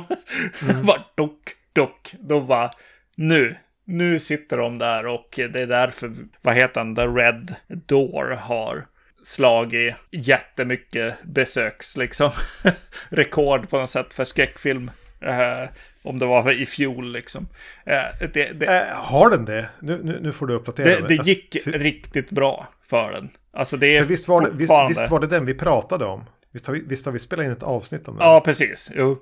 Mm. 0.62 0.82
var 0.86 0.98
dock, 1.14 1.54
dock, 1.72 2.14
då 2.20 2.40
var 2.40 2.74
nu, 3.14 3.56
nu 3.84 4.20
sitter 4.20 4.56
de 4.56 4.78
där 4.78 5.06
och 5.06 5.28
det 5.52 5.60
är 5.60 5.66
därför, 5.66 6.12
vad 6.40 6.54
heter 6.54 6.80
han, 6.80 6.94
The 6.96 7.06
Red 7.06 7.54
Door 7.68 8.30
har 8.30 8.86
slagit 9.22 9.94
jättemycket 10.10 11.14
besöks, 11.22 11.96
liksom. 11.96 12.30
Rekord 13.08 13.68
på 13.70 13.78
något 13.78 13.90
sätt 13.90 14.14
för 14.14 14.24
skräckfilm. 14.24 14.90
Uh, 15.24 15.68
om 16.02 16.18
det 16.18 16.26
var 16.26 16.50
i 16.50 16.66
fjol 16.66 17.12
liksom. 17.12 17.48
Uh, 17.88 18.28
det, 18.32 18.60
det, 18.60 18.66
uh, 18.66 18.94
har 18.94 19.30
den 19.30 19.44
det? 19.44 19.68
Nu, 19.80 20.00
nu, 20.02 20.20
nu 20.20 20.32
får 20.32 20.46
du 20.46 20.54
uppdatera 20.54 21.06
det. 21.06 21.16
Det 21.16 21.26
gick 21.26 21.56
riktigt 21.66 22.30
bra 22.30 22.68
för 22.86 23.12
den. 23.12 23.30
Alltså 23.52 23.76
det 23.76 23.96
är 23.96 24.02
För 24.02 24.08
visst 24.08 24.28
var 24.28 24.40
det, 24.40 24.50
visst, 24.50 24.72
visst, 24.88 25.10
var 25.10 25.20
det 25.20 25.26
den 25.26 25.46
vi 25.46 25.54
pratade 25.54 26.04
om? 26.04 26.24
Visst 26.52 26.66
har, 26.66 26.74
vi, 26.74 26.82
visst 26.86 27.06
har 27.06 27.12
vi 27.12 27.18
spelat 27.18 27.44
in 27.44 27.52
ett 27.52 27.62
avsnitt 27.62 28.08
om 28.08 28.18
den? 28.18 28.28
Ja, 28.28 28.40
precis. 28.44 28.90
Jo. 28.94 29.18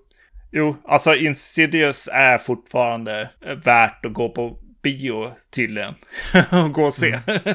Jo, 0.52 0.76
alltså 0.84 1.14
Insidious 1.14 2.08
är 2.12 2.38
fortfarande 2.38 3.30
värt 3.64 4.04
att 4.04 4.12
gå 4.12 4.28
på 4.28 4.58
bio 4.82 5.30
tydligen. 5.50 5.94
och 6.64 6.72
gå 6.72 6.82
och 6.82 6.94
se. 6.94 7.20
Mm. 7.26 7.40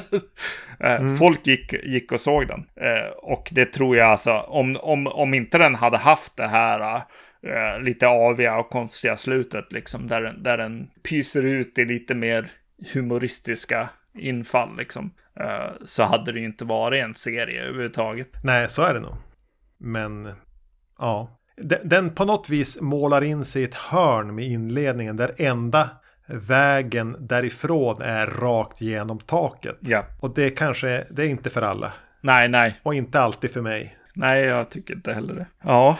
Eh, 0.80 0.94
mm. 0.94 1.16
Folk 1.16 1.46
gick, 1.46 1.72
gick 1.72 2.12
och 2.12 2.20
såg 2.20 2.48
den. 2.48 2.66
Eh, 2.80 3.08
och 3.16 3.48
det 3.52 3.64
tror 3.64 3.96
jag 3.96 4.10
alltså, 4.10 4.32
om, 4.32 4.76
om, 4.80 5.06
om 5.06 5.34
inte 5.34 5.58
den 5.58 5.74
hade 5.74 5.96
haft 5.96 6.36
det 6.36 6.46
här 6.46 7.02
lite 7.80 8.08
aviga 8.08 8.56
och 8.56 8.70
konstiga 8.70 9.16
slutet, 9.16 9.72
liksom, 9.72 10.06
där, 10.06 10.34
där 10.38 10.56
den 10.56 10.88
pyser 11.08 11.42
ut 11.42 11.78
i 11.78 11.84
lite 11.84 12.14
mer 12.14 12.48
humoristiska 12.92 13.88
infall, 14.18 14.76
liksom. 14.76 15.10
Eh, 15.40 15.72
så 15.84 16.02
hade 16.02 16.32
det 16.32 16.38
ju 16.38 16.46
inte 16.46 16.64
varit 16.64 17.04
en 17.04 17.14
serie 17.14 17.62
överhuvudtaget. 17.62 18.28
Nej, 18.44 18.68
så 18.68 18.82
är 18.82 18.94
det 18.94 19.00
nog. 19.00 19.14
Men 19.78 20.32
ja, 20.98 21.40
den 21.84 22.14
på 22.14 22.24
något 22.24 22.48
vis 22.48 22.80
målar 22.80 23.24
in 23.24 23.44
sig 23.44 23.62
i 23.62 23.64
ett 23.64 23.74
hörn 23.74 24.34
med 24.34 24.44
inledningen 24.44 25.16
där 25.16 25.34
enda 25.36 25.90
vägen 26.26 27.16
därifrån 27.20 28.02
är 28.02 28.26
rakt 28.26 28.80
genom 28.80 29.18
taket. 29.18 29.76
Ja. 29.80 30.04
Och 30.20 30.34
det 30.34 30.50
kanske, 30.50 31.06
det 31.10 31.22
är 31.22 31.28
inte 31.28 31.50
för 31.50 31.62
alla. 31.62 31.92
Nej, 32.20 32.48
nej. 32.48 32.80
Och 32.82 32.94
inte 32.94 33.20
alltid 33.20 33.50
för 33.50 33.60
mig. 33.60 33.96
Nej, 34.14 34.44
jag 34.44 34.70
tycker 34.70 34.94
inte 34.94 35.12
heller 35.12 35.34
det. 35.34 35.46
Ja. 35.62 35.98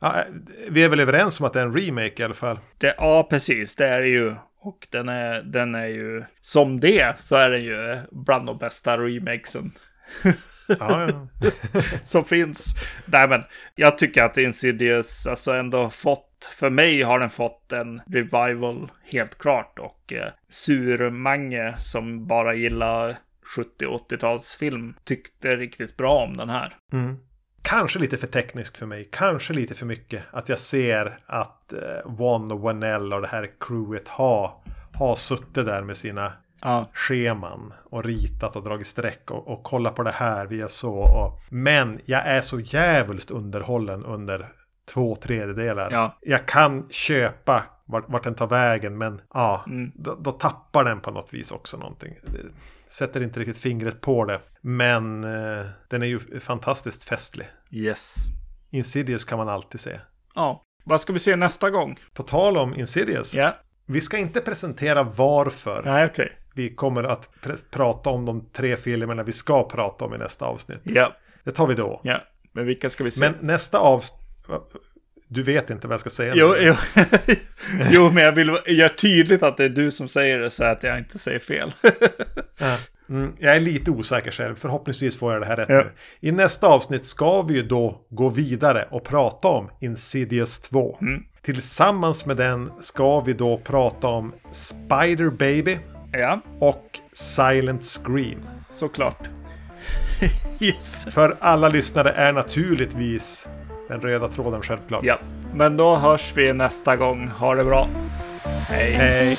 ja 0.00 0.24
vi 0.68 0.84
är 0.84 0.88
väl 0.88 1.00
överens 1.00 1.40
om 1.40 1.46
att 1.46 1.52
det 1.52 1.60
är 1.60 1.66
en 1.66 1.76
remake 1.78 2.22
i 2.22 2.24
alla 2.24 2.34
fall. 2.34 2.58
Det, 2.78 2.94
ja, 2.98 3.26
precis. 3.30 3.76
Det 3.76 3.86
är 3.86 4.00
det 4.00 4.08
ju. 4.08 4.34
Och 4.62 4.86
den 4.90 5.08
är, 5.08 5.42
den 5.42 5.74
är 5.74 5.86
ju, 5.86 6.24
som 6.40 6.80
det, 6.80 7.20
så 7.20 7.36
är 7.36 7.50
den 7.50 7.64
ju 7.64 7.98
bland 8.10 8.46
de 8.46 8.58
bästa 8.58 8.98
remakesen. 8.98 9.72
Ja, 10.78 11.08
ja. 11.10 11.26
som 12.04 12.24
finns. 12.24 12.74
Nej, 13.06 13.28
men 13.28 13.42
jag 13.74 13.98
tycker 13.98 14.24
att 14.24 14.38
Insidious 14.38 15.26
alltså 15.26 15.52
ändå 15.52 15.90
fått, 15.90 16.50
för 16.58 16.70
mig 16.70 17.02
har 17.02 17.20
den 17.20 17.30
fått 17.30 17.72
en 17.72 18.00
revival 18.06 18.90
helt 19.04 19.38
klart. 19.38 19.78
Och 19.78 20.12
eh, 20.12 20.30
Surmange 20.48 21.74
som 21.78 22.26
bara 22.26 22.54
gillar 22.54 23.16
70-80-talsfilm 23.56 24.94
tyckte 25.04 25.56
riktigt 25.56 25.96
bra 25.96 26.24
om 26.24 26.36
den 26.36 26.50
här. 26.50 26.76
Mm. 26.92 27.16
Kanske 27.62 27.98
lite 27.98 28.16
för 28.16 28.26
tekniskt 28.26 28.78
för 28.78 28.86
mig. 28.86 29.08
Kanske 29.12 29.52
lite 29.52 29.74
för 29.74 29.86
mycket. 29.86 30.22
Att 30.30 30.48
jag 30.48 30.58
ser 30.58 31.18
att 31.26 31.72
eh, 31.72 32.20
One 32.20 32.54
och 32.54 32.60
Wanell 32.60 33.12
och 33.12 33.20
det 33.20 33.28
här 33.28 33.50
crewet 33.60 34.08
har, 34.08 34.52
har 34.94 35.14
suttit 35.14 35.54
där 35.54 35.82
med 35.82 35.96
sina 35.96 36.32
ja. 36.60 36.88
scheman. 36.92 37.72
Och 37.84 38.04
ritat 38.04 38.56
och 38.56 38.62
dragit 38.62 38.86
streck 38.86 39.30
och, 39.30 39.48
och 39.48 39.62
kolla 39.62 39.90
på 39.90 40.02
det 40.02 40.10
här. 40.10 40.46
Vi 40.46 40.60
är 40.60 40.68
så. 40.68 40.94
Och, 40.94 41.38
men 41.50 42.00
jag 42.04 42.26
är 42.26 42.40
så 42.40 42.60
jävligt 42.60 43.30
underhållen 43.30 44.04
under 44.04 44.52
två 44.84 45.16
tredjedelar. 45.16 45.90
Ja. 45.90 46.16
Jag 46.20 46.46
kan 46.46 46.88
köpa 46.90 47.62
vart, 47.84 48.04
vart 48.08 48.24
den 48.24 48.34
tar 48.34 48.46
vägen. 48.46 48.98
Men 48.98 49.20
ja, 49.34 49.64
mm. 49.66 49.92
då, 49.94 50.14
då, 50.20 50.32
tappar 50.32 50.84
den 50.84 51.00
på 51.00 51.10
något 51.10 51.34
vis 51.34 51.52
också 51.52 51.76
någonting 51.76 52.14
sätter 52.90 53.22
inte 53.22 53.40
riktigt 53.40 53.58
fingret 53.58 54.00
på 54.00 54.24
det. 54.24 54.40
Men 54.60 55.24
eh, 55.24 55.66
den 55.88 56.02
är 56.02 56.06
ju 56.06 56.40
fantastiskt 56.40 57.04
festlig. 57.04 57.48
Yes. 57.70 58.14
Insidious 58.70 59.24
kan 59.24 59.38
man 59.38 59.48
alltid 59.48 59.80
se. 59.80 60.00
Ja. 60.34 60.64
Vad 60.84 61.00
ska 61.00 61.12
vi 61.12 61.18
se 61.18 61.36
nästa 61.36 61.70
gång? 61.70 61.98
På 62.14 62.22
tal 62.22 62.56
om 62.56 62.74
Insidious. 62.74 63.34
Ja. 63.34 63.56
Vi 63.86 64.00
ska 64.00 64.18
inte 64.18 64.40
presentera 64.40 65.02
varför. 65.02 65.82
Nej, 65.84 66.04
okej. 66.06 66.24
Okay. 66.24 66.36
vi 66.54 66.74
kommer 66.74 67.04
att 67.04 67.28
pr- 67.42 67.62
prata 67.70 68.10
om 68.10 68.24
de 68.24 68.46
tre 68.52 68.76
filmerna 68.76 69.22
vi 69.22 69.32
ska 69.32 69.68
prata 69.68 70.04
om 70.04 70.14
i 70.14 70.18
nästa 70.18 70.44
avsnitt. 70.44 70.80
Ja, 70.84 71.16
Det 71.44 71.52
tar 71.52 71.66
vi 71.66 71.74
då. 71.74 72.00
ja. 72.04 72.20
Men 72.52 72.66
vilka 72.66 72.90
ska 72.90 73.04
vi 73.04 73.10
se? 73.10 73.30
Men 73.30 73.46
nästa 73.46 73.78
avsnitt... 73.78 74.20
Du 75.32 75.42
vet 75.42 75.70
inte 75.70 75.86
vad 75.86 75.92
jag 75.94 76.00
ska 76.00 76.10
säga. 76.10 76.32
Jo, 76.36 76.48
nu. 76.48 76.56
jo. 76.94 77.02
jo, 77.90 78.10
men 78.10 78.22
jag 78.24 78.32
vill 78.32 78.58
göra 78.66 78.88
tydligt 78.88 79.42
att 79.42 79.56
det 79.56 79.64
är 79.64 79.68
du 79.68 79.90
som 79.90 80.08
säger 80.08 80.38
det 80.38 80.50
så 80.50 80.64
att 80.64 80.82
jag 80.82 80.98
inte 80.98 81.18
säger 81.18 81.38
fel. 81.38 81.72
Mm, 83.10 83.32
jag 83.38 83.56
är 83.56 83.60
lite 83.60 83.90
osäker 83.90 84.30
själv. 84.30 84.54
Förhoppningsvis 84.54 85.18
får 85.18 85.32
jag 85.32 85.42
det 85.42 85.46
här 85.46 85.56
rätt 85.56 85.68
Ja. 85.68 85.76
nu. 85.76 85.90
I 86.20 86.32
nästa 86.32 86.66
avsnitt 86.66 87.04
ska 87.06 87.42
vi 87.42 87.54
ju 87.54 87.62
då 87.62 88.00
gå 88.10 88.28
vidare 88.28 88.88
och 88.90 89.04
prata 89.04 89.48
om 89.48 89.70
Insidious 89.80 90.60
2. 90.60 90.98
Mm. 91.00 91.22
Tillsammans 91.42 92.26
med 92.26 92.36
den 92.36 92.70
ska 92.80 93.20
vi 93.20 93.32
då 93.32 93.58
prata 93.58 94.06
om 94.06 94.32
Spider 94.52 95.30
Baby 95.30 95.78
ja, 96.12 96.40
och 96.58 96.98
Silent 97.12 97.84
Scream. 97.84 98.40
såklart. 98.68 99.28
yes. 100.60 101.04
För 101.10 101.36
alla 101.40 101.68
lyssnare 101.68 102.10
är 102.10 102.32
naturligtvis 102.32 103.48
den 103.90 104.00
röda 104.00 104.28
tråden 104.28 104.62
självklart. 104.62 105.04
Ja, 105.04 105.18
men 105.54 105.76
då 105.76 105.96
hörs 105.96 106.32
vi 106.34 106.52
nästa 106.52 106.96
gång. 106.96 107.28
Ha 107.28 107.54
det 107.54 107.64
bra. 107.64 107.88
Hej. 108.68 108.92
Hej! 108.92 109.36